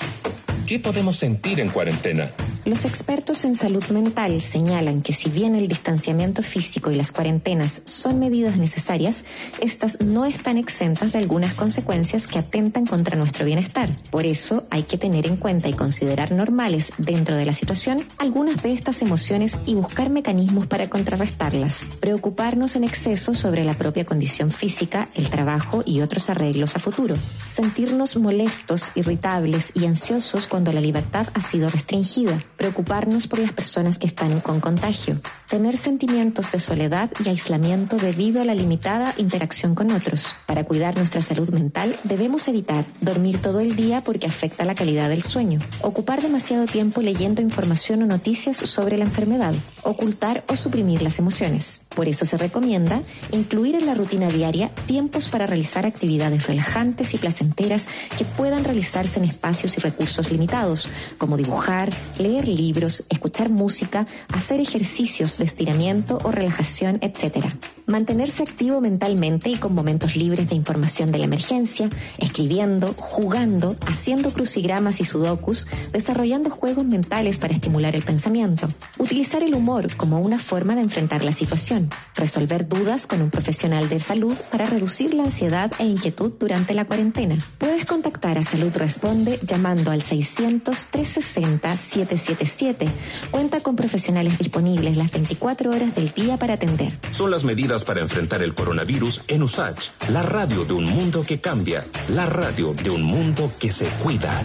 ¿Qué 0.67 0.79
podemos 0.81 1.17
sentir 1.17 1.61
en 1.61 1.69
cuarentena? 1.69 2.31
Los 2.71 2.85
expertos 2.85 3.45
en 3.45 3.57
salud 3.57 3.85
mental 3.87 4.41
señalan 4.41 5.03
que 5.03 5.13
si 5.13 5.29
bien 5.29 5.57
el 5.57 5.67
distanciamiento 5.67 6.41
físico 6.41 6.93
y 6.93 6.95
las 6.95 7.11
cuarentenas 7.11 7.81
son 7.83 8.21
medidas 8.21 8.59
necesarias, 8.59 9.25
estas 9.61 10.01
no 10.01 10.25
están 10.25 10.57
exentas 10.57 11.11
de 11.11 11.19
algunas 11.19 11.55
consecuencias 11.55 12.29
que 12.29 12.39
atentan 12.39 12.87
contra 12.87 13.17
nuestro 13.17 13.45
bienestar. 13.45 13.89
Por 14.13 14.25
eso 14.25 14.69
hay 14.71 14.85
que 14.85 14.99
tener 14.99 15.27
en 15.27 15.35
cuenta 15.35 15.69
y 15.69 15.73
considerar 15.73 16.31
normales 16.31 16.93
dentro 16.97 17.35
de 17.35 17.45
la 17.45 17.55
situación 17.55 18.05
algunas 18.19 18.63
de 18.63 18.73
estas 18.73 19.03
emociones 19.03 19.59
y 19.67 19.75
buscar 19.75 20.09
mecanismos 20.09 20.69
para 20.69 20.89
contrarrestarlas. 20.89 21.81
Preocuparnos 21.99 22.77
en 22.77 22.85
exceso 22.85 23.35
sobre 23.35 23.65
la 23.65 23.75
propia 23.75 24.05
condición 24.05 24.53
física, 24.53 25.09
el 25.17 25.29
trabajo 25.29 25.83
y 25.85 26.03
otros 26.03 26.31
arreglos 26.31 26.77
a 26.77 26.79
futuro. 26.79 27.17
Sentirnos 27.53 28.15
molestos, 28.17 28.93
irritables 28.95 29.73
y 29.75 29.87
ansiosos 29.87 30.47
cuando 30.47 30.73
la 30.73 30.81
libertad 30.81 31.27
ha 31.35 31.41
sido 31.41 31.69
restringida 31.69 32.39
preocuparnos 32.61 33.27
por 33.27 33.39
las 33.39 33.55
personas 33.55 33.99
que 33.99 34.07
están 34.07 34.39
con 34.41 34.61
contagio, 34.61 35.19
tener 35.49 35.79
sentimientos 35.79 36.53
de 36.53 36.61
soledad 36.61 37.11
y 37.25 37.31
aislamiento 37.31 37.97
debido 37.97 38.43
a 38.43 38.45
la 38.45 38.55
limitada 38.55 39.15
interacción 39.17 39.75
con 39.75 39.91
otros. 39.91 40.27
Para 40.45 40.65
cuidar 40.65 40.95
nuestra 40.95 41.23
salud 41.23 41.49
mental 41.49 41.97
debemos 42.05 42.49
evitar 42.49 42.85
dormir 43.01 43.41
todo 43.41 43.61
el 43.61 43.77
día 43.77 44.03
porque 44.03 44.27
afecta 44.27 44.67
la 44.67 44.75
calidad 44.75 45.09
del 45.09 45.23
sueño, 45.23 45.59
ocupar 45.81 46.21
demasiado 46.21 46.67
tiempo 46.67 47.01
leyendo 47.01 47.41
información 47.41 48.03
o 48.03 48.07
noticias 48.07 48.59
sobre 48.59 48.99
la 48.99 49.05
enfermedad, 49.05 49.55
ocultar 49.83 50.45
o 50.47 50.55
suprimir 50.55 51.01
las 51.01 51.19
emociones. 51.19 51.81
Por 51.95 52.09
eso 52.09 52.25
se 52.25 52.39
recomienda 52.39 53.03
incluir 53.33 53.75
en 53.75 53.87
la 53.87 53.95
rutina 53.95 54.29
diaria 54.29 54.69
tiempos 54.87 55.29
para 55.29 55.47
realizar 55.47 55.87
actividades 55.87 56.47
relajantes 56.47 57.15
y 57.15 57.19
placenteras 57.19 57.87
que 58.17 58.25
puedan 58.25 58.65
realizarse 58.65 59.19
en 59.19 59.25
espacios 59.25 59.77
y 59.77 59.81
recursos 59.81 60.31
limitados, 60.31 60.89
como 61.19 61.37
dibujar, 61.37 61.91
leer 62.19 62.47
libros, 62.49 63.05
escuchar 63.09 63.49
música, 63.49 64.07
hacer 64.33 64.61
ejercicios 64.61 65.37
de 65.39 65.45
estiramiento 65.45 66.19
o 66.23 66.31
relajación, 66.31 66.99
etc. 67.03 67.47
Mantenerse 67.91 68.45
activo 68.45 68.81
mentalmente 68.81 69.49
y 69.49 69.57
con 69.57 69.75
momentos 69.75 70.15
libres 70.15 70.49
de 70.49 70.55
información 70.55 71.11
de 71.11 71.19
la 71.19 71.25
emergencia, 71.25 71.91
escribiendo, 72.19 72.95
jugando, 72.97 73.75
haciendo 73.85 74.31
crucigramas 74.31 75.01
y 75.01 75.05
sudokus, 75.05 75.67
desarrollando 75.93 76.51
juegos 76.51 76.85
mentales 76.85 77.39
para 77.39 77.53
estimular 77.53 77.97
el 77.97 78.03
pensamiento. 78.03 78.69
Utilizar 78.99 79.43
el 79.43 79.57
humor 79.57 79.93
como 79.97 80.21
una 80.21 80.39
forma 80.39 80.77
de 80.77 80.83
enfrentar 80.83 81.25
la 81.25 81.33
situación. 81.33 81.91
Resolver 82.15 82.69
dudas 82.69 83.09
con 83.09 83.23
un 83.23 83.31
profesional 83.31 83.89
de 83.89 83.99
salud 83.99 84.37
para 84.53 84.67
reducir 84.67 85.13
la 85.13 85.25
ansiedad 85.25 85.73
e 85.81 85.85
inquietud 85.85 86.31
durante 86.39 86.75
la 86.75 86.85
cuarentena. 86.85 87.39
Puedes 87.59 87.87
contactar 87.87 88.39
a 88.39 88.43
Salud 88.43 88.71
Responde 88.77 89.41
llamando 89.45 89.91
al 89.91 90.03
600 90.03 90.87
360 90.93 91.77
777. 91.77 92.87
Cuenta 93.33 93.59
con 93.59 93.75
profesionales 93.75 94.39
disponibles 94.39 94.97
las 94.97 95.11
24 95.11 95.71
horas 95.71 95.93
del 95.97 96.13
día 96.13 96.37
para 96.37 96.55
atender. 96.55 96.93
Son 97.11 97.33
las 97.33 97.43
medidas 97.43 97.80
para 97.85 98.01
enfrentar 98.01 98.43
el 98.43 98.55
coronavirus 98.55 99.23
en 99.29 99.43
USACH, 99.43 99.91
la 100.11 100.23
radio 100.23 100.65
de 100.65 100.73
un 100.75 100.85
mundo 100.85 101.25
que 101.27 101.41
cambia, 101.41 101.85
la 102.09 102.27
radio 102.27 102.75
de 102.75 102.91
un 102.91 103.03
mundo 103.03 103.53
que 103.59 103.73
se 103.73 103.87
cuida. 104.03 104.45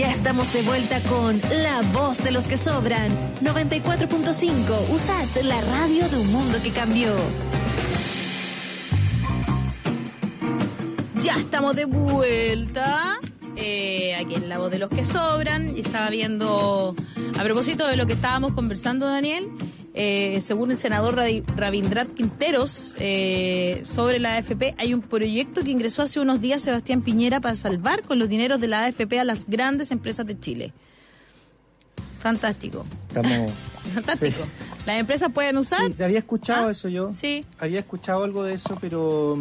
Ya 0.00 0.10
estamos 0.10 0.52
de 0.52 0.62
vuelta 0.62 0.98
con 1.00 1.40
La 1.62 1.82
Voz 1.92 2.24
de 2.24 2.30
los 2.30 2.46
que 2.46 2.56
Sobran. 2.56 3.10
94.5 3.42 4.94
USACH, 4.94 5.44
la 5.44 5.60
radio 5.60 6.08
de 6.08 6.16
un 6.16 6.32
mundo 6.32 6.58
que 6.62 6.70
cambió. 6.70 7.12
Ya 11.22 11.34
estamos 11.36 11.76
de 11.76 11.84
vuelta. 11.84 13.18
Eh, 13.60 14.14
aquí 14.16 14.34
en 14.34 14.48
La 14.48 14.58
Voz 14.58 14.70
de 14.70 14.78
los 14.78 14.90
que 14.90 15.04
Sobran. 15.04 15.76
Y 15.76 15.80
estaba 15.80 16.10
viendo, 16.10 16.94
a 17.38 17.42
propósito 17.42 17.86
de 17.86 17.96
lo 17.96 18.06
que 18.06 18.14
estábamos 18.14 18.52
conversando, 18.52 19.06
Daniel, 19.06 19.48
eh, 19.94 20.40
según 20.44 20.70
el 20.70 20.76
senador 20.76 21.16
Ravi- 21.16 21.44
Ravindrat 21.56 22.08
Quinteros, 22.14 22.94
eh, 22.98 23.82
sobre 23.84 24.18
la 24.18 24.36
AFP, 24.36 24.74
hay 24.78 24.94
un 24.94 25.00
proyecto 25.02 25.62
que 25.64 25.70
ingresó 25.70 26.02
hace 26.02 26.20
unos 26.20 26.40
días 26.40 26.62
Sebastián 26.62 27.02
Piñera 27.02 27.40
para 27.40 27.56
salvar 27.56 28.02
con 28.02 28.18
los 28.18 28.28
dineros 28.28 28.60
de 28.60 28.68
la 28.68 28.84
AFP 28.84 29.18
a 29.18 29.24
las 29.24 29.46
grandes 29.46 29.90
empresas 29.90 30.26
de 30.26 30.38
Chile. 30.38 30.72
Fantástico, 32.20 32.84
Estamos... 33.08 33.52
fantástico. 33.94 34.44
Las 34.86 35.00
empresas 35.00 35.30
pueden 35.32 35.56
usar. 35.56 35.92
Sí, 35.94 36.02
había 36.02 36.18
escuchado 36.18 36.68
Ah, 36.68 36.70
eso 36.70 36.88
yo. 36.88 37.10
Sí. 37.12 37.44
Había 37.58 37.80
escuchado 37.80 38.24
algo 38.24 38.44
de 38.44 38.54
eso, 38.54 38.76
pero 38.80 39.38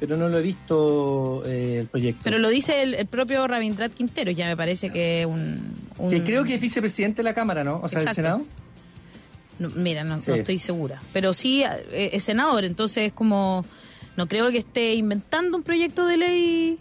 pero 0.00 0.16
no 0.16 0.28
lo 0.28 0.38
he 0.38 0.42
visto 0.42 1.42
eh, 1.46 1.78
el 1.80 1.86
proyecto. 1.86 2.20
Pero 2.24 2.38
lo 2.38 2.48
dice 2.48 2.82
el, 2.82 2.94
el 2.94 3.06
propio 3.06 3.46
Ravindrat 3.46 3.92
Quinteros, 3.94 4.34
ya 4.34 4.46
me 4.46 4.56
parece 4.56 4.90
que 4.90 5.24
un... 5.26 5.74
un- 5.98 6.10
Que 6.10 6.22
creo 6.22 6.44
que 6.44 6.54
es 6.54 6.60
vicepresidente 6.60 7.18
de 7.18 7.24
la 7.24 7.34
Cámara, 7.34 7.64
¿no? 7.64 7.80
O 7.82 7.88
sea, 7.88 8.00
del. 8.00 8.14
Senado. 8.14 8.42
No, 9.58 9.70
mira, 9.70 10.02
no, 10.04 10.20
Sí. 10.20 10.30
no 10.30 10.36
estoy 10.36 10.58
segura. 10.58 11.00
Pero 11.12 11.32
sí 11.32 11.62
eh, 11.64 12.10
es 12.12 12.24
senador, 12.24 12.64
entonces 12.64 13.06
es 13.08 13.12
como. 13.12 13.64
No 14.16 14.28
creo 14.28 14.50
que 14.50 14.58
esté 14.58 14.94
inventando 14.94 15.56
un 15.56 15.62
proyecto 15.62 16.06
de 16.06 16.16
ley. 16.16 16.78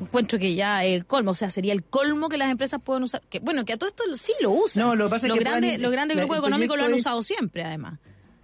Encuentro 0.00 0.38
que 0.40 0.54
ya 0.56 0.84
el 0.84 1.06
colmo, 1.06 1.30
o 1.32 1.34
sea, 1.36 1.50
sería 1.50 1.72
el 1.72 1.84
colmo 1.84 2.28
que 2.28 2.36
las 2.36 2.50
empresas 2.50 2.80
puedan 2.82 3.04
usar. 3.04 3.22
Que, 3.30 3.38
bueno, 3.38 3.64
que 3.64 3.72
a 3.74 3.76
todo 3.76 3.88
esto 3.90 4.02
sí 4.16 4.32
lo 4.40 4.50
usan. 4.50 4.82
No, 4.84 4.94
lo 4.96 5.04
que 5.06 5.10
pasa 5.10 5.26
es 5.26 5.28
los 5.28 5.38
que 5.38 5.44
grandes, 5.44 5.70
puedan- 5.70 5.82
los 5.82 5.92
grandes 5.92 6.16
grupos 6.16 6.38
económicos 6.38 6.76
lo 6.76 6.84
han 6.84 6.94
es- 6.94 7.00
usado 7.00 7.22
siempre, 7.22 7.62
además. 7.62 7.98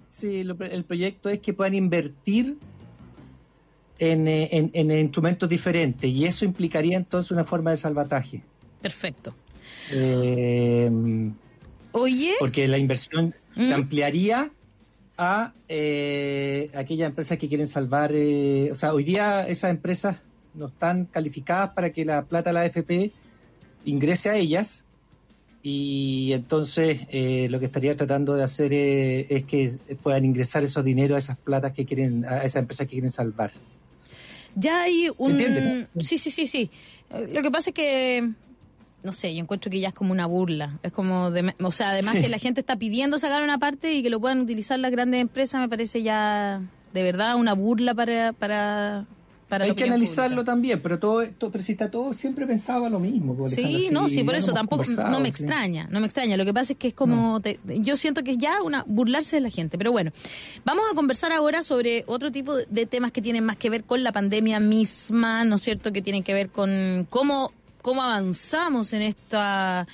Sí, 0.08 0.42
lo- 0.44 0.56
el 0.60 0.84
proyecto 0.84 1.28
es 1.28 1.40
que 1.40 1.52
puedan 1.52 1.74
invertir 1.74 2.56
en, 4.00 4.26
eh, 4.26 4.48
en- 4.50 4.70
en 4.74 4.90
instrumentos 4.90 5.48
diferentes 5.48 6.10
y 6.10 6.24
eso 6.26 6.44
implicaría 6.44 6.96
entonces 6.96 7.30
una 7.30 7.44
forma 7.44 7.70
de 7.70 7.76
salvataje. 7.76 8.42
Perfecto. 8.82 9.34
Eh, 9.92 10.90
Oye, 11.92 12.32
porque 12.38 12.66
la 12.68 12.78
inversión 12.78 13.34
se 13.54 13.74
ampliaría 13.74 14.50
a 15.18 15.52
eh, 15.68 16.70
aquellas 16.74 17.08
empresas 17.10 17.36
que 17.38 17.48
quieren 17.48 17.66
salvar. 17.66 18.12
eh, 18.14 18.70
o 18.72 18.74
sea, 18.74 18.94
hoy 18.94 19.04
día 19.04 19.46
esas 19.46 19.70
empresas 19.70 20.16
no 20.54 20.66
están 20.68 21.04
calificadas 21.04 21.70
para 21.70 21.90
que 21.92 22.04
la 22.04 22.24
plata 22.24 22.50
de 22.50 22.54
la 22.54 22.60
AFP 22.62 23.12
ingrese 23.84 24.30
a 24.30 24.36
ellas 24.36 24.84
y 25.62 26.30
entonces 26.32 27.02
eh, 27.10 27.48
lo 27.50 27.58
que 27.60 27.66
estaría 27.66 27.94
tratando 27.96 28.34
de 28.34 28.44
hacer 28.44 28.72
eh, 28.72 29.26
es 29.28 29.44
que 29.44 29.70
puedan 30.02 30.24
ingresar 30.24 30.62
esos 30.64 30.84
dineros 30.84 31.16
a 31.16 31.18
esas 31.18 31.36
platas 31.36 31.72
que 31.72 31.84
quieren, 31.84 32.24
a 32.24 32.38
esas 32.44 32.62
empresas 32.62 32.86
que 32.86 32.92
quieren 32.92 33.10
salvar. 33.10 33.50
Ya 34.54 34.82
hay 34.82 35.10
un. 35.18 35.32
¿Entiendes, 35.32 35.88
Sí, 36.00 36.18
sí, 36.18 36.30
sí, 36.30 36.46
sí. 36.46 36.70
Lo 37.32 37.42
que 37.42 37.50
pasa 37.50 37.70
es 37.70 37.74
que. 37.74 38.30
No 39.02 39.12
sé, 39.12 39.34
yo 39.34 39.40
encuentro 39.40 39.70
que 39.70 39.80
ya 39.80 39.88
es 39.88 39.94
como 39.94 40.12
una 40.12 40.26
burla. 40.26 40.78
Es 40.82 40.92
como. 40.92 41.30
de- 41.30 41.54
o 41.62 41.72
sea, 41.72 41.90
además 41.90 42.16
Sí. 42.16 42.22
que 42.22 42.28
la 42.28 42.38
gente 42.38 42.60
está 42.60 42.76
pidiendo 42.76 43.18
sacar 43.18 43.42
una 43.42 43.58
parte 43.58 43.94
y 43.94 44.02
que 44.02 44.10
lo 44.10 44.20
puedan 44.20 44.40
utilizar 44.40 44.78
las 44.78 44.90
grandes 44.90 45.20
empresas, 45.22 45.60
me 45.60 45.68
parece 45.68 46.02
ya. 46.02 46.60
De 46.92 47.02
verdad, 47.02 47.36
una 47.36 47.54
burla 47.54 47.94
para. 47.94 48.32
para 48.32 49.06
para 49.50 49.66
Hay 49.66 49.74
que 49.74 49.84
analizarlo 49.84 50.36
pública. 50.36 50.52
también, 50.52 50.80
pero 50.80 50.98
todo 50.98 51.20
esto, 51.20 51.50
pero 51.50 51.62
si 51.62 51.72
está 51.72 51.90
todo, 51.90 52.14
siempre 52.14 52.46
pensaba 52.46 52.88
lo 52.88 52.98
mismo. 53.00 53.36
Sí, 53.50 53.88
no, 53.92 54.08
sí, 54.08 54.24
por 54.24 54.34
eso 54.36 54.52
tampoco 54.54 54.84
no 55.10 55.18
me 55.20 55.26
sí. 55.26 55.30
extraña, 55.30 55.86
no 55.90 56.00
me 56.00 56.06
extraña. 56.06 56.38
Lo 56.38 56.46
que 56.46 56.54
pasa 56.54 56.72
es 56.72 56.78
que 56.78 56.88
es 56.88 56.94
como, 56.94 57.40
te- 57.42 57.60
yo 57.66 57.96
siento 57.96 58.24
que 58.24 58.30
es 58.30 58.38
ya 58.38 58.62
una 58.62 58.84
burlarse 58.86 59.36
de 59.36 59.42
la 59.42 59.50
gente. 59.50 59.76
Pero 59.76 59.92
bueno, 59.92 60.12
vamos 60.64 60.84
a 60.90 60.94
conversar 60.94 61.32
ahora 61.32 61.62
sobre 61.62 62.04
otro 62.06 62.32
tipo 62.32 62.54
de 62.56 62.86
temas 62.86 63.10
que 63.12 63.20
tienen 63.20 63.44
más 63.44 63.56
que 63.56 63.68
ver 63.68 63.84
con 63.84 64.02
la 64.02 64.12
pandemia 64.12 64.60
misma, 64.60 65.44
¿no 65.44 65.56
es 65.56 65.62
cierto? 65.62 65.92
Que 65.92 66.00
tienen 66.00 66.22
que 66.22 66.32
ver 66.32 66.48
con 66.48 67.06
cómo 67.10 67.52
cómo 67.82 68.02
avanzamos 68.02 68.92
en 68.92 69.02
esta 69.02 69.86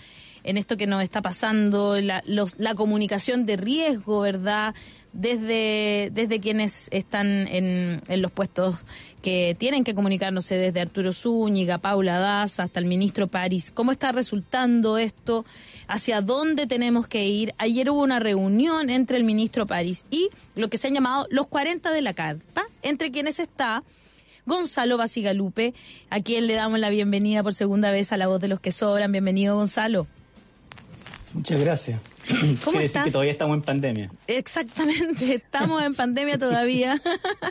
en 0.46 0.56
esto 0.56 0.76
que 0.76 0.86
nos 0.86 1.02
está 1.02 1.20
pasando, 1.22 2.00
la, 2.00 2.22
los- 2.26 2.58
la 2.58 2.74
comunicación 2.74 3.44
de 3.46 3.56
riesgo, 3.56 4.20
¿verdad? 4.20 4.74
Desde, 5.12 6.10
desde 6.12 6.40
quienes 6.40 6.88
están 6.92 7.48
en, 7.48 8.02
los 8.20 8.30
puestos 8.30 8.76
que 9.22 9.56
tienen 9.58 9.82
que 9.82 9.94
comunicarnos, 9.94 10.48
desde 10.48 10.80
Arturo 10.80 11.12
Zúñiga, 11.12 11.78
Paula 11.78 12.18
Daza, 12.18 12.64
hasta 12.64 12.80
el 12.80 12.86
ministro 12.86 13.26
París. 13.26 13.70
¿Cómo 13.74 13.92
está 13.92 14.12
resultando 14.12 14.98
esto? 14.98 15.44
¿Hacia 15.88 16.20
dónde 16.20 16.66
tenemos 16.66 17.08
que 17.08 17.26
ir? 17.26 17.54
Ayer 17.58 17.90
hubo 17.90 18.02
una 18.02 18.18
reunión 18.20 18.90
entre 18.90 19.16
el 19.16 19.24
ministro 19.24 19.66
París 19.66 20.06
y 20.10 20.28
lo 20.54 20.68
que 20.68 20.76
se 20.78 20.88
han 20.88 20.94
llamado 20.94 21.26
los 21.30 21.46
40 21.46 21.90
de 21.92 22.02
la 22.02 22.12
carta, 22.12 22.64
entre 22.82 23.10
quienes 23.10 23.38
está 23.38 23.82
Gonzalo 24.44 24.96
Basigalupe, 24.96 25.74
a 26.10 26.20
quien 26.20 26.46
le 26.46 26.54
damos 26.54 26.78
la 26.78 26.90
bienvenida 26.90 27.42
por 27.42 27.54
segunda 27.54 27.90
vez 27.90 28.12
a 28.12 28.16
la 28.16 28.26
voz 28.28 28.40
de 28.40 28.48
los 28.48 28.60
que 28.60 28.70
sobran. 28.70 29.10
Bienvenido, 29.12 29.56
Gonzalo. 29.56 30.06
Muchas 31.36 31.60
gracias. 31.60 32.00
¿Cómo 32.28 32.38
Quiere 32.42 32.78
decir 32.78 32.84
estás? 32.84 33.04
que 33.04 33.10
todavía 33.12 33.32
estamos 33.32 33.56
en 33.56 33.62
pandemia. 33.62 34.10
Exactamente, 34.26 35.34
estamos 35.36 35.82
en 35.82 35.94
pandemia 35.94 36.38
todavía 36.38 37.00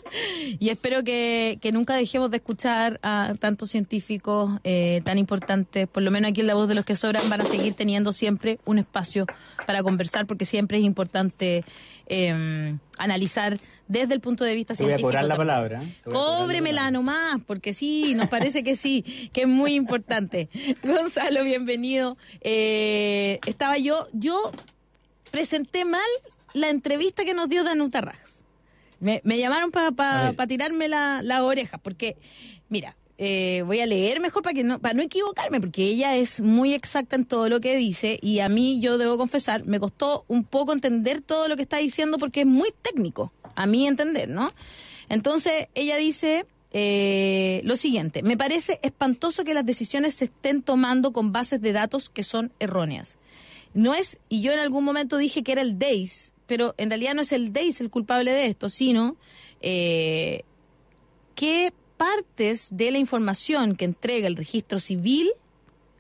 y 0.60 0.70
espero 0.70 1.04
que, 1.04 1.60
que 1.62 1.72
nunca 1.72 1.96
dejemos 1.96 2.30
de 2.32 2.38
escuchar 2.38 3.00
a 3.04 3.34
tantos 3.40 3.70
científicos 3.72 4.52
eh, 4.64 5.02
tan 5.04 5.18
importantes, 5.18 5.88
por 5.88 6.04
lo 6.04 6.12
menos 6.12 6.32
aquí 6.32 6.42
en 6.42 6.48
La 6.48 6.56
Voz 6.56 6.68
de 6.68 6.76
los 6.76 6.86
que 6.86 6.96
sobran 6.96 7.30
van 7.30 7.42
a 7.42 7.46
seguir 7.46 7.74
teniendo 7.74 8.14
siempre 8.14 8.60
un 8.66 8.78
espacio 8.80 9.26
para 9.66 9.84
conversar 9.84 10.26
porque 10.26 10.46
siempre 10.46 10.78
es 10.78 10.84
importante 10.84 11.64
eh, 12.08 12.76
analizar 12.98 13.58
desde 13.88 14.16
el 14.16 14.20
punto 14.20 14.44
de 14.44 14.56
vista 14.56 14.74
Te 14.74 14.84
voy 14.84 14.94
a 14.94 14.98
científico. 14.98 15.10
cobrar 15.10 15.26
la 15.26 15.38
palabra. 15.38 15.84
Cóbremela 16.06 16.90
nomás, 16.92 17.40
porque 17.46 17.74
sí, 17.74 18.16
nos 18.16 18.30
parece 18.30 18.64
que 18.64 18.76
sí, 18.76 19.30
que 19.32 19.42
es 19.42 19.48
muy 19.48 19.76
importante. 19.76 20.50
Gonzalo, 20.84 21.44
bienvenido. 21.44 22.18
Eh, 22.42 23.40
estaba 23.46 23.78
yo, 23.78 24.08
yo 24.14 24.52
presenté 25.36 25.84
mal 25.84 25.99
la 26.53 26.70
entrevista 26.70 27.26
que 27.26 27.34
nos 27.34 27.49
dio 27.49 27.66
Danuta 27.66 27.99
Rax. 27.99 28.44
Me, 29.02 29.20
me 29.26 29.38
llamaron 29.38 29.70
para 29.70 29.90
A 30.28 30.32
ver. 30.32 30.48
tirarme 30.48 30.88
la, 30.88 31.22
la 31.22 31.44
oreja, 31.44 31.78
porque, 31.78 32.16
mira, 32.70 32.95
eh, 33.18 33.62
voy 33.66 33.82
a 33.82 33.86
leer 33.86 34.22
mejor 34.22 34.44
para 34.44 34.53
que 34.53 34.64
no, 34.64 34.80
para 34.80 34.94
no 34.94 35.02
equivocarme, 35.02 35.60
porque 35.60 35.84
ella 35.84 36.16
es 36.16 36.40
muy 36.40 36.74
exacta 36.74 37.18
en 37.18 37.26
todo 37.26 37.49
lo 37.49 37.60
que 37.60 37.76
dice 37.76 38.18
y 38.22 38.40
a 38.40 38.48
mí, 38.48 38.80
yo 38.80 38.98
debo 38.98 39.18
confesar, 39.18 39.66
me 39.66 39.78
costó 39.78 40.24
un 40.30 40.45
poco 40.45 40.72
entender 40.72 41.20
todo 41.20 41.49
lo 41.49 41.57
que 41.57 41.64
está 41.64 41.78
diciendo 41.80 42.18
porque 42.18 42.41
es 42.41 42.48
muy 42.48 42.70
técnico, 42.82 43.34
a 43.56 43.66
mí 43.66 43.88
entender, 43.88 44.30
¿no? 44.30 44.49
Entonces, 45.10 45.68
ella 45.76 45.98
dice 45.98 46.45
eh, 46.72 47.60
lo 47.66 47.76
siguiente, 47.76 48.24
me 48.24 48.38
parece 48.38 48.80
espantoso 48.84 49.44
que 49.44 49.53
las 49.53 49.66
decisiones 49.66 50.16
se 50.16 50.26
estén 50.26 50.62
tomando 50.62 51.12
con 51.12 51.34
bases 51.34 51.60
de 51.60 51.74
datos 51.74 52.10
que 52.10 52.24
son 52.24 52.53
erróneas. 52.60 53.18
No 53.76 53.94
es, 53.94 54.20
y 54.30 54.42
yo 54.42 54.52
en 54.54 54.60
algún 54.60 54.84
momento 54.84 55.18
dije 55.18 55.44
que 55.44 55.52
era 55.52 55.62
el 55.62 55.78
DEIS, 55.78 56.34
pero 56.48 56.74
en 56.78 56.90
realidad 56.90 57.14
no 57.14 57.22
es 57.22 57.32
el 57.32 57.54
DEIS 57.54 57.82
el 57.82 57.90
culpable 57.92 58.32
de 58.32 58.48
esto, 58.48 58.70
sino 58.70 59.16
eh, 59.62 60.42
qué 61.36 61.72
partes 61.98 62.70
de 62.72 62.90
la 62.92 62.98
información 62.98 63.76
que 63.76 63.86
entrega 63.86 64.28
el 64.28 64.36
registro 64.36 64.80
civil 64.80 65.30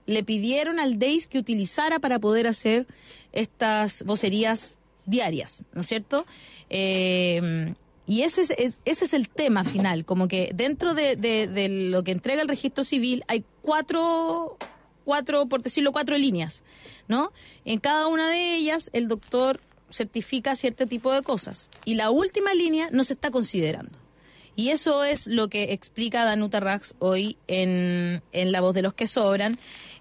le 0.07 0.23
pidieron 0.23 0.79
al 0.79 0.99
DEIS 0.99 1.27
que 1.27 1.37
utilizara 1.39 1.99
para 1.99 2.19
poder 2.19 2.47
hacer 2.47 2.85
estas 3.33 4.03
vocerías 4.03 4.77
diarias, 5.05 5.63
¿no 5.73 5.81
es 5.81 5.87
cierto? 5.87 6.25
Eh, 6.69 7.73
y 8.07 8.21
ese 8.21 8.41
es, 8.41 8.51
es- 8.51 8.79
ese 8.85 9.05
es 9.05 9.13
el 9.13 9.29
tema 9.29 9.63
final, 9.63 10.05
como 10.05 10.27
que 10.27 10.51
dentro 10.53 10.93
de, 10.93 11.15
de- 11.15 11.47
de 11.47 11.69
lo 11.69 12.03
que 12.03 12.11
entrega 12.11 12.41
el 12.41 12.47
registro 12.47 12.83
civil 12.83 13.23
hay 13.27 13.43
cuatro, 13.63 14.57
cuatro, 15.05 15.45
por 15.45 15.61
decirlo, 15.61 15.93
cuatro 15.93 16.17
líneas, 16.17 16.63
¿no? 17.07 17.31
En 17.63 17.79
cada 17.79 18.07
una 18.07 18.29
de 18.29 18.55
ellas 18.55 18.89
el 18.91 19.07
doctor 19.07 19.61
certifica 19.91 20.55
cierto 20.55 20.87
tipo 20.87 21.13
de 21.13 21.21
cosas 21.21 21.69
y 21.85 21.95
la 21.95 22.09
última 22.09 22.53
línea 22.53 22.89
no 22.91 23.03
se 23.03 23.13
está 23.13 23.31
considerando. 23.31 23.97
Y 24.57 24.69
eso 24.69 25.03
es 25.03 25.27
lo 25.27 25.49
que 25.49 25.73
explica 25.73 26.23
Danuta 26.23 26.61
Rax 26.61 26.95
hoy 26.99 27.37
en, 27.47 28.23
en 28.31 28.51
La 28.53 28.61
Voz 28.61 28.73
de 28.73 28.81
los 28.81 28.93
que 28.93 29.05
Sobran. 29.05 29.57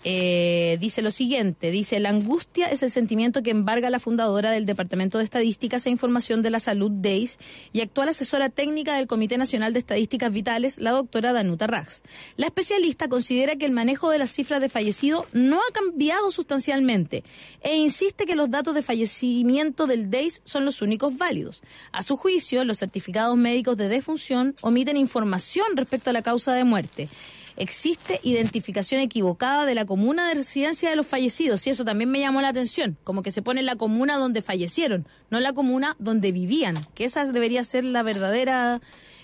Eh, 0.06 0.76
dice 0.80 1.00
lo 1.00 1.10
siguiente, 1.10 1.70
dice, 1.70 1.98
la 1.98 2.10
angustia 2.10 2.66
es 2.66 2.82
el 2.82 2.90
sentimiento 2.90 3.42
que 3.42 3.50
embarga 3.50 3.88
la 3.88 3.98
fundadora 3.98 4.50
del 4.50 4.66
Departamento 4.66 5.16
de 5.16 5.24
Estadísticas 5.24 5.86
e 5.86 5.90
Información 5.90 6.42
de 6.42 6.50
la 6.50 6.60
Salud, 6.60 6.90
DEIS, 6.90 7.38
y 7.72 7.80
actual 7.80 8.10
asesora 8.10 8.50
técnica 8.50 8.96
del 8.96 9.06
Comité 9.06 9.38
Nacional 9.38 9.72
de 9.72 9.78
Estadísticas 9.78 10.30
Vitales, 10.30 10.78
la 10.78 10.90
doctora 10.90 11.32
Danuta 11.32 11.66
Rax. 11.66 12.02
La 12.36 12.46
especialista 12.46 13.08
considera 13.08 13.56
que 13.56 13.64
el 13.64 13.72
manejo 13.72 14.10
de 14.10 14.18
las 14.18 14.30
cifras 14.30 14.60
de 14.60 14.68
fallecido 14.68 15.26
no 15.32 15.56
ha 15.56 15.72
cambiado 15.72 16.30
sustancialmente 16.30 17.24
e 17.62 17.74
insiste 17.76 18.26
que 18.26 18.36
los 18.36 18.50
datos 18.50 18.74
de 18.74 18.82
fallecimiento 18.82 19.86
del 19.86 20.10
DEIS 20.10 20.42
son 20.44 20.66
los 20.66 20.82
únicos 20.82 21.16
válidos. 21.16 21.62
A 21.92 22.02
su 22.02 22.18
juicio, 22.18 22.62
los 22.64 22.78
certificados 22.78 23.38
médicos 23.38 23.78
de 23.78 23.88
defunción 23.88 24.54
omiten 24.60 24.98
información 24.98 25.76
respecto 25.76 26.10
a 26.10 26.12
la 26.12 26.20
causa 26.20 26.52
de 26.52 26.64
muerte. 26.64 27.08
Existe 27.56 28.20
identificación 28.24 29.00
equivocada 29.00 29.64
de 29.64 29.74
la 29.74 29.84
comuna 29.84 30.28
de 30.28 30.34
residencia 30.34 30.90
de 30.90 30.96
los 30.96 31.06
fallecidos 31.06 31.66
y 31.66 31.70
eso 31.70 31.84
también 31.84 32.10
me 32.10 32.20
llamó 32.20 32.40
la 32.40 32.48
atención, 32.48 32.96
como 33.04 33.22
que 33.22 33.30
se 33.30 33.42
pone 33.42 33.62
la 33.62 33.76
comuna 33.76 34.16
donde 34.16 34.42
fallecieron, 34.42 35.06
no 35.30 35.38
la 35.40 35.52
comuna 35.52 35.96
donde 35.98 36.32
vivían, 36.32 36.74
que 36.94 37.04
esa 37.04 37.24
debería 37.26 37.62
ser 37.62 37.84
la 37.84 38.02
verdadera 38.02 38.80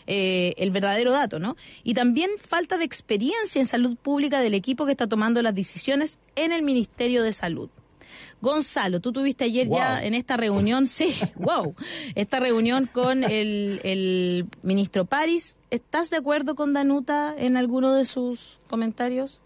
eh, 0.06 0.54
el 0.56 0.70
verdadero 0.70 1.12
dato, 1.12 1.38
¿no? 1.38 1.56
Y 1.84 1.94
también 1.94 2.30
falta 2.38 2.78
de 2.78 2.84
experiencia 2.84 3.60
en 3.60 3.66
salud 3.66 3.96
pública 3.96 4.40
del 4.40 4.54
equipo 4.54 4.86
que 4.86 4.92
está 4.92 5.06
tomando 5.06 5.42
las 5.42 5.54
decisiones 5.54 6.18
en 6.36 6.52
el 6.52 6.62
Ministerio 6.62 7.22
de 7.22 7.32
Salud. 7.32 7.70
Gonzalo, 8.42 9.00
tú 9.00 9.12
tuviste 9.12 9.44
ayer 9.44 9.68
ya 9.68 9.96
Wow. 9.98 10.06
en 10.06 10.14
esta 10.14 10.36
reunión, 10.36 10.86
sí, 10.86 11.14
wow, 11.36 11.74
esta 12.14 12.40
reunión 12.40 12.88
con 12.92 13.22
el, 13.24 13.80
el 13.84 14.46
ministro 14.62 15.04
París. 15.04 15.56
¿Estás 15.70 16.10
de 16.10 16.16
acuerdo 16.16 16.54
con 16.54 16.72
Danuta 16.72 17.34
en 17.36 17.56
alguno 17.56 17.94
de 17.94 18.04
sus 18.04 18.60
comentarios? 18.68 19.42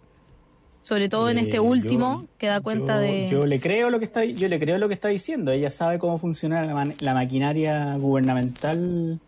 Sobre 0.81 1.09
todo 1.09 1.31
en 1.31 1.39
Eh, 1.39 1.43
este 1.43 1.61
último, 1.61 2.23
yo- 2.23 2.29
que 2.39 2.47
da 2.47 2.61
cuenta 2.61 2.97
yo- 2.97 3.01
de... 3.01 3.29
Yo 3.31 3.47
le 3.47 3.59
creo 3.59 3.89
lo 3.91 3.99
que 3.99 4.05
está, 4.05 4.25
yo 4.25 4.49
le 4.49 4.61
creo 4.61 4.77
lo 4.79 4.87
que 4.89 4.95
está 4.95 5.09
diciendo. 5.09 5.51
Ella 5.51 5.71
sabe 5.71 5.99
cómo 5.99 6.19
funciona 6.19 6.62
la, 6.62 6.75
man- 6.75 6.95
la 7.01 7.15
maquinaria 7.15 7.97
gubernamental 7.97 9.19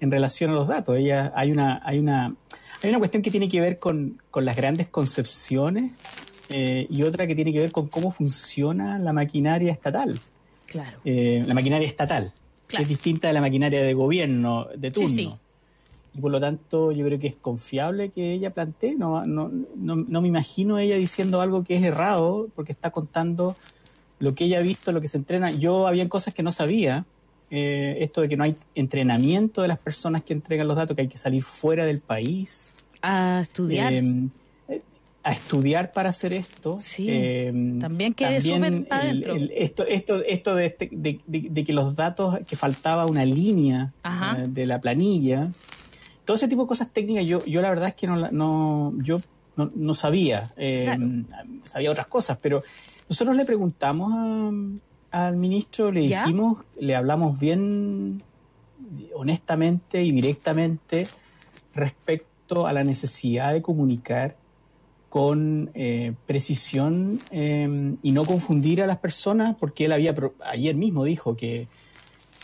en 0.00 0.10
relación 0.10 0.50
a 0.50 0.54
los 0.54 0.66
datos. 0.68 0.96
Ella 0.98 1.32
hay 1.36 1.52
una, 1.52 1.80
hay 1.84 1.98
una, 2.00 2.34
hay 2.82 2.90
una 2.90 2.98
cuestión 2.98 3.22
que 3.22 3.30
tiene 3.30 3.48
que 3.48 3.60
ver 3.60 3.78
con, 3.78 4.20
con 4.32 4.44
las 4.44 4.56
grandes 4.56 4.88
concepciones 4.88 5.92
eh, 6.50 6.86
y 6.90 7.02
otra 7.02 7.26
que 7.26 7.34
tiene 7.34 7.52
que 7.52 7.58
ver 7.60 7.72
con 7.72 7.88
cómo 7.88 8.10
funciona 8.10 8.98
la 8.98 9.12
maquinaria 9.12 9.72
estatal. 9.72 10.18
Claro. 10.66 10.98
Eh, 11.04 11.42
la 11.46 11.54
maquinaria 11.54 11.86
estatal, 11.86 12.32
que 12.66 12.76
Claro. 12.76 12.82
es 12.84 12.88
distinta 12.88 13.28
de 13.28 13.34
la 13.34 13.40
maquinaria 13.40 13.82
de 13.82 13.94
gobierno 13.94 14.66
de 14.76 14.90
turno. 14.90 15.08
sí. 15.08 15.32
Y 16.14 16.20
por 16.20 16.30
lo 16.30 16.38
tanto, 16.40 16.92
yo 16.92 17.06
creo 17.06 17.18
que 17.18 17.26
es 17.28 17.36
confiable 17.36 18.10
que 18.10 18.34
ella 18.34 18.50
plantee. 18.50 18.94
No, 18.94 19.24
no, 19.26 19.50
no, 19.76 19.96
no 19.96 20.20
me 20.20 20.28
imagino 20.28 20.78
ella 20.78 20.96
diciendo 20.96 21.40
algo 21.40 21.64
que 21.64 21.76
es 21.76 21.82
errado, 21.82 22.48
porque 22.54 22.72
está 22.72 22.90
contando 22.90 23.56
lo 24.18 24.34
que 24.34 24.44
ella 24.44 24.58
ha 24.58 24.60
visto, 24.62 24.92
lo 24.92 25.00
que 25.00 25.08
se 25.08 25.16
entrena. 25.16 25.50
Yo 25.52 25.86
habían 25.86 26.08
cosas 26.08 26.34
que 26.34 26.42
no 26.42 26.52
sabía. 26.52 27.06
eh, 27.54 27.98
esto 28.00 28.20
de 28.22 28.28
que 28.30 28.36
no 28.38 28.44
hay 28.44 28.56
entrenamiento 28.74 29.60
de 29.62 29.68
las 29.68 29.78
personas 29.78 30.22
que 30.22 30.32
entregan 30.32 30.66
los 30.68 30.74
datos, 30.76 30.94
que 30.96 31.02
hay 31.02 31.08
que 31.08 31.16
salir 31.18 31.42
fuera 31.42 31.84
del 31.86 32.00
país. 32.00 32.72
A 33.02 33.40
estudiar. 33.42 33.92
eh, 33.92 34.02
a 35.24 35.32
estudiar 35.32 35.92
para 35.92 36.10
hacer 36.10 36.32
esto. 36.32 36.78
Sí, 36.80 37.06
Eh, 37.08 37.52
también 37.78 38.12
pa' 38.88 39.08
el- 39.08 39.52
esto, 39.56 39.86
esto, 39.86 40.22
esto 40.24 40.54
de, 40.56 40.66
este- 40.66 40.88
de, 40.92 41.20
de- 41.26 41.48
de 41.50 41.64
que 41.64 41.72
los 41.72 41.94
datos, 41.94 42.38
que 42.48 42.56
faltaba 42.56 43.06
una 43.06 43.24
línea 43.24 43.92
eh, 44.38 44.46
de 44.48 44.66
la 44.66 44.80
planilla, 44.80 45.50
todo 46.24 46.34
ese 46.36 46.48
tipo 46.48 46.62
de 46.62 46.68
cosas 46.68 46.90
técnicas, 46.92 47.26
yo, 47.26 47.44
yo 47.44 47.62
la 47.62 47.68
verdad 47.70 47.88
es 47.88 47.94
que 47.94 48.06
no, 48.06 48.16
no 48.30 48.92
yo 48.98 49.20
no, 49.56 49.70
no 49.74 49.94
sabía, 49.94 50.50
eh, 50.56 50.82
Claro. 50.84 51.06
sabía 51.66 51.90
otras 51.90 52.06
cosas, 52.08 52.38
pero 52.40 52.62
nosotros 53.08 53.36
le 53.36 53.44
preguntamos 53.44 54.12
a- 54.14 55.26
al 55.28 55.36
ministro, 55.36 55.92
le 55.92 56.08
¿Ya? 56.08 56.22
dijimos, 56.24 56.64
le 56.80 56.96
hablamos 56.96 57.38
bien 57.38 58.22
honestamente 59.14 60.02
y 60.02 60.10
directamente 60.10 61.06
respecto 61.74 62.66
a 62.66 62.72
la 62.72 62.84
necesidad 62.84 63.52
de 63.52 63.62
comunicar 63.62 64.36
con 65.12 65.70
eh, 65.74 66.14
precisión 66.24 67.18
eh, 67.32 67.96
y 68.02 68.12
no 68.12 68.24
confundir 68.24 68.80
a 68.82 68.86
las 68.86 68.96
personas, 68.96 69.54
porque 69.60 69.84
él 69.84 69.92
había 69.92 70.14
ayer 70.46 70.74
mismo 70.74 71.04
dijo 71.04 71.36
que, 71.36 71.68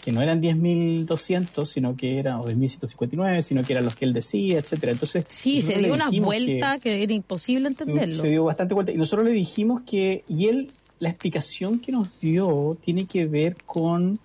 que 0.05 0.13
no 0.13 0.21
eran 0.21 0.43
10.200, 0.43 1.65
sino 1.65 1.97
que 1.97 2.19
eran, 2.19 2.41
o 2.41 2.45
10.159, 2.45 3.41
sino 3.41 3.65
que 3.65 3.73
eran 3.73 3.87
los 3.87 3.97
que 3.97 4.05
él 4.05 4.13
decía, 4.13 4.59
etcétera. 4.59 4.93
Entonces, 4.93 5.25
sí, 5.29 5.63
se 5.63 5.79
dio 5.79 5.95
una 5.95 6.11
vuelta 6.11 6.79
que, 6.79 7.03
era 7.03 7.15
imposible 7.15 7.69
entenderlo. 7.69 8.17
se 8.23 8.29
dio 8.29 8.45
bastante 8.45 8.75
vuelta. 8.75 8.93
Y 8.93 8.97
nosotros 8.99 9.25
le 9.27 9.33
dijimos 9.33 9.81
que, 9.87 10.25
y 10.29 10.49
él, 10.49 10.71
la 10.99 11.09
explicación 11.09 11.79
que 11.79 11.91
nos 11.91 12.21
dio 12.21 12.77
tiene 12.85 13.07
que 13.07 13.25
ver 13.25 13.57
con 13.65 14.19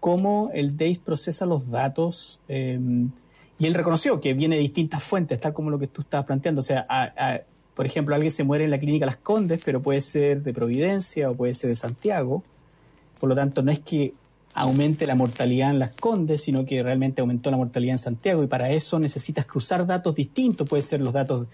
cómo 0.00 0.50
el 0.54 0.76
DAIS 0.76 0.98
procesa 0.98 1.46
los 1.46 1.70
datos. 1.70 2.40
eh, 2.48 2.80
y 3.60 3.66
él 3.66 3.74
reconoció 3.74 4.20
que 4.20 4.34
viene 4.34 4.56
de 4.56 4.62
distintas 4.62 5.04
fuentes, 5.04 5.38
tal 5.38 5.54
como 5.54 5.70
lo 5.70 5.78
que 5.78 5.86
tú 5.86 6.02
estabas 6.02 6.26
planteando. 6.26 6.58
O 6.60 6.64
sea, 6.64 6.84
a- 6.88 7.04
a- 7.16 7.40
por 7.76 7.86
ejemplo, 7.86 8.14
alguien 8.14 8.32
se 8.32 8.42
muere 8.42 8.64
en 8.64 8.70
la 8.70 8.78
clínica 8.80 9.06
Las 9.06 9.18
Condes, 9.18 9.60
pero 9.64 9.80
puede 9.82 10.00
ser 10.00 10.42
de 10.42 10.52
Providencia 10.52 11.30
o 11.30 11.34
puede 11.34 11.54
ser 11.54 11.68
de 11.70 11.76
Santiago. 11.76 12.42
Por 13.20 13.28
lo 13.28 13.34
tanto, 13.36 13.62
no 13.62 13.70
es 13.70 13.78
que 13.80 14.14
aumente 14.54 15.06
la 15.06 15.14
mortalidad 15.14 15.70
en 15.70 15.78
Las 15.78 15.90
Condes, 15.94 16.42
sino 16.42 16.64
que 16.64 16.82
realmente 16.82 17.20
aumentó 17.20 17.50
la 17.50 17.58
mortalidad 17.58 17.92
en 17.92 17.98
Santiago. 17.98 18.42
Y 18.42 18.46
para 18.46 18.70
eso 18.70 18.98
necesitas 18.98 19.44
cruzar 19.44 19.86
datos 19.86 20.14
distintos. 20.14 20.66
Pueden 20.68 20.82
ser 20.84 21.00
los 21.02 21.12
datos 21.12 21.46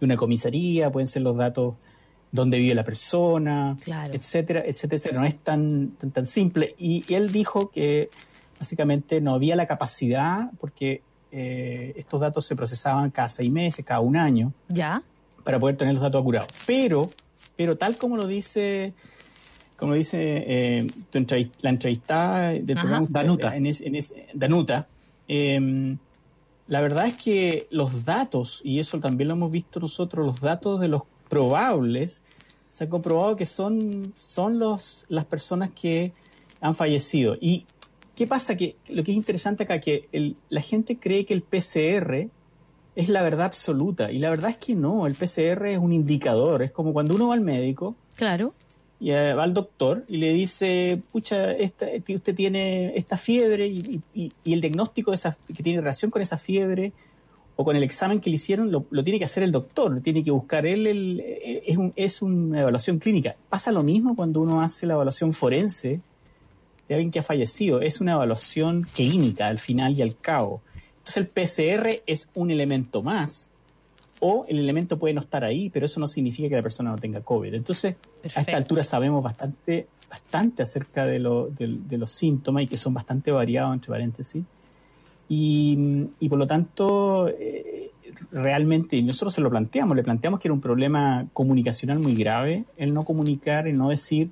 de 0.00 0.04
una 0.06 0.16
comisaría, 0.16 0.90
pueden 0.90 1.06
ser 1.06 1.22
los 1.22 1.36
datos 1.36 1.74
donde 2.32 2.58
vive 2.58 2.74
la 2.74 2.84
persona, 2.84 3.76
Claro. 3.84 4.12
etcétera, 4.14 4.60
etcétera, 4.66 4.96
etcétera. 4.96 5.20
No 5.20 5.26
es 5.26 5.36
tan, 5.38 5.90
tan, 5.98 6.10
tan 6.10 6.24
simple. 6.26 6.74
Y, 6.78 7.04
y 7.06 7.14
él 7.14 7.30
dijo 7.30 7.70
que 7.70 8.08
básicamente 8.58 9.20
no 9.20 9.34
había 9.34 9.56
la 9.56 9.66
capacidad, 9.66 10.50
porque 10.58 11.02
eh, 11.32 11.92
estos 11.96 12.20
datos 12.20 12.46
se 12.46 12.56
procesaban 12.56 13.10
cada 13.10 13.28
seis 13.28 13.50
meses, 13.52 13.84
cada 13.84 14.00
un 14.00 14.16
año, 14.16 14.52
¿Ya? 14.68 15.02
Para 15.46 15.58
poder 15.58 15.76
tener 15.78 15.94
los 15.94 16.02
datos 16.02 16.20
acurados. 16.20 16.48
Pero, 16.66 17.08
pero 17.56 17.78
tal 17.78 17.96
como 17.96 18.16
lo 18.16 18.26
dice 18.26 18.92
como 19.78 19.92
dice 19.94 20.44
eh, 20.46 20.86
tu 21.10 21.18
entrevist- 21.18 21.52
la 21.60 21.68
entrevistada 21.70 22.48
del 22.52 22.76
Ajá. 22.78 22.80
programa 22.82 23.06
Danuta. 23.10 23.56
en 23.56 23.66
ese- 23.66 23.86
en 23.86 23.94
ese- 23.94 24.26
Danuta, 24.34 24.86
eh, 25.28 25.96
la 26.66 26.80
verdad 26.80 27.06
es 27.06 27.14
que 27.16 27.66
los 27.70 28.04
datos, 28.06 28.62
y 28.64 28.80
eso 28.80 28.98
también 29.00 29.28
lo 29.28 29.34
hemos 29.34 29.50
visto 29.52 29.78
nosotros, 29.78 30.24
los 30.26 30.40
datos 30.40 30.80
de 30.80 30.88
los 30.88 31.02
probables, 31.28 32.22
se 32.72 32.84
ha 32.84 32.88
comprobado 32.88 33.36
que 33.36 33.44
son, 33.46 34.14
son 34.16 34.58
los, 34.58 35.04
las 35.08 35.26
personas 35.26 35.70
que 35.78 36.12
han 36.62 36.74
fallecido. 36.74 37.36
¿Y 37.40 37.66
qué 38.16 38.26
pasa? 38.26 38.56
Que 38.56 38.76
lo 38.88 39.04
que 39.04 39.10
es 39.12 39.16
interesante 39.16 39.64
acá, 39.64 39.78
que 39.80 40.08
el- 40.10 40.36
la 40.48 40.62
gente 40.62 40.96
cree 40.98 41.26
que 41.26 41.34
el 41.34 41.42
PCR 41.42 42.30
es 42.96 43.08
la 43.08 43.22
verdad 43.22 43.46
absoluta, 43.46 44.10
y 44.10 44.18
la 44.18 44.30
verdad 44.30 44.50
es 44.50 44.56
que 44.56 44.74
no, 44.74 45.06
el 45.06 45.14
PCR 45.14 45.66
es 45.72 45.78
un 45.78 45.92
indicador, 45.92 46.62
es 46.62 46.72
como 46.72 46.92
cuando 46.92 47.14
uno 47.14 47.28
va 47.28 47.34
al 47.34 47.42
médico, 47.42 47.94
Claro. 48.16 48.54
y 48.98 49.10
eh, 49.10 49.34
va 49.34 49.44
al 49.44 49.52
doctor 49.54 50.04
y 50.08 50.16
le 50.16 50.32
dice, 50.32 51.00
pucha, 51.12 51.52
esta, 51.52 51.86
usted 52.08 52.34
tiene 52.34 52.96
esta 52.96 53.16
fiebre 53.18 53.66
y, 53.68 54.00
y- 54.14 54.32
y 54.42 54.52
el 54.54 54.60
diagnóstico 54.62 55.10
de 55.10 55.16
esa, 55.16 55.36
que 55.54 55.62
tiene 55.62 55.80
relación 55.80 56.10
con 56.10 56.22
esa 56.22 56.38
fiebre 56.38 56.92
o 57.58 57.64
con 57.64 57.76
el 57.76 57.82
examen 57.82 58.20
que 58.20 58.28
le 58.30 58.36
hicieron 58.36 58.70
lo, 58.72 58.84
lo 58.90 59.04
tiene 59.04 59.18
que 59.18 59.24
hacer 59.26 59.42
el 59.42 59.52
doctor, 59.52 60.00
tiene 60.02 60.24
que 60.24 60.30
buscar 60.30 60.64
él, 60.66 60.86
el- 60.86 61.20
eh, 61.20 61.62
es, 61.66 61.76
un- 61.76 61.92
es 61.96 62.22
una 62.22 62.62
evaluación 62.62 62.98
clínica. 62.98 63.36
Pasa 63.50 63.72
lo 63.72 63.82
mismo 63.82 64.16
cuando 64.16 64.40
uno 64.40 64.60
hace 64.62 64.86
la 64.86 64.94
evaluación 64.94 65.32
forense 65.34 66.00
de 66.88 66.94
alguien 66.94 67.10
que 67.10 67.18
ha 67.18 67.22
fallecido, 67.22 67.80
es 67.82 68.00
una 68.00 68.12
evaluación 68.12 68.82
clínica 68.94 69.48
al 69.48 69.58
final 69.58 69.92
y 69.98 70.02
al 70.02 70.16
cabo. 70.16 70.62
Entonces 71.06 71.16
el 71.18 71.28
PCR 71.28 72.02
es 72.06 72.28
un 72.34 72.50
elemento 72.50 73.00
más 73.00 73.52
o 74.18 74.44
el 74.48 74.58
elemento 74.58 74.98
puede 74.98 75.14
no 75.14 75.20
estar 75.20 75.44
ahí, 75.44 75.70
pero 75.70 75.86
eso 75.86 76.00
no 76.00 76.08
significa 76.08 76.48
que 76.48 76.56
la 76.56 76.62
persona 76.62 76.90
no 76.90 76.96
tenga 76.96 77.20
COVID. 77.20 77.54
Entonces, 77.54 77.94
a 78.34 78.40
esta 78.40 78.56
altura 78.56 78.82
sabemos 78.82 79.22
bastante, 79.22 79.86
bastante 80.10 80.62
acerca 80.64 81.06
de, 81.06 81.20
lo- 81.20 81.46
de- 81.48 81.78
de 81.86 81.98
los 81.98 82.10
síntomas 82.10 82.64
y 82.64 82.66
que 82.66 82.76
son 82.76 82.92
bastante 82.92 83.30
variados, 83.30 83.72
entre 83.74 83.90
paréntesis. 83.90 84.42
Y, 85.28 86.06
y 86.18 86.28
por 86.28 86.38
lo 86.40 86.46
tanto, 86.48 87.28
eh, 87.28 87.90
realmente, 88.32 89.00
nosotros 89.02 89.34
se 89.34 89.40
lo 89.42 89.50
planteamos, 89.50 89.96
le 89.96 90.02
planteamos 90.02 90.40
que 90.40 90.48
era 90.48 90.54
un 90.54 90.60
problema 90.60 91.24
comunicacional 91.32 92.00
muy 92.00 92.14
grave, 92.16 92.64
el 92.78 92.92
no 92.94 93.04
comunicar, 93.04 93.68
el 93.68 93.76
no 93.76 93.90
decir 93.90 94.30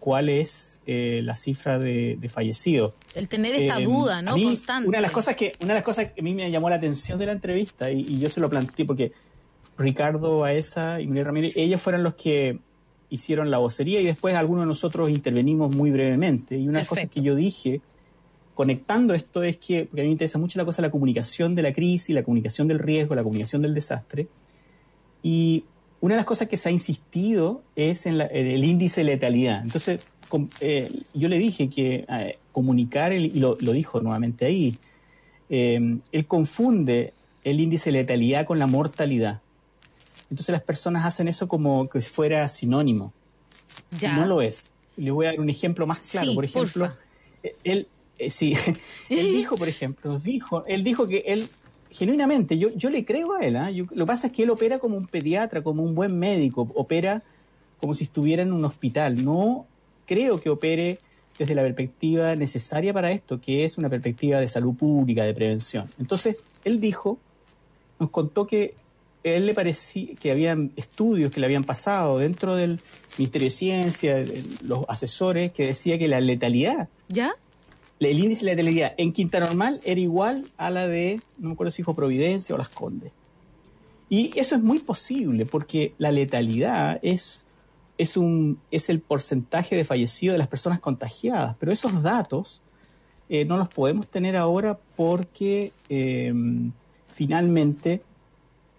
cuál 0.00 0.28
es 0.28 0.80
eh, 0.86 1.20
la 1.22 1.36
cifra 1.36 1.78
de, 1.78 2.16
de 2.18 2.28
fallecidos. 2.28 2.94
El 3.14 3.28
tener 3.28 3.54
esta 3.54 3.78
Eh, 3.80 3.84
duda, 3.84 4.22
¿no? 4.22 4.34
mí, 4.34 4.44
Constante. 4.44 4.88
Una 4.88 4.98
de 4.98 5.02
las 5.02 5.12
cosas 5.12 5.36
que, 5.36 5.52
una 5.60 5.74
de 5.74 5.78
las 5.78 5.84
cosas 5.84 6.10
que 6.10 6.20
a 6.20 6.24
mí 6.24 6.34
me 6.34 6.50
llamó 6.50 6.68
la 6.68 6.76
atención 6.76 7.18
de 7.18 7.26
la 7.26 7.32
entrevista, 7.32 7.92
y, 7.92 8.00
y 8.00 8.18
yo 8.18 8.28
se 8.28 8.40
lo 8.40 8.50
planteé 8.50 8.84
porque 8.86 9.12
Ricardo 9.78 10.38
Baeza 10.38 11.00
y 11.00 11.06
Miguel 11.06 11.26
Ramírez, 11.26 11.52
ellos 11.54 11.80
fueron 11.80 12.02
los 12.02 12.14
que 12.14 12.58
hicieron 13.10 13.50
la 13.50 13.58
vocería 13.58 14.00
y 14.00 14.04
después 14.04 14.34
algunos 14.34 14.62
de 14.62 14.68
nosotros 14.68 15.10
intervenimos 15.10 15.74
muy 15.74 15.90
brevemente. 15.90 16.56
Y 16.56 16.62
una 16.64 16.78
de 16.78 16.78
las 16.78 16.88
cosas 16.88 17.08
que 17.10 17.20
yo 17.22 17.34
dije, 17.34 17.80
conectando 18.54 19.14
esto, 19.14 19.42
es 19.42 19.56
que, 19.56 19.84
porque 19.84 20.00
a 20.00 20.04
mí 20.04 20.08
me 20.08 20.12
interesa 20.12 20.38
mucho 20.38 20.58
la 20.58 20.64
cosa 20.64 20.80
de 20.82 20.88
la 20.88 20.92
comunicación 20.92 21.54
de 21.54 21.62
la 21.62 21.72
crisis, 21.72 22.14
la 22.14 22.22
comunicación 22.22 22.68
del 22.68 22.78
riesgo, 22.78 23.14
la 23.14 23.22
comunicación 23.22 23.62
del 23.62 23.74
desastre. 23.74 24.28
Y 25.22 25.64
una 26.00 26.14
de 26.14 26.18
las 26.18 26.24
cosas 26.26 26.48
que 26.48 26.56
se 26.56 26.68
ha 26.68 26.72
insistido 26.72 27.62
es 27.76 28.06
en, 28.06 28.18
la- 28.18 28.26
en 28.26 28.46
el 28.46 28.64
índice 28.64 29.00
de 29.02 29.04
letalidad. 29.04 29.62
Entonces, 29.62 30.00
com- 30.28 30.48
eh, 30.60 30.90
yo 31.14 31.28
le 31.28 31.38
dije 31.38 31.68
que 31.68 32.04
eh, 32.08 32.38
comunicar, 32.52 33.12
el- 33.12 33.26
y 33.26 33.40
lo, 33.40 33.56
lo 33.60 33.72
dijo 33.72 34.00
nuevamente 34.00 34.46
ahí, 34.46 34.76
eh, 35.48 35.98
él 36.12 36.26
confunde 36.26 37.12
el 37.44 37.60
índice 37.60 37.90
de 37.92 37.98
letalidad 37.98 38.46
con 38.46 38.58
la 38.58 38.66
mortalidad. 38.66 39.40
Entonces 40.30 40.52
las 40.52 40.62
personas 40.62 41.04
hacen 41.04 41.26
eso 41.28 41.48
como 41.48 41.88
que 41.88 42.00
fuera 42.02 42.48
sinónimo. 42.48 43.12
Ya. 43.98 44.12
Y 44.12 44.16
no 44.16 44.26
lo 44.26 44.42
es. 44.42 44.72
Le 44.96 45.10
voy 45.10 45.26
a 45.26 45.30
dar 45.30 45.40
un 45.40 45.50
ejemplo 45.50 45.86
más 45.86 46.10
claro. 46.10 46.28
Sí, 46.28 46.34
por 46.34 46.44
ejemplo, 46.44 46.86
porfa. 46.86 46.98
él, 47.64 47.88
sí, 48.28 48.54
él 49.08 49.26
dijo, 49.32 49.56
por 49.56 49.68
ejemplo, 49.68 50.18
dijo, 50.18 50.64
él 50.66 50.84
dijo 50.84 51.06
que 51.06 51.24
él, 51.26 51.48
genuinamente, 51.90 52.58
yo, 52.58 52.70
yo 52.70 52.90
le 52.90 53.04
creo 53.04 53.34
a 53.34 53.40
él, 53.40 53.56
¿ah? 53.56 53.70
Lo 53.70 53.86
que 53.86 54.06
pasa 54.06 54.28
es 54.28 54.32
que 54.32 54.44
él 54.44 54.50
opera 54.50 54.78
como 54.78 54.96
un 54.96 55.06
pediatra, 55.06 55.62
como 55.62 55.82
un 55.82 55.94
buen 55.94 56.18
médico, 56.18 56.68
opera 56.74 57.22
como 57.78 57.94
si 57.94 58.04
estuviera 58.04 58.42
en 58.42 58.52
un 58.52 58.64
hospital. 58.64 59.24
No 59.24 59.66
creo 60.06 60.40
que 60.40 60.50
opere 60.50 60.98
desde 61.38 61.54
la 61.54 61.62
perspectiva 61.62 62.36
necesaria 62.36 62.92
para 62.92 63.12
esto, 63.12 63.40
que 63.40 63.64
es 63.64 63.78
una 63.78 63.88
perspectiva 63.88 64.40
de 64.40 64.48
salud 64.48 64.74
pública, 64.74 65.24
de 65.24 65.32
prevención. 65.32 65.86
Entonces, 65.98 66.36
él 66.64 66.80
dijo, 66.80 67.18
nos 67.98 68.10
contó 68.10 68.46
que 68.46 68.74
él 69.22 69.46
le 69.46 69.54
parecía 69.54 70.14
que 70.14 70.30
habían 70.30 70.72
estudios 70.76 71.30
que 71.30 71.40
le 71.40 71.46
habían 71.46 71.64
pasado 71.64 72.18
dentro 72.18 72.56
del 72.56 72.80
Ministerio 73.18 73.46
de 73.46 73.50
Ciencia, 73.50 74.24
los 74.62 74.84
asesores, 74.88 75.52
que 75.52 75.66
decía 75.66 75.98
que 75.98 76.08
la 76.08 76.20
letalidad, 76.20 76.88
¿Ya? 77.08 77.32
El 78.08 78.18
índice 78.18 78.46
de 78.46 78.54
letalidad 78.54 78.94
en 78.96 79.12
Quinta 79.12 79.40
Normal 79.40 79.80
era 79.84 80.00
igual 80.00 80.48
a 80.56 80.70
la 80.70 80.88
de, 80.88 81.20
no 81.38 81.48
me 81.48 81.54
acuerdo 81.54 81.70
si 81.70 81.82
dijo 81.82 81.94
Providencia 81.94 82.54
o 82.54 82.58
Las 82.58 82.70
Condes. 82.70 83.12
Y 84.08 84.32
eso 84.38 84.56
es 84.56 84.62
muy 84.62 84.80
posible 84.80 85.46
porque 85.46 85.94
la 85.98 86.10
letalidad 86.10 86.98
es, 87.02 87.46
es, 87.98 88.16
un, 88.16 88.58
es 88.70 88.88
el 88.88 89.00
porcentaje 89.00 89.76
de 89.76 89.84
fallecidos 89.84 90.34
de 90.34 90.38
las 90.38 90.48
personas 90.48 90.80
contagiadas, 90.80 91.56
pero 91.60 91.72
esos 91.72 92.02
datos 92.02 92.62
eh, 93.28 93.44
no 93.44 93.56
los 93.58 93.68
podemos 93.68 94.08
tener 94.08 94.36
ahora 94.36 94.78
porque 94.96 95.72
eh, 95.88 96.32
finalmente 97.14 98.02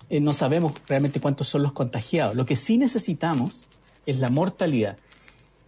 eh, 0.10 0.19
no 0.19 0.34
sabemos 0.34 0.73
realmente 0.88 1.22
cuántos 1.22 1.48
son 1.48 1.64
los 1.64 1.72
contagiados. 1.72 2.35
Lo 2.35 2.45
que 2.45 2.57
sí 2.57 2.77
necesitamos 2.77 3.69
es 4.06 4.18
la 4.18 4.30
mortalidad. 4.30 4.98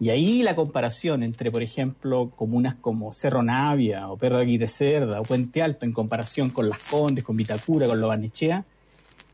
Y 0.04 0.10
ahí 0.10 0.42
la 0.42 0.54
comparación 0.54 1.22
entre, 1.22 1.50
por 1.50 1.62
ejemplo, 1.62 2.30
comunas 2.36 2.74
como 2.74 3.10
Cerro 3.14 3.42
Navia 3.42 4.10
o 4.10 4.18
Perro 4.18 4.36
de 4.36 4.42
Aguirre 4.42 4.68
Cerda 4.68 5.18
o 5.18 5.22
Puente 5.22 5.62
Alto 5.62 5.86
en 5.86 5.94
comparación 5.94 6.50
con 6.50 6.68
Las 6.68 6.76
Condes, 6.76 7.24
con 7.24 7.38
Vitacura, 7.38 7.86
con 7.86 7.98
Lobarnechea, 7.98 8.66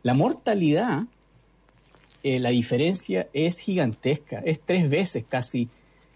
la 0.05 0.15
mortalidad, 0.15 1.07
eh, 2.23 2.39
la 2.39 2.51
diferencia 2.51 3.27
es 3.33 3.59
gigantesca, 3.59 4.43
es 4.45 4.61
tres 4.65 4.89
veces 4.89 5.25
casi, 5.29 5.69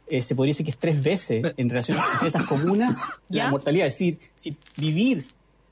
eh, 0.06 0.22
se 0.22 0.36
podría 0.36 0.50
decir 0.50 0.66
que 0.66 0.70
es 0.70 0.78
tres 0.78 1.02
veces 1.02 1.52
en 1.56 1.68
relación 1.68 1.98
entre 2.12 2.28
esas 2.28 2.44
comunas 2.44 3.00
¿Ya? 3.28 3.46
la 3.46 3.50
mortalidad. 3.50 3.88
Es 3.88 3.94
decir, 3.94 4.20
si 4.36 4.56
vivir 4.76 5.26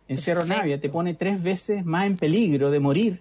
en 0.08 0.18
Cerro 0.18 0.44
Navia 0.44 0.80
te 0.80 0.88
pone 0.88 1.14
tres 1.14 1.40
veces 1.40 1.84
más 1.84 2.06
en 2.06 2.16
peligro 2.16 2.72
de 2.72 2.80
morir 2.80 3.20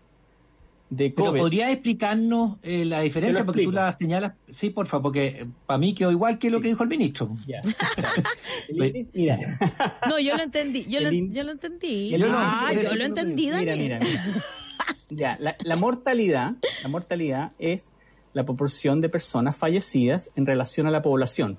de 0.92 1.10
Pero. 1.10 1.34
¿podría 1.34 1.72
explicarnos 1.72 2.58
eh, 2.64 2.86
la 2.86 3.02
diferencia? 3.02 3.44
Porque 3.46 3.64
tú 3.64 3.72
la 3.72 3.92
señalas. 3.94 4.34
Sí, 4.50 4.70
porfa, 4.70 5.02
porque 5.02 5.48
para 5.66 5.78
mí 5.78 5.96
quedó 5.96 6.12
igual 6.12 6.38
que 6.38 6.50
lo 6.52 6.60
que 6.62 6.68
dijo 6.68 6.84
el 6.84 6.90
ministro. 6.90 7.30
Ya. 7.48 7.62
El 8.70 8.78
índice- 8.78 9.10
mira, 9.14 9.40
No, 10.10 10.20
yo 10.20 10.36
lo 10.38 10.44
entendí. 10.44 10.86
Yo, 10.90 11.00
lo, 11.00 11.12
in- 11.12 11.34
yo 11.34 11.44
lo 11.44 11.52
entendí. 11.54 12.14
El 12.14 12.24
ah, 12.28 12.70
yo 12.74 12.94
lo 12.96 13.04
entendí, 13.06 13.46
Mira, 13.46 13.58
Daniel. 13.58 13.78
mira, 13.80 14.00
mira. 14.00 14.24
Ya, 15.14 15.38
la, 15.42 15.58
la 15.66 15.76
mortalidad, 15.76 16.54
la 16.84 16.88
mortalidad 16.90 17.52
es 17.60 17.92
la 18.34 18.46
proporción 18.46 19.02
de 19.02 19.10
personas 19.10 19.58
fallecidas 19.58 20.30
en 20.38 20.46
relación 20.46 20.88
a 20.88 20.92
la 20.92 21.02
población. 21.02 21.58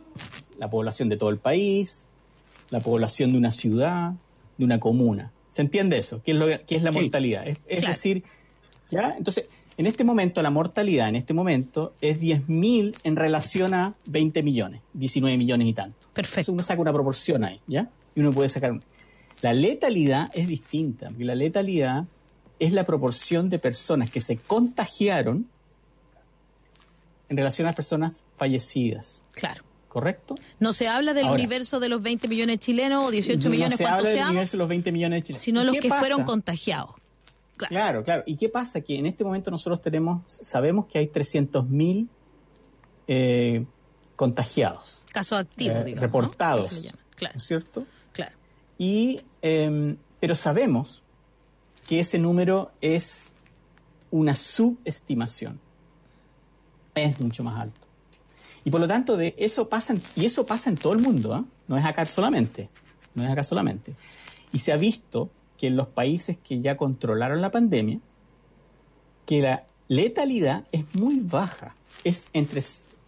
La 0.58 0.70
población 0.70 1.10
de 1.10 1.18
todo 1.18 1.28
el 1.28 1.36
país, 1.38 2.06
la 2.70 2.80
población 2.80 3.32
de 3.32 3.38
una 3.38 3.52
ciudad, 3.52 4.12
de 4.56 4.64
una 4.64 4.80
comuna. 4.80 5.32
¿Se 5.50 5.60
entiende 5.60 5.98
eso? 5.98 6.22
¿Qué 6.24 6.30
es, 6.32 6.38
lo, 6.38 6.46
qué 6.66 6.76
es 6.76 6.82
la 6.82 6.92
Sí. 6.94 7.00
mortalidad? 7.00 7.46
Es, 7.46 7.58
es 7.66 7.80
Claro. 7.80 7.92
decir, 7.92 8.24
¿ya? 8.92 9.14
Entonces, 9.18 9.46
en 9.76 9.86
este 9.86 10.04
momento, 10.04 10.40
la 10.42 10.50
mortalidad 10.50 11.08
en 11.08 11.16
este 11.16 11.34
momento 11.34 11.94
es 12.00 12.20
10.000 12.20 12.94
en 13.02 13.16
relación 13.16 13.74
a 13.74 13.94
20 14.06 14.42
millones, 14.44 14.82
19 14.92 15.36
millones 15.38 15.66
y 15.66 15.72
tanto. 15.72 15.96
Perfecto. 16.12 16.40
Entonces 16.52 16.52
uno 16.52 16.62
saca 16.62 16.80
una 16.80 16.92
proporción 16.92 17.42
ahí, 17.42 17.58
¿ya? 17.66 17.88
Y 18.14 18.20
uno 18.20 18.30
puede 18.30 18.48
sacar... 18.48 18.70
un- 18.72 18.82
La 19.40 19.54
letalidad 19.54 20.28
es 20.34 20.46
distinta, 20.46 21.08
porque 21.08 21.24
la 21.24 21.34
letalidad 21.34 22.04
es 22.60 22.72
la 22.72 22.84
proporción 22.84 23.48
de 23.50 23.58
personas 23.58 24.10
que 24.10 24.20
se 24.20 24.36
contagiaron 24.36 25.48
en 27.28 27.36
relación 27.36 27.66
a 27.66 27.70
las 27.70 27.76
personas 27.76 28.24
fallecidas, 28.36 29.22
Claro. 29.32 29.62
¿correcto? 29.88 30.34
No 30.60 30.72
se 30.72 30.86
habla 30.86 31.14
del 31.14 31.24
Ahora. 31.24 31.34
universo 31.36 31.80
de 31.80 31.88
los 31.88 32.02
20 32.02 32.28
millones 32.28 32.58
chilenos 32.58 33.06
o 33.06 33.10
18 33.10 33.44
no 33.48 33.50
millones, 33.50 33.78
se 33.78 33.84
cuantos 33.84 34.06
habla 34.06 34.18
del 34.20 34.28
universo 34.28 34.52
de 34.52 34.58
los 34.58 34.68
20 34.68 34.92
millones 34.92 35.18
de 35.18 35.22
chilenos. 35.28 35.42
sino 35.42 35.62
¿Y 35.62 35.64
los 35.66 35.76
que 35.78 35.88
pasa? 35.88 36.00
fueron 36.00 36.24
contagiados. 36.24 36.90
Claro. 37.68 37.74
Claro, 37.74 38.04
claro. 38.04 38.22
¿Y 38.26 38.36
qué 38.36 38.48
pasa? 38.48 38.80
Que 38.80 38.98
en 38.98 39.06
este 39.06 39.24
momento 39.24 39.50
nosotros 39.50 39.80
tenemos, 39.82 40.22
sabemos 40.26 40.86
que 40.86 40.98
hay 40.98 41.06
300.000 41.08 42.08
eh, 43.08 43.64
contagiados, 44.16 45.02
Casos 45.12 45.38
activos, 45.40 45.76
eh, 45.78 45.84
digamos. 45.84 45.96
¿no? 45.96 46.06
reportados, 46.06 46.82
llama. 46.82 46.98
Claro, 47.16 47.34
¿no 47.34 47.38
es 47.38 47.44
cierto? 47.44 47.86
claro. 48.12 48.32
Y, 48.78 49.20
eh, 49.42 49.96
pero 50.20 50.34
sabemos 50.34 51.02
que 51.86 52.00
ese 52.00 52.18
número 52.18 52.70
es 52.80 53.32
una 54.10 54.34
subestimación. 54.34 55.60
Es 56.94 57.20
mucho 57.20 57.42
más 57.44 57.60
alto. 57.60 57.80
Y 58.64 58.70
por 58.70 58.80
lo 58.80 58.86
tanto, 58.88 59.16
de 59.16 59.34
eso 59.38 59.68
pasa, 59.68 59.92
en- 59.94 60.02
y 60.16 60.24
eso 60.24 60.46
pasa 60.46 60.70
en 60.70 60.76
todo 60.76 60.92
el 60.92 61.00
mundo, 61.00 61.34
¿ah? 61.34 61.44
no 61.68 61.76
es 61.76 61.84
acá 61.84 62.06
solamente, 62.06 62.68
no 63.14 63.24
es 63.24 63.30
acá 63.30 63.42
solamente. 63.42 63.94
Y 64.52 64.58
se 64.60 64.72
ha 64.72 64.76
visto 64.76 65.30
que 65.62 65.68
en 65.68 65.76
los 65.76 65.86
países 65.86 66.36
que 66.42 66.60
ya 66.60 66.76
controlaron 66.76 67.40
la 67.40 67.52
pandemia, 67.52 68.00
que 69.26 69.40
la 69.42 69.62
letalidad 69.86 70.64
es 70.72 70.92
muy 70.96 71.20
baja, 71.20 71.76
es 72.02 72.24
entre, 72.32 72.60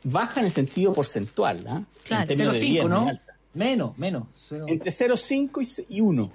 baja 0.05 0.39
en 0.39 0.47
el 0.47 0.52
sentido 0.52 0.93
porcentual, 0.94 1.66
¿ah? 1.68 1.82
Claro. 2.05 2.22
En 2.22 2.28
términos 2.28 2.55
de 2.55 2.60
0,5, 2.60 2.70
vida 2.70 2.78
es 2.78 2.89
muy 2.89 2.90
¿no? 2.93 3.09
alta. 3.09 3.36
Menos, 3.55 3.98
menos. 3.98 4.28
Cero. 4.36 4.66
Entre 4.68 4.93
0,5 4.93 5.62
y 5.62 5.64
se- 5.64 5.86
y 5.89 6.01
1. 6.01 6.31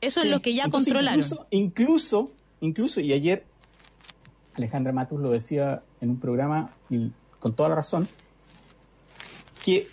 Eso 0.00 0.22
es 0.22 0.30
lo 0.30 0.42
que 0.42 0.52
ya 0.52 0.64
Entonces, 0.64 0.92
controlaron. 0.92 1.20
Incluso, 1.20 1.46
incluso, 1.50 2.32
incluso, 2.60 3.00
y 3.00 3.12
ayer 3.12 3.44
Alejandra 4.56 4.92
Matus 4.92 5.20
lo 5.20 5.30
decía 5.30 5.84
en 6.00 6.10
un 6.10 6.18
programa, 6.18 6.74
y 6.90 7.12
con 7.38 7.54
toda 7.54 7.68
la 7.68 7.76
razón, 7.76 8.08
que 9.64 9.86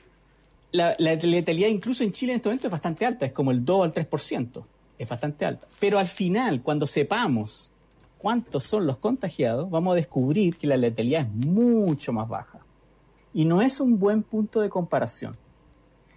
la, 0.72 0.96
la 0.98 1.14
letalidad 1.14 1.68
incluso 1.68 2.04
en 2.04 2.12
Chile 2.12 2.32
en 2.32 2.38
este 2.38 2.50
momento 2.50 2.66
es 2.66 2.72
bastante 2.72 3.06
alta, 3.06 3.28
es 3.28 3.34
como 3.34 3.52
el 3.52 3.64
2 3.64 3.84
al 3.86 3.94
3%, 3.94 4.64
es 5.00 5.10
bastante 5.10 5.46
alta. 5.46 5.68
Pero 5.80 5.98
al 5.98 6.08
final, 6.08 6.62
cuando 6.62 6.86
sepamos 6.86 7.72
cuántos 8.20 8.64
son 8.64 8.86
los 8.86 8.98
contagiados, 8.98 9.70
vamos 9.70 9.94
a 9.94 9.96
descubrir 9.96 10.58
que 10.58 10.68
la 10.68 10.78
letalidad 10.78 11.22
es 11.22 11.48
mucho 11.48 12.14
más 12.14 12.28
baja. 12.28 12.60
Y 13.34 13.46
no 13.46 13.62
es 13.62 13.80
un 13.80 13.98
buen 13.98 14.22
punto 14.22 14.60
de 14.60 14.70
comparación. 14.70 15.38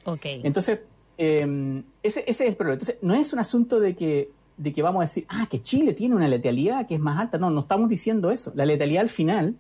Ok. 0.04 0.24
Entonces, 0.24 0.80
eh, 1.16 1.82
ese, 2.02 2.20
ese 2.26 2.44
es 2.44 2.50
el 2.50 2.56
problema. 2.56 2.74
Entonces, 2.74 2.98
no 3.02 3.14
es 3.14 3.32
un 3.32 3.38
asunto 3.38 3.78
de 3.78 3.94
que, 3.94 4.30
de 4.56 4.72
que 4.72 4.82
vamos 4.82 5.00
a 5.00 5.04
decir, 5.04 5.24
ah, 5.28 5.46
que 5.48 5.62
Chile 5.62 5.92
tiene 5.92 6.16
una 6.16 6.26
letalidad 6.26 6.86
que 6.86 6.96
es 6.96 7.00
más 7.00 7.20
alta. 7.20 7.38
No, 7.38 7.50
no 7.50 7.60
estamos 7.60 7.88
diciendo 7.88 8.32
eso. 8.32 8.52
La 8.56 8.66
letalidad 8.66 9.02
al 9.02 9.08
final 9.08 9.54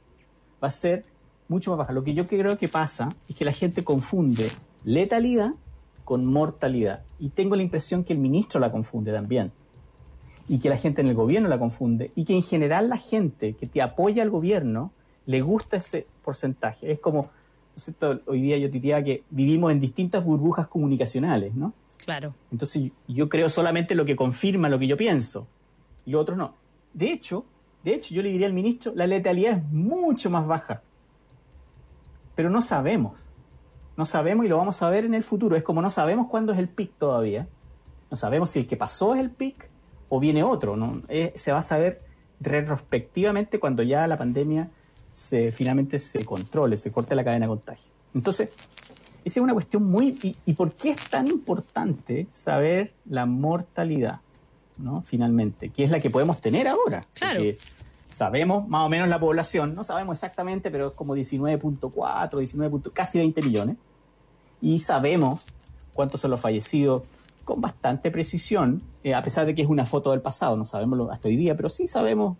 va 0.62 0.68
a 0.68 0.72
ser 0.72 1.04
mucho 1.46 1.70
más 1.70 1.78
baja. 1.78 1.92
Lo 1.92 2.02
que 2.02 2.14
yo 2.14 2.26
creo 2.26 2.58
que 2.58 2.68
pasa 2.68 3.14
es 3.28 3.36
que 3.36 3.44
la 3.44 3.52
gente 3.52 3.84
confunde 3.84 4.50
letalidad 4.84 5.52
con 6.04 6.26
mortalidad. 6.26 7.02
Y 7.18 7.30
tengo 7.30 7.56
la 7.56 7.62
impresión 7.62 8.04
que 8.04 8.12
el 8.12 8.18
ministro 8.18 8.60
la 8.60 8.70
confunde 8.70 9.12
también. 9.12 9.52
Y 10.48 10.58
que 10.58 10.68
la 10.68 10.76
gente 10.76 11.00
en 11.00 11.08
el 11.08 11.14
gobierno 11.14 11.48
la 11.48 11.58
confunde. 11.58 12.10
Y 12.14 12.24
que 12.24 12.34
en 12.34 12.42
general 12.42 12.88
la 12.88 12.98
gente 12.98 13.54
que 13.54 13.66
te 13.66 13.80
apoya 13.80 14.22
al 14.22 14.30
gobierno 14.30 14.92
le 15.26 15.40
gusta 15.40 15.76
ese 15.76 16.06
porcentaje. 16.24 16.90
Es 16.90 16.98
como, 16.98 17.30
¿no 18.00 18.20
hoy 18.26 18.42
día 18.42 18.58
yo 18.58 18.68
diría 18.68 19.02
que 19.02 19.22
vivimos 19.30 19.72
en 19.72 19.80
distintas 19.80 20.24
burbujas 20.24 20.68
comunicacionales, 20.68 21.54
¿no? 21.54 21.72
Claro. 22.04 22.34
Entonces 22.50 22.90
yo 23.06 23.28
creo 23.28 23.48
solamente 23.48 23.94
lo 23.94 24.04
que 24.04 24.16
confirma 24.16 24.68
lo 24.68 24.78
que 24.78 24.88
yo 24.88 24.96
pienso 24.96 25.46
y 26.04 26.10
lo 26.10 26.20
otro 26.20 26.36
no. 26.36 26.54
De 26.92 27.12
hecho, 27.12 27.44
de 27.84 27.94
hecho 27.94 28.14
yo 28.14 28.22
le 28.22 28.30
diría 28.30 28.46
al 28.46 28.52
ministro, 28.52 28.92
la 28.94 29.06
letalidad 29.06 29.58
es 29.58 29.64
mucho 29.72 30.30
más 30.30 30.46
baja. 30.46 30.82
Pero 32.34 32.50
no 32.50 32.62
sabemos. 32.62 33.28
No 33.96 34.06
sabemos 34.06 34.46
y 34.46 34.48
lo 34.48 34.56
vamos 34.56 34.82
a 34.82 34.88
ver 34.88 35.04
en 35.04 35.14
el 35.14 35.22
futuro. 35.22 35.56
Es 35.56 35.62
como 35.62 35.82
no 35.82 35.90
sabemos 35.90 36.28
cuándo 36.28 36.52
es 36.52 36.58
el 36.58 36.68
pic 36.68 36.92
todavía. 36.98 37.46
No 38.10 38.16
sabemos 38.16 38.50
si 38.50 38.58
el 38.58 38.66
que 38.66 38.76
pasó 38.76 39.14
es 39.14 39.20
el 39.20 39.30
pic 39.30 39.68
o 40.08 40.20
viene 40.20 40.42
otro. 40.42 40.76
¿no? 40.76 41.02
Eh, 41.08 41.32
se 41.36 41.52
va 41.52 41.58
a 41.58 41.62
saber 41.62 42.02
retrospectivamente 42.40 43.60
cuando 43.60 43.82
ya 43.82 44.06
la 44.06 44.18
pandemia 44.18 44.70
se, 45.12 45.52
finalmente 45.52 45.98
se 45.98 46.24
controle, 46.24 46.76
se 46.76 46.90
corte 46.90 47.14
la 47.14 47.24
cadena 47.24 47.46
de 47.46 47.50
contagio. 47.50 47.90
Entonces, 48.14 48.48
esa 49.24 49.40
es 49.40 49.42
una 49.42 49.52
cuestión 49.52 49.84
muy... 49.84 50.18
¿Y, 50.22 50.36
y 50.46 50.54
por 50.54 50.74
qué 50.74 50.90
es 50.90 51.08
tan 51.08 51.26
importante 51.28 52.26
saber 52.32 52.92
la 53.06 53.26
mortalidad? 53.26 54.20
¿no? 54.78 55.02
Finalmente, 55.02 55.70
que 55.70 55.84
es 55.84 55.90
la 55.90 56.00
que 56.00 56.10
podemos 56.10 56.40
tener 56.40 56.68
ahora. 56.68 57.04
Claro. 57.14 57.36
Porque 57.36 57.58
sabemos 58.12 58.68
más 58.68 58.86
o 58.86 58.88
menos 58.88 59.08
la 59.08 59.18
población, 59.18 59.74
no 59.74 59.82
sabemos 59.84 60.16
exactamente, 60.18 60.70
pero 60.70 60.88
es 60.88 60.92
como 60.94 61.14
19.4, 61.16 62.38
19. 62.38 62.70
punto- 62.70 62.92
casi 62.92 63.18
20 63.18 63.42
millones. 63.42 63.76
Y 64.60 64.78
sabemos 64.78 65.42
cuántos 65.94 66.20
son 66.20 66.30
los 66.30 66.40
fallecidos 66.40 67.02
con 67.44 67.60
bastante 67.60 68.10
precisión, 68.12 68.82
eh, 69.02 69.14
a 69.14 69.22
pesar 69.22 69.46
de 69.46 69.54
que 69.54 69.62
es 69.62 69.68
una 69.68 69.84
foto 69.86 70.12
del 70.12 70.20
pasado, 70.20 70.56
no 70.56 70.64
sabemos 70.64 71.10
hasta 71.10 71.26
hoy 71.28 71.36
día, 71.36 71.56
pero 71.56 71.68
sí 71.68 71.88
sabemos 71.88 72.36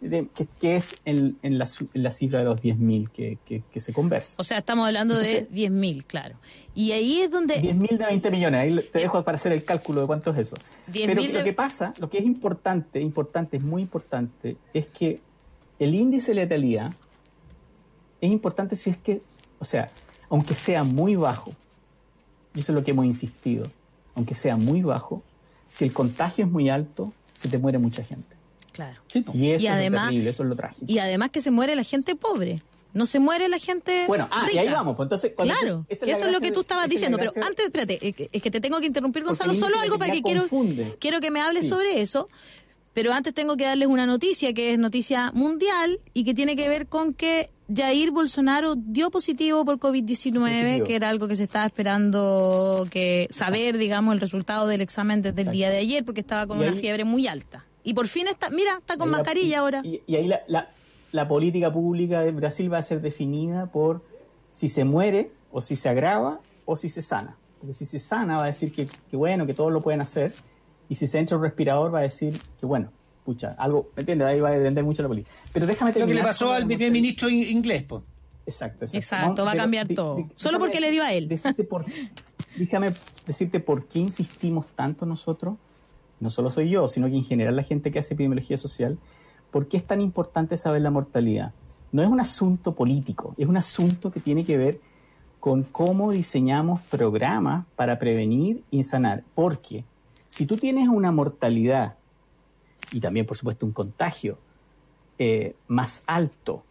de- 0.00 0.28
que, 0.34 0.46
que 0.60 0.76
es 0.76 0.94
en, 1.04 1.36
en 1.42 1.58
la, 1.58 1.68
en 1.94 2.02
la 2.02 2.10
cifra 2.10 2.38
de 2.40 2.44
los 2.46 2.62
10.000 2.62 3.10
que, 3.10 3.38
que, 3.44 3.62
que 3.70 3.80
se 3.80 3.92
conversa. 3.92 4.36
O 4.38 4.44
sea, 4.44 4.58
estamos 4.58 4.86
hablando 4.86 5.18
de 5.18 5.38
Entonces- 5.40 5.70
10.000, 5.70 6.04
claro. 6.06 6.36
Y 6.74 6.92
ahí 6.92 7.20
es 7.20 7.30
donde... 7.30 7.56
10.000 7.60 7.98
de 7.98 8.06
20 8.06 8.30
millones, 8.30 8.60
ahí 8.60 8.88
te 8.92 8.98
dejo 9.00 9.22
para 9.24 9.36
hacer 9.36 9.52
el 9.52 9.64
cálculo 9.64 10.00
de 10.02 10.06
cuánto 10.06 10.30
es 10.32 10.38
eso. 10.38 10.56
10.000 10.90 11.06
Pero 11.06 11.22
de- 11.22 11.28
lo 11.32 11.44
que 11.44 11.52
pasa, 11.52 11.92
lo 11.98 12.08
que 12.08 12.18
es 12.18 12.24
importante, 12.24 13.00
importante, 13.00 13.56
es 13.58 13.62
muy 13.62 13.82
importante, 13.82 14.56
es 14.72 14.86
que 14.86 15.20
el 15.78 15.94
índice 15.94 16.30
de 16.32 16.36
letalidad 16.36 16.92
es 18.20 18.30
importante 18.30 18.76
si 18.76 18.90
es 18.90 18.96
que, 18.96 19.22
o 19.58 19.64
sea, 19.64 19.90
aunque 20.28 20.54
sea 20.54 20.84
muy 20.84 21.16
bajo, 21.16 21.52
y 22.54 22.60
eso 22.60 22.72
es 22.72 22.76
lo 22.76 22.84
que 22.84 22.90
hemos 22.92 23.06
insistido, 23.06 23.64
aunque 24.14 24.34
sea 24.34 24.56
muy 24.56 24.82
bajo, 24.82 25.22
si 25.68 25.84
el 25.84 25.92
contagio 25.92 26.44
es 26.44 26.50
muy 26.50 26.68
alto, 26.68 27.12
se 27.34 27.48
te 27.48 27.58
muere 27.58 27.78
mucha 27.78 28.02
gente. 28.02 28.36
Claro. 28.72 29.00
Sí. 29.08 29.24
Y 29.34 29.50
eso 29.50 29.64
Y 29.64 29.66
es 29.66 29.72
además- 29.72 30.02
lo 30.02 30.08
terrible, 30.08 30.30
eso 30.30 30.42
es 30.42 30.48
lo 30.48 30.56
trágico. 30.56 30.84
Y 30.86 30.98
además 30.98 31.30
que 31.30 31.40
se 31.40 31.50
muere 31.50 31.74
la 31.76 31.84
gente 31.84 32.14
pobre. 32.16 32.60
No 32.92 33.06
se 33.06 33.20
muere 33.20 33.48
la 33.48 33.58
gente 33.58 34.04
Bueno, 34.08 34.28
ah, 34.32 34.48
y 34.52 34.58
ahí 34.58 34.68
vamos. 34.68 34.96
Pues 34.96 35.06
entonces, 35.06 35.32
tú- 35.36 35.44
Claro, 35.44 35.86
esa 35.88 36.06
eso 36.06 36.26
es 36.26 36.32
lo 36.32 36.40
que 36.40 36.50
tú 36.50 36.62
estabas 36.62 36.84
es 36.86 36.90
diciendo. 36.90 37.18
Pero 37.18 37.32
antes, 37.46 37.66
espérate, 37.66 37.98
es 38.08 38.16
que- 38.16 38.28
es 38.32 38.42
te 38.42 38.60
tengo 38.60 38.80
que 38.80 38.86
interrumpir, 38.86 39.22
Gonzalo, 39.22 39.54
solo 39.54 39.78
algo 39.78 39.96
para 39.98 40.12
que 40.12 40.22
quiero, 40.22 40.44
quiero 40.98 41.20
que 41.20 41.30
me 41.30 41.40
hables 41.40 41.62
Sí. 41.64 41.68
sobre 41.68 42.00
eso. 42.00 42.28
Pero 42.92 43.12
antes 43.12 43.32
tengo 43.32 43.56
que 43.56 43.62
darles 43.64 43.86
una 43.86 44.04
noticia 44.06 44.52
que 44.52 44.72
es 44.72 44.78
noticia 44.80 45.30
mundial 45.32 46.00
y 46.12 46.24
que 46.24 46.34
tiene 46.34 46.56
que 46.56 46.68
ver 46.68 46.88
con 46.88 47.14
que 47.14 47.48
Jair 47.72 48.10
Bolsonaro 48.10 48.74
dio 48.74 49.12
positivo 49.12 49.64
por 49.64 49.78
COVID-19, 49.78 50.62
Positivo. 50.64 50.86
que 50.88 50.96
era 50.96 51.08
algo 51.08 51.28
que 51.28 51.36
se 51.36 51.44
estaba 51.44 51.66
esperando 51.66 52.88
que 52.90 53.28
saber, 53.30 53.78
digamos, 53.78 54.14
el 54.14 54.20
resultado 54.20 54.66
del 54.66 54.80
examen 54.80 55.22
desde 55.22 55.42
el 55.42 55.52
día 55.52 55.70
de 55.70 55.78
ayer, 55.78 56.04
porque 56.04 56.20
estaba 56.20 56.48
con 56.48 56.58
Y 56.58 56.62
una 56.62 56.72
ahí- 56.72 56.78
fiebre 56.80 57.04
muy 57.04 57.28
alta. 57.28 57.64
Y 57.82 57.94
por 57.94 58.08
fin 58.08 58.26
está, 58.28 58.50
mira, 58.50 58.78
está 58.78 58.96
con 58.96 59.08
Ahí 59.08 59.12
la- 59.12 59.18
mascarilla 59.18 59.48
y- 59.48 59.54
ahora. 59.54 59.80
Y, 59.84 60.02
y 60.06 60.16
ahí 60.16 60.26
la, 60.28 60.40
la- 60.48 60.70
la 61.12 61.26
política 61.28 61.72
pública 61.72 62.22
de 62.22 62.30
Brasil 62.32 62.72
va 62.72 62.78
a 62.78 62.82
ser 62.82 63.00
definida 63.00 63.66
por 63.66 64.02
si 64.52 64.68
se 64.68 64.84
muere 64.84 65.30
o 65.50 65.60
si 65.60 65.76
se 65.76 65.88
agrava 65.88 66.40
o 66.66 66.76
si 66.76 66.88
se 66.88 67.02
sana. 67.02 67.36
Porque 67.58 67.72
si 67.72 67.84
se 67.84 67.98
sana 67.98 68.36
va 68.36 68.44
a 68.44 68.46
decir 68.46 68.72
que, 68.72 68.86
que 69.10 69.16
bueno, 69.16 69.46
que 69.46 69.54
todos 69.54 69.72
lo 69.72 69.82
pueden 69.82 70.00
hacer. 70.00 70.34
Y 70.88 70.94
si 70.94 71.06
se 71.06 71.18
entra 71.18 71.36
un 71.36 71.42
respirador 71.42 71.92
va 71.94 72.00
a 72.00 72.02
decir 72.02 72.36
que 72.58 72.66
bueno, 72.66 72.90
pucha, 73.24 73.54
algo, 73.58 73.90
¿me 73.96 74.00
entiendes? 74.00 74.28
Ahí 74.28 74.40
va 74.40 74.48
a 74.48 74.52
depender 74.52 74.82
mucho 74.84 75.02
la 75.02 75.08
política. 75.08 75.30
Pero 75.52 75.66
déjame 75.66 75.90
Lo 75.90 75.94
que 75.94 76.00
le 76.00 76.06
terminar 76.06 76.26
pasó 76.26 76.52
al 76.52 76.62
la 76.62 76.66
primer 76.66 76.90
ministro 76.90 77.28
in- 77.28 77.44
inglés, 77.44 77.82
pues. 77.84 78.02
Exacto, 78.46 78.84
exacto. 78.86 78.96
Exacto, 78.98 79.44
va 79.44 79.52
a 79.52 79.56
cambiar 79.56 79.86
todo. 79.88 80.28
Solo 80.34 80.58
porque 80.58 80.80
le 80.80 80.90
dio 80.90 81.02
a 81.04 81.12
él. 81.12 81.28
decirte 81.28 81.62
por- 81.64 81.84
déjame 82.56 82.92
decirte 83.26 83.60
por 83.60 83.86
qué 83.86 84.00
insistimos 84.00 84.66
tanto 84.74 85.06
nosotros, 85.06 85.56
no 86.20 86.30
solo 86.30 86.50
soy 86.50 86.68
yo, 86.68 86.86
sino 86.86 87.08
que 87.08 87.16
en 87.16 87.24
general 87.24 87.56
la 87.56 87.62
gente 87.62 87.90
que 87.90 87.98
hace 87.98 88.14
epidemiología 88.14 88.58
social, 88.58 88.98
por 89.50 89.68
qué 89.68 89.78
es 89.78 89.86
tan 89.86 90.00
importante 90.00 90.56
saber 90.56 90.82
la 90.82 90.90
mortalidad. 90.90 91.52
No 91.92 92.02
es 92.02 92.08
un 92.08 92.20
asunto 92.20 92.74
político, 92.74 93.34
es 93.36 93.48
un 93.48 93.56
asunto 93.56 94.10
que 94.10 94.20
tiene 94.20 94.44
que 94.44 94.56
ver 94.56 94.80
con 95.40 95.62
cómo 95.64 96.12
diseñamos 96.12 96.82
programas 96.82 97.64
para 97.74 97.98
prevenir 97.98 98.62
y 98.70 98.84
sanar. 98.84 99.24
Porque 99.34 99.84
si 100.28 100.46
tú 100.46 100.56
tienes 100.56 100.88
una 100.88 101.10
mortalidad 101.10 101.96
y 102.92 103.00
también, 103.00 103.26
por 103.26 103.36
supuesto, 103.36 103.66
un 103.66 103.72
contagio 103.72 104.38
eh, 105.18 105.56
más 105.66 106.04
alto 106.06 106.62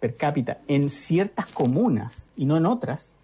per 0.00 0.16
cápita 0.16 0.60
en 0.66 0.88
ciertas 0.88 1.46
comunas 1.46 2.30
y 2.36 2.46
no 2.46 2.56
en 2.56 2.66
otras, 2.66 3.16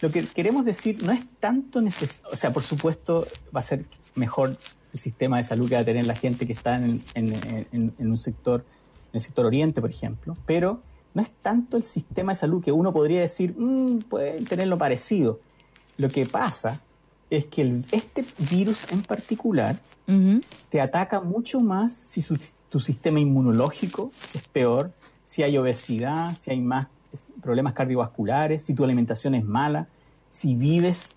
lo 0.00 0.10
que 0.10 0.26
queremos 0.26 0.64
decir 0.64 1.02
no 1.04 1.12
es 1.12 1.22
tanto 1.38 1.80
necesario, 1.80 2.30
o 2.32 2.36
sea, 2.36 2.52
por 2.52 2.62
supuesto 2.62 3.26
va 3.54 3.60
a 3.60 3.62
ser 3.62 3.84
mejor 4.14 4.56
el 4.92 4.98
sistema 4.98 5.36
de 5.38 5.44
salud 5.44 5.68
que 5.68 5.74
va 5.76 5.82
a 5.82 5.84
tener 5.84 6.06
la 6.06 6.14
gente 6.14 6.46
que 6.46 6.52
está 6.52 6.76
en, 6.76 7.00
en- 7.14 7.66
en- 7.72 7.94
en 7.98 8.10
un 8.10 8.18
sector, 8.18 8.64
en 9.12 9.14
el 9.16 9.20
sector 9.20 9.46
oriente, 9.46 9.80
por 9.80 9.90
ejemplo, 9.90 10.36
pero 10.46 10.80
no 11.14 11.22
es 11.22 11.30
tanto 11.42 11.76
el 11.76 11.82
sistema 11.84 12.32
de 12.32 12.36
salud 12.36 12.62
que 12.62 12.72
uno 12.72 12.92
podría 12.92 13.20
decir, 13.20 13.54
"Mm, 13.56 13.98
pueden 14.08 14.44
tenerlo 14.44 14.78
parecido. 14.78 15.40
Lo 15.96 16.08
que 16.08 16.24
pasa 16.26 16.80
es 17.30 17.46
que 17.46 17.62
el- 17.62 17.84
este 17.92 18.24
virus 18.50 18.90
en 18.92 19.02
particular 19.02 19.78
te 20.70 20.80
ataca 20.80 21.20
mucho 21.20 21.60
más 21.60 21.94
si 21.94 22.20
su- 22.20 22.38
tu 22.68 22.80
sistema 22.80 23.20
inmunológico 23.20 24.10
es 24.34 24.46
peor, 24.48 24.90
si 25.24 25.44
hay 25.44 25.56
obesidad, 25.56 26.36
si 26.36 26.50
hay 26.50 26.60
más 26.60 26.88
problemas 27.42 27.72
cardiovasculares, 27.74 28.64
si 28.64 28.74
tu 28.74 28.82
alimentación 28.82 29.34
es 29.36 29.44
mala, 29.44 29.86
si 30.30 30.54
vives 30.56 31.14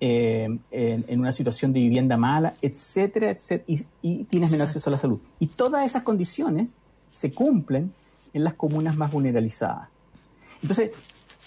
eh, 0.00 0.58
en, 0.70 1.04
en 1.08 1.20
una 1.20 1.32
situación 1.32 1.72
de 1.72 1.80
vivienda 1.80 2.16
mala, 2.16 2.54
etcétera, 2.62 3.30
etcétera, 3.30 3.64
y, 3.66 3.86
y 4.02 4.24
tienes 4.24 4.50
menos 4.50 4.66
acceso 4.66 4.90
a 4.90 4.92
la 4.92 4.98
salud. 4.98 5.18
Y 5.38 5.46
todas 5.46 5.84
esas 5.86 6.02
condiciones 6.02 6.76
se 7.12 7.32
cumplen 7.32 7.92
en 8.34 8.44
las 8.44 8.54
comunas 8.54 8.96
más 8.96 9.10
vulnerabilizadas. 9.10 9.88
Entonces, 10.62 10.90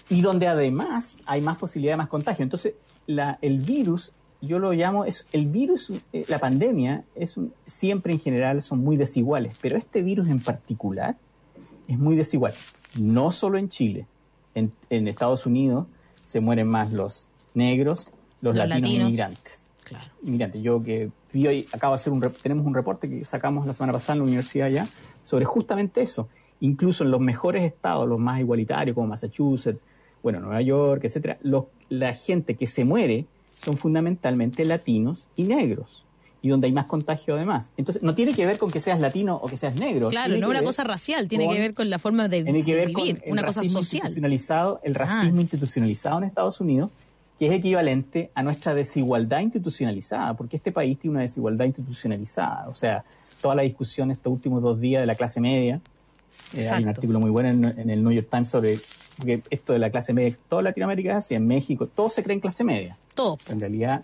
y 0.10 0.22
donde 0.22 0.48
además 0.48 1.22
hay 1.26 1.42
más 1.42 1.58
posibilidad 1.58 1.94
de 1.94 1.98
más 1.98 2.08
contagio. 2.08 2.42
Entonces, 2.44 2.74
la, 3.06 3.38
el 3.42 3.60
virus, 3.60 4.12
yo 4.42 4.58
lo 4.58 4.72
llamo, 4.74 5.06
es 5.06 5.28
el 5.32 5.46
virus, 5.46 5.92
eh, 6.14 6.26
la 6.28 6.40
pandemia, 6.40 7.04
es 7.14 7.38
un- 7.38 7.54
siempre 7.68 8.14
en 8.14 8.20
general 8.20 8.62
son 8.64 8.84
muy 8.84 8.98
desiguales, 8.98 9.56
pero 9.62 9.78
este 9.78 10.02
virus 10.02 10.30
en 10.30 10.40
particular 10.40 11.16
es 11.88 12.00
muy 12.00 12.16
desigual. 12.16 12.54
No 13.00 13.30
solo 13.30 13.60
en 13.60 13.70
Chile, 13.70 14.08
en, 14.56 14.72
en 14.90 15.08
Estados 15.08 15.46
Unidos 15.46 15.86
se 16.26 16.40
mueren 16.40 16.68
más 16.68 16.92
los 16.92 17.28
negros, 17.54 18.10
los, 18.42 18.56
Los 18.56 18.68
latinos, 18.68 18.82
latinos. 18.82 19.08
inmigrantes. 19.08 19.60
Claro. 19.84 20.06
Inmigrantes. 20.24 20.62
Yo 20.62 20.84
que 20.84 21.10
vi 21.34 21.48
hoy, 21.48 21.68
acabo 21.72 21.94
de 21.94 21.96
hacer 21.96 22.14
un, 22.14 22.22
tenemos 22.42 22.66
un 22.66 22.74
reporte 22.74 23.10
que 23.10 23.24
sacamos 23.24 23.66
la 23.66 23.74
semana 23.74 23.94
pasada 23.94 24.14
en 24.14 24.20
la 24.20 24.26
universidad 24.26 24.70
ya 24.70 24.88
sobre 25.24 25.46
justamente 25.46 26.02
eso. 26.02 26.28
incluso 26.62 27.04
en 27.06 27.12
los 27.12 27.22
mejores 27.22 27.64
estados, 27.64 28.08
los 28.08 28.20
más 28.20 28.40
igualitarios 28.40 28.94
como 28.94 29.08
Massachusetts, 29.08 29.80
bueno, 30.22 30.40
Nueva 30.42 30.62
York, 30.62 31.04
etcétera, 31.06 31.38
los, 31.42 31.66
la 31.88 32.14
gente 32.14 32.56
que 32.56 32.68
se 32.68 32.84
muere 32.84 33.26
son 33.58 33.78
fundamentalmente 33.78 34.66
latinos 34.66 35.30
y 35.38 35.44
negros 35.44 36.06
y 36.42 36.50
donde 36.50 36.68
hay 36.68 36.74
más 36.74 36.86
contagio 36.86 37.36
además. 37.36 37.72
Entonces, 37.78 38.02
no 38.04 38.16
tiene 38.16 38.34
que 38.34 38.46
ver 38.46 38.58
con 38.58 38.70
que 38.72 38.80
seas 38.80 39.00
latino 39.00 39.36
o 39.38 39.48
que 39.48 39.58
seas 39.58 39.76
negro. 39.76 40.08
Claro, 40.10 40.38
no 40.38 40.50
una 40.50 40.62
cosa 40.64 40.84
racial, 40.84 41.28
tiene 41.28 41.48
que 41.50 41.60
ver 41.60 41.74
con 41.74 41.90
la 41.90 41.98
forma 42.00 42.28
de, 42.30 42.44
tiene 42.44 42.64
que 42.64 42.76
ver 42.76 42.88
vivir, 42.90 43.20
con 43.20 43.28
el 43.28 43.32
una 43.34 43.44
cosa 43.44 43.62
racismo 43.62 43.80
social. 43.84 44.04
Institucionalizado, 44.04 44.80
el 44.84 44.96
racismo 44.96 45.38
Ah. 45.38 45.42
institucionalizado 45.42 46.18
en 46.20 46.24
Estados 46.26 46.60
Unidos, 46.62 46.90
que 47.40 47.48
es 47.48 47.54
equivalente 47.54 48.30
a 48.36 48.44
nuestra 48.44 48.76
desigualdad 48.76 49.40
institucionalizada, 49.40 50.36
porque 50.36 50.58
este 50.58 50.72
país 50.74 51.00
tiene 51.00 51.14
una 51.16 51.22
desigualdad 51.22 51.66
institucionalizada. 51.66 52.68
O 52.68 52.76
sea, 52.76 53.04
toda 53.42 53.56
la 53.56 53.62
discusión 53.64 54.12
estos 54.12 54.32
últimos 54.34 54.62
dos 54.62 54.80
días 54.80 55.02
de 55.02 55.08
la 55.08 55.16
clase 55.16 55.40
media, 55.40 55.80
eh, 56.54 56.68
hay 56.70 56.84
un 56.84 56.90
artículo 56.90 57.20
muy 57.20 57.30
bueno 57.32 57.50
en, 57.50 57.80
en 57.80 57.90
el 57.90 58.04
New 58.04 58.12
York 58.12 58.28
Times 58.30 58.50
sobre 58.50 58.78
porque 59.18 59.42
esto 59.50 59.74
de 59.74 59.80
la 59.80 59.90
clase 59.90 60.14
media, 60.14 60.36
toda 60.48 60.62
Latinoamérica 60.62 61.18
así, 61.18 61.36
en 61.36 61.46
México, 61.48 61.88
todos 61.88 62.14
se 62.14 62.24
creen 62.24 62.40
clase 62.40 62.64
media. 62.64 62.98
Todo. 63.14 63.38
En 63.50 63.60
realidad, 63.60 64.04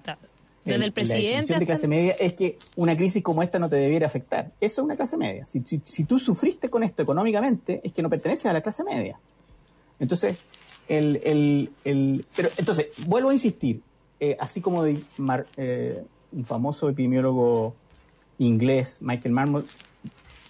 Desde 0.66 0.76
el 0.76 0.82
la 0.82 0.92
presidente 0.92 1.28
definición 1.28 1.60
de 1.60 1.66
clase 1.66 1.88
media 1.88 2.12
es 2.20 2.34
que 2.34 2.58
una 2.76 2.98
crisis 2.98 3.24
como 3.24 3.42
esta 3.44 3.58
no 3.60 3.70
te 3.70 3.78
debiera 3.78 4.08
afectar. 4.08 4.52
Eso 4.60 4.82
es 4.82 4.86
una 4.86 4.96
clase 4.98 5.16
media. 5.16 5.46
Si, 5.48 5.62
si- 5.66 5.80
si 5.86 6.04
tú 6.04 6.20
sufriste 6.20 6.70
con 6.70 6.84
esto 6.84 7.02
económicamente, 7.02 7.80
es 7.84 7.94
que 7.94 8.02
no 8.02 8.10
perteneces 8.10 8.46
a 8.48 8.54
la 8.54 8.60
clase 8.62 8.84
media. 8.84 9.18
Entonces, 10.00 10.38
el, 10.88 11.20
el- 11.24 11.72
el- 11.84 12.26
pero 12.36 12.50
entonces, 12.58 12.88
vuelvo 13.08 13.30
a 13.30 13.34
insistir, 13.34 13.82
eh, 14.20 14.38
así 14.40 14.62
como 14.62 14.84
de 14.84 15.00
Mar- 15.18 15.48
eh, 15.58 16.04
un 16.32 16.46
famoso 16.46 16.90
epidemiólogo 16.90 17.76
inglés, 18.38 19.00
Michael 19.02 19.34
Marmot, 19.34 19.66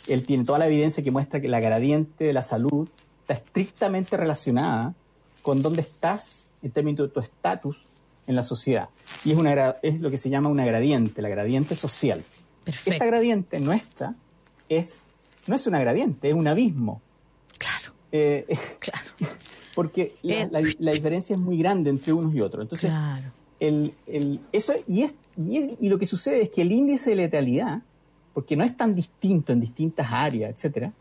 él 0.08 0.24
tiene 0.26 0.44
toda 0.46 0.60
la 0.60 0.68
evidencia 0.68 1.04
que 1.04 1.12
muestra 1.12 1.42
que 1.42 1.48
la 1.48 1.60
gradiente 1.60 2.26
de 2.26 2.34
la 2.34 2.42
salud 2.44 2.88
está 3.22 3.34
estrictamente 3.36 4.18
relacionada 4.18 4.94
con 5.42 5.62
dónde 5.62 5.82
estás 5.82 6.48
en 6.62 6.72
términos 6.72 7.08
de 7.08 7.14
tu 7.14 7.20
estatus 7.20 7.86
en 8.28 8.36
la 8.36 8.44
sociedad. 8.44 8.90
Y 9.24 9.32
es, 9.32 9.38
una, 9.38 9.54
es 9.82 10.00
lo 10.00 10.10
que 10.12 10.18
se 10.18 10.30
llama 10.30 10.50
una 10.50 10.66
gradiente, 10.66 11.22
la 11.22 11.30
gradiente 11.30 11.76
social. 11.76 12.24
Perfecto. 12.64 12.92
Esa 12.96 13.06
gradiente 13.06 13.60
nuestra 13.60 14.16
es, 14.70 15.00
no 15.48 15.56
es 15.56 15.68
una 15.68 15.80
gradiente, 15.80 16.30
es 16.30 16.36
un 16.36 16.48
abismo. 16.48 17.02
Claro. 17.58 17.94
Eh, 18.12 18.46
Claro. 18.80 19.06
Porque 19.76 20.16
la, 20.24 20.34
Eh, 20.34 20.48
la- 20.52 20.62
la 20.80 20.92
diferencia 20.92 21.36
es 21.36 21.40
muy 21.40 21.58
grande 21.58 21.90
entre 21.90 22.14
unos 22.14 22.34
y 22.34 22.42
otros. 22.42 22.64
Entonces, 22.64 22.90
Claro. 22.90 23.32
el, 23.60 23.94
el- 24.08 24.40
eso, 24.52 24.74
y, 24.88 25.04
es, 25.04 25.14
y, 25.38 25.58
es- 25.58 25.72
y 25.80 25.90
lo 25.90 26.00
que 26.00 26.06
sucede 26.06 26.42
es 26.44 26.50
que 26.50 26.62
el 26.64 26.72
índice 26.72 27.12
de 27.12 27.18
letalidad, 27.18 27.82
porque 28.34 28.56
no 28.56 28.64
es 28.64 28.76
tan 28.76 28.96
distinto 28.96 29.54
en 29.54 29.60
distintas 29.60 30.08
áreas, 30.10 30.52
etcétera, 30.52 30.92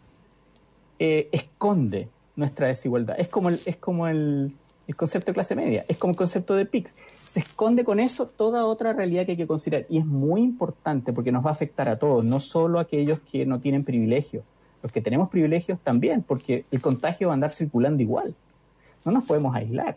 eh, 0.99 1.29
esconde 1.33 2.09
nuestra 2.37 2.69
desigualdad. 2.69 3.17
Es 3.19 3.29
como 3.29 3.49
el, 3.49 3.61
es 3.65 3.77
como 3.77 4.07
el, 4.09 4.53
el 4.87 4.97
concepto 4.97 5.31
de 5.31 5.35
clase 5.35 5.57
media, 5.57 5.85
es 5.89 5.97
como 5.97 6.11
el 6.13 6.17
concepto 6.17 6.55
de 6.55 6.67
PICS. 6.67 6.95
Se 7.25 7.41
esconde 7.41 7.85
con 7.85 7.99
eso 8.01 8.27
toda 8.27 8.67
otra 8.67 8.93
realidad 8.93 9.25
que 9.27 9.33
hay 9.33 9.37
que 9.37 9.47
considerar. 9.47 9.87
Y 9.89 9.99
es 9.99 10.07
muy 10.07 10.41
importante 10.43 11.13
porque 11.13 11.33
nos 11.33 11.45
va 11.45 11.51
a 11.51 11.53
afectar 11.53 11.89
a 11.89 11.99
todos, 11.99 12.25
no 12.25 12.39
solo 12.41 12.79
a 12.79 12.83
aquellos 12.83 13.21
que 13.21 13.47
no 13.47 13.61
tienen 13.61 13.85
privilegios. 13.85 14.45
Los 14.83 14.93
que 14.93 15.01
tenemos 15.01 15.31
privilegios 15.31 15.79
también, 15.81 16.23
porque 16.23 16.67
el 16.71 16.81
contagio 16.81 17.29
va 17.29 17.33
a 17.33 17.35
andar 17.35 17.51
circulando 17.51 18.03
igual. 18.03 18.35
No 19.05 19.13
nos 19.13 19.25
podemos 19.25 19.55
aislar. 19.55 19.97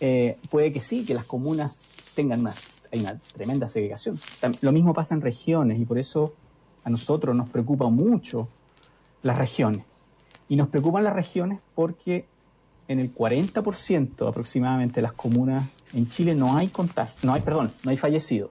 Eh, 0.00 0.36
puede 0.50 0.72
que 0.72 0.80
sí, 0.80 1.04
que 1.04 1.14
las 1.14 1.24
comunas 1.24 1.88
tengan 2.14 2.42
más, 2.42 2.68
hay 2.92 3.00
una 3.00 3.18
tremenda 3.32 3.68
segregación. 3.68 4.18
Lo 4.60 4.72
mismo 4.72 4.94
pasa 4.94 5.14
en 5.14 5.20
regiones 5.20 5.80
y 5.80 5.84
por 5.84 5.98
eso 5.98 6.34
a 6.84 6.90
nosotros 6.90 7.34
nos 7.34 7.48
preocupa 7.48 7.88
mucho 7.88 8.48
las 9.22 9.38
regiones. 9.38 9.84
Y 10.48 10.56
nos 10.56 10.68
preocupan 10.68 11.04
las 11.04 11.12
regiones 11.12 11.58
porque 11.74 12.26
en 12.86 12.98
el 13.00 13.14
40% 13.14 14.28
aproximadamente 14.28 14.96
de 14.96 15.02
las 15.02 15.12
comunas 15.12 15.68
en 15.92 16.08
Chile 16.08 16.34
no 16.34 16.56
hay 16.56 16.68
contagio, 16.68 17.18
no 17.22 17.34
hay, 17.34 17.42
perdón, 17.42 17.72
no 17.82 17.90
hay 17.90 17.96
fallecido. 17.96 18.50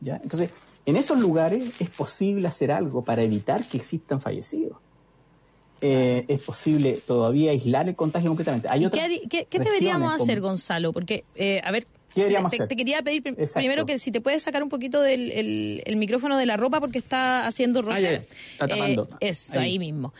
¿Ya? 0.00 0.16
Entonces, 0.22 0.50
en 0.86 0.96
esos 0.96 1.18
lugares 1.18 1.80
es 1.80 1.90
posible 1.90 2.48
hacer 2.48 2.70
algo 2.70 3.02
para 3.02 3.22
evitar 3.22 3.66
que 3.66 3.76
existan 3.76 4.20
fallecidos. 4.20 4.78
Eh, 5.80 6.24
es 6.28 6.40
posible 6.42 7.00
todavía 7.06 7.50
aislar 7.50 7.88
el 7.88 7.94
contagio 7.96 8.30
completamente. 8.30 8.68
Hay 8.70 8.82
¿Y 8.82 8.86
otras 8.86 9.06
qué, 9.28 9.46
deberíamos 9.50 10.12
como- 10.12 10.22
hacer, 10.22 10.40
Gonzalo? 10.40 10.92
Porque, 10.92 11.24
eh, 11.34 11.60
a 11.62 11.70
ver, 11.72 11.84
¿Qué 12.14 12.20
deberíamos 12.22 12.50
te, 12.50 12.56
hacer? 12.56 12.68
te 12.68 12.76
quería 12.76 13.02
pedir 13.02 13.22
prim- 13.22 13.34
Exacto. 13.36 13.58
primero 13.58 13.84
que 13.86 13.98
si 13.98 14.10
te 14.12 14.20
puedes 14.20 14.42
sacar 14.42 14.62
un 14.62 14.68
poquito 14.68 15.02
del 15.02 15.30
el, 15.32 15.82
el 15.84 15.96
micrófono 15.96 16.38
de 16.38 16.46
la 16.46 16.56
ropa 16.56 16.80
porque 16.80 16.98
está 16.98 17.46
haciendo 17.46 17.82
roce. 17.82 18.22
Ah. 18.60 18.66
Eh, 18.70 18.96
eso, 19.20 19.58
ahí, 19.58 19.72
Ahí. 19.72 19.78
mismo. 19.78 20.14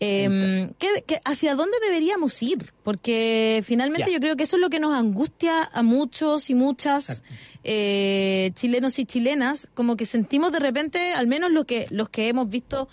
Eh, 0.00 0.70
¿qué- 0.78 1.04
qué- 1.06 1.20
hacia 1.24 1.54
dónde 1.54 1.76
deberíamos 1.86 2.42
ir? 2.42 2.72
Porque 2.82 3.62
finalmente 3.64 4.08
Ya. 4.10 4.14
yo 4.14 4.20
creo 4.20 4.36
que 4.36 4.42
eso 4.42 4.56
es 4.56 4.60
lo 4.62 4.70
que 4.70 4.80
nos 4.80 4.92
angustia 4.94 5.62
a 5.72 5.82
muchos 5.82 6.50
y 6.50 6.54
muchas 6.54 7.22
eh, 7.62 8.50
chilenos 8.54 8.98
y 8.98 9.06
chilenas, 9.06 9.68
como 9.74 9.96
que 9.96 10.04
sentimos 10.04 10.50
de 10.52 10.58
repente, 10.58 11.12
al 11.12 11.26
menos 11.26 11.50
lo 11.52 11.64
que, 11.64 11.86
los 11.90 12.08
que 12.10 12.28
hemos 12.28 12.48
visto 12.50 12.88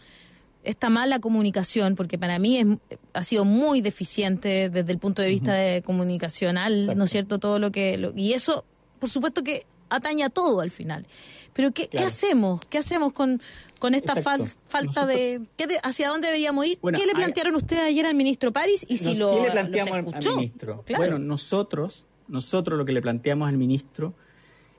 esta 0.63 0.89
mala 0.89 1.19
comunicación, 1.19 1.95
porque 1.95 2.17
para 2.17 2.37
mí 2.39 2.57
es, 2.57 2.65
ha 3.13 3.23
sido 3.23 3.45
muy 3.45 3.81
deficiente 3.81 4.69
desde 4.69 4.91
el 4.91 4.99
punto 4.99 5.21
de 5.21 5.29
vista 5.29 5.53
de 5.53 5.81
comunicacional, 5.81 6.73
Exacto. 6.81 6.97
¿no 6.97 7.03
es 7.05 7.09
cierto? 7.11 7.39
Todo 7.39 7.57
lo 7.59 7.71
que... 7.71 7.97
lo- 7.97 8.13
y 8.15 8.33
eso, 8.33 8.63
por 8.99 9.09
supuesto 9.09 9.43
que 9.43 9.65
ataña 9.89 10.27
a 10.27 10.29
todo 10.29 10.61
al 10.61 10.69
final. 10.71 11.05
Pero 11.53 11.71
¿qué, 11.71 11.87
¿qué 11.89 11.99
hacemos? 11.99 12.63
¿Qué 12.69 12.77
hacemos 12.77 13.11
con, 13.11 13.41
con 13.79 13.93
esta 13.95 14.13
fal- 14.15 14.55
falta 14.69 15.01
Nosotros- 15.01 15.07
de... 15.07 15.41
¿qué 15.57 15.67
de- 15.67 15.79
¿Hacia 15.83 16.07
dónde 16.09 16.27
deberíamos 16.27 16.65
ir? 16.65 16.77
Bueno, 16.81 16.97
¿Qué 16.97 17.05
le 17.05 17.13
plantearon 17.13 17.55
ustedes 17.55 17.81
ayer 17.83 18.05
al 18.05 18.15
ministro 18.15 18.53
París 18.53 18.85
y 18.87 18.97
si 18.97 19.05
Nos- 19.09 19.17
lo, 19.17 19.29
¿Qué 19.31 19.35
le 19.37 19.43
los 19.45 19.51
planteamos 19.53 19.91
al- 19.93 19.99
escuchó? 20.05 20.29
al 20.29 20.35
ministro? 20.37 20.83
Claro. 20.85 21.03
Bueno, 21.03 21.19
nosotros, 21.19 22.05
nosotros 22.27 22.77
lo 22.77 22.85
que 22.85 22.91
le 22.93 23.01
planteamos 23.01 23.49
al 23.49 23.57
ministro 23.57 24.13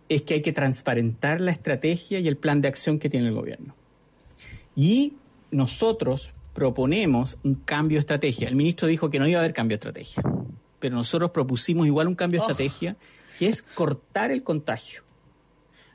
es 0.08 0.22
que 0.22 0.34
hay 0.34 0.42
que 0.42 0.52
transparentar 0.52 1.40
la 1.40 1.50
estrategia 1.50 2.20
y 2.20 2.28
el 2.28 2.36
plan 2.36 2.60
de 2.60 2.68
acción 2.68 2.98
que 2.98 3.10
tiene 3.10 3.28
el 3.28 3.34
gobierno. 3.34 3.74
Y 4.76 5.14
nosotros 5.52 6.32
proponemos 6.54 7.38
un 7.44 7.54
cambio 7.54 7.96
de 7.96 8.00
estrategia. 8.00 8.48
El 8.48 8.56
ministro 8.56 8.88
dijo 8.88 9.08
que 9.10 9.18
no 9.18 9.26
iba 9.28 9.38
a 9.38 9.42
haber 9.42 9.54
cambio 9.54 9.76
de 9.76 9.88
estrategia, 9.88 10.22
pero 10.80 10.96
nosotros 10.96 11.30
propusimos 11.30 11.86
igual 11.86 12.08
un 12.08 12.14
cambio 12.14 12.40
de 12.40 12.46
Oh. 12.46 12.50
estrategia 12.50 12.96
que 13.38 13.46
es 13.46 13.62
cortar 13.62 14.30
el 14.30 14.42
contagio. 14.42 15.02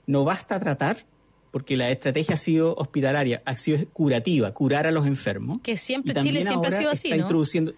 No 0.06 0.24
basta 0.24 0.60
tratar, 0.60 1.06
porque 1.52 1.76
la 1.78 1.90
estrategia 1.92 2.36
ha 2.36 2.38
sido 2.38 2.76
hospitalaria, 2.76 3.42
ha 3.46 3.56
sido 3.58 3.86
curativa, 3.94 4.54
curar 4.54 4.88
a 4.88 4.92
los 4.92 5.06
enfermos. 5.06 5.60
Que 5.62 5.78
siempre 5.78 6.14
Chile 6.22 6.44
siempre 6.44 6.70
ha 6.70 6.78
sido 6.78 6.92
así, 6.92 7.08
está 7.10 7.18
¿no? 7.18 7.24
introduciendo 7.24 7.74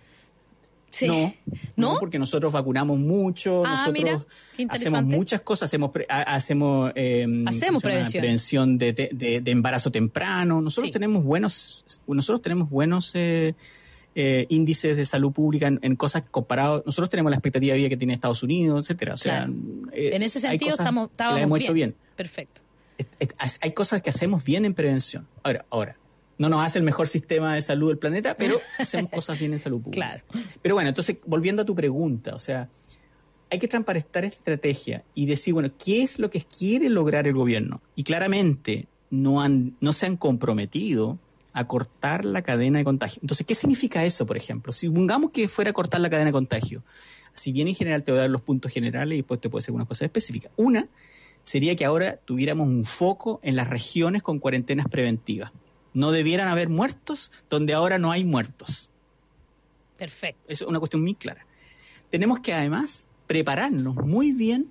Sí. 0.91 1.07
no, 1.07 1.33
¿No? 1.75 1.93
no, 1.93 1.99
porque 1.99 2.17
nosotros 2.19 2.51
vacunamos 2.53 2.97
mucho, 2.99 3.63
Ah, 3.65 3.85
nosotros 3.85 3.93
mira, 3.93 4.25
hacemos 4.69 5.03
muchas 5.03 5.41
cosas, 5.41 5.67
hacemos 5.67 5.91
pre- 5.91 6.05
ha- 6.09 6.21
hacemos, 6.35 6.91
eh, 6.95 7.25
prevención. 7.81 8.21
prevención 8.21 8.77
de, 8.77 8.93
de- 8.93 9.09
de- 9.13 9.41
de 9.41 9.51
embarazo 9.51 9.91
temprano. 9.91 10.61
Nosotros 10.61 10.87
Sí. 10.87 10.91
tenemos 10.93 11.23
buenos, 11.23 11.85
nosotros 12.07 12.41
tenemos 12.41 12.69
buenos 12.69 13.11
eh, 13.15 13.55
eh, 14.15 14.47
índices 14.49 14.97
de 14.97 15.05
salud 15.05 15.31
pública 15.31 15.67
en, 15.67 15.79
en 15.83 15.95
cosas 15.95 16.23
comparados. 16.29 16.81
Nosotros 16.85 17.09
tenemos 17.09 17.29
la 17.29 17.35
expectativa 17.37 17.73
de 17.73 17.77
vida 17.79 17.89
que 17.89 17.97
tiene 17.97 18.13
Estados 18.15 18.41
Unidos, 18.43 18.85
etcétera. 18.85 19.13
O 19.13 19.17
sea, 19.17 19.45
Claro. 19.45 19.53
eh, 19.93 20.09
en 20.13 20.23
ese 20.23 20.39
sentido 20.39 20.71
estamos, 20.71 21.07
que 21.09 21.13
estábamos 21.13 21.59
hecho 21.61 21.73
bien. 21.73 21.95
Perfecto. 22.15 22.61
Hay 23.61 23.71
cosas 23.73 24.01
que 24.01 24.09
hacemos 24.09 24.43
bien 24.43 24.65
en 24.65 24.73
prevención. 24.73 25.25
Ahora, 25.43 25.65
ahora, 25.69 25.95
no 26.39 26.49
nos 26.49 26.65
hace 26.65 26.79
el 26.79 26.85
mejor 26.85 27.07
sistema 27.07 27.53
de 27.53 27.61
salud 27.61 27.89
del 27.89 27.99
planeta, 27.99 28.35
pero 28.35 28.59
hacemos 28.79 29.11
cosas 29.11 29.37
bien 29.37 29.53
en 29.53 29.59
salud 29.59 29.81
pública. 29.81 30.07
Claro. 30.07 30.43
Pero 30.61 30.73
bueno, 30.73 30.89
entonces, 30.89 31.17
volviendo 31.25 31.61
a 31.61 31.65
tu 31.65 31.75
pregunta, 31.75 32.33
o 32.33 32.39
sea, 32.39 32.69
hay 33.51 33.59
que 33.59 33.67
transparentar 33.67 34.25
esta 34.25 34.37
estrategia 34.39 35.03
y 35.13 35.25
decir, 35.25 35.53
bueno, 35.53 35.69
¿qué 35.83 36.01
es 36.01 36.17
lo 36.17 36.29
que 36.29 36.41
quiere 36.41 36.89
lograr 36.89 37.27
el 37.27 37.33
gobierno? 37.33 37.81
Y 37.95 38.03
claramente 38.03 38.87
no, 39.09 39.41
han, 39.41 39.75
no 39.81 39.91
se 39.91 40.05
han 40.05 40.17
comprometido 40.17 41.19
a 41.51 41.67
cortar 41.67 42.23
la 42.23 42.41
cadena 42.41 42.79
de 42.79 42.85
contagio. 42.85 43.19
Entonces, 43.21 43.45
¿qué 43.45 43.53
significa 43.53 44.05
eso, 44.05 44.25
por 44.25 44.37
ejemplo? 44.37 44.71
Si 44.71 44.89
pongamos 44.89 45.31
que 45.31 45.49
fuera 45.49 45.71
a 45.71 45.73
cortar 45.73 45.99
la 45.99 46.09
cadena 46.09 46.27
de 46.27 46.33
contagio, 46.33 46.83
si 47.33 47.51
bien 47.51 47.67
en 47.67 47.75
general 47.75 48.03
te 48.03 48.11
voy 48.11 48.19
a 48.19 48.21
dar 48.21 48.29
los 48.29 48.41
puntos 48.41 48.71
generales 48.71 49.13
y 49.13 49.17
después 49.17 49.41
te 49.41 49.49
puedo 49.49 49.59
decir 49.59 49.69
algunas 49.69 49.87
cosas 49.87 50.03
específicas. 50.03 50.51
Una 50.55 50.87
sería 51.43 51.75
que 51.75 51.83
ahora 51.83 52.17
tuviéramos 52.17 52.67
un 52.67 52.85
foco 52.85 53.41
en 53.43 53.57
las 53.57 53.69
regiones 53.69 54.23
con 54.23 54.39
cuarentenas 54.39 54.87
preventivas. 54.87 55.51
No 55.93 56.11
debieran 56.11 56.47
haber 56.47 56.69
muertos 56.69 57.31
donde 57.49 57.73
ahora 57.73 57.97
no 57.97 58.11
hay 58.11 58.23
muertos. 58.23 58.89
Perfecto. 59.97 60.41
Es 60.47 60.61
una 60.61 60.79
cuestión 60.79 61.01
muy 61.01 61.15
clara. 61.15 61.45
Tenemos 62.09 62.39
que 62.39 62.53
además 62.53 63.07
prepararnos 63.27 63.95
muy 63.95 64.31
bien 64.31 64.69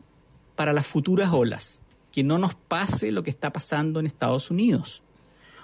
para 0.56 0.72
las 0.72 0.86
futuras 0.86 1.32
olas, 1.32 1.82
que 2.10 2.24
no 2.24 2.38
nos 2.38 2.54
pase 2.54 3.12
lo 3.12 3.22
que 3.22 3.30
está 3.30 3.52
pasando 3.52 4.00
en 4.00 4.06
Estados 4.06 4.50
Unidos. 4.50 5.02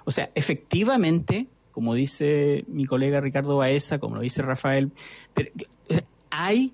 O 0.04 0.10
sea, 0.10 0.30
efectivamente, 0.34 1.48
como 1.72 1.94
dice 1.94 2.64
mi 2.68 2.84
colega 2.84 3.20
Ricardo 3.20 3.56
Baeza, 3.56 3.98
como 3.98 4.16
lo 4.16 4.20
dice 4.20 4.42
Rafael, 4.42 4.92
pero, 5.32 5.50
hay 6.30 6.72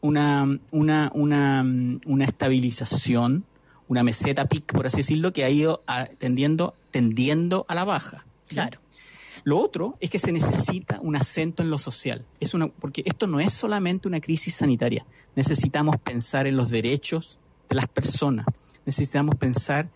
una, 0.00 0.58
una, 0.70 1.10
una, 1.14 1.64
una 2.06 2.24
estabilización, 2.24 3.44
una 3.88 4.02
meseta 4.02 4.46
PIC, 4.46 4.72
por 4.72 4.86
así 4.86 4.98
decirlo, 4.98 5.32
que 5.32 5.44
ha 5.44 5.50
ido 5.50 5.82
a- 5.86 6.06
tendiendo, 6.06 6.74
tendiendo 6.90 7.64
a 7.68 7.74
la 7.74 7.84
baja. 7.84 8.24
Claro. 8.46 8.80
Lo 9.44 9.58
otro 9.58 9.96
es 10.00 10.10
que 10.10 10.18
se 10.18 10.32
necesita 10.32 11.00
un 11.02 11.16
acento 11.16 11.62
en 11.62 11.70
lo 11.70 11.78
social. 11.78 12.24
Es 12.40 12.54
una, 12.54 12.68
porque 12.68 13.02
esto 13.06 13.26
no 13.26 13.40
es 13.40 13.52
solamente 13.52 14.08
una 14.08 14.20
crisis 14.20 14.54
sanitaria. 14.54 15.06
Necesitamos 15.36 15.96
pensar 15.96 16.46
en 16.46 16.56
los 16.56 16.70
derechos 16.70 17.38
de 17.68 17.76
las 17.76 17.86
personas. 17.86 18.46
Necesitamos 18.84 19.36
pensar 19.36 19.88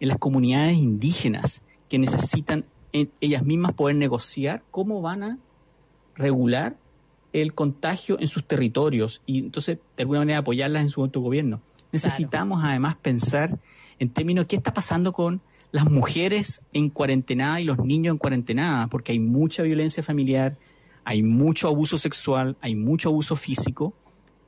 en 0.00 0.08
las 0.08 0.18
comunidades 0.18 0.76
indígenas 0.76 1.62
que 1.88 1.98
necesitan 1.98 2.64
en 2.92 3.10
ellas 3.20 3.42
mismas 3.42 3.72
poder 3.74 3.96
negociar 3.96 4.62
cómo 4.70 5.02
van 5.02 5.22
a 5.22 5.38
regular 6.14 6.76
el 7.32 7.52
contagio 7.54 8.18
en 8.20 8.28
sus 8.28 8.46
territorios 8.46 9.20
y 9.26 9.40
entonces 9.40 9.78
de 9.96 10.02
alguna 10.02 10.20
manera 10.20 10.38
apoyarlas 10.38 10.82
en 10.82 10.88
su 10.88 11.02
autogobierno. 11.02 11.60
Necesitamos 11.94 12.62
además 12.64 12.96
pensar 12.96 13.58
en 13.98 14.10
términos 14.10 14.44
de 14.44 14.48
qué 14.48 14.56
está 14.56 14.74
pasando 14.74 15.12
con 15.12 15.40
las 15.70 15.90
mujeres 15.90 16.62
en 16.72 16.90
cuarentena 16.90 17.60
y 17.60 17.64
los 17.64 17.78
niños 17.78 18.12
en 18.12 18.18
cuarentena, 18.18 18.88
porque 18.90 19.12
hay 19.12 19.18
mucha 19.18 19.62
violencia 19.62 20.02
familiar, 20.02 20.56
hay 21.04 21.22
mucho 21.22 21.68
abuso 21.68 21.98
sexual, 21.98 22.56
hay 22.60 22.76
mucho 22.76 23.08
abuso 23.08 23.36
físico, 23.36 23.94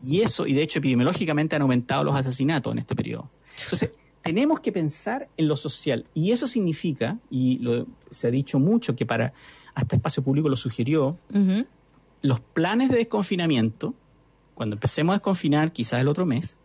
y 0.03 0.21
eso, 0.21 0.47
y 0.47 0.53
de 0.53 0.63
hecho 0.63 0.79
epidemiológicamente 0.79 1.57
han 1.57 1.63
aumentado 1.63 2.05
los 2.05 2.15
asesinatos 2.15 2.73
en 2.73 2.79
este 2.79 2.95
periodo. 2.95 3.31
Entonces, 3.63 3.93
tenemos 4.23 4.61
que 4.61 4.73
pensar 4.73 5.29
en 5.37 5.49
lo 5.49 5.57
social, 5.57 6.07
y 6.15 6.31
eso 6.33 6.47
significa, 6.47 7.19
y 7.31 7.59
lo, 7.59 7.87
se 8.11 8.29
ha 8.29 8.31
dicho 8.31 8.59
mucho 8.59 8.95
que 8.95 9.07
para, 9.07 9.33
hasta 9.75 9.97
Espacio 9.97 10.23
Público 10.23 10.49
lo 10.49 10.57
sugirió, 10.57 11.19
los 12.23 12.41
planes 12.41 12.89
de 12.89 12.97
desconfinamiento, 12.97 13.95
cuando 14.55 14.77
empecemos 14.77 15.13
a 15.13 15.17
desconfinar, 15.17 15.73
quizás 15.73 16.01
el 16.01 16.09
otro 16.09 16.25
mes, 16.25 16.57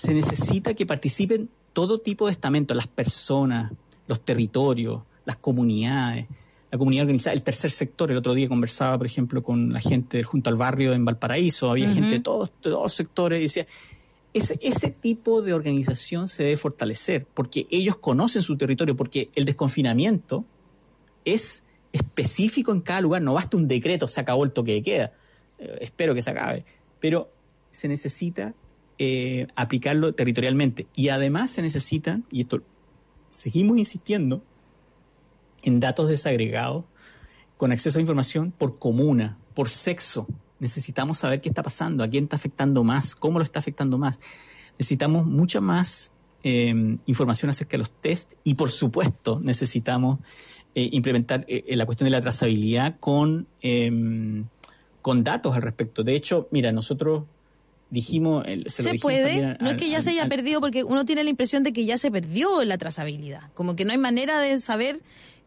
se 0.00 0.14
necesita 0.14 0.72
que 0.72 0.86
participen 0.86 1.50
todo 1.74 2.00
tipo 2.00 2.24
de 2.24 2.32
estamentos, 2.32 2.74
las 2.74 2.86
personas, 2.86 3.70
los 4.06 4.24
territorios, 4.24 5.02
las 5.26 5.36
comunidades, 5.36 6.26
la 6.70 6.78
comunidad 6.78 7.02
organizada, 7.02 7.34
el 7.34 7.42
tercer 7.42 7.70
sector. 7.70 8.10
El 8.10 8.16
otro 8.16 8.32
día 8.32 8.48
conversaba, 8.48 8.96
por 8.96 9.06
ejemplo, 9.06 9.42
con 9.42 9.74
la 9.74 9.80
gente 9.80 10.22
junto 10.22 10.48
al 10.48 10.56
barrio 10.56 10.94
en 10.94 11.04
Valparaíso, 11.04 11.70
había 11.70 11.86
gente 11.86 12.12
de 12.12 12.20
todos, 12.20 12.50
todos 12.62 12.82
los 12.82 12.94
sectores 12.94 13.40
y 13.40 13.42
decía, 13.42 13.66
ese, 14.32 14.58
ese 14.62 14.90
tipo 14.90 15.42
de 15.42 15.52
organización 15.52 16.30
se 16.30 16.44
debe 16.44 16.56
fortalecer 16.56 17.26
porque 17.34 17.66
ellos 17.70 17.96
conocen 17.96 18.40
su 18.40 18.56
territorio, 18.56 18.96
porque 18.96 19.28
el 19.34 19.44
desconfinamiento 19.44 20.46
es 21.26 21.62
específico 21.92 22.72
en 22.72 22.80
cada 22.80 23.02
lugar, 23.02 23.20
no 23.20 23.34
basta 23.34 23.58
un 23.58 23.68
decreto, 23.68 24.08
se 24.08 24.18
acabó 24.18 24.44
el 24.44 24.52
toque 24.52 24.72
de 24.72 24.82
queda, 24.82 25.12
eh, 25.58 25.78
espero 25.82 26.14
que 26.14 26.22
se 26.22 26.30
acabe, 26.30 26.64
pero 27.00 27.30
se 27.70 27.86
necesita 27.86 28.54
eh, 29.02 29.46
aplicarlo 29.56 30.14
territorialmente. 30.14 30.86
Y 30.94 31.08
además 31.08 31.50
se 31.50 31.62
necesitan, 31.62 32.26
y 32.30 32.42
esto 32.42 32.60
seguimos 33.30 33.78
insistiendo, 33.78 34.44
en 35.62 35.80
datos 35.80 36.10
desagregados, 36.10 36.84
con 37.56 37.72
acceso 37.72 37.98
a 37.98 38.02
información 38.02 38.52
por 38.52 38.78
comuna, 38.78 39.38
por 39.54 39.70
sexo. 39.70 40.26
Necesitamos 40.58 41.16
saber 41.16 41.40
qué 41.40 41.48
está 41.48 41.62
pasando, 41.62 42.04
a 42.04 42.08
quién 42.08 42.24
está 42.24 42.36
afectando 42.36 42.84
más, 42.84 43.14
cómo 43.14 43.38
lo 43.38 43.44
está 43.44 43.60
afectando 43.60 43.96
más. 43.96 44.20
Necesitamos 44.78 45.24
mucha 45.24 45.62
más 45.62 46.12
eh, 46.44 46.98
información 47.06 47.48
acerca 47.48 47.72
de 47.72 47.78
los 47.78 47.90
test 48.02 48.34
y, 48.44 48.52
por 48.52 48.70
supuesto, 48.70 49.40
necesitamos 49.42 50.18
eh, 50.74 50.90
implementar 50.92 51.46
la 51.48 51.86
cuestión 51.86 52.04
de 52.04 52.10
la 52.10 52.20
trazabilidad 52.20 52.98
con, 53.00 53.46
con 55.00 55.24
datos 55.24 55.56
al 55.56 55.62
respecto. 55.62 56.02
De 56.04 56.14
hecho, 56.14 56.48
mira, 56.50 56.70
nosotros 56.70 57.22
dijimos... 57.90 58.44
Se, 58.66 58.94
puede, 58.98 59.56
no 59.60 59.70
es 59.70 59.76
que 59.76 59.90
ya 59.90 60.00
se 60.00 60.10
haya 60.10 60.28
perdido, 60.28 60.60
porque 60.60 60.84
uno 60.84 61.04
tiene 61.04 61.24
la 61.24 61.30
impresión 61.30 61.62
de 61.62 61.72
que 61.72 61.84
ya 61.84 61.98
se 61.98 62.10
perdió 62.10 62.64
la 62.64 62.78
trazabilidad, 62.78 63.42
como 63.54 63.76
que 63.76 63.84
no 63.84 63.92
hay 63.92 63.98
manera 63.98 64.40
de 64.40 64.58
saber 64.58 65.00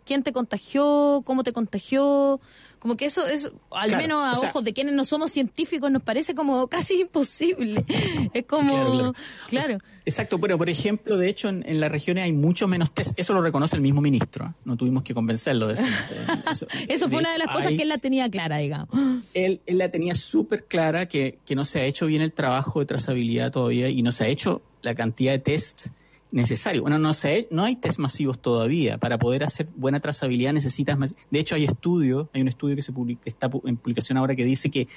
quién 0.05 0.23
te 0.23 0.33
contagió, 0.33 1.21
cómo 1.25 1.43
te 1.43 1.53
contagió, 1.53 2.39
como 2.83 2.97
que 2.97 3.05
eso 3.05 3.25
es, 3.25 3.49
al 3.71 3.95
menos 3.95 4.25
a 4.25 4.37
ojos 4.37 4.61
de 4.61 4.73
quienes 4.73 4.93
no 4.93 5.05
somos 5.05 5.31
científicos, 5.31 5.89
nos 5.89 6.03
parece 6.03 6.35
como 6.35 6.67
casi 6.67 6.95
imposible. 7.01 7.85
Es 8.33 8.43
como, 8.45 9.13
claro. 9.47 9.77
exacto, 10.03 10.37
pero 10.37 10.57
por 10.57 10.69
ejemplo, 10.69 11.17
de 11.17 11.29
hecho, 11.29 11.47
en, 11.47 11.79
las 11.79 11.89
regiones 11.89 12.25
hay 12.25 12.33
mucho 12.33 12.67
menos 12.67 12.93
test. 12.93 13.17
Eso 13.17 13.33
lo 13.33 13.41
reconoce 13.41 13.77
el 13.77 13.81
mismo 13.81 14.01
ministro. 14.01 14.47
¿eh? 14.47 14.61
No 14.65 14.75
tuvimos 14.75 15.03
que 15.03 15.13
convencerlo 15.13 15.67
de 15.67 15.75
eso. 15.75 15.85
eso, 16.89 17.07
fue 17.07 17.19
una 17.19 17.31
de 17.31 17.37
las 17.37 17.47
cosas 17.53 17.67
que 17.67 17.83
él 17.83 17.87
la 17.87 17.99
tenía 17.99 18.29
clara, 18.29 18.57
digamos. 18.57 18.89
Él, 19.33 19.61
él 19.65 19.77
la 19.77 19.89
tenía 19.89 20.13
súper 20.13 20.65
clara 20.65 21.07
que, 21.07 21.39
que 21.45 21.55
no 21.55 21.63
se 21.63 21.79
ha 21.79 21.85
hecho 21.85 22.05
bien 22.07 22.21
el 22.21 22.33
trabajo 22.33 22.81
de 22.81 22.85
trazabilidad 22.85 23.53
todavía 23.53 23.87
y 23.87 24.01
no 24.01 24.11
se 24.11 24.25
ha 24.25 24.27
hecho 24.27 24.61
la 24.81 24.93
cantidad 24.93 25.31
de 25.31 25.39
test 25.39 25.87
necesario. 26.33 26.81
Bueno, 26.81 26.97
no 26.97 27.13
sé, 27.13 27.47
no 27.51 27.63
hay 27.63 27.75
test 27.75 27.99
masivos 27.99 28.41
todavía. 28.41 28.97
Para 28.97 29.17
poder 29.19 29.43
hacer 29.43 29.67
buena 29.75 29.99
trazabilidad 29.99 30.51
necesitas 30.51 30.97
más. 30.97 31.15
De 31.29 31.39
hecho, 31.39 31.55
hay 31.55 31.63
estudios, 31.63 32.27
hay 32.33 32.41
un 32.41 32.47
estudio 32.47 32.75
que 32.75 32.81
se 32.81 32.91
publica, 32.91 33.21
está 33.25 33.49
en 33.65 33.77
publicación 33.77 34.17
ahora 34.17 34.35
que 34.35 34.43
dice 34.43 34.71
que 34.71 34.87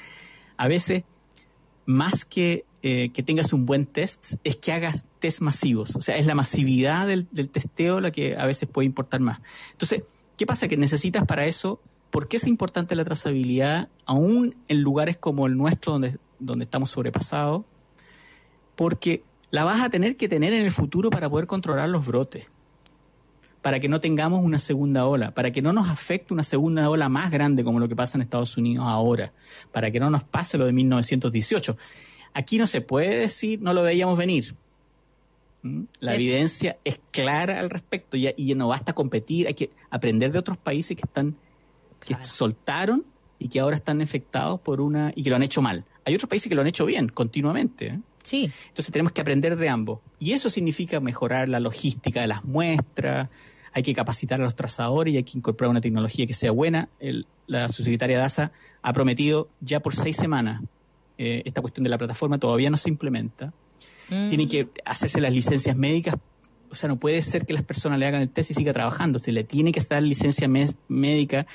a 0.57 0.67
veces 0.67 1.05
más 1.85 2.25
que 2.25 2.65
eh, 2.83 3.11
que 3.11 3.23
tengas 3.23 3.53
un 3.53 3.67
buen 3.67 3.85
test 3.85 4.35
es 4.45 4.57
que 4.57 4.73
hagas 4.73 5.05
test 5.19 5.41
masivos. 5.41 5.95
O 5.95 6.01
sea, 6.01 6.17
es 6.17 6.25
la 6.25 6.35
masividad 6.35 7.07
del, 7.07 7.27
del 7.31 7.51
testeo 7.51 8.01
la 8.01 8.11
que 8.11 8.37
a 8.37 8.47
veces 8.47 8.69
puede 8.69 8.87
importar 8.87 9.21
más. 9.21 9.41
Entonces, 9.73 10.05
¿qué 10.37 10.47
pasa? 10.47 10.69
Que 10.69 10.77
necesitas 10.77 11.25
para 11.27 11.47
eso, 11.47 11.81
¿por 12.11 12.29
qué 12.29 12.39
es 12.39 12.47
importante 12.47 12.95
la 12.95 13.05
trazabilidad 13.05 13.89
aún 14.07 14.57
en 14.69 14.81
lugares 14.81 15.17
como 15.17 15.47
el 15.47 15.57
nuestro 15.57 15.93
donde, 15.93 16.19
donde 16.39 16.65
estamos 16.65 16.91
sobrepasados? 16.91 17.65
Porque 18.75 19.23
la 19.57 19.65
vas 19.65 19.81
a 19.81 19.89
tener 19.89 20.19
que 20.19 20.29
tener 20.29 20.53
en 20.53 20.67
el 20.67 20.71
futuro 20.71 21.09
para 21.09 21.31
poder 21.31 21.47
controlar 21.47 21.89
los 21.89 22.05
brotes, 22.05 22.47
para 23.63 23.81
que 23.81 23.89
no 23.89 24.01
tengamos 24.01 24.45
una 24.45 24.59
segunda 24.59 25.07
ola, 25.07 25.33
para 25.33 25.51
que 25.51 25.63
no 25.63 25.73
nos 25.73 25.89
afecte 25.89 26.35
una 26.35 26.43
segunda 26.43 26.91
ola 26.91 27.09
más 27.09 27.31
grande 27.31 27.65
como 27.65 27.81
lo 27.81 27.89
que 27.89 27.97
pasa 27.97 28.19
en 28.19 28.23
Estados 28.23 28.59
Unidos 28.59 28.85
ahora, 28.87 29.33
para 29.73 29.91
que 29.91 29.99
no 29.99 30.11
nos 30.11 30.25
pase 30.25 30.59
lo 30.59 30.67
de 30.67 30.73
1918. 30.73 31.75
Aquí 32.35 32.59
no 32.59 32.67
se 32.67 32.83
puede 32.83 33.19
decir, 33.19 33.63
no 33.63 33.73
lo 33.73 33.83
veíamos 33.83 34.19
venir. 34.19 34.57
¿Mm? 35.63 35.85
La 36.01 36.15
evidencia 36.17 36.77
es 36.85 37.01
clara 37.11 37.59
al 37.59 37.71
respecto 37.71 38.19
y, 38.19 38.29
y, 38.37 38.55
no 38.57 38.69
basta 38.69 38.93
competir, 38.93 39.47
hay 39.47 39.55
que 39.55 39.71
aprender 39.89 40.33
de 40.33 40.39
otros 40.39 40.59
países 40.59 40.99
que 40.99 41.03
están 41.07 41.35
que 42.07 42.15
soltaron 42.25 43.07
y 43.39 43.49
que 43.49 43.61
ahora 43.61 43.77
están 43.77 44.03
infectados 44.03 44.61
por 44.61 44.83
una 44.83 45.15
y 45.17 45.23
que 45.23 45.31
lo 45.31 45.37
han 45.37 45.43
hecho 45.43 45.63
mal. 45.63 45.87
Hay 46.05 46.15
otros 46.15 46.29
países 46.29 46.51
que 46.51 46.55
lo 46.55 46.61
han 46.61 46.69
hecho 46.69 46.85
bien 46.85 47.09
continuamente. 47.09 47.87
¿eh? 47.87 48.01
Sí. 48.27 48.51
Entonces 48.69 48.91
tenemos 48.91 49.13
que 49.13 49.21
aprender 49.21 49.55
de 49.55 49.69
ambos. 49.69 50.01
Y 50.19 50.33
eso 50.33 50.51
significa 50.51 50.99
mejorar 50.99 51.49
la 51.49 51.61
logística 51.61 52.21
de 52.21 52.27
las 52.27 52.45
muestras, 52.45 53.29
hay 53.73 53.85
que 53.85 53.95
capacitar 53.95 54.41
a 54.41 54.43
los 54.45 54.57
trazadores 54.57 55.15
y 55.15 55.19
hay 55.19 55.23
que 55.23 55.39
incorporar 55.39 55.71
una 55.71 55.81
tecnología 55.81 56.27
que 56.27 56.35
sea 56.35 56.51
buena. 56.51 56.89
la 57.47 57.69
subsecretaria 57.69 58.19
DASA 58.19 58.51
ha 58.83 58.93
prometido 58.93 59.49
ya 59.61 59.79
por 59.79 59.95
seis 59.95 60.17
semanas 60.17 60.63
eh, 61.19 61.43
esta 61.45 61.61
cuestión 61.61 61.85
de 61.85 61.91
la 61.91 61.99
plataforma, 61.99 62.39
todavía 62.39 62.69
no 62.69 62.79
se 62.79 62.89
implementa. 62.89 63.53
Mm. 64.09 64.29
Tiene 64.29 64.49
que 64.49 64.69
hacerse 64.85 65.21
las 65.21 65.33
licencias 65.33 65.77
médicas. 65.77 66.17
O 66.69 66.75
sea, 66.75 66.89
no 66.89 66.97
puede 66.97 67.23
ser 67.23 67.47
que 67.47 67.53
las 67.53 67.63
personas 67.63 68.01
le 68.01 68.07
hagan 68.07 68.23
el 68.23 68.29
test 68.29 68.51
y 68.51 68.55
siga 68.55 68.73
trabajando. 68.73 69.21
Se 69.21 69.31
le 69.31 69.45
tiene 69.45 69.71
que 69.71 69.79
estar 69.79 70.03
licencia 70.03 70.49
médica 70.89 71.47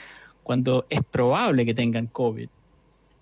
cuando 0.42 0.86
es 0.90 1.02
probable 1.04 1.66
que 1.66 1.74
tengan 1.74 2.08
COVID. 2.08 2.48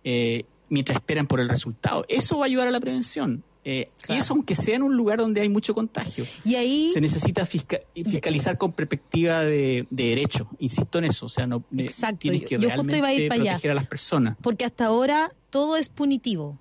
Eh, 0.04 0.46
mientras 0.70 0.98
esperan 0.98 1.28
por 1.28 1.40
el 1.40 1.50
resultado. 1.50 2.06
Eso 2.08 2.38
va 2.40 2.46
a 2.46 2.48
ayudar 2.48 2.68
a 2.68 2.72
la 2.72 2.80
prevención. 2.80 3.44
Eh, 3.66 3.90
Y 4.08 4.14
eso 4.14 4.34
aunque 4.34 4.56
sea 4.56 4.78
en 4.78 4.84
un 4.84 4.96
lugar 4.96 5.20
donde 5.20 5.42
hay 5.42 5.50
mucho 5.50 5.76
contagio. 5.76 6.26
Y 6.46 6.56
ahí 6.56 6.90
se 6.94 7.02
necesita 7.02 7.46
fiscalizar 7.46 8.58
con 8.58 8.72
perspectiva 8.72 9.42
de, 9.42 9.86
derecho. 9.90 10.50
Insisto 10.60 10.98
en 11.00 11.06
eso. 11.06 11.26
O 11.26 11.30
sea, 11.30 11.46
no 11.46 11.64
Exacto. 11.78 12.20
tienes 12.20 12.44
que 12.44 12.58
realmente 12.58 12.98
a 12.98 13.36
proteger 13.36 13.72
a 13.72 13.74
las 13.74 13.86
personas. 13.86 14.38
Porque 14.42 14.66
hasta 14.66 14.86
ahora 14.86 15.34
todo 15.50 15.76
es 15.76 15.90
punitivo. 15.90 16.58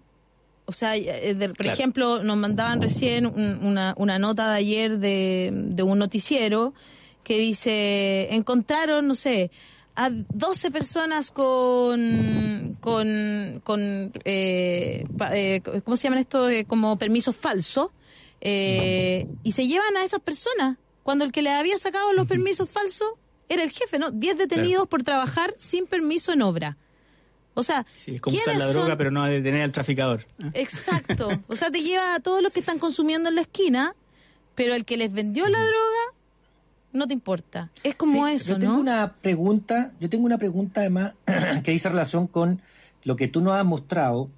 O 0.67 0.73
sea, 0.73 0.97
eh, 0.97 1.35
por 1.57 1.67
ejemplo, 1.67 2.23
nos 2.23 2.37
mandaban 2.37 2.83
recién 2.83 3.25
una, 3.25 3.95
una 3.97 4.19
nota 4.19 4.51
de 4.51 4.57
ayer 4.59 4.99
de, 4.99 5.51
de 5.53 5.83
un 5.83 5.99
noticiero 5.99 6.75
que 7.25 7.39
dice, 7.39 8.35
encontraron, 8.35 9.07
no 9.07 9.15
sé, 9.15 9.51
a 9.99 10.11
12 10.11 10.71
personas 10.71 11.33
con, 11.33 12.77
con, 12.81 13.61
con 13.65 14.13
eh, 14.25 15.05
eh, 15.33 15.61
¿cómo 15.85 15.97
se 15.97 16.05
llaman 16.05 16.21
esto? 16.21 16.49
Eh, 16.49 16.65
como 16.67 16.97
permisos 16.97 17.35
falsos, 17.35 17.91
y 18.41 19.53
se 19.53 19.67
llevan 19.67 19.97
a 19.97 20.05
esas 20.05 20.21
personas, 20.21 20.77
cuando 21.03 21.25
el 21.25 21.33
que 21.33 21.43
le 21.43 21.51
había 21.51 21.77
sacado 21.79 22.13
los 22.13 22.29
permisos 22.29 22.71
falsos 22.71 23.09
era 23.49 23.65
el 23.65 23.71
jefe, 23.71 23.99
¿no? 23.99 24.13
10 24.13 24.39
detenidos 24.39 24.87
por 24.87 25.03
trabajar 25.03 25.53
sin 25.57 25.89
permiso 25.89 26.33
en 26.33 26.43
obra. 26.43 26.77
O 27.55 27.65
sea, 27.65 27.85
sí, 27.97 28.15
es 28.15 28.21
como 28.21 28.37
usar 28.37 28.55
la 28.55 28.69
droga, 28.69 28.97
pero 28.97 29.11
no 29.11 29.25
detener 29.25 29.63
al 29.63 29.73
traficador. 29.73 30.25
Exacto. 30.55 31.29
O 31.49 31.57
sea, 31.57 31.73
te 31.73 31.83
lleva 31.83 32.15
a 32.15 32.21
todos 32.21 32.41
los 32.41 32.53
que 32.53 32.61
están 32.61 32.79
consumiendo 32.79 33.31
en 33.31 33.35
la 33.35 33.41
esquina, 33.41 33.97
pero 34.55 34.77
el 34.77 34.85
que 34.85 34.97
les 34.97 35.13
vendió 35.13 35.49
la 35.49 35.59
droga 35.59 36.18
no 36.99 37.07
te 37.07 37.15
importa. 37.15 37.71
Es 37.83 37.95
como 37.95 38.27
eso, 38.27 38.53
yo 38.53 38.59
tengo 38.59 38.79
una 38.79 39.15
pregunta, 39.15 39.93
yo 40.01 40.11
tengo 40.11 40.27
una 40.27 40.39
pregunta 40.39 40.81
además 40.81 41.15
que 41.65 41.71
dice 41.71 41.89
relación 41.89 42.27
con 42.27 42.61
lo 43.05 43.17
que 43.17 43.29
tú 43.29 43.41
nos 43.41 43.55
has 43.55 43.65
mostrado. 43.65 44.29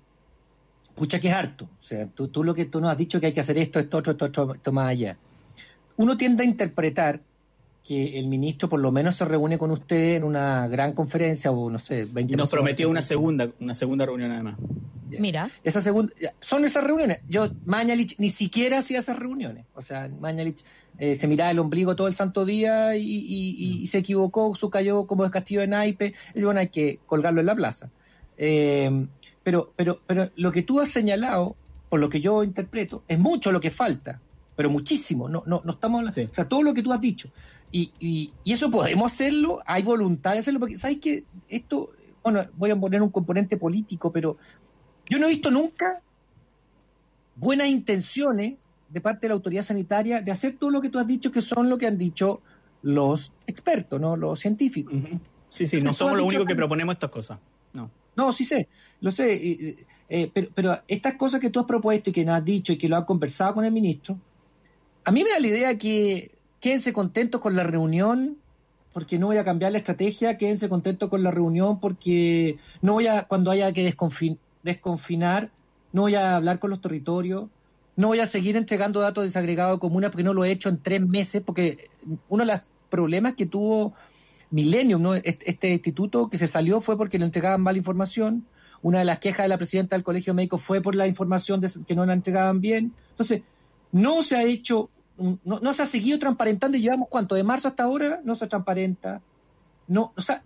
Pucha 0.95 1.19
que 1.19 1.29
es 1.29 1.35
harto. 1.35 1.65
O 1.65 1.83
sea, 1.83 2.07
tú, 2.07 2.29
tú 2.29 2.45
lo 2.45 2.55
que 2.55 2.67
tú 2.67 2.81
nos 2.81 2.91
has 2.91 2.99
dicho 2.99 3.21
que 3.21 3.27
hay 3.27 3.33
que 3.33 3.41
hacer 3.41 3.57
esto, 3.59 3.79
esto, 3.79 3.99
otro, 3.99 4.13
esto, 4.13 4.55
esto, 4.55 4.73
más 4.73 4.89
allá. 4.89 5.17
Uno 5.97 6.17
tiende 6.17 6.43
a 6.43 6.47
interpretar 6.47 7.21
que 7.85 8.19
el 8.19 8.29
ministro 8.29 8.69
por 8.69 8.79
lo 8.81 8.93
menos 8.93 9.17
se 9.17 9.25
reúne 9.25 9.57
con 9.59 9.71
usted 9.71 10.17
en 10.17 10.25
una 10.25 10.69
gran 10.69 10.93
conferencia 10.93 11.51
o 11.51 11.71
no 11.71 11.79
sé, 11.79 12.05
20 12.05 12.33
Y 12.35 12.37
nos 12.37 12.51
prometió 12.51 12.89
una 12.89 13.01
segunda, 13.03 13.51
una 13.61 13.75
segunda 13.75 14.05
reunión 14.07 14.31
además. 14.33 14.57
Mira. 15.19 15.51
Esa 15.65 15.81
segunda, 15.81 16.13
son 16.41 16.65
esas 16.65 16.85
reuniones. 16.85 17.21
Yo, 17.29 17.49
Mañalich 17.65 18.15
ni 18.19 18.29
siquiera 18.29 18.79
hacía 18.79 18.99
esas 19.01 19.19
reuniones. 19.19 19.65
O 19.75 19.83
sea, 19.83 20.09
Mañalich 20.21 20.63
eh, 20.99 21.17
se 21.17 21.27
miraba 21.27 21.51
el 21.51 21.59
ombligo 21.59 21.97
todo 21.97 22.07
el 22.07 22.15
santo 22.15 22.45
día 22.45 22.97
y, 22.97 23.03
y- 23.03 23.57
y- 23.59 23.83
y 23.83 23.87
se 23.89 23.99
equivocó, 23.99 24.55
su 24.55 24.71
cayó 24.71 25.07
como 25.09 25.25
de 25.25 25.31
castillo 25.31 25.63
de 25.63 25.67
naipe. 25.67 26.15
Y 26.35 26.45
bueno, 26.45 26.61
hay 26.61 26.69
que 26.69 27.01
colgarlo 27.07 27.41
en 27.41 27.47
la 27.47 27.57
plaza. 27.57 27.91
Eh, 28.37 29.07
pero, 29.43 29.73
pero, 29.75 30.01
pero 30.07 30.31
lo 30.37 30.53
que 30.53 30.63
tú 30.63 30.81
has 30.81 30.91
señalado, 30.91 31.57
por 31.89 31.99
lo 31.99 32.09
que 32.09 32.21
yo 32.21 32.45
interpreto, 32.45 33.03
es 33.09 33.19
mucho 33.19 33.51
lo 33.53 33.61
que 33.61 33.71
falta. 33.71 34.21
Pero 34.55 34.69
muchísimo. 34.71 35.29
No, 35.29 35.43
no, 35.47 35.63
no 35.65 35.73
estamos 35.73 36.01
hablando. 36.01 36.21
Sí. 36.21 36.29
O 36.31 36.35
sea, 36.35 36.47
todo 36.49 36.63
lo 36.63 36.75
que 36.75 36.83
tú 36.83 36.93
has 36.93 37.01
dicho. 37.01 37.31
Y, 37.73 37.93
y, 38.01 38.33
y 38.43 38.53
eso 38.53 38.71
podemos 38.71 39.13
hacerlo, 39.13 39.61
hay 39.65 39.83
voluntad 39.83 40.33
de 40.33 40.39
hacerlo, 40.41 40.59
porque 40.61 40.77
sabes 40.79 40.99
que 40.99 41.25
esto, 41.49 41.91
bueno, 42.23 42.45
voy 42.57 42.71
a 42.71 42.77
poner 42.79 43.01
un 43.01 43.11
componente 43.11 43.57
político, 43.57 44.13
pero 44.13 44.37
yo 45.09 45.19
no 45.19 45.27
he 45.27 45.31
visto 45.31 45.51
nunca 45.51 46.03
buenas 47.37 47.69
intenciones 47.69 48.55
de 48.89 49.01
parte 49.01 49.23
de 49.23 49.29
la 49.29 49.35
autoridad 49.35 49.63
sanitaria 49.63 50.21
de 50.21 50.33
hacer 50.33 50.57
todo 50.59 50.71
lo 50.71 50.81
que 50.81 50.89
tú 50.89 50.99
has 50.99 51.07
dicho, 51.07 51.31
que 51.31 51.41
son 51.41 51.69
lo 51.69 51.79
que 51.79 51.87
han 51.87 51.97
dicho 51.97 52.41
los 52.83 53.33
expertos, 53.47 54.01
no 54.01 54.17
los 54.17 54.41
científicos. 54.41 54.95
Sí, 55.49 55.67
sí, 55.67 55.79
no 55.79 55.93
somos 55.95 56.17
los 56.17 56.27
únicos 56.27 56.47
que 56.47 56.53
que- 56.55 56.57
proponemos 56.57 56.95
estas 56.95 57.11
cosas. 57.11 57.39
No. 57.73 57.91
No, 58.17 58.33
sí 58.33 58.45
sé, 58.45 58.69
lo 59.01 59.13
sé, 59.13 59.33
eh, 59.33 59.87
eh, 60.09 60.31
pero, 60.35 60.49
pero 60.53 60.83
estas 60.89 61.15
cosas 61.15 61.41
que 61.41 61.51
tú 61.51 61.61
has 61.61 61.67
propuesto 61.67 62.11
y 62.11 62.13
que 62.13 62.25
nos 62.25 62.35
has 62.37 62.45
dicho 62.45 62.73
y 62.73 62.77
que 62.79 62.89
lo 62.89 62.97
has 62.97 63.05
conversado 63.05 63.55
con 63.55 63.65
el 63.65 63.73
ministro, 63.73 64.19
a 65.05 65.13
mí 65.13 65.23
me 65.23 65.31
da 65.31 65.39
la 65.39 65.47
idea 65.47 65.79
que 65.79 66.40
quédense 66.61 66.93
contentos 66.93 67.41
con 67.41 67.57
la 67.57 67.63
reunión 67.65 68.37
porque 68.93 69.19
no 69.19 69.29
voy 69.29 69.37
a 69.37 69.45
cambiar 69.45 69.73
la 69.73 69.79
estrategia, 69.79 70.37
quédense 70.37 70.69
contentos 70.69 71.09
con 71.09 71.23
la 71.23 71.31
reunión 71.31 71.79
porque 71.81 72.59
no 72.83 72.95
voy 72.95 73.07
a, 73.07 73.25
cuando 73.25 73.51
haya 73.51 73.73
que 73.73 73.89
desconfin- 73.89 74.39
desconfinar, 74.63 75.51
no 75.93 76.03
voy 76.03 76.17
a 76.17 76.37
hablar 76.37 76.59
con 76.59 76.71
los 76.71 76.81
territorios, 76.81 77.45
no 77.97 78.09
voy 78.09 78.21
a 78.21 78.27
seguir 78.27 78.57
entregando 78.57 79.01
datos 79.01 79.25
desagregados 79.25 79.77
a 79.77 79.81
comunas 79.81 80.11
porque 80.11 80.25
no 80.25 80.35
lo 80.35 80.45
he 80.45 80.51
hecho 80.51 80.69
en 80.69 80.79
tres 80.79 81.01
meses, 81.01 81.43
porque 81.45 81.89
uno 82.29 82.45
de 82.45 82.53
los 82.53 82.63
problemas 82.89 83.35
que 83.35 83.47
tuvo 83.47 83.95
Millennium, 84.51 85.01
¿no? 85.03 85.15
este, 85.15 85.71
instituto 85.71 86.29
que 86.29 86.37
se 86.39 86.47
salió 86.49 86.81
fue 86.81 86.97
porque 86.97 87.19
le 87.19 87.25
entregaban 87.25 87.61
mala 87.61 87.79
información, 87.79 88.45
una 88.83 88.99
de 88.99 89.05
las 89.05 89.19
quejas 89.21 89.45
de 89.45 89.49
la 89.51 89.59
presidenta 89.59 89.95
del 89.95 90.03
Colegio 90.03 90.35
Médico 90.35 90.59
fue 90.59 90.81
por 90.81 90.95
la 90.97 91.07
información 91.07 91.61
de- 91.61 91.71
que 91.87 91.95
no 91.95 92.05
la 92.07 92.15
entregaban 92.15 92.61
bien. 92.61 92.93
Entonces, 93.11 93.43
no 93.93 94.23
se 94.23 94.37
ha 94.37 94.43
hecho, 94.43 94.89
no, 95.45 95.61
no 95.61 95.73
se 95.73 95.83
ha 95.83 95.87
seguido 95.87 96.19
transparentando 96.19 96.77
y 96.77 96.81
llevamos 96.81 97.09
cuánto, 97.09 97.35
de 97.35 97.45
marzo 97.45 97.69
hasta 97.69 97.85
ahora 97.85 98.21
no 98.25 98.35
se 98.35 98.47
transparenta. 98.47 99.21
No, 99.87 100.13
o 100.17 100.23
sea, 100.23 100.43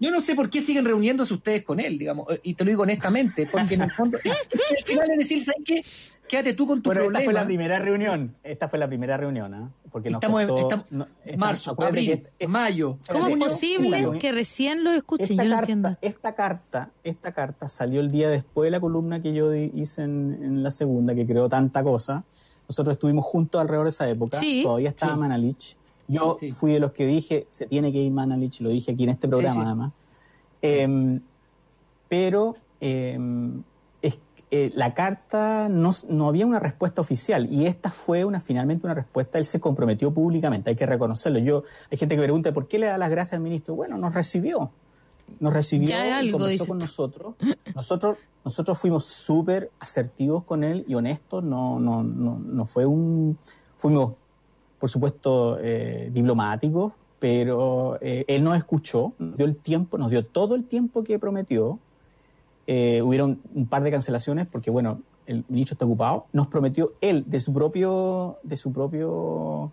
yo 0.00 0.10
no 0.10 0.20
sé 0.20 0.34
por 0.34 0.50
qué 0.50 0.60
siguen 0.60 0.84
reuniéndose 0.84 1.34
ustedes 1.34 1.62
con 1.64 1.78
él, 1.80 1.98
digamos, 1.98 2.30
eh, 2.30 2.40
y 2.42 2.54
te 2.54 2.64
lo 2.64 2.70
digo 2.70 2.82
honestamente, 2.82 3.46
porque 3.50 3.74
en 3.74 3.82
el 3.82 3.92
fondo, 3.92 4.18
al 4.24 4.84
final 4.84 5.10
es 5.10 5.18
decir, 5.18 5.42
¿sabes 5.42 5.62
qué? 5.64 5.84
Quédate 6.26 6.54
tú 6.54 6.66
con 6.66 6.80
tu 6.82 6.88
Bueno, 6.88 7.02
esta 7.04 7.20
fue 7.20 7.34
la 7.34 7.44
primera 7.44 7.78
reunión. 7.78 8.34
Esta 8.42 8.66
fue 8.68 8.78
la 8.78 8.88
primera 8.88 9.16
reunión, 9.18 9.52
¿ah? 9.52 9.70
Porque 9.92 10.08
nos 10.08 10.18
Estamos 10.22 10.40
en- 10.40 10.48
costó- 10.48 10.62
estamos- 10.62 10.86
no, 10.90 11.06
esta- 11.24 11.36
marzo, 11.36 11.76
abril, 11.82 12.06
que 12.06 12.30
es- 12.38 12.48
mayo. 12.48 12.98
¿Cómo 13.12 13.28
es 13.28 13.36
posible 13.36 14.06
que 14.18 14.32
recién 14.32 14.84
lo 14.84 14.92
escuchen? 14.92 15.32
esta 15.32 15.42
Yo 15.44 15.50
no 15.50 15.56
carta, 15.56 15.72
entiendo. 15.72 15.98
esta 16.00 16.34
carta, 16.34 16.90
esta 17.04 17.32
carta 17.32 17.68
salió 17.68 18.00
el 18.00 18.10
día 18.10 18.30
después 18.30 18.66
de 18.66 18.70
la 18.70 18.80
columna 18.80 19.20
que 19.20 19.34
yo 19.34 19.52
hice 19.54 20.02
en, 20.02 20.38
en 20.42 20.62
la 20.62 20.70
segunda, 20.70 21.14
que 21.14 21.26
creó 21.26 21.48
tanta 21.48 21.82
cosa. 21.82 22.24
Nosotros 22.68 22.94
estuvimos 22.94 23.24
juntos 23.24 23.60
alrededor 23.60 23.86
de 23.86 23.90
esa 23.90 24.08
época. 24.08 24.38
Sí. 24.38 24.62
Todavía 24.62 24.90
estaba 24.90 25.14
Sí. 25.14 25.18
Manalich. 25.20 25.76
Yo 26.08 26.36
Sí. 26.40 26.52
fui 26.52 26.72
de 26.72 26.80
los 26.80 26.92
que 26.92 27.06
dije, 27.06 27.46
se 27.50 27.66
tiene 27.66 27.90
que 27.92 27.98
ir 27.98 28.12
Manalich, 28.12 28.60
lo 28.60 28.68
dije 28.70 28.92
aquí 28.92 29.04
en 29.04 29.10
este 29.10 29.28
programa 29.28 29.54
Sí, 29.54 29.60
sí. 29.60 29.66
además. 29.66 29.92
Em, 30.62 31.20
pero 32.08 32.56
em, 32.80 33.62
es- 34.02 34.18
eh, 34.50 34.70
la 34.74 34.92
carta 34.94 35.68
no, 35.70 35.90
no 36.08 36.28
había 36.28 36.44
una 36.46 36.60
respuesta 36.60 37.00
oficial 37.00 37.50
y 37.50 37.66
esta 37.66 37.90
fue 37.90 38.24
una 38.24 38.40
finalmente 38.40 38.86
una 38.86 38.94
respuesta. 38.94 39.38
Él 39.38 39.44
se 39.46 39.58
comprometió 39.60 40.12
públicamente, 40.12 40.70
hay 40.70 40.76
que 40.76 40.86
reconocerlo. 40.86 41.38
Yo 41.38 41.64
hay 41.90 41.96
gente 41.98 42.14
que 42.16 42.22
pregunta 42.22 42.52
por 42.52 42.68
qué 42.68 42.78
le 42.78 42.86
da 42.86 42.98
las 42.98 43.10
gracias 43.10 43.34
al 43.34 43.40
ministro. 43.40 43.74
Bueno, 43.74 43.96
nos 43.98 44.12
recibió, 44.14 44.70
nos 45.40 45.52
recibió 45.52 45.86
es 45.88 45.92
y 46.06 46.10
algo, 46.10 46.38
conversó 46.38 46.66
con 46.66 46.78
nosotros. 46.78 47.34
Nosotros 47.74 48.16
nosotros 48.44 48.78
fuimos 48.78 49.06
súper 49.06 49.70
asertivos 49.80 50.44
con 50.44 50.64
él 50.64 50.84
y 50.86 50.94
honestos. 50.94 51.42
No 51.42 51.78
no 51.78 52.02
no 52.02 52.38
no 52.38 52.64
fue 52.66 52.84
un 52.86 53.38
fuimos 53.76 54.14
por 54.78 54.90
supuesto 54.90 55.58
eh, 55.60 56.10
diplomáticos, 56.12 56.92
pero 57.18 57.96
eh, 58.02 58.24
él 58.28 58.44
nos 58.44 58.56
escuchó, 58.58 59.14
nos 59.18 59.36
dio 59.38 59.46
el 59.46 59.56
tiempo, 59.56 59.96
nos 59.96 60.10
dio 60.10 60.26
todo 60.26 60.54
el 60.54 60.64
tiempo 60.64 61.02
que 61.04 61.18
prometió. 61.18 61.78
Eh, 62.66 63.00
hubieron 63.02 63.40
un 63.54 63.66
par 63.66 63.82
de 63.82 63.90
cancelaciones 63.90 64.46
porque, 64.46 64.70
bueno, 64.70 65.00
el 65.26 65.44
ministro 65.48 65.74
está 65.74 65.86
ocupado. 65.86 66.26
Nos 66.32 66.48
prometió 66.48 66.92
él, 67.00 67.24
de 67.26 67.40
su 67.40 67.52
propio, 67.52 68.38
de 68.42 68.56
su 68.58 68.72
propio, 68.72 69.72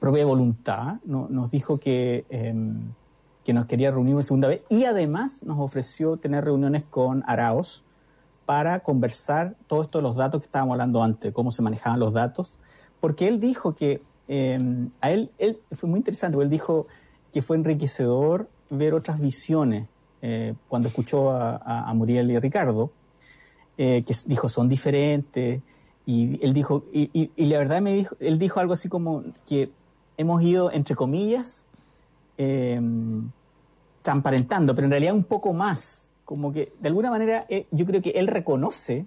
propia 0.00 0.24
voluntad, 0.26 0.96
no- 1.04 1.28
nos 1.30 1.50
dijo 1.50 1.78
que, 1.78 2.24
eh, 2.30 2.54
que 3.46 3.52
nos 3.52 3.66
quería 3.66 3.92
reunir 3.92 4.14
una 4.14 4.24
segunda 4.24 4.48
vez 4.48 4.64
y 4.68 4.86
además 4.86 5.44
nos 5.44 5.60
ofreció 5.60 6.16
tener 6.16 6.44
reuniones 6.44 6.82
con 6.82 7.22
Araos 7.28 7.84
para 8.44 8.80
conversar 8.80 9.54
todo 9.68 9.82
esto 9.84 9.98
de 9.98 10.02
los 10.02 10.16
datos 10.16 10.40
que 10.40 10.46
estábamos 10.46 10.72
hablando 10.72 11.00
antes, 11.00 11.32
cómo 11.32 11.52
se 11.52 11.62
manejaban 11.62 12.00
los 12.00 12.12
datos, 12.12 12.58
porque 12.98 13.28
él 13.28 13.38
dijo 13.38 13.76
que 13.76 14.02
eh, 14.26 14.58
a 15.00 15.12
él, 15.12 15.30
él 15.38 15.60
fue 15.70 15.88
muy 15.88 15.98
interesante, 15.98 16.36
él 16.42 16.50
dijo 16.50 16.88
que 17.32 17.40
fue 17.40 17.56
enriquecedor 17.56 18.48
ver 18.68 18.94
otras 18.94 19.20
visiones 19.20 19.86
eh, 20.22 20.54
cuando 20.66 20.88
escuchó 20.88 21.30
a, 21.30 21.54
a- 21.54 21.88
a 21.88 21.94
Muriel 21.94 22.28
y 22.32 22.34
a 22.36 22.40
Ricardo, 22.40 22.90
eh, 23.78 24.02
que 24.04 24.12
dijo 24.26 24.48
son 24.48 24.68
diferentes, 24.68 25.62
y 26.04 26.44
él 26.44 26.52
dijo, 26.52 26.84
y, 26.92 27.10
y- 27.12 27.30
y 27.36 27.44
la 27.46 27.58
verdad 27.58 27.80
me 27.80 27.94
dijo, 27.94 28.16
él 28.18 28.40
dijo 28.40 28.58
algo 28.58 28.72
así 28.72 28.88
como 28.88 29.22
que 29.46 29.70
hemos 30.16 30.42
ido, 30.42 30.72
entre 30.72 30.96
comillas, 30.96 31.64
eh, 32.38 32.80
transparentando, 34.06 34.72
pero 34.74 34.86
en 34.86 34.92
realidad 34.92 35.14
un 35.14 35.24
poco 35.24 35.52
más, 35.52 36.10
como 36.24 36.52
que 36.52 36.72
de 36.80 36.88
alguna 36.88 37.10
manera 37.10 37.44
eh, 37.48 37.66
yo 37.72 37.84
creo 37.86 38.00
que 38.00 38.10
él 38.10 38.28
reconoce 38.28 39.04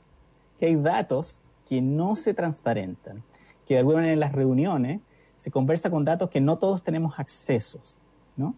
que 0.60 0.66
hay 0.66 0.76
datos 0.76 1.42
que 1.68 1.82
no 1.82 2.18
se 2.18 2.34
transparentan, 2.34 3.24
que 3.66 3.76
de 3.76 3.80
alguna 3.80 3.98
manera 3.98 4.14
en 4.14 4.20
las 4.20 4.34
reuniones 4.34 5.00
se 5.38 5.52
conversa 5.52 5.90
con 5.90 6.04
datos 6.04 6.30
que 6.30 6.42
no 6.42 6.58
todos 6.58 6.84
tenemos 6.84 7.18
accesos, 7.18 7.98
¿no? 8.36 8.56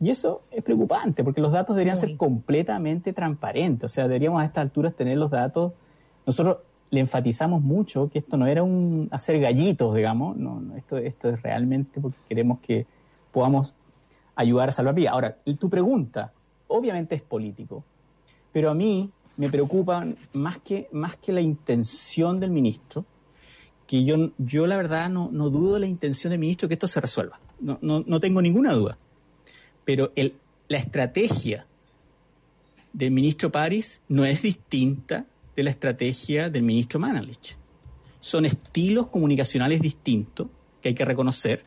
Y 0.00 0.10
eso 0.10 0.42
es 0.50 0.64
preocupante 0.64 1.22
porque 1.22 1.40
los 1.40 1.52
datos 1.52 1.76
deberían 1.76 1.96
Muy. 1.96 2.08
ser 2.08 2.16
completamente 2.16 3.12
transparentes, 3.12 3.92
o 3.92 3.94
sea, 3.94 4.08
deberíamos 4.08 4.42
a 4.42 4.46
estas 4.46 4.62
alturas 4.62 4.94
tener 4.94 5.16
los 5.16 5.30
datos. 5.30 5.74
Nosotros 6.26 6.58
le 6.90 6.98
enfatizamos 6.98 7.62
mucho 7.62 8.10
que 8.10 8.18
esto 8.18 8.36
no 8.36 8.48
era 8.48 8.64
un 8.64 9.08
hacer 9.12 9.38
gallitos, 9.38 9.94
digamos, 9.94 10.36
no, 10.36 10.60
no, 10.60 10.74
esto, 10.74 10.96
esto 10.98 11.28
es 11.28 11.40
realmente 11.40 12.00
porque 12.00 12.18
queremos 12.28 12.58
que 12.58 12.84
podamos 13.30 13.76
ayudar 14.36 14.68
a 14.68 14.72
salvar 14.72 14.94
vidas. 14.94 15.12
Ahora, 15.12 15.38
tu 15.58 15.68
pregunta, 15.68 16.32
obviamente 16.68 17.14
es 17.14 17.22
político, 17.22 17.84
pero 18.52 18.70
a 18.70 18.74
mí 18.74 19.10
me 19.36 19.48
preocupa 19.48 20.06
más 20.32 20.58
que, 20.58 20.88
más 20.92 21.16
que 21.16 21.32
la 21.32 21.40
intención 21.40 22.40
del 22.40 22.50
ministro, 22.50 23.04
que 23.86 24.04
yo, 24.04 24.30
yo 24.38 24.66
la 24.66 24.76
verdad 24.76 25.10
no, 25.10 25.28
no 25.32 25.50
dudo 25.50 25.74
de 25.74 25.80
la 25.80 25.86
intención 25.86 26.30
del 26.30 26.38
ministro 26.38 26.68
que 26.68 26.74
esto 26.74 26.88
se 26.88 27.00
resuelva. 27.00 27.38
No, 27.60 27.78
no, 27.82 28.02
no 28.06 28.20
tengo 28.20 28.40
ninguna 28.40 28.72
duda. 28.72 28.96
Pero 29.84 30.12
el, 30.16 30.34
la 30.68 30.78
estrategia 30.78 31.66
del 32.92 33.10
ministro 33.10 33.50
París 33.50 34.00
no 34.08 34.24
es 34.24 34.42
distinta 34.42 35.26
de 35.54 35.62
la 35.62 35.70
estrategia 35.70 36.48
del 36.48 36.62
ministro 36.62 36.98
Manalich. 36.98 37.56
Son 38.20 38.44
estilos 38.44 39.08
comunicacionales 39.08 39.80
distintos 39.82 40.48
que 40.80 40.90
hay 40.90 40.94
que 40.94 41.04
reconocer 41.04 41.62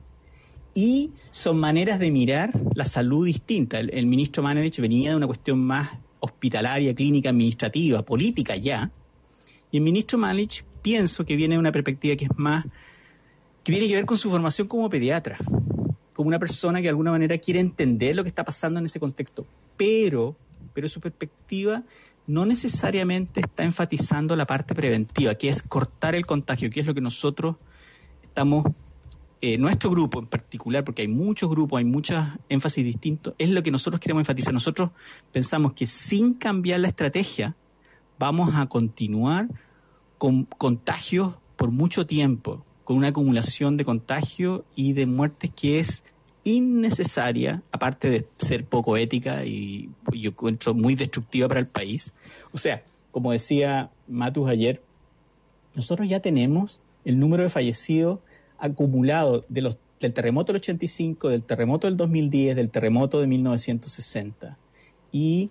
y 0.78 1.10
son 1.32 1.60
maneras 1.60 1.98
de 1.98 2.12
mirar 2.12 2.52
la 2.76 2.86
salud 2.86 3.26
distinta. 3.26 3.80
El, 3.80 4.06
ministro 4.06 4.44
Manalich 4.44 4.80
venía 4.80 5.10
de 5.10 5.16
una 5.16 5.26
cuestión 5.26 5.60
más 5.60 5.90
hospitalaria, 6.20 6.94
clínica, 6.94 7.32
administrativa, 7.32 8.04
política 8.04 8.56
ya, 8.56 8.92
y 9.72 9.78
el 9.78 9.84
ministro 9.84 10.20
Manalich 10.20 10.64
pienso 10.84 11.26
que 11.26 11.36
viene 11.36 11.56
de 11.56 11.60
una 11.60 11.72
perspectiva 11.72 12.16
que 12.16 12.26
es 12.26 12.32
más, 12.38 12.64
que 13.64 13.72
tiene 13.72 13.88
que 13.88 13.96
ver 13.96 14.06
con 14.06 14.20
su 14.20 14.30
formación 14.30 14.68
como 14.68 14.88
pediatra, 14.88 15.40
como 16.14 16.28
una 16.28 16.38
persona 16.38 16.78
que 16.78 16.84
de 16.84 16.90
alguna 16.90 17.10
manera 17.10 17.40
quiere 17.40 17.60
entender 17.60 18.16
lo 18.16 18.22
que 18.22 18.30
está 18.30 18.46
pasando 18.46 18.80
en 18.80 18.86
ese 18.86 19.00
contexto, 19.00 19.48
pero, 19.78 20.36
pero 20.76 20.88
su 20.90 21.02
perspectiva 21.02 21.82
no 22.28 22.46
necesariamente 22.46 23.40
está 23.40 23.64
enfatizando 23.64 24.36
la 24.36 24.46
parte 24.46 24.76
preventiva, 24.76 25.34
que 25.34 25.50
es 25.50 25.64
cortar 25.64 26.14
el 26.14 26.28
contagio, 26.28 26.70
que 26.70 26.82
es 26.82 26.86
lo 26.86 26.94
que 26.94 27.02
nosotros 27.02 27.56
estamos, 28.22 28.64
eh, 29.42 29.58
nuestro 29.58 29.92
grupo 29.92 30.20
en 30.20 30.28
particular, 30.28 30.84
porque 30.84 31.04
hay 31.04 31.08
muchos 31.08 31.50
grupos, 31.50 31.78
hay 31.78 31.86
muchos 31.86 32.24
énfasis 32.50 32.84
distintos, 32.84 33.34
es 33.38 33.52
lo 33.52 33.62
que 33.62 33.72
nosotros 33.72 34.00
queremos 34.00 34.22
enfatizar. 34.22 34.54
Nosotros 34.54 34.92
pensamos 35.32 35.74
que 35.74 35.86
sin 35.86 36.34
cambiar 36.34 36.80
la 36.80 36.88
estrategia 36.88 37.56
vamos 38.18 38.56
a 38.56 38.66
continuar 38.68 39.48
con 40.18 40.46
contagios 40.46 41.36
por 41.56 41.72
mucho 41.72 42.06
tiempo. 42.06 42.64
con 42.84 42.96
una 42.96 43.10
acumulación 43.10 43.76
de 43.76 43.84
contagio 43.84 44.64
y 44.74 44.94
de 44.94 45.06
muertes 45.06 45.52
que 45.54 45.80
es 45.80 46.06
innecesaria, 46.46 47.62
aparte 47.74 48.10
de 48.10 48.26
ser 48.38 48.64
poco 48.66 48.96
ética 48.96 49.44
y 49.44 49.90
yo 50.14 50.30
encuentro 50.30 50.74
muy 50.74 50.96
destructiva 50.96 51.50
para 51.50 51.60
el 51.60 51.68
país. 51.68 52.14
O 52.54 52.58
sea, 52.58 52.86
como 53.12 53.34
decía 53.34 53.92
Matus 54.08 54.50
ayer, 54.50 54.82
nosotros 55.76 56.08
ya 56.08 56.22
tenemos 56.22 56.80
el 57.04 57.20
número 57.20 57.44
de 57.44 57.50
fallecidos 57.50 58.20
acumulado 58.58 59.46
de 59.50 59.62
los, 59.62 59.78
del 60.00 60.14
terremoto 60.14 60.54
del 60.54 60.62
85, 60.62 61.30
del 61.30 61.44
terremoto 61.44 61.88
del 61.88 61.98
2010, 61.98 62.56
del 62.56 62.70
terremoto 62.70 63.20
de 63.20 63.28
1960. 63.28 64.58
Y, 65.12 65.50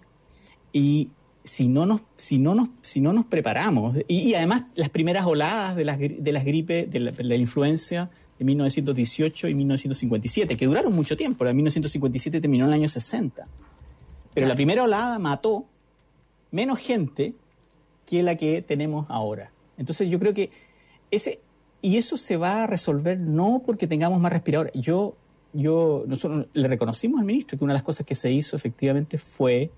y 0.72 1.10
si 1.44 1.68
no 1.68 1.86
nos, 1.86 2.02
si 2.16 2.38
no 2.38 2.54
nos, 2.54 2.68
si 2.82 3.00
no 3.00 3.12
nos 3.12 3.26
preparamos, 3.26 3.96
y, 4.08 4.34
además 4.34 4.64
las 4.74 4.90
primeras 4.90 5.26
oladas 5.26 5.76
de 5.76 5.84
las, 5.84 5.98
de 5.98 6.32
las 6.32 6.44
gripes, 6.44 6.90
de 6.90 7.00
la, 7.00 7.10
de 7.12 7.24
la 7.24 7.36
influencia 7.36 8.10
de 8.38 8.44
1918 8.44 9.48
y 9.48 9.54
1957, 9.54 10.56
que 10.56 10.66
duraron 10.66 10.94
mucho 10.94 11.16
tiempo. 11.16 11.44
La 11.44 11.52
1957 11.52 12.40
terminó 12.40 12.64
en 12.64 12.70
el 12.70 12.74
año 12.74 12.88
60. 12.88 13.46
Pero 14.34 14.46
la 14.46 14.54
primera 14.54 14.82
olada 14.82 15.18
mató 15.18 15.64
menos 16.50 16.78
gente 16.78 17.34
que 18.04 18.22
la 18.22 18.36
que 18.36 18.60
tenemos 18.60 19.06
ahora. 19.08 19.50
Entonces 19.78 20.10
yo 20.10 20.18
creo 20.18 20.34
que 20.34 20.50
ese 21.10 21.40
y 21.86 21.98
eso 21.98 22.16
se 22.16 22.36
va 22.36 22.64
a 22.64 22.66
resolver 22.66 23.16
no 23.16 23.62
porque 23.64 23.86
tengamos 23.86 24.20
más 24.20 24.32
respiradores. 24.32 24.72
Yo 24.74 25.14
yo 25.52 26.02
nosotros 26.08 26.48
le 26.52 26.66
reconocimos 26.66 27.20
al 27.20 27.26
ministro 27.26 27.56
que 27.56 27.62
una 27.62 27.74
de 27.74 27.76
las 27.78 27.84
cosas 27.84 28.04
que 28.04 28.16
se 28.16 28.32
hizo 28.32 28.56
efectivamente 28.56 29.18
fue 29.18 29.70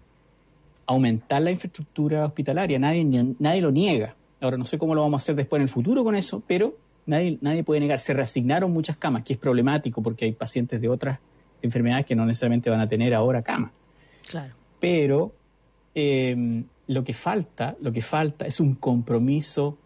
aumentar 0.86 1.42
la 1.42 1.50
infraestructura 1.50 2.24
hospitalaria. 2.24 2.78
Nadie 2.78 3.04
nadie 3.38 3.60
lo 3.60 3.70
niega. 3.70 4.16
Ahora 4.40 4.56
no 4.56 4.64
sé 4.64 4.78
cómo 4.78 4.94
lo 4.94 5.02
vamos 5.02 5.20
a 5.20 5.22
hacer 5.22 5.34
después 5.34 5.60
en 5.60 5.64
el 5.64 5.68
futuro 5.68 6.02
con 6.02 6.16
eso, 6.16 6.42
pero 6.46 6.78
nadie, 7.04 7.36
nadie 7.42 7.62
puede 7.62 7.80
negar, 7.80 8.00
se 8.00 8.14
reasignaron 8.14 8.72
muchas 8.72 8.96
camas, 8.96 9.22
que 9.22 9.34
es 9.34 9.38
problemático 9.38 10.02
porque 10.02 10.24
hay 10.24 10.32
pacientes 10.32 10.80
de 10.80 10.88
otras 10.88 11.18
enfermedades 11.60 12.06
que 12.06 12.16
no 12.16 12.24
necesariamente 12.24 12.70
van 12.70 12.80
a 12.80 12.88
tener 12.88 13.12
ahora 13.12 13.42
cama. 13.42 13.70
Claro. 14.30 14.54
Pero 14.80 15.34
em, 15.94 16.64
lo 16.86 17.04
que 17.04 17.12
falta, 17.12 17.76
lo 17.82 17.92
que 17.92 18.00
falta 18.00 18.46
es 18.46 18.60
un 18.60 18.76
compromiso 18.76 19.76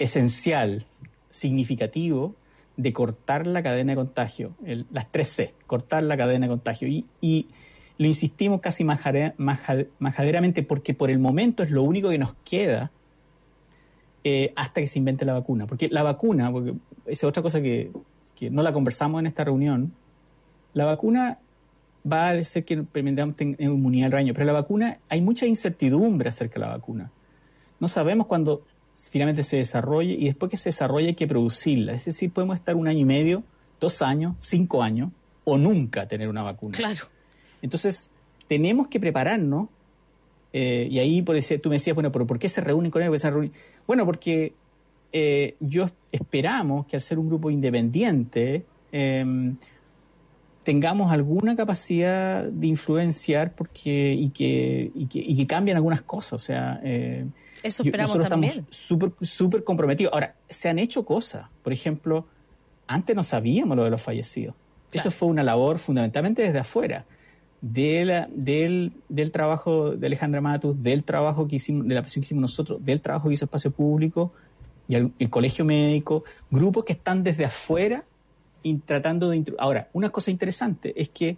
esencial, 0.00 0.86
significativo, 1.28 2.34
de 2.76 2.92
cortar 2.92 3.46
la 3.46 3.62
cadena 3.62 3.92
de 3.92 3.96
contagio, 3.96 4.54
las 4.90 5.12
tres 5.12 5.28
C, 5.28 5.54
cortar 5.66 6.02
la 6.02 6.16
cadena 6.16 6.46
de 6.46 6.50
contagio. 6.50 6.88
Y, 6.88 7.46
lo 7.98 8.06
insistimos 8.06 8.62
casi 8.62 8.82
majaderamente 8.82 10.62
porque 10.62 10.94
por 10.94 11.10
el 11.10 11.18
momento 11.18 11.62
es 11.62 11.70
lo 11.70 11.82
único 11.82 12.08
que 12.08 12.16
nos 12.16 12.32
queda 12.46 12.90
eh, 14.24 14.54
hasta 14.56 14.80
que 14.80 14.86
se 14.86 14.98
invente 14.98 15.26
la 15.26 15.34
vacuna. 15.34 15.66
Porque 15.66 15.90
la 15.90 16.02
vacuna, 16.02 16.50
porque 16.50 16.70
esa 17.04 17.10
es 17.10 17.24
otra 17.24 17.42
cosa 17.42 17.60
que, 17.60 17.90
no 18.50 18.62
la 18.62 18.72
conversamos 18.72 19.20
en 19.20 19.26
esta 19.26 19.44
reunión, 19.44 19.92
la 20.72 20.86
vacuna 20.86 21.40
va 22.10 22.30
a 22.30 22.42
ser 22.42 22.64
que 22.64 22.72
experimentamos 22.72 23.36
inmunidad 23.38 24.06
al 24.06 24.12
rebaño, 24.12 24.32
pero 24.32 24.46
la 24.46 24.54
vacuna, 24.54 24.98
hay 25.10 25.20
mucha 25.20 25.44
incertidumbre 25.44 26.30
acerca 26.30 26.54
de 26.54 26.60
la 26.60 26.72
vacuna. 26.72 27.10
No 27.80 27.86
sabemos 27.86 28.26
cuándo 28.26 28.62
finalmente 29.10 29.42
se 29.42 29.56
desarrolle 29.56 30.12
y 30.12 30.26
después 30.26 30.50
que 30.50 30.56
se 30.56 30.70
desarrolle 30.70 31.08
hay 31.08 31.14
que 31.14 31.26
producirla. 31.26 31.92
Es 31.92 32.04
decir, 32.04 32.30
podemos 32.30 32.58
estar 32.58 32.76
un 32.76 32.88
año 32.88 33.00
y 33.00 33.04
medio, 33.04 33.42
dos 33.78 34.02
años, 34.02 34.34
cinco 34.38 34.82
años 34.82 35.10
o 35.44 35.56
nunca 35.56 36.06
tener 36.06 36.28
una 36.28 36.42
vacuna. 36.42 36.76
Claro. 36.76 37.06
Entonces, 37.62 38.10
tenemos 38.48 38.88
que 38.88 39.00
prepararnos 39.00 39.68
eh, 40.52 40.88
y 40.90 40.98
ahí 40.98 41.22
por 41.22 41.36
ese, 41.36 41.58
tú 41.58 41.68
me 41.68 41.76
decías, 41.76 41.94
bueno, 41.94 42.10
pero 42.10 42.26
¿por 42.26 42.38
qué 42.38 42.48
se 42.48 42.60
reúnen 42.60 42.90
con 42.90 43.02
él? 43.02 43.52
Bueno, 43.86 44.04
porque 44.04 44.54
eh, 45.12 45.54
yo 45.60 45.90
esperamos 46.12 46.86
que 46.86 46.96
al 46.96 47.02
ser 47.02 47.18
un 47.18 47.28
grupo 47.28 47.50
independiente 47.50 48.64
em, 48.92 49.56
tengamos 50.64 51.12
alguna 51.12 51.56
capacidad 51.56 52.44
de 52.44 52.66
influenciar 52.66 53.54
porque 53.54 54.12
y 54.12 54.30
que, 54.30 54.90
y 54.94 55.06
que, 55.06 55.18
y 55.18 55.36
que 55.36 55.46
cambien 55.46 55.76
algunas 55.76 56.02
cosas. 56.02 56.32
O 56.32 56.38
sea, 56.38 56.80
eh, 56.82 57.26
eso 57.62 57.82
esperamos 57.82 58.16
nosotros 58.16 58.44
estamos 58.44 58.66
súper 58.70 59.12
súper 59.22 59.64
comprometidos. 59.64 60.12
Ahora, 60.12 60.34
se 60.48 60.68
han 60.68 60.78
hecho 60.78 61.04
cosas. 61.04 61.46
Por 61.62 61.72
ejemplo, 61.72 62.26
antes 62.86 63.14
no 63.14 63.22
sabíamos 63.22 63.76
lo 63.76 63.84
de 63.84 63.90
los 63.90 64.02
fallecidos. 64.02 64.54
Eso 64.92 65.10
fue 65.10 65.28
una 65.28 65.44
labor 65.44 65.78
fundamentalmente 65.78 66.42
desde 66.42 66.58
afuera 66.58 67.06
de 67.60 68.26
del, 68.30 68.92
del, 69.08 69.30
trabajo 69.30 69.90
de 69.90 70.06
Alejandra 70.06 70.40
Matus, 70.40 70.82
del 70.82 71.04
trabajo 71.04 71.46
que 71.46 71.56
hicimos, 71.56 71.86
de 71.86 71.94
la 71.94 72.02
presión 72.02 72.22
que 72.22 72.26
hicimos 72.26 72.42
nosotros, 72.42 72.84
del 72.84 73.00
trabajo 73.00 73.28
que 73.28 73.34
hizo 73.34 73.44
Espacio 73.44 73.70
Público 73.70 74.32
y 74.88 74.94
el, 74.96 75.12
colegio 75.30 75.64
médico, 75.64 76.24
grupos 76.50 76.84
que 76.84 76.94
están 76.94 77.22
desde 77.22 77.44
afuera 77.44 78.04
y 78.62 78.74
tratando 78.78 79.30
de... 79.30 79.54
Ahora, 79.58 79.88
una 79.92 80.10
cosa 80.10 80.30
interesante 80.30 80.92
es 81.00 81.08
que 81.10 81.36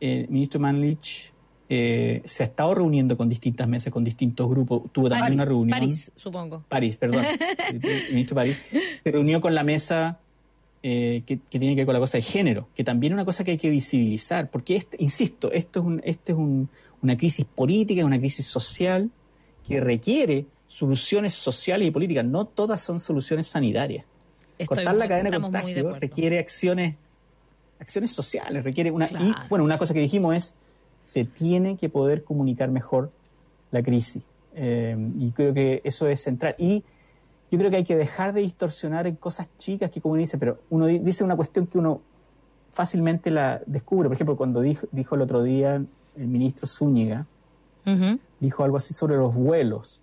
el 0.00 0.28
ministro 0.28 0.60
Manlich 0.60 1.32
eh, 1.72 2.20
se 2.24 2.42
ha 2.42 2.46
estado 2.46 2.74
reuniendo 2.74 3.16
con 3.16 3.28
distintas 3.28 3.68
mesas, 3.68 3.92
con 3.92 4.02
distintos 4.02 4.48
grupos. 4.50 4.90
Tuvo 4.90 5.08
también 5.08 5.34
una 5.34 5.44
reunión. 5.44 5.78
París, 5.78 6.10
supongo. 6.16 6.64
París, 6.68 6.96
perdón. 6.96 7.24
el 7.70 7.80
ministro 8.10 8.34
París 8.34 8.60
se 9.04 9.12
reunió 9.12 9.40
con 9.40 9.54
la 9.54 9.62
mesa 9.62 10.18
eh, 10.82 11.22
que, 11.24 11.36
tiene 11.36 11.68
que 11.68 11.76
ver 11.76 11.86
con 11.86 11.92
la 11.92 12.00
cosa 12.00 12.18
de 12.18 12.22
género, 12.22 12.68
que 12.74 12.82
también 12.82 13.12
es 13.12 13.14
una 13.14 13.24
cosa 13.24 13.44
que 13.44 13.52
hay 13.52 13.56
que 13.56 13.70
visibilizar, 13.70 14.50
porque, 14.50 14.74
este, 14.74 14.96
insisto, 14.98 15.52
esto 15.52 15.78
es, 15.78 15.86
un, 15.86 16.00
este 16.04 16.32
es 16.32 16.38
una 17.02 17.16
crisis 17.16 17.44
política, 17.44 18.00
es 18.00 18.06
una 18.06 18.18
crisis 18.18 18.46
social 18.46 19.08
que 19.64 19.78
requiere 19.78 20.46
soluciones 20.66 21.34
sociales 21.34 21.86
y 21.86 21.92
políticas, 21.92 22.24
no 22.24 22.46
todas 22.46 22.82
son 22.82 22.98
soluciones 22.98 23.46
sanitarias. 23.46 24.04
Cortar 24.66 24.96
la 24.96 25.06
cadena 25.06 25.30
de 25.30 25.40
contagio 25.40 25.94
requiere 26.00 26.40
acciones, 26.40 26.96
acciones 27.78 28.10
sociales, 28.10 28.64
requiere 28.64 28.90
una... 28.90 29.06
Y 29.06 29.34
bueno, 29.48 29.64
una 29.64 29.78
cosa 29.78 29.94
que 29.94 30.00
dijimos 30.00 30.34
es, 30.34 30.54
se 31.10 31.24
tiene 31.24 31.76
que 31.76 31.88
poder 31.88 32.22
comunicar 32.22 32.70
mejor 32.70 33.10
la 33.72 33.82
crisis. 33.82 34.22
Eh, 34.54 34.96
y 35.18 35.32
creo 35.32 35.52
que 35.52 35.80
eso 35.82 36.06
es 36.06 36.20
central. 36.20 36.54
Y 36.56 36.84
yo 37.50 37.58
creo 37.58 37.68
que 37.68 37.78
hay 37.78 37.84
que 37.84 37.96
dejar 37.96 38.32
de 38.32 38.42
distorsionar 38.42 39.08
en 39.08 39.16
cosas 39.16 39.48
chicas 39.58 39.90
que 39.90 40.00
como 40.00 40.12
uno 40.12 40.20
dice, 40.20 40.38
pero 40.38 40.60
uno 40.70 40.86
dice 40.86 41.24
una 41.24 41.34
cuestión 41.34 41.66
que 41.66 41.78
uno 41.78 42.00
fácilmente 42.70 43.32
la 43.32 43.60
descubre. 43.66 44.08
Por 44.08 44.14
ejemplo, 44.14 44.36
cuando 44.36 44.60
dijo, 44.60 44.86
dijo 44.92 45.16
el 45.16 45.22
otro 45.22 45.42
día 45.42 45.74
el 45.74 46.26
ministro 46.28 46.68
Zúñiga, 46.68 47.26
dijo 48.38 48.62
algo 48.62 48.76
así 48.76 48.94
sobre 48.94 49.16
los 49.16 49.34
vuelos. 49.34 50.00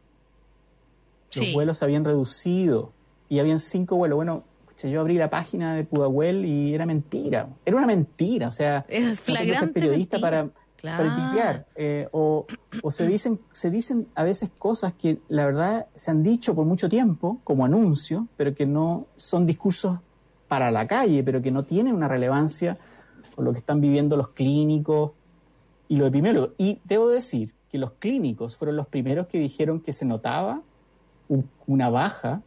Los 1.38 1.54
vuelos 1.54 1.78
se 1.78 1.86
habían 1.86 2.04
reducido 2.04 2.92
y 3.30 3.40
habían 3.40 3.60
cinco 3.60 3.96
vuelos. 3.96 4.18
Bueno, 4.18 4.44
yo 4.84 5.00
abrí 5.00 5.18
la 5.18 5.30
página 5.30 5.74
de 5.74 5.86
Pudahuel 5.86 6.44
y 6.44 6.74
era 6.74 6.86
mentira. 6.86 7.48
Era 7.66 7.78
una 7.78 7.88
mentira. 7.88 8.50
O 8.50 8.52
sea, 8.52 8.86
es 8.90 9.22
flagrante 9.22 9.72
periodista 9.74 10.20
para 10.20 10.50
para 10.82 11.66
eh, 11.76 12.08
o, 12.12 12.46
se 12.90 13.08
dicen 13.08 13.40
se 13.52 13.72
dicen 13.72 14.08
a 14.16 14.24
veces 14.24 14.52
cosas 14.58 14.94
que 14.94 15.20
la 15.28 15.46
verdad 15.46 15.88
se 15.96 16.12
han 16.12 16.24
dicho 16.24 16.54
por 16.56 16.66
mucho 16.66 16.88
tiempo 16.88 17.40
como 17.44 17.66
anuncio, 17.66 18.28
pero 18.38 18.54
que 18.54 18.66
no 18.66 19.08
son 19.16 19.46
discursos 19.46 20.00
para 20.48 20.72
la 20.72 20.88
calle, 20.88 21.24
pero 21.24 21.42
que 21.42 21.52
no 21.52 21.64
tienen 21.64 21.96
una 21.96 22.08
relevancia 22.08 22.78
con 23.36 23.46
lo 23.46 23.52
que 23.52 23.60
están 23.60 23.82
viviendo 23.82 24.18
los 24.18 24.30
clínicos 24.30 25.12
y 25.88 25.98
los 25.98 26.08
epidemiólogos. 26.08 26.52
Y 26.58 26.80
debo 26.86 27.10
decir 27.10 27.54
que 27.70 27.78
los 27.78 27.92
clínicos 27.94 28.56
fueron 28.56 28.76
los 28.76 28.88
primeros 28.88 29.28
que 29.28 29.40
dijeron 29.40 29.82
que 29.82 29.94
se 29.94 30.06
notaba 30.06 30.62
una 31.66 31.90
baja 31.90 32.42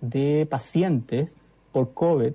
de 0.00 0.46
pacientes 0.50 1.36
por 1.72 1.92
COVID 1.92 2.32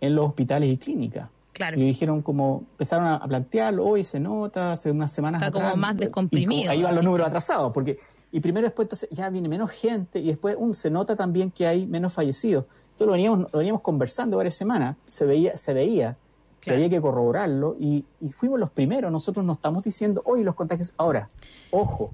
en 0.00 0.14
los 0.14 0.28
hospitales 0.28 0.70
y 0.70 0.76
clínicas. 0.76 1.30
Y 1.76 1.86
dijeron 1.86 2.22
como, 2.22 2.64
empezaron 2.72 3.06
a 3.06 3.26
plantearlo, 3.26 3.86
hoy 3.86 4.02
se 4.02 4.18
nota, 4.18 4.72
hace 4.72 4.90
unas 4.90 5.12
semanas 5.12 5.40
Está 5.40 5.52
como 5.52 5.76
más 5.76 5.96
descomprimido. 5.96 6.70
ahí 6.70 6.82
van 6.82 6.94
los 6.94 7.04
números 7.04 7.28
atrasados, 7.28 7.72
porque, 7.72 7.98
y 8.32 8.40
primero 8.40 8.66
después 8.66 8.86
entonces 8.86 9.08
ya 9.10 9.30
viene 9.30 9.48
menos 9.48 9.70
gente 9.70 10.18
y 10.18 10.26
después 10.26 10.56
um, 10.58 10.74
se 10.74 10.90
nota 10.90 11.14
también 11.14 11.50
que 11.50 11.66
hay 11.66 11.86
menos 11.86 12.12
fallecidos. 12.12 12.64
Esto 12.90 13.06
lo 13.06 13.12
veníamos, 13.12 13.52
lo 13.52 13.58
veníamos 13.58 13.82
conversando 13.82 14.36
varias 14.36 14.56
semanas, 14.56 14.96
se 15.06 15.24
veía, 15.24 15.56
se 15.56 15.72
veía, 15.72 16.16
que 16.60 16.72
había 16.72 16.88
que 16.88 17.00
corroborarlo 17.00 17.76
y, 17.78 18.04
y 18.20 18.32
fuimos 18.32 18.58
los 18.58 18.70
primeros, 18.70 19.12
nosotros 19.12 19.44
no 19.44 19.52
estamos 19.52 19.84
diciendo, 19.84 20.22
hoy 20.24 20.42
los 20.42 20.54
contagios, 20.54 20.92
ahora, 20.96 21.28
ojo, 21.70 22.12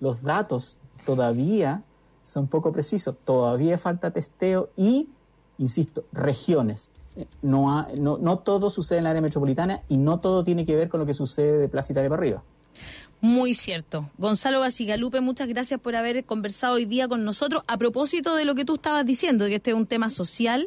los 0.00 0.22
datos 0.22 0.78
todavía 1.04 1.82
son 2.22 2.48
poco 2.48 2.72
precisos, 2.72 3.14
todavía 3.24 3.76
falta 3.78 4.10
testeo 4.10 4.70
y, 4.76 5.10
insisto, 5.58 6.04
regiones 6.12 6.88
no, 7.42 7.86
no, 7.98 8.18
no, 8.18 8.38
todo 8.38 8.70
sucede 8.70 8.98
en 8.98 9.04
la 9.04 9.10
área 9.10 9.22
metropolitana 9.22 9.82
y 9.88 9.96
no 9.96 10.20
todo 10.20 10.44
tiene 10.44 10.64
que 10.64 10.76
ver 10.76 10.88
con 10.88 11.00
lo 11.00 11.06
que 11.06 11.14
sucede 11.14 11.58
de 11.58 11.68
Plaza 11.68 11.92
Italia 11.92 12.08
para 12.08 12.20
arriba. 12.20 12.42
Muy 13.20 13.54
cierto. 13.54 14.08
Gonzalo 14.16 14.60
Basigalupe, 14.60 15.20
muchas 15.20 15.48
gracias 15.48 15.78
por 15.78 15.94
haber 15.94 16.24
conversado 16.24 16.74
hoy 16.74 16.86
día 16.86 17.06
con 17.06 17.24
nosotros. 17.24 17.62
A 17.66 17.76
propósito 17.76 18.34
de 18.34 18.46
lo 18.46 18.54
que 18.54 18.64
tú 18.64 18.74
estabas 18.74 19.04
diciendo, 19.04 19.46
que 19.46 19.56
este 19.56 19.72
es 19.72 19.76
un 19.76 19.86
tema 19.86 20.08
social, 20.08 20.66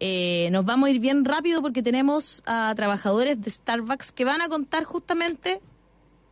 eh, 0.00 0.48
nos 0.50 0.64
vamos 0.64 0.88
a 0.88 0.90
ir 0.90 1.00
bien 1.00 1.24
rápido 1.24 1.60
porque 1.60 1.82
tenemos 1.82 2.42
a 2.46 2.72
trabajadores 2.74 3.40
de 3.40 3.50
Starbucks 3.50 4.12
que 4.12 4.24
van 4.24 4.40
a 4.40 4.48
contar 4.48 4.84
justamente 4.84 5.60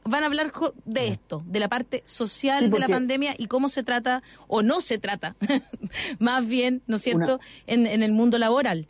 van 0.05 0.23
a 0.23 0.27
hablar 0.27 0.52
de 0.85 1.09
esto, 1.09 1.44
de 1.47 1.60
la 1.60 1.69
parte 1.69 2.02
social 2.05 2.64
Sí, 2.64 2.70
de 2.70 2.78
la 2.78 2.89
pandemia 2.89 3.35
y 3.39 3.47
cómo 3.47 3.69
se 3.69 3.82
trata 3.82 4.23
o 4.48 4.62
no 4.62 4.81
se 4.81 4.98
trata, 4.98 5.36
más 6.19 6.47
bien, 6.47 6.82
¿no 6.86 6.97
es 6.97 7.02
cierto?, 7.02 7.39
en, 7.66 7.86
en 7.86 8.02
el 8.02 8.12
mundo 8.12 8.39
laboral. 8.39 8.89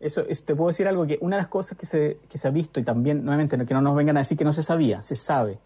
Eso, 0.00 0.22
es- 0.28 0.44
te 0.44 0.54
puedo 0.54 0.68
decir 0.68 0.86
algo 0.86 1.06
que 1.06 1.18
una 1.20 1.36
de 1.36 1.42
las 1.42 1.48
cosas 1.50 1.76
que 1.76 1.86
se, 1.86 2.18
que 2.28 2.38
se 2.38 2.46
ha 2.48 2.50
visto 2.50 2.78
y 2.80 2.84
también, 2.84 3.24
nuevamente, 3.24 3.58
que 3.66 3.74
no 3.74 3.80
nos 3.80 3.96
vengan 3.96 4.16
a 4.16 4.20
decir 4.20 4.38
que 4.38 4.44
no 4.44 4.52
se 4.52 4.62
sabía, 4.62 5.02
se 5.02 5.14
sabe. 5.14 5.58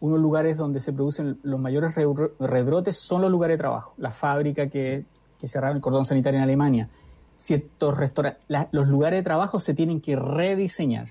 Uno 0.00 0.14
de 0.14 0.18
los 0.18 0.22
lugares 0.22 0.56
donde 0.56 0.80
se 0.80 0.92
producen 0.92 1.38
los 1.42 1.58
mayores 1.60 1.94
rebro- 1.94 2.32
rebrotes 2.40 2.96
son 2.96 3.22
los 3.22 3.30
lugares 3.30 3.54
de 3.54 3.58
trabajo. 3.58 3.94
La 3.98 4.10
fábrica 4.10 4.68
que, 4.68 5.04
que 5.38 5.48
cerraron 5.48 5.76
el 5.76 5.82
cordón 5.82 6.04
sanitario 6.04 6.38
en 6.38 6.44
Alemania, 6.44 6.88
ciertos 7.36 7.96
restaurantes. 7.96 8.42
los 8.72 8.88
lugares 8.88 9.18
de 9.20 9.22
trabajo 9.24 9.60
se 9.60 9.74
tienen 9.74 10.00
que 10.00 10.16
rediseñar. 10.16 11.08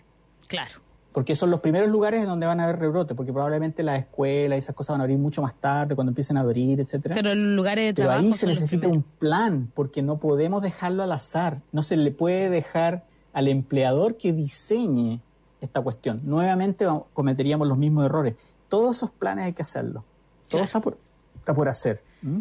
Claro. 0.48 0.82
Porque 1.16 1.34
son 1.34 1.50
los 1.50 1.62
primeros 1.62 1.90
lugares 1.90 2.20
en 2.20 2.28
donde 2.28 2.46
van 2.46 2.60
a 2.60 2.66
haber 2.66 2.78
rebrotes, 2.78 3.16
porque 3.16 3.32
probablemente 3.32 3.84
las 3.84 4.00
escuelas 4.00 4.58
y 4.58 4.60
esas 4.60 4.76
cosas 4.76 4.96
van 4.96 5.00
a 5.00 5.04
abrir 5.06 5.18
mucho 5.18 5.42
más 5.42 5.56
tarde, 5.56 5.96
cuando 5.96 6.12
empiecen 6.12 6.36
a 6.36 6.42
abrir, 6.42 6.82
etcétera. 6.82 7.16
Pero 7.16 7.32
en 7.32 7.56
lugares 7.56 7.86
de 7.86 7.94
Pero 7.94 8.10
trabajo 8.10 8.28
ahí 8.28 8.34
se 8.34 8.46
necesita 8.46 8.90
un 8.90 9.02
plan, 9.02 9.72
porque 9.74 10.02
no 10.02 10.18
podemos 10.18 10.62
dejarlo 10.62 11.04
al 11.04 11.14
azar. 11.14 11.62
No 11.72 11.84
se 11.84 11.96
le 11.96 12.12
puede 12.12 12.50
dejar 12.50 13.06
al 13.32 13.48
empleador 13.48 14.18
que 14.18 14.34
diseñe 14.34 15.22
esta 15.62 15.80
cuestión. 15.80 16.20
Nuevamente 16.26 16.86
cometeríamos 17.14 17.66
los 17.66 17.78
mismos 17.78 18.06
errores. 18.08 18.36
Todos 18.68 18.98
esos 18.98 19.10
planes 19.10 19.46
hay 19.46 19.54
que 19.54 19.62
hacerlo. 19.62 20.04
Todo 20.50 20.60
Claro. 20.60 20.66
está, 20.66 20.82
por, 20.82 20.98
está 21.38 21.54
por 21.54 21.70
hacer. 21.70 22.02
¿Mm? 22.24 22.40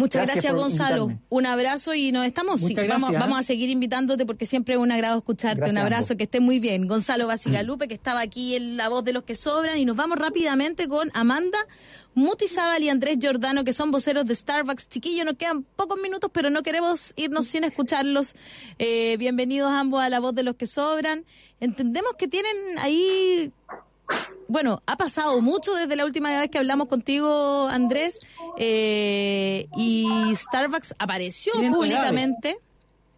Muchas 0.00 0.26
Gracias 0.26 0.54
Gonzalo. 0.54 1.02
invitarme. 1.02 1.26
Un 1.28 1.46
abrazo 1.46 1.94
y 1.94 2.10
nos 2.10 2.26
estamos. 2.26 2.60
sí, 2.60 2.74
vamos, 2.88 3.12
vamos 3.12 3.38
a 3.38 3.42
seguir 3.42 3.68
invitándote 3.68 4.24
porque 4.24 4.46
siempre 4.46 4.74
es 4.74 4.80
un 4.80 4.90
agrado 4.90 5.18
escucharte. 5.18 5.60
Gracias 5.60 5.76
un 5.76 5.78
abrazo, 5.78 6.16
que 6.16 6.24
esté 6.24 6.40
muy 6.40 6.58
bien. 6.58 6.88
Gonzalo 6.88 7.26
Basigalupe, 7.26 7.86
que 7.88 7.94
estaba 7.94 8.22
aquí 8.22 8.56
en 8.56 8.78
La 8.78 8.88
Voz 8.88 9.04
de 9.04 9.12
los 9.12 9.24
que 9.24 9.34
Sobran. 9.34 9.76
Y 9.76 9.84
nos 9.84 9.96
vamos 9.96 10.18
rápidamente 10.18 10.88
con 10.88 11.10
Amanda 11.12 11.58
Mutizábal 12.14 12.82
y 12.82 12.88
Andrés 12.88 13.18
Giordano, 13.20 13.62
que 13.62 13.74
son 13.74 13.90
voceros 13.90 14.24
de 14.24 14.34
Starbucks. 14.34 14.88
Chiquillos, 14.88 15.26
nos 15.26 15.36
quedan 15.36 15.64
pocos 15.64 16.00
minutos, 16.00 16.30
pero 16.32 16.48
no 16.48 16.62
queremos 16.62 17.12
irnos 17.16 17.46
sin 17.46 17.64
escucharlos. 17.64 18.34
Eh, 18.78 19.18
bienvenidos 19.18 19.70
ambos 19.70 20.02
a 20.02 20.08
La 20.08 20.18
Voz 20.18 20.34
de 20.34 20.44
los 20.44 20.56
que 20.56 20.66
Sobran. 20.66 21.26
Entendemos 21.60 22.14
que 22.18 22.26
tienen 22.26 22.56
ahí 22.78 23.52
bueno, 24.48 24.82
ha 24.86 24.96
pasado 24.96 25.40
mucho 25.40 25.74
desde 25.74 25.94
la 25.96 26.04
última 26.04 26.30
vez 26.40 26.50
que 26.50 26.58
hablamos 26.58 26.88
contigo, 26.88 27.68
Andrés, 27.68 28.18
eh, 28.58 29.66
y 29.76 30.08
Starbucks 30.34 30.94
apareció 30.98 31.52
públicamente. 31.72 32.58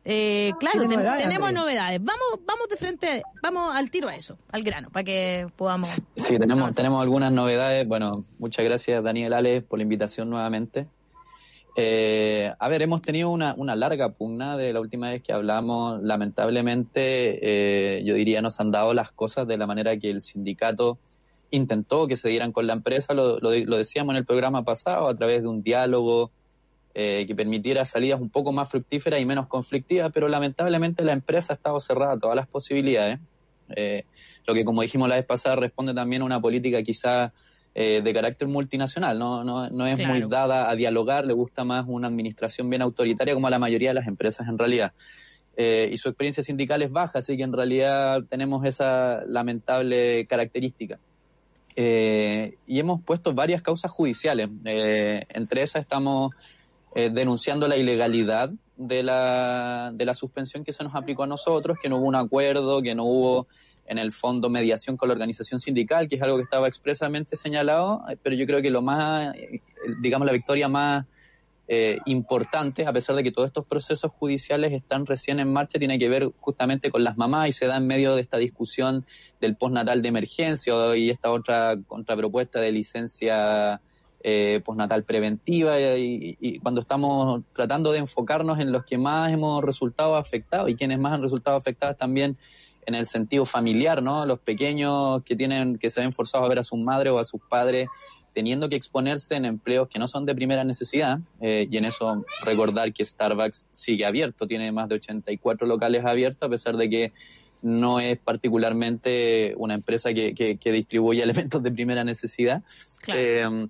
Eh, 0.04 0.52
claro, 0.58 0.80
Tienen 0.80 0.88
ten- 0.90 0.98
novedades, 0.98 1.22
tenemos 1.24 1.48
Andrés. 1.48 1.64
novedades. 1.64 2.00
Vamos, 2.02 2.40
vamos 2.44 2.68
de 2.68 2.76
frente, 2.76 3.22
vamos 3.40 3.72
al 3.74 3.88
tiro 3.90 4.08
a 4.08 4.16
eso, 4.16 4.36
al 4.50 4.62
grano, 4.64 4.90
para 4.90 5.04
que 5.04 5.46
podamos. 5.56 5.88
Sí, 6.16 6.38
tenemos, 6.40 6.58
avanzar. 6.62 6.74
tenemos 6.74 7.00
algunas 7.02 7.32
novedades. 7.32 7.86
Bueno, 7.86 8.24
muchas 8.40 8.64
gracias 8.64 9.02
Daniel 9.04 9.32
Ale 9.32 9.62
por 9.62 9.78
la 9.78 9.84
invitación 9.84 10.28
nuevamente. 10.28 10.88
Eh, 11.74 12.52
a 12.58 12.68
ver, 12.68 12.82
hemos 12.82 13.00
tenido 13.00 13.30
una, 13.30 13.54
una 13.56 13.74
larga 13.74 14.10
pugna 14.10 14.56
de 14.56 14.72
la 14.72 14.80
última 14.80 15.10
vez 15.10 15.22
que 15.22 15.32
hablamos. 15.32 16.02
Lamentablemente, 16.02 17.38
eh, 17.98 18.04
yo 18.04 18.14
diría, 18.14 18.42
nos 18.42 18.60
han 18.60 18.70
dado 18.70 18.92
las 18.94 19.12
cosas 19.12 19.46
de 19.46 19.56
la 19.56 19.66
manera 19.66 19.96
que 19.98 20.10
el 20.10 20.20
sindicato 20.20 20.98
intentó 21.50 22.06
que 22.06 22.16
se 22.16 22.28
dieran 22.28 22.52
con 22.52 22.66
la 22.66 22.74
empresa. 22.74 23.14
Lo, 23.14 23.38
lo, 23.38 23.76
decíamos 23.76 24.12
en 24.14 24.18
el 24.18 24.26
programa 24.26 24.64
pasado, 24.64 25.08
a 25.08 25.16
través 25.16 25.42
de 25.42 25.48
un 25.48 25.62
diálogo 25.62 26.30
eh, 26.94 27.24
que 27.26 27.34
permitiera 27.34 27.84
salidas 27.84 28.20
un 28.20 28.30
poco 28.30 28.52
más 28.52 28.68
fructíferas 28.68 29.20
y 29.20 29.24
menos 29.24 29.46
conflictivas, 29.46 30.10
pero 30.12 30.28
lamentablemente 30.28 31.02
la 31.04 31.12
empresa 31.12 31.52
ha 31.52 31.56
estado 31.56 31.80
cerrada 31.80 32.12
a 32.12 32.18
todas 32.18 32.36
las 32.36 32.48
posibilidades. 32.48 33.18
Eh, 33.76 34.04
lo 34.46 34.52
que, 34.52 34.64
como 34.64 34.82
dijimos 34.82 35.08
la 35.08 35.14
vez 35.14 35.24
pasada, 35.24 35.56
responde 35.56 35.94
también 35.94 36.22
a 36.22 36.24
una 36.26 36.40
política 36.40 36.82
quizá 36.82 37.32
eh, 37.74 38.02
de 38.02 38.12
carácter 38.12 38.48
multinacional. 38.48 39.18
No, 39.18 39.44
no, 39.44 39.70
no 39.70 39.86
es 39.86 39.96
Claro. 39.96 40.14
muy 40.14 40.28
dada 40.28 40.70
a 40.70 40.74
dialogar, 40.76 41.26
le 41.26 41.32
gusta 41.32 41.64
más 41.64 41.84
una 41.88 42.08
administración 42.08 42.68
bien 42.68 42.82
autoritaria 42.82 43.34
como 43.34 43.46
a 43.46 43.50
la 43.50 43.58
mayoría 43.58 43.90
de 43.90 43.94
las 43.94 44.06
empresas 44.06 44.46
en 44.48 44.58
realidad. 44.58 44.92
Eh, 45.56 45.90
y 45.92 45.96
su 45.98 46.08
experiencia 46.08 46.42
sindical 46.42 46.80
es 46.82 46.90
baja, 46.90 47.18
así 47.18 47.36
que 47.36 47.42
en 47.42 47.52
realidad 47.52 48.22
tenemos 48.28 48.64
esa 48.64 49.22
lamentable 49.26 50.26
característica. 50.26 50.98
Eh, 51.76 52.56
y 52.66 52.78
hemos 52.78 53.02
puesto 53.02 53.32
varias 53.34 53.62
causas 53.62 53.90
judiciales. 53.90 54.48
Eh, 54.64 55.24
entre 55.30 55.62
esas 55.62 55.82
estamos 55.82 56.32
denunciando 56.94 57.66
la 57.68 57.78
ilegalidad 57.78 58.50
de 58.76 59.02
la, 59.02 59.92
de 59.94 60.04
la 60.04 60.14
suspensión 60.14 60.62
que 60.62 60.74
se 60.74 60.84
nos 60.84 60.94
aplicó 60.94 61.22
a 61.22 61.26
nosotros, 61.26 61.78
que 61.80 61.88
no 61.88 61.96
hubo 61.96 62.06
un 62.06 62.16
acuerdo, 62.16 62.82
que 62.82 62.94
no 62.94 63.04
hubo 63.04 63.46
en 63.86 63.98
el 63.98 64.12
fondo 64.12 64.48
mediación 64.48 64.96
con 64.96 65.08
la 65.08 65.14
organización 65.14 65.60
sindical, 65.60 66.08
que 66.08 66.16
es 66.16 66.22
algo 66.22 66.36
que 66.36 66.44
estaba 66.44 66.68
expresamente 66.68 67.36
señalado, 67.36 68.02
eh, 68.08 68.16
pero 68.22 68.36
yo 68.36 68.46
creo 68.46 68.62
que 68.62 68.70
lo 68.70 68.82
más, 68.82 69.34
eh, 69.34 69.60
digamos, 70.00 70.26
la 70.26 70.32
victoria 70.32 70.68
más 70.68 71.06
eh, 71.68 72.00
importante, 72.06 72.86
a 72.86 72.92
pesar 72.92 73.16
de 73.16 73.22
que 73.22 73.30
todos 73.30 73.46
estos 73.46 73.64
procesos 73.64 74.10
judiciales 74.12 74.72
están 74.72 75.06
recién 75.06 75.40
en 75.40 75.52
marcha, 75.52 75.78
tiene 75.78 75.98
que 75.98 76.08
ver 76.08 76.28
justamente 76.40 76.90
con 76.90 77.04
las 77.04 77.16
mamás 77.16 77.48
y 77.48 77.52
se 77.52 77.66
da 77.66 77.76
en 77.76 77.86
medio 77.86 78.14
de 78.14 78.20
esta 78.20 78.36
discusión 78.36 79.06
del 79.40 79.56
postnatal 79.56 80.02
de 80.02 80.08
emergencia 80.08 80.74
y 80.96 81.08
esta 81.08 81.30
otra 81.30 81.76
contrapropuesta 81.86 82.60
de 82.60 82.72
licencia 82.72 83.80
eh, 84.24 84.60
postnatal 84.64 85.04
preventiva 85.04 85.78
y, 85.80 86.36
y 86.40 86.58
cuando 86.58 86.80
estamos 86.80 87.42
tratando 87.52 87.92
de 87.92 88.00
enfocarnos 88.00 88.58
en 88.58 88.70
los 88.70 88.84
que 88.84 88.98
más 88.98 89.32
hemos 89.32 89.64
resultado 89.64 90.16
afectados 90.16 90.68
y 90.68 90.74
quienes 90.74 90.98
más 90.98 91.14
han 91.14 91.22
resultado 91.22 91.56
afectados 91.56 91.96
también 91.96 92.36
en 92.86 92.94
el 92.94 93.06
sentido 93.06 93.44
familiar, 93.44 94.02
¿no? 94.02 94.26
Los 94.26 94.40
pequeños 94.40 95.22
que 95.24 95.36
tienen 95.36 95.78
que 95.78 95.90
se 95.90 96.00
ven 96.00 96.12
forzados 96.12 96.46
a 96.46 96.48
ver 96.48 96.58
a 96.58 96.64
sus 96.64 96.78
madres 96.78 97.12
o 97.12 97.18
a 97.18 97.24
sus 97.24 97.40
padres 97.48 97.88
teniendo 98.32 98.68
que 98.68 98.76
exponerse 98.76 99.34
en 99.34 99.44
empleos 99.44 99.88
que 99.88 99.98
no 99.98 100.08
son 100.08 100.24
de 100.24 100.34
primera 100.34 100.64
necesidad 100.64 101.18
eh, 101.40 101.68
y 101.70 101.76
en 101.76 101.84
eso 101.84 102.24
recordar 102.44 102.92
que 102.92 103.04
Starbucks 103.04 103.66
sigue 103.70 104.06
abierto, 104.06 104.46
tiene 104.46 104.72
más 104.72 104.88
de 104.88 104.96
84 104.96 105.66
locales 105.66 106.04
abiertos 106.04 106.46
a 106.46 106.50
pesar 106.50 106.76
de 106.76 106.88
que 106.88 107.12
no 107.60 108.00
es 108.00 108.18
particularmente 108.18 109.54
una 109.56 109.74
empresa 109.74 110.12
que, 110.12 110.34
que, 110.34 110.56
que 110.56 110.72
distribuye 110.72 111.22
elementos 111.22 111.62
de 111.62 111.70
primera 111.70 112.04
necesidad. 112.04 112.62
Claro. 113.02 113.20
Eh, 113.20 113.68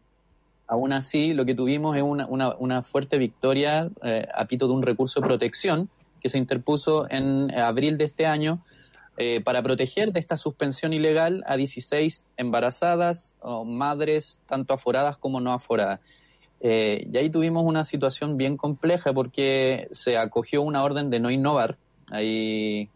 aún 0.66 0.92
así, 0.92 1.34
lo 1.34 1.44
que 1.44 1.54
tuvimos 1.54 1.96
es 1.96 2.02
una, 2.02 2.26
una, 2.26 2.54
una 2.54 2.82
fuerte 2.82 3.18
victoria 3.18 3.90
eh, 4.02 4.26
a 4.34 4.46
pito 4.46 4.68
de 4.68 4.74
un 4.74 4.82
recurso 4.82 5.20
de 5.20 5.26
protección 5.26 5.90
que 6.20 6.28
se 6.28 6.38
interpuso 6.38 7.10
en 7.10 7.50
abril 7.50 7.98
de 7.98 8.04
este 8.04 8.26
año 8.26 8.62
eh, 9.24 9.40
para 9.40 9.62
proteger 9.62 10.12
de 10.12 10.18
esta 10.18 10.36
suspensión 10.36 10.92
ilegal 10.92 11.44
a 11.46 11.56
16 11.56 12.26
embarazadas 12.36 13.36
o 13.38 13.64
madres, 13.64 14.40
tanto 14.46 14.74
aforadas 14.74 15.16
como 15.16 15.40
no 15.40 15.52
aforadas. 15.52 16.00
Eh, 16.60 17.06
y 17.08 17.16
ahí 17.16 17.30
tuvimos 17.30 17.64
una 17.64 17.84
situación 17.84 18.36
bien 18.36 18.56
compleja 18.56 19.12
porque 19.12 19.86
se 19.92 20.18
acogió 20.18 20.62
una 20.62 20.82
orden 20.82 21.08
de 21.08 21.20
no 21.20 21.30
innovar. 21.30 21.78
Ahí 22.10 22.90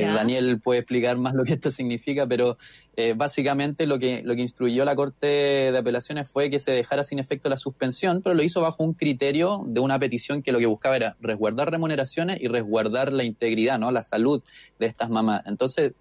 eh. 0.00 0.06
Daniel 0.06 0.60
puede 0.60 0.80
explicar 0.80 1.16
más 1.16 1.34
lo 1.34 1.44
que 1.44 1.54
esto 1.54 1.70
significa, 1.70 2.26
pero 2.26 2.56
eh, 2.96 3.14
básicamente 3.16 3.86
lo 3.86 3.98
que, 3.98 4.22
lo 4.24 4.34
que 4.34 4.42
instruyó 4.42 4.84
la 4.84 4.96
Corte 4.96 5.26
de 5.26 5.76
Apelaciones 5.76 6.30
fue 6.30 6.50
que 6.50 6.58
se 6.58 6.72
dejara 6.72 7.04
sin 7.04 7.18
efecto 7.18 7.48
la 7.48 7.56
suspensión, 7.56 8.22
pero 8.22 8.34
lo 8.34 8.42
hizo 8.42 8.60
bajo 8.60 8.82
un 8.84 8.94
criterio 8.94 9.62
de 9.66 9.80
una 9.80 9.98
petición 9.98 10.42
que 10.42 10.52
lo 10.52 10.58
que 10.58 10.66
buscaba 10.66 10.96
era 10.96 11.16
resguardar 11.20 11.70
remuneraciones 11.70 12.40
y 12.40 12.48
resguardar 12.48 13.12
la 13.12 13.24
integridad, 13.24 13.78
¿no? 13.78 13.90
la 13.90 14.02
salud 14.02 14.42
de 14.78 14.86
estas 14.86 15.10
mamás. 15.10 15.42
Entonces, 15.46 15.92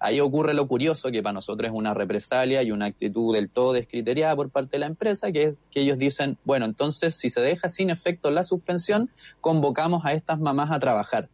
ahí 0.00 0.18
ocurre 0.18 0.54
lo 0.54 0.66
curioso, 0.66 1.10
que 1.10 1.22
para 1.22 1.34
nosotros 1.34 1.70
es 1.70 1.76
una 1.76 1.94
represalia 1.94 2.62
y 2.62 2.72
una 2.72 2.86
actitud 2.86 3.34
del 3.34 3.50
todo 3.50 3.74
descriteriada 3.74 4.34
por 4.34 4.50
parte 4.50 4.72
de 4.72 4.78
la 4.80 4.86
empresa, 4.86 5.30
que 5.30 5.42
es 5.42 5.54
que 5.70 5.82
ellos 5.82 5.98
dicen, 5.98 6.38
bueno, 6.44 6.64
entonces 6.64 7.16
si 7.16 7.30
se 7.30 7.40
deja 7.40 7.68
sin 7.68 7.90
efecto 7.90 8.30
la 8.30 8.42
suspensión, 8.42 9.10
convocamos 9.40 10.04
a 10.04 10.14
estas 10.14 10.40
mamás 10.40 10.70
a 10.72 10.78
trabajar. 10.78 11.28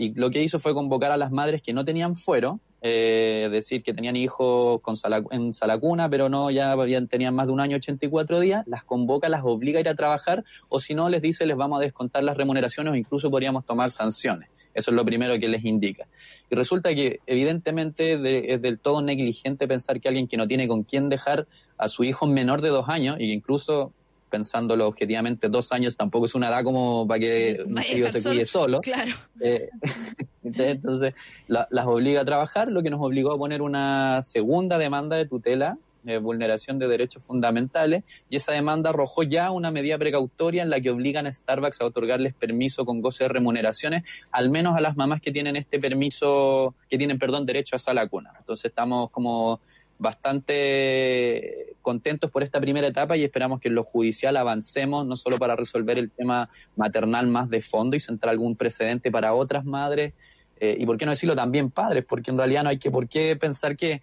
Y 0.00 0.14
lo 0.14 0.30
que 0.30 0.40
hizo 0.42 0.60
fue 0.60 0.74
convocar 0.74 1.10
a 1.10 1.16
las 1.16 1.32
madres 1.32 1.60
que 1.60 1.72
no 1.72 1.84
tenían 1.84 2.14
fuero, 2.14 2.60
eh, 2.82 3.42
es 3.46 3.50
decir, 3.50 3.82
que 3.82 3.92
tenían 3.92 4.14
hijos 4.14 4.80
con 4.80 4.94
en 5.32 5.52
salacuna, 5.52 6.08
pero 6.08 6.28
no 6.28 6.52
ya 6.52 6.76
tenían 7.10 7.34
más 7.34 7.48
de 7.48 7.52
un 7.52 7.58
año, 7.60 7.76
84 7.76 8.38
días, 8.38 8.62
las 8.68 8.84
convoca, 8.84 9.28
las 9.28 9.42
obliga 9.44 9.78
a 9.78 9.80
ir 9.80 9.88
a 9.88 9.96
trabajar, 9.96 10.44
o 10.68 10.78
si 10.78 10.94
no, 10.94 11.08
les 11.08 11.20
dice, 11.20 11.44
les 11.46 11.56
vamos 11.56 11.78
a 11.80 11.82
descontar 11.82 12.22
las 12.22 12.36
remuneraciones 12.36 12.92
o 12.92 12.96
incluso 12.96 13.28
podríamos 13.28 13.66
tomar 13.66 13.90
sanciones. 13.90 14.48
Eso 14.72 14.92
es 14.92 14.94
lo 14.94 15.04
primero 15.04 15.36
que 15.40 15.48
les 15.48 15.64
indica. 15.64 16.06
Y 16.48 16.54
resulta 16.54 16.94
que 16.94 17.18
evidentemente 17.26 18.18
de- 18.18 18.54
es 18.54 18.62
del 18.62 18.78
todo 18.78 19.02
negligente 19.02 19.66
pensar 19.66 20.00
que 20.00 20.06
alguien 20.06 20.28
que 20.28 20.36
no 20.36 20.46
tiene 20.46 20.68
con 20.68 20.84
quién 20.84 21.08
dejar 21.08 21.48
a 21.76 21.88
su 21.88 22.04
hijo 22.04 22.26
menor 22.28 22.60
de 22.60 22.68
dos 22.68 22.88
años, 22.88 23.16
y 23.18 23.26
que 23.26 23.32
incluso 23.32 23.92
pensándolo 24.28 24.86
objetivamente, 24.86 25.48
dos 25.48 25.72
años 25.72 25.96
tampoco 25.96 26.26
es 26.26 26.34
una 26.34 26.48
edad 26.48 26.62
como 26.64 27.06
para 27.06 27.20
que 27.20 27.58
un 27.66 27.74
tío 27.76 28.12
se 28.12 28.22
cuide 28.22 28.44
solo. 28.44 28.80
Claro. 28.80 29.12
Eh, 29.40 29.68
entonces, 30.42 31.14
la- 31.46 31.66
las 31.70 31.86
obliga 31.86 32.20
a 32.20 32.24
trabajar, 32.24 32.70
lo 32.70 32.82
que 32.82 32.90
nos 32.90 33.00
obligó 33.00 33.32
a 33.32 33.38
poner 33.38 33.62
una 33.62 34.22
segunda 34.22 34.78
demanda 34.78 35.16
de 35.16 35.26
tutela, 35.26 35.78
eh, 36.06 36.18
vulneración 36.18 36.78
de 36.78 36.86
derechos 36.86 37.22
fundamentales, 37.22 38.04
y 38.30 38.36
esa 38.36 38.52
demanda 38.52 38.90
arrojó 38.90 39.24
ya 39.24 39.50
una 39.50 39.70
medida 39.70 39.98
precautoria 39.98 40.62
en 40.62 40.70
la 40.70 40.80
que 40.80 40.90
obligan 40.90 41.26
a 41.26 41.32
Starbucks 41.32 41.80
a 41.80 41.84
otorgarles 41.86 42.34
permiso 42.34 42.84
con 42.86 43.02
goce 43.02 43.24
de 43.24 43.28
remuneraciones, 43.28 44.04
al 44.30 44.48
menos 44.48 44.76
a 44.76 44.80
las 44.80 44.96
mamás 44.96 45.20
que 45.20 45.32
tienen 45.32 45.56
este 45.56 45.80
permiso, 45.80 46.74
que 46.88 46.98
tienen, 46.98 47.18
perdón, 47.18 47.44
derecho 47.44 47.76
a 47.76 47.78
sala 47.78 48.06
cuna. 48.06 48.32
Entonces 48.38 48.66
estamos 48.66 49.10
como 49.10 49.60
bastante 49.98 51.76
contentos 51.82 52.30
por 52.30 52.42
esta 52.42 52.60
primera 52.60 52.86
etapa 52.86 53.16
y 53.16 53.24
esperamos 53.24 53.60
que 53.60 53.68
en 53.68 53.74
lo 53.74 53.84
judicial 53.84 54.36
avancemos, 54.36 55.06
no 55.06 55.16
solo 55.16 55.38
para 55.38 55.56
resolver 55.56 55.98
el 55.98 56.10
tema 56.10 56.50
maternal 56.76 57.26
más 57.26 57.50
de 57.50 57.60
fondo 57.60 57.96
y 57.96 58.00
sentar 58.00 58.30
algún 58.30 58.56
precedente 58.56 59.10
para 59.10 59.34
otras 59.34 59.64
madres, 59.64 60.12
eh, 60.60 60.76
y 60.78 60.86
por 60.86 60.98
qué 60.98 61.04
no 61.04 61.12
decirlo 61.12 61.36
también 61.36 61.70
padres, 61.70 62.04
porque 62.04 62.30
en 62.30 62.38
realidad 62.38 62.64
no 62.64 62.70
hay 62.70 62.78
que 62.78 62.90
por 62.90 63.08
qué 63.08 63.36
pensar 63.36 63.76
que 63.76 64.02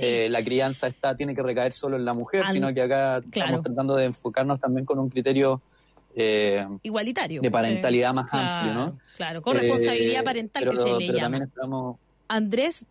eh, 0.00 0.28
la 0.30 0.42
crianza 0.42 0.86
está 0.86 1.16
tiene 1.16 1.34
que 1.34 1.42
recaer 1.42 1.72
solo 1.72 1.96
en 1.96 2.04
la 2.04 2.14
mujer, 2.14 2.46
sino 2.46 2.72
que 2.72 2.82
acá 2.82 3.18
estamos 3.18 3.62
tratando 3.62 3.96
de 3.96 4.04
enfocarnos 4.04 4.60
también 4.60 4.84
con 4.84 4.98
un 4.98 5.08
criterio 5.08 5.60
eh, 6.14 6.64
igualitario 6.82 7.42
de 7.42 7.50
parentalidad 7.50 8.14
más 8.14 8.32
amplio, 8.32 8.74
¿no? 8.74 8.98
Claro, 9.16 9.42
con 9.42 9.56
responsabilidad 9.56 10.24
parental 10.24 10.70
que 10.70 10.76
se 10.76 10.96
le 10.96 11.12
llama. 11.12 11.38
Esperamos, 11.38 11.96
Andrés, 12.28 12.86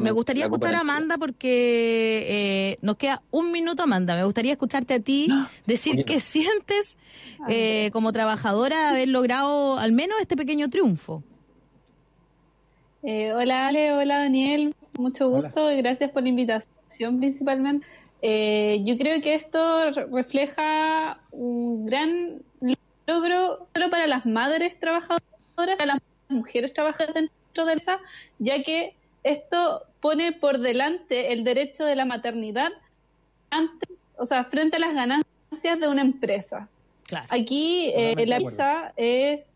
me 0.00 0.10
gustaría 0.10 0.44
escuchar 0.44 0.74
a 0.74 0.80
Amanda 0.80 1.16
porque 1.18 2.78
nos 2.82 2.96
queda 2.96 3.22
un 3.30 3.52
minuto, 3.52 3.82
Amanda. 3.82 4.14
Me 4.16 4.24
gustaría 4.24 4.52
escucharte 4.52 4.94
a 4.94 5.00
ti 5.00 5.28
decir 5.66 6.04
qué 6.04 6.20
sientes 6.20 6.96
como 7.92 8.12
trabajadora 8.12 8.90
haber 8.90 9.08
logrado 9.08 9.78
al 9.78 9.92
menos 9.92 10.18
este 10.20 10.36
pequeño 10.36 10.70
triunfo. 10.70 11.22
Eh, 13.04 13.32
hola 13.32 13.66
Ale, 13.66 13.92
hola 13.92 14.18
Daniel, 14.18 14.76
mucho 14.96 15.28
gusto 15.28 15.72
y 15.72 15.78
gracias 15.78 16.12
por 16.12 16.22
la 16.22 16.28
invitación 16.28 17.18
principalmente. 17.18 17.84
Eh, 18.20 18.82
yo 18.84 18.96
creo 18.96 19.20
que 19.20 19.34
esto 19.34 19.90
refleja 20.12 21.18
un 21.32 21.84
gran 21.84 22.42
logro 23.06 23.66
solo 23.74 23.90
para 23.90 24.06
las 24.06 24.24
madres 24.24 24.78
trabajadoras, 24.78 25.24
para 25.56 25.94
las 25.94 26.02
mujeres 26.28 26.72
trabajadoras 26.72 27.24
dentro 27.52 27.66
de 27.66 27.74
esa, 27.74 28.00
ya 28.38 28.62
que 28.62 28.94
esto 29.24 29.82
pone 30.00 30.32
por 30.32 30.58
delante 30.58 31.32
el 31.32 31.44
derecho 31.44 31.84
de 31.84 31.96
la 31.96 32.04
maternidad 32.04 32.70
antes, 33.50 33.90
o 34.16 34.24
sea, 34.24 34.44
frente 34.44 34.76
a 34.76 34.80
las 34.80 34.94
ganancias 34.94 35.78
de 35.80 35.88
una 35.88 36.02
empresa. 36.02 36.68
Aquí 37.28 37.92
eh, 37.94 38.26
la 38.26 38.38
visa 38.38 38.94
es 38.96 39.54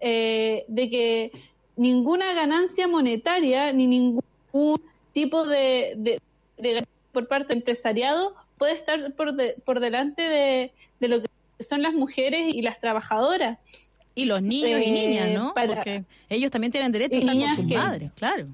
de 0.00 0.88
que 0.90 1.32
ninguna 1.76 2.34
ganancia 2.34 2.86
monetaria 2.86 3.72
ni 3.72 3.86
ningún 3.86 4.80
tipo 5.12 5.46
de, 5.46 6.20
por 7.12 7.28
parte 7.28 7.48
del 7.48 7.58
empresariado 7.58 8.34
puede 8.58 8.74
estar 8.74 9.12
por, 9.14 9.34
por 9.64 9.80
delante 9.80 10.22
de, 10.22 11.08
lo 11.08 11.22
que 11.22 11.28
son 11.60 11.82
las 11.82 11.94
mujeres 11.94 12.54
y 12.54 12.62
las 12.62 12.78
trabajadoras. 12.80 13.58
Y 14.18 14.24
los 14.24 14.42
niños 14.42 14.80
y 14.84 14.90
niñas, 14.90 15.30
¿no? 15.30 15.50
Eh, 15.50 15.66
Porque 15.66 16.04
ellos 16.28 16.50
también 16.50 16.72
tienen 16.72 16.90
derecho 16.92 17.16
a 17.16 17.20
estar 17.20 17.36
con 17.36 17.56
sus 17.56 17.64
madres, 17.64 18.10
claro. 18.16 18.46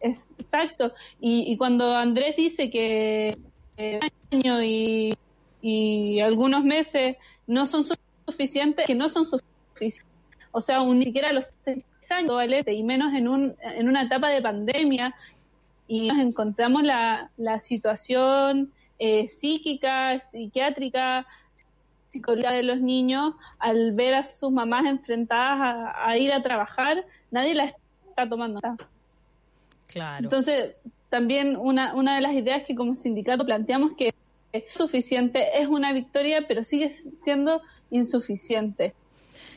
exacto. 0.00 0.92
Y, 1.20 1.56
cuando 1.56 1.94
Andrés 1.94 2.34
dice 2.36 2.70
que 2.70 3.36
eh, 3.76 4.00
año 4.30 4.62
y, 4.62 5.16
y 5.62 6.20
algunos 6.20 6.64
meses 6.64 7.16
no 7.46 7.66
son 7.66 7.84
suficientes, 8.26 8.86
que 8.86 8.94
no 8.94 9.08
son 9.08 9.24
suficientes 9.24 10.10
o 10.52 10.60
sea, 10.60 10.82
ni 10.84 11.04
siquiera 11.04 11.32
los 11.32 11.54
seis 11.60 11.84
años, 12.10 12.32
y 12.66 12.82
menos 12.82 13.14
en, 13.14 13.28
un, 13.28 13.56
en 13.62 13.88
una 13.88 14.02
etapa 14.02 14.28
de 14.30 14.42
pandemia, 14.42 15.14
y 15.86 16.08
nos 16.08 16.18
encontramos 16.18 16.82
la, 16.82 17.30
la 17.36 17.58
situación 17.58 18.72
eh, 18.98 19.28
psíquica, 19.28 20.18
psiquiátrica, 20.20 21.26
psicológica 22.10 22.52
de 22.52 22.62
los 22.62 22.80
niños 22.80 23.34
al 23.58 23.92
ver 23.92 24.14
a 24.14 24.24
sus 24.24 24.50
mamás 24.52 24.84
enfrentadas 24.84 25.94
a, 25.96 26.16
ir 26.18 26.32
a 26.32 26.42
trabajar, 26.42 27.04
nadie 27.30 27.54
la 27.54 27.74
está 28.08 28.28
tomando. 28.28 28.60
Claro. 29.86 30.24
Entonces, 30.24 30.74
también 31.08 31.56
una, 31.56 31.94
una 31.94 32.14
de 32.14 32.20
las 32.20 32.34
ideas 32.34 32.64
que 32.66 32.74
como 32.74 32.94
sindicato 32.94 33.46
planteamos 33.46 33.92
que 33.96 34.12
es 34.52 34.64
suficiente, 34.74 35.58
es 35.58 35.68
una 35.68 35.92
victoria, 35.92 36.44
pero 36.46 36.62
sigue 36.62 36.90
siendo 36.90 37.62
insuficiente 37.90 38.92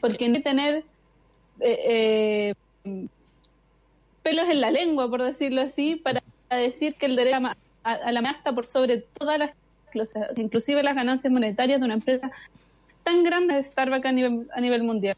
porque 0.02 0.28
no 0.28 0.36
hay 0.36 0.42
que 0.42 0.50
tener 0.50 0.84
eh, 1.60 2.54
eh, 2.86 3.08
pelos 4.22 4.50
en 4.50 4.62
la 4.62 4.72
lengua, 4.72 5.10
por 5.10 5.24
decirlo 5.24 5.62
así, 5.62 5.96
para 5.96 6.22
decir 6.50 6.96
que 6.96 7.06
el 7.06 7.16
derecho 7.16 7.38
a, 7.84 8.12
la 8.12 8.22
masta 8.22 8.54
por 8.54 8.66
sobre 8.66 9.00
todas 9.00 9.40
las 9.40 9.52
inclusive 10.38 10.84
las 10.84 10.96
ganancias 10.96 11.32
monetarias 11.32 11.80
de 11.80 11.86
una 11.86 11.96
empresa 11.96 12.32
tan 13.04 13.24
grande 13.24 13.56
de 13.56 13.64
Starbucks 13.64 14.06
a 14.06 14.12
nivel, 14.12 14.48
a 14.56 14.62
nivel 14.62 14.84
mundial. 14.84 15.16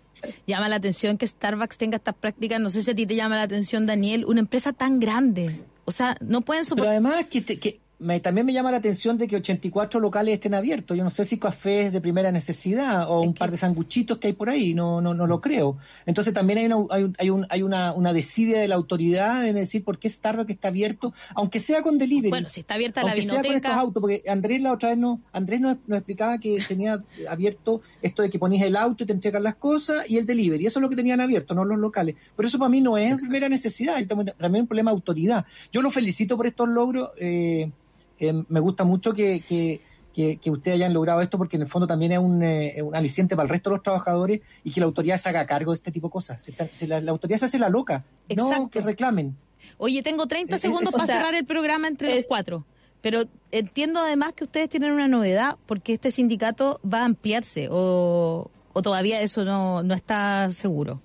Llama 0.47 0.69
la 0.69 0.77
atención 0.77 1.17
que 1.17 1.27
Starbucks 1.27 1.77
tenga 1.77 1.97
estas 1.97 2.15
prácticas, 2.15 2.59
no 2.59 2.69
sé 2.69 2.81
si 2.83 2.91
a 2.91 2.95
ti 2.95 3.05
te 3.05 3.15
llama 3.15 3.35
la 3.35 3.43
atención, 3.43 3.85
Daniel, 3.85 4.25
una 4.25 4.39
empresa 4.39 4.73
tan 4.73 4.99
grande. 4.99 5.59
O 5.85 5.91
sea, 5.91 6.17
no 6.19 6.41
pueden 6.41 6.65
soportar... 6.65 6.99
Pero 6.99 7.07
además 7.09 7.25
que, 7.25 7.43
que 7.43 7.79
también 8.21 8.45
me 8.45 8.53
llama 8.53 8.71
la 8.71 8.77
atención 8.77 9.17
de 9.17 9.27
que 9.27 9.37
84 9.37 9.99
locales 9.99 10.33
estén 10.33 10.53
abiertos. 10.53 10.97
Yo 10.97 11.03
no 11.03 11.09
sé 11.09 11.23
si 11.23 11.37
café 11.37 11.87
es 11.87 11.93
de 11.93 12.01
primera 12.01 12.31
necesidad 12.31 13.09
o 13.09 13.21
un 13.21 13.33
par 13.33 13.51
de 13.51 13.57
sanguchitos 13.57 14.17
que 14.17 14.27
hay 14.27 14.33
por 14.33 14.49
ahí, 14.49 14.73
no, 14.73 14.99
no, 14.99 15.13
no 15.13 15.27
lo 15.27 15.39
creo. 15.39 15.77
Entonces 16.05 16.33
también 16.33 16.59
hay 16.59 16.65
una, 16.65 16.77
hay, 16.89 17.13
hay, 17.17 17.29
un, 17.29 17.47
hay 17.49 17.61
una, 17.61 17.93
una 17.93 18.11
desidia 18.11 18.59
de 18.59 18.67
la 18.67 18.75
autoridad 18.75 19.47
en 19.47 19.55
decir 19.55 19.83
por 19.83 19.97
qué 19.97 20.09
Starbucks 20.09 20.49
está 20.49 20.67
abierto, 20.67 21.13
aunque 21.35 21.59
sea 21.59 21.81
con 21.81 21.97
delivery. 21.97 22.29
Bueno, 22.29 22.49
si 22.49 22.61
está 22.61 22.73
abierta 22.73 23.01
la 23.03 23.13
vinoteca. 23.13 23.41
sea 23.41 23.49
con 23.49 23.55
estos 23.55 23.71
autos, 23.71 24.01
porque 24.01 24.23
Andrés 24.27 24.61
la 24.61 24.73
otra 24.73 24.89
vez 24.89 24.97
no, 24.97 25.21
Andrés 25.31 25.61
nos, 25.61 25.77
explicaba 25.87 26.37
que 26.39 26.61
tenía 26.67 27.01
abierto 27.29 27.81
esto 28.01 28.23
de 28.23 28.29
que 28.29 28.39
ponías 28.39 28.65
el 28.67 28.75
auto 28.75 29.03
y 29.03 29.07
te 29.07 29.13
entregan 29.13 29.43
las 29.43 29.55
cosas 29.55 30.09
y 30.09 30.17
el 30.17 30.25
delivery. 30.25 30.65
Eso 30.65 30.79
es 30.79 30.81
lo 30.81 30.89
que 30.89 30.97
tenían 30.97 31.21
abierto, 31.21 31.53
no 31.53 31.63
los 31.63 31.79
locales. 31.79 32.15
Pero 32.35 32.47
eso 32.47 32.59
para 32.59 32.69
mí 32.69 32.81
no 32.81 32.97
es 32.97 33.15
primera 33.15 33.47
necesidad, 33.47 34.05
también 34.05 34.35
es 34.37 34.61
un 34.61 34.67
problema 34.67 34.91
de 34.91 34.95
autoridad. 34.95 35.45
Yo 35.71 35.81
lo 35.81 35.91
felicito 35.91 36.35
por 36.35 36.47
estos 36.47 36.67
logros. 36.67 37.11
Eh, 37.19 37.71
eh, 38.19 38.43
me 38.47 38.59
gusta 38.59 38.83
mucho 38.83 39.13
que, 39.13 39.41
que, 39.41 39.81
que, 40.13 40.49
ustedes 40.49 40.75
hayan 40.75 40.93
logrado 40.93 41.21
esto 41.21 41.37
porque 41.37 41.57
en 41.57 41.63
el 41.63 41.67
fondo 41.67 41.87
también 41.87 42.13
es 42.13 42.19
un, 42.19 42.41
eh, 42.41 42.81
un, 42.81 42.95
aliciente 42.95 43.35
para 43.35 43.45
el 43.45 43.49
resto 43.49 43.69
de 43.69 43.75
los 43.75 43.83
trabajadores 43.83 44.41
y 44.63 44.71
que 44.71 44.79
la 44.79 44.85
autoridad 44.85 45.17
se 45.17 45.29
haga 45.29 45.45
cargo 45.45 45.71
de 45.71 45.75
este 45.75 45.91
tipo 45.91 46.07
de 46.07 46.11
cosas. 46.13 46.51
la, 46.87 47.11
autoridad 47.11 47.39
se 47.39 47.45
hace 47.45 47.59
la 47.59 47.69
loca, 47.69 48.05
no 48.35 48.69
que 48.69 48.81
reclamen. 48.81 49.35
Oye, 49.77 50.01
tengo 50.03 50.27
30 50.27 50.55
eh, 50.55 50.59
segundos 50.59 50.93
para 50.93 51.07
cerrar 51.07 51.35
el 51.35 51.45
programa 51.45 51.87
entre 51.87 52.15
los 52.15 52.25
cuatro. 52.27 52.65
Pero 53.01 53.25
entiendo 53.51 53.99
además 53.99 54.33
que 54.33 54.45
ustedes 54.45 54.69
tienen 54.69 54.91
una 54.91 55.07
novedad 55.07 55.57
porque 55.65 55.93
este 55.93 56.09
sindicato 56.09 56.79
va 56.81 57.01
a 57.01 57.05
ampliarse 57.05 57.67
o, 57.69 58.49
o 58.73 58.81
todavía 58.81 59.21
eso 59.21 59.43
no, 59.43 59.83
no 59.83 59.93
está 59.93 60.49
seguro. 60.49 61.01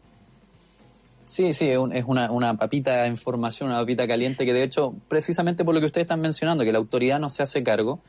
Sí, 1.22 1.52
sí, 1.52 1.68
es 1.68 2.05
una, 2.06 2.30
una 2.30 2.56
papita 2.56 3.02
de 3.02 3.09
información, 3.09 3.68
una 3.68 3.78
papita 3.78 4.06
caliente 4.09 4.44
que 4.44 4.52
de 4.52 4.62
hecho, 4.62 4.94
precisamente 5.09 5.64
por 5.64 5.74
lo 5.74 5.80
que 5.80 5.86
ustedes 5.86 6.05
están 6.05 6.20
mencionando, 6.20 6.64
que 6.64 6.72
la 6.72 6.78
autoridad 6.78 7.18
no 7.20 7.28
se 7.28 7.42
hace 7.42 7.62
cargo 7.62 8.01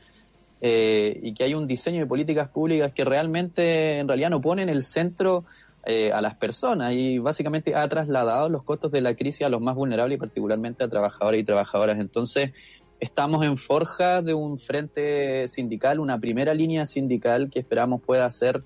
eh, 0.60 1.18
y 1.22 1.34
que 1.34 1.44
hay 1.44 1.54
un 1.54 1.66
diseño 1.66 2.00
de 2.00 2.06
políticas 2.06 2.48
públicas 2.48 2.92
que 2.92 3.04
realmente 3.04 3.98
en 3.98 4.08
realidad 4.08 4.30
no 4.30 4.40
pone 4.40 4.62
en 4.62 4.68
el 4.68 4.82
centro 4.82 5.44
eh, 5.84 6.12
a 6.12 6.20
las 6.20 6.36
personas 6.36 6.92
y 6.92 7.18
básicamente 7.18 7.74
ha 7.74 7.88
trasladado 7.88 8.48
los 8.48 8.62
costos 8.62 8.92
de 8.92 9.00
la 9.00 9.16
crisis 9.16 9.42
a 9.42 9.48
los 9.48 9.60
más 9.60 9.74
vulnerables 9.74 10.16
y 10.16 10.18
particularmente 10.20 10.84
a 10.84 10.88
trabajadores 10.88 11.40
y 11.40 11.44
trabajadoras. 11.44 11.98
Entonces, 11.98 12.52
estamos 13.00 13.44
en 13.44 13.56
forja 13.56 14.22
de 14.22 14.34
un 14.34 14.60
frente 14.60 15.48
sindical, 15.48 15.98
una 15.98 16.20
primera 16.20 16.54
línea 16.54 16.86
sindical 16.86 17.50
que 17.50 17.58
esperamos 17.58 18.00
pueda 18.00 18.30
ser 18.30 18.62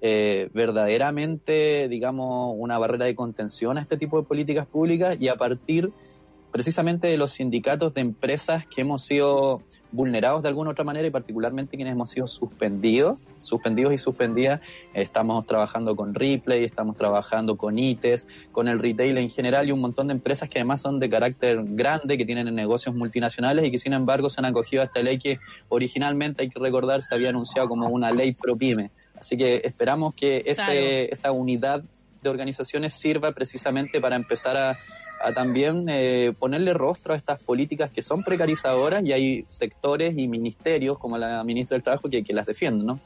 eh, 0.00 0.48
verdaderamente, 0.54 1.88
digamos, 1.88 2.54
una 2.56 2.78
barrera 2.78 3.06
de 3.06 3.14
contención 3.14 3.78
a 3.78 3.80
este 3.80 3.96
tipo 3.96 4.20
de 4.20 4.26
políticas 4.26 4.66
públicas 4.66 5.16
y 5.20 5.28
a 5.28 5.36
partir 5.36 5.92
precisamente 6.50 7.08
de 7.08 7.18
los 7.18 7.32
sindicatos 7.32 7.94
de 7.94 8.00
empresas 8.00 8.66
que 8.66 8.80
hemos 8.80 9.02
sido 9.02 9.62
vulnerados 9.90 10.42
de 10.42 10.48
alguna 10.48 10.70
otra 10.70 10.84
manera 10.84 11.06
y 11.06 11.10
particularmente 11.10 11.76
quienes 11.76 11.92
hemos 11.92 12.10
sido 12.10 12.26
suspendidos, 12.26 13.18
suspendidos 13.40 13.92
y 13.92 13.98
suspendidas. 13.98 14.60
Estamos 14.92 15.46
trabajando 15.46 15.96
con 15.96 16.14
Ripley, 16.14 16.64
estamos 16.64 16.96
trabajando 16.96 17.56
con 17.56 17.78
ITES, 17.78 18.26
con 18.52 18.68
el 18.68 18.80
retail 18.80 19.18
en 19.18 19.30
general 19.30 19.68
y 19.68 19.72
un 19.72 19.80
montón 19.80 20.08
de 20.08 20.14
empresas 20.14 20.48
que 20.48 20.58
además 20.58 20.82
son 20.82 20.98
de 20.98 21.08
carácter 21.08 21.62
grande, 21.64 22.18
que 22.18 22.26
tienen 22.26 22.54
negocios 22.54 22.94
multinacionales 22.94 23.66
y 23.66 23.70
que 23.70 23.78
sin 23.78 23.92
embargo 23.92 24.30
se 24.30 24.40
han 24.40 24.46
acogido 24.46 24.82
a 24.82 24.86
esta 24.86 25.00
ley 25.00 25.18
que 25.18 25.38
originalmente, 25.68 26.42
hay 26.42 26.50
que 26.50 26.58
recordar, 26.58 27.02
se 27.02 27.14
había 27.14 27.30
anunciado 27.30 27.68
como 27.68 27.88
una 27.88 28.10
ley 28.10 28.32
pro 28.32 28.56
pyme. 28.56 28.90
Así 29.20 29.36
que 29.36 29.60
esperamos 29.64 30.14
que 30.14 30.42
ese, 30.46 31.12
esa 31.12 31.32
unidad 31.32 31.82
de 32.22 32.28
organizaciones 32.28 32.92
sirva 32.92 33.32
precisamente 33.32 34.00
para 34.00 34.16
empezar 34.16 34.56
a, 34.56 34.78
también 35.34 35.86
eh, 35.88 36.32
ponerle 36.38 36.72
rostro 36.74 37.12
a 37.12 37.16
estas 37.16 37.42
políticas 37.42 37.90
que 37.90 38.02
son 38.02 38.22
precarizadoras 38.22 39.04
y 39.04 39.12
hay 39.12 39.44
sectores 39.48 40.16
y 40.16 40.28
ministerios 40.28 40.98
como 40.98 41.18
la 41.18 41.42
ministra 41.42 41.74
del 41.74 41.82
Trabajo 41.82 42.08
que, 42.08 42.22
que 42.22 42.32
las 42.32 42.46
defienden, 42.46 42.86
¿no? 42.86 43.00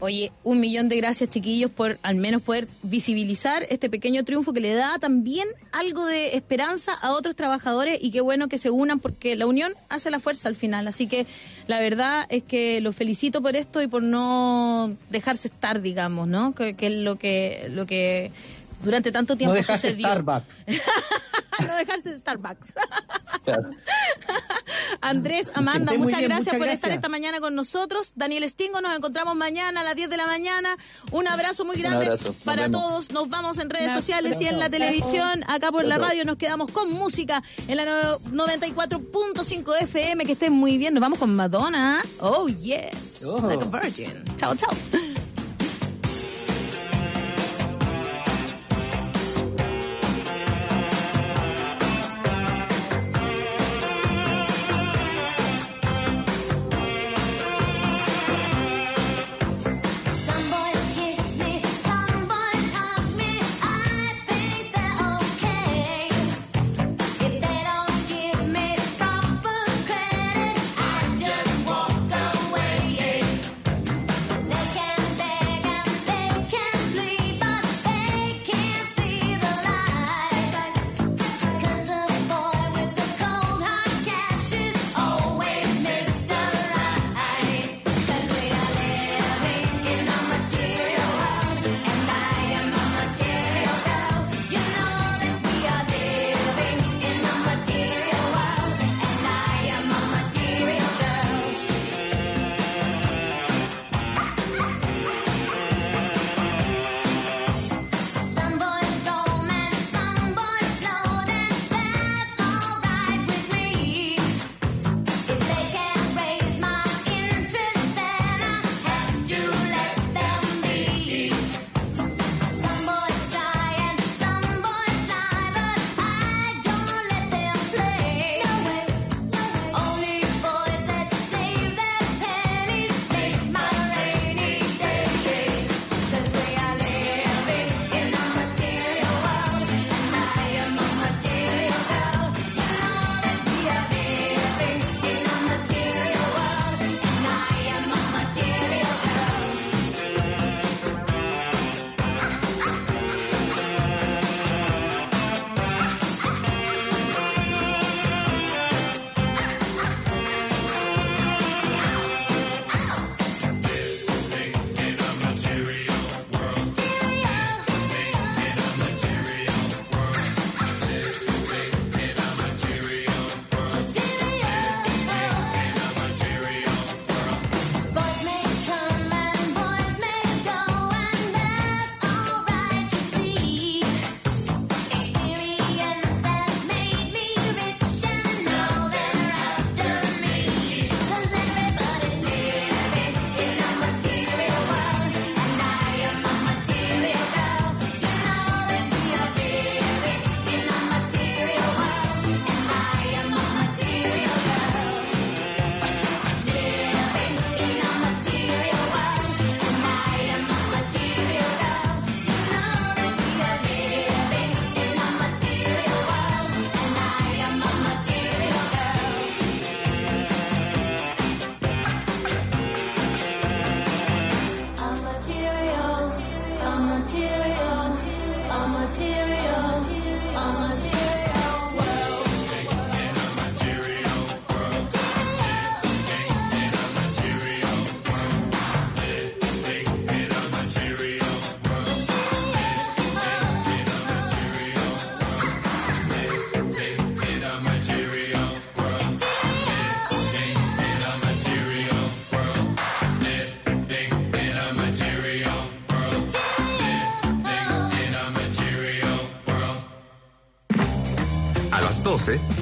Oye, 0.00 0.32
un 0.42 0.60
millón 0.60 0.88
de 0.88 0.96
gracias, 0.96 1.30
chiquillos, 1.30 1.70
por 1.70 1.98
al 2.02 2.16
menos 2.16 2.42
poder 2.42 2.68
visibilizar 2.82 3.64
este 3.70 3.88
pequeño 3.88 4.24
triunfo 4.24 4.52
que 4.52 4.60
le 4.60 4.74
da 4.74 4.98
también 4.98 5.46
algo 5.72 6.04
de 6.04 6.36
esperanza 6.36 6.92
a 6.94 7.12
otros 7.12 7.36
trabajadores 7.36 7.98
y 8.02 8.10
qué 8.10 8.20
bueno 8.20 8.48
que 8.48 8.58
se 8.58 8.70
unan 8.70 9.00
porque 9.00 9.36
la 9.36 9.46
unión 9.46 9.72
hace 9.88 10.10
la 10.10 10.20
fuerza 10.20 10.48
al 10.48 10.56
final. 10.56 10.88
Así 10.88 11.06
que 11.06 11.26
la 11.66 11.78
verdad 11.78 12.26
es 12.28 12.42
que 12.42 12.80
los 12.80 12.94
felicito 12.94 13.40
por 13.40 13.56
esto 13.56 13.82
y 13.82 13.86
por 13.86 14.02
no 14.02 14.96
dejarse 15.10 15.48
estar, 15.48 15.80
digamos, 15.80 16.28
¿no? 16.28 16.54
Que, 16.54 16.74
es 16.78 16.92
lo 16.92 17.16
que, 17.16 17.70
lo 17.72 17.86
que 17.86 18.30
durante 18.84 19.10
tanto 19.12 19.36
tiempo 19.36 19.52
no 19.54 19.56
dejarse 19.56 19.90
Starbucks. 19.90 20.54
no 21.66 21.74
dejarse 21.76 22.18
Starbucks. 22.18 22.74
Andrés, 25.00 25.50
Amanda, 25.54 25.92
muchas 25.94 26.18
bien, 26.20 26.30
gracias 26.30 26.54
muchas 26.54 26.58
por 26.58 26.68
estar 26.68 26.90
esta 26.92 27.08
mañana 27.08 27.40
con 27.40 27.54
nosotros. 27.54 28.12
Daniel 28.16 28.48
Stingo, 28.48 28.80
nos 28.80 28.96
encontramos 28.96 29.34
mañana 29.36 29.82
a 29.82 29.84
las 29.84 29.94
10 29.96 30.08
de 30.08 30.16
la 30.16 30.26
mañana. 30.26 30.76
Un 31.12 31.28
abrazo 31.28 31.64
muy 31.64 31.76
grande 31.76 32.06
abrazo, 32.06 32.34
para 32.44 32.62
vemos. 32.68 32.80
todos. 32.80 33.12
Nos 33.12 33.28
vamos 33.28 33.58
en 33.58 33.68
redes 33.70 33.92
sociales 33.92 34.40
y 34.40 34.46
en 34.46 34.58
la 34.58 34.70
televisión. 34.70 35.44
Acá 35.48 35.70
por 35.70 35.84
la 35.84 35.98
radio 35.98 36.24
nos 36.24 36.36
quedamos 36.36 36.70
con 36.70 36.90
música 36.92 37.42
en 37.68 37.76
la 37.76 37.84
no- 37.84 38.18
94.5 38.46 39.74
FM. 39.82 40.24
Que 40.24 40.32
estén 40.32 40.52
muy 40.52 40.78
bien. 40.78 40.94
Nos 40.94 41.00
vamos 41.02 41.18
con 41.18 41.34
Madonna. 41.36 42.02
Oh, 42.20 42.48
yes. 42.48 43.24
Oh. 43.26 43.46
Like 43.46 43.62
a 43.62 43.66
virgin. 43.66 44.24
Chao, 44.36 44.54
chao. 44.56 44.70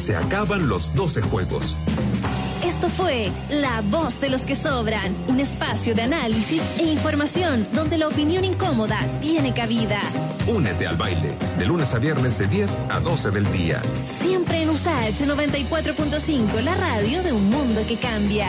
Se 0.02 0.16
acaban 0.16 0.68
los 0.68 0.92
12 0.94 1.22
juegos. 1.22 1.76
Esto 2.64 2.88
fue 2.88 3.30
La 3.50 3.82
Voz 3.82 4.20
de 4.20 4.30
los 4.30 4.44
que 4.44 4.56
Sobran, 4.56 5.14
un 5.28 5.38
espacio 5.38 5.94
de 5.94 6.02
análisis 6.02 6.60
e 6.78 6.82
información 6.82 7.64
donde 7.72 7.98
la 7.98 8.08
opinión 8.08 8.44
incómoda 8.44 8.98
tiene 9.20 9.54
cabida. 9.54 10.00
Únete 10.48 10.88
al 10.88 10.96
baile, 10.96 11.36
de 11.56 11.66
lunes 11.66 11.94
a 11.94 12.00
viernes 12.00 12.36
de 12.36 12.48
10 12.48 12.78
a 12.90 12.98
12 12.98 13.30
del 13.30 13.52
día. 13.52 13.80
Siempre 14.04 14.62
en 14.62 14.70
USAH 14.70 15.24
94.5, 15.24 16.60
la 16.62 16.74
radio 16.74 17.22
de 17.22 17.32
un 17.32 17.48
mundo 17.48 17.80
que 17.86 17.96
cambia. 17.96 18.48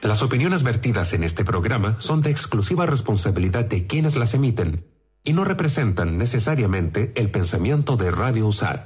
Las 0.00 0.22
opiniones 0.22 0.62
vertidas 0.62 1.12
en 1.12 1.24
este 1.24 1.44
programa 1.44 1.96
son 1.98 2.20
de 2.20 2.30
exclusiva 2.30 2.86
responsabilidad 2.86 3.64
de 3.64 3.88
quienes 3.88 4.14
las 4.14 4.34
emiten 4.34 4.84
y 5.30 5.32
no 5.32 5.44
representan 5.44 6.18
necesariamente 6.18 7.12
el 7.14 7.30
pensamiento 7.30 7.96
de 7.96 8.10
Radio 8.10 8.48
USAT. 8.48 8.84